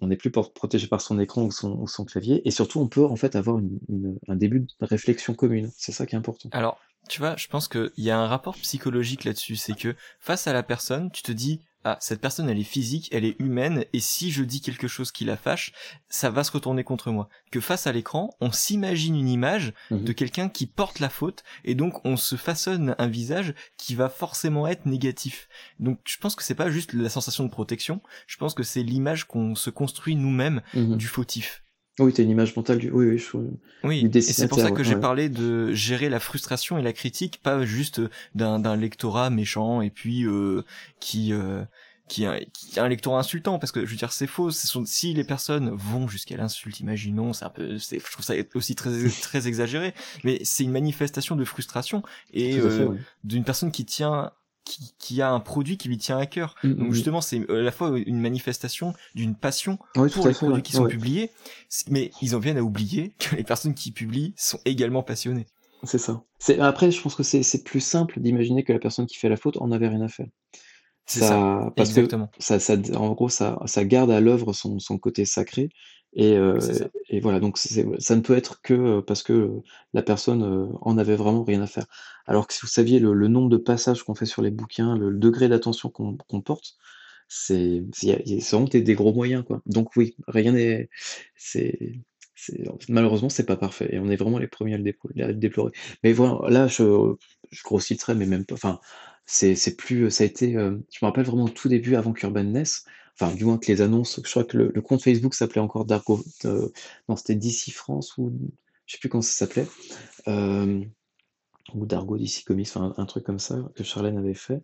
[0.00, 3.16] on n'est plus protégé par son écran ou son, clavier, et surtout on peut en
[3.16, 3.60] fait avoir
[4.28, 5.70] un début de réflexion commune.
[5.76, 6.48] C'est ça qui est important.
[6.52, 10.46] Alors, tu vois, je pense qu'il y a un rapport psychologique là-dessus, c'est que face
[10.46, 13.84] à la personne, tu te dis, ah, cette personne, elle est physique, elle est humaine,
[13.92, 15.72] et si je dis quelque chose qui la fâche,
[16.08, 17.28] ça va se retourner contre moi.
[17.52, 20.04] Que face à l'écran, on s'imagine une image mhm.
[20.04, 24.08] de quelqu'un qui porte la faute, et donc on se façonne un visage qui va
[24.08, 25.48] forcément être négatif.
[25.78, 28.82] Donc je pense que c'est pas juste la sensation de protection, je pense que c'est
[28.82, 30.96] l'image qu'on se construit nous-mêmes mhm.
[30.96, 31.62] du fautif.
[31.98, 32.90] Oui, t'as une image mentale du.
[32.90, 33.36] Oui, oui, je...
[33.84, 34.10] oui.
[34.12, 37.64] et c'est pour ça que j'ai parlé de gérer la frustration et la critique, pas
[37.64, 38.00] juste
[38.34, 40.62] d'un lectorat méchant et puis euh,
[41.00, 41.64] qui euh,
[42.08, 44.50] qui, qui un lectorat insultant parce que je veux dire c'est faux.
[44.50, 48.74] Sont, si les personnes vont jusqu'à l'insulte, imaginons, c'est un peu, je trouve ça aussi
[48.74, 48.90] très
[49.22, 49.94] très exagéré,
[50.24, 52.02] mais c'est une manifestation de frustration
[52.32, 52.88] et euh,
[53.24, 54.32] d'une personne qui tient
[54.98, 56.54] qui, a un produit qui lui tient à cœur.
[56.62, 56.92] Mm, Donc mm, mm.
[56.94, 61.30] justement, c'est à la fois une manifestation d'une passion pour les produits qui sont publiés,
[61.90, 65.46] mais ils en viennent à oublier que les personnes qui publient sont également passionnées.
[65.84, 66.22] C'est ça.
[66.60, 69.56] Après, je pense que c'est plus simple d'imaginer que la personne qui fait la faute
[69.58, 70.26] en avait rien à faire.
[71.06, 72.26] C'est ça, parce Exactement.
[72.26, 75.70] que ça, ça, en gros, ça, ça garde à l'œuvre son, son côté sacré
[76.14, 76.58] et, euh,
[77.08, 79.50] et voilà, donc ça ne peut être que parce que
[79.92, 81.86] la personne en avait vraiment rien à faire.
[82.26, 84.96] Alors que si vous saviez le, le nombre de passages qu'on fait sur les bouquins,
[84.96, 86.76] le, degré d'attention qu'on porte,
[87.28, 87.82] c'est
[88.50, 89.60] vraiment des, des, gros moyens, quoi.
[89.66, 90.88] Donc oui, rien n'est.
[92.88, 95.72] Malheureusement, c'est pas parfait et on est vraiment les premiers à le, déplorer.
[96.02, 97.14] Mais voilà, là, je,
[97.50, 98.54] je grossis le trait, mais même pas.
[98.54, 98.80] Enfin,
[99.26, 100.10] c'est plus.
[100.10, 100.52] Ça a été.
[100.52, 102.84] je me rappelle vraiment au tout début, avant qu'Urban naisse,
[103.20, 106.22] enfin du moins que les annonces, je crois que le, compte Facebook s'appelait encore Dargo,
[106.44, 106.68] euh,
[107.08, 108.32] non c'était DC France ou
[108.86, 109.66] je sais plus comment ça s'appelait,
[110.28, 110.82] euh,
[111.74, 114.62] ou Dargo DC Comics, enfin un, truc comme ça que Charlène avait fait.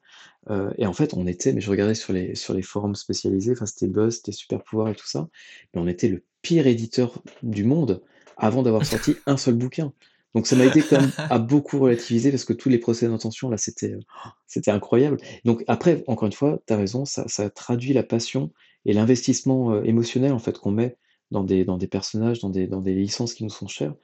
[0.50, 3.52] Euh, et en fait on était, mais je regardais sur les, sur les forums spécialisés,
[3.52, 5.28] enfin c'était Buzz, c'était Super Pouvoir et tout ça,
[5.74, 8.02] mais on était le pire éditeur du monde
[8.36, 9.92] avant d'avoir sorti un seul bouquin.
[10.34, 13.48] Donc ça m'a aidé quand même à beaucoup relativiser parce que tous les procès d'intention,
[13.50, 14.00] là, c'était euh,
[14.46, 15.18] c'était incroyable.
[15.44, 18.52] Donc après, encore une fois, tu as raison, ça, ça, traduit la passion
[18.84, 20.96] et l'investissement euh, émotionnel en fait qu'on met
[21.30, 23.94] dans des, dans des personnages, dans des, dans des licences qui nous sont chères,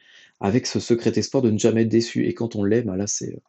[0.41, 2.26] avec ce secret espoir de ne jamais être déçu.
[2.26, 3.41] Et quand on l'est, bah là, c'est euh,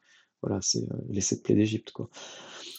[0.42, 2.10] voilà, c'est les sept plaies d'Égypte, quoi.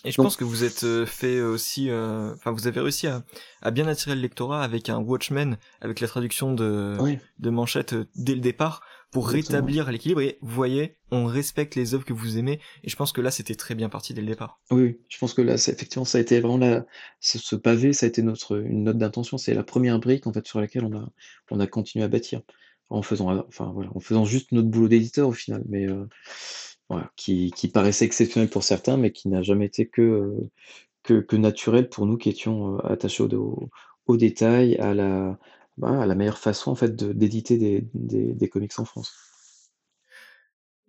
[0.04, 3.22] Et je pense que vous êtes fait aussi, enfin vous avez réussi à,
[3.60, 6.96] à, bien attirer le lectorat avec un Watchmen, avec la traduction de,
[7.38, 10.22] de manchette dès le départ pour rétablir l'équilibre.
[10.22, 12.58] Et vous voyez, on respecte les œuvres que vous aimez.
[12.82, 14.60] Et je pense que là, c'était très bien parti dès le départ.
[14.70, 16.86] Oui, je pense que là, effectivement, ça a été vraiment la,
[17.20, 19.38] ce, pavé, ça a été notre une note d'intention.
[19.38, 21.08] C'est la première brique en fait sur laquelle on a
[21.50, 22.40] on a continué à bâtir
[22.92, 26.06] en faisant, enfin voilà, en faisant juste notre boulot d'éditeur au final, mais euh,
[26.88, 30.50] voilà, qui, qui, paraissait exceptionnel pour certains, mais qui n'a jamais été que, euh,
[31.02, 33.70] que, que naturel pour nous qui étions euh, attachés au,
[34.06, 35.38] au détail, à la,
[35.78, 39.14] bah, la meilleure façon en fait d'éditer des, des, des, comics en France.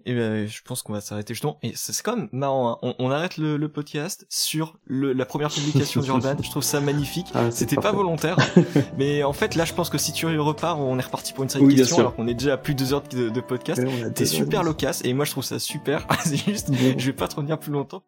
[0.05, 1.59] Et eh ben, je pense qu'on va s'arrêter justement.
[1.63, 2.77] Et c'est quand même marrant.
[2.83, 2.93] Hein.
[2.99, 6.35] On, arrête le, le, podcast sur le, la première publication d'Urban.
[6.43, 7.27] Je trouve ça magnifique.
[7.33, 8.35] Ah, C'était pas volontaire,
[8.97, 11.49] mais en fait là, je pense que si tu repars, on est reparti pour une
[11.49, 13.81] série de questions alors qu'on est déjà à plus de deux heures de, de podcast.
[14.13, 16.05] T'es super loquace et moi je trouve ça super.
[16.25, 18.03] c'est juste, je vais pas te revenir plus longtemps.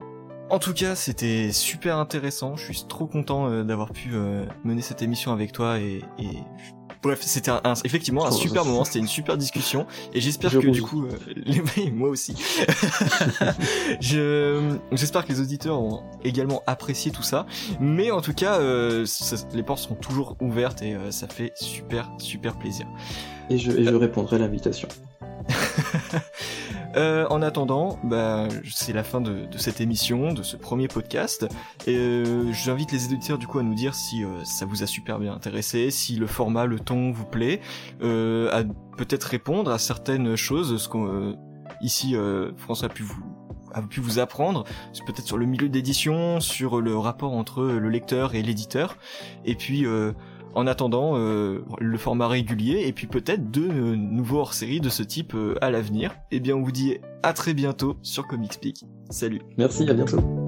[0.49, 2.56] En tout cas, c'était super intéressant.
[2.56, 6.38] Je suis trop content euh, d'avoir pu euh, mener cette émission avec toi et, et...
[7.01, 8.83] bref, c'était un, effectivement un super moment.
[8.83, 11.90] C'était une super discussion et j'espère que du coup, euh, les...
[11.90, 12.35] moi aussi.
[13.99, 17.48] je j'espère que les auditeurs ont également apprécié tout ça.
[17.80, 22.85] Mais en tout cas, les portes sont toujours ouvertes et ça fait super super plaisir.
[23.49, 24.88] Et je, et je répondrai à l'invitation.
[26.95, 31.45] Euh, en attendant, bah, c'est la fin de, cette émission, de ce premier podcast.
[31.88, 34.88] Et euh, j'invite les éditeurs du coup à nous dire si euh, ça vous a
[34.88, 37.59] super bien intéressé, si le format, le ton vous plaît,
[38.01, 38.64] à
[38.98, 41.38] peut-être répondre à certaines choses, ce qu'on
[41.82, 42.15] ici
[42.56, 43.22] François a pu vous
[43.74, 44.64] a pu vous apprendre,
[45.06, 48.95] peut-être sur le milieu d'édition, sur le rapport entre le lecteur et l'éditeur,
[49.43, 49.85] et puis
[50.56, 55.03] en attendant euh, le format régulier et puis peut-être de euh, nouveaux hors-séries de ce
[55.03, 56.16] type euh, à l'avenir.
[56.32, 58.59] Eh bien on vous dit à très bientôt sur Comic
[59.09, 59.42] Salut.
[59.58, 60.44] Merci, à bientôt.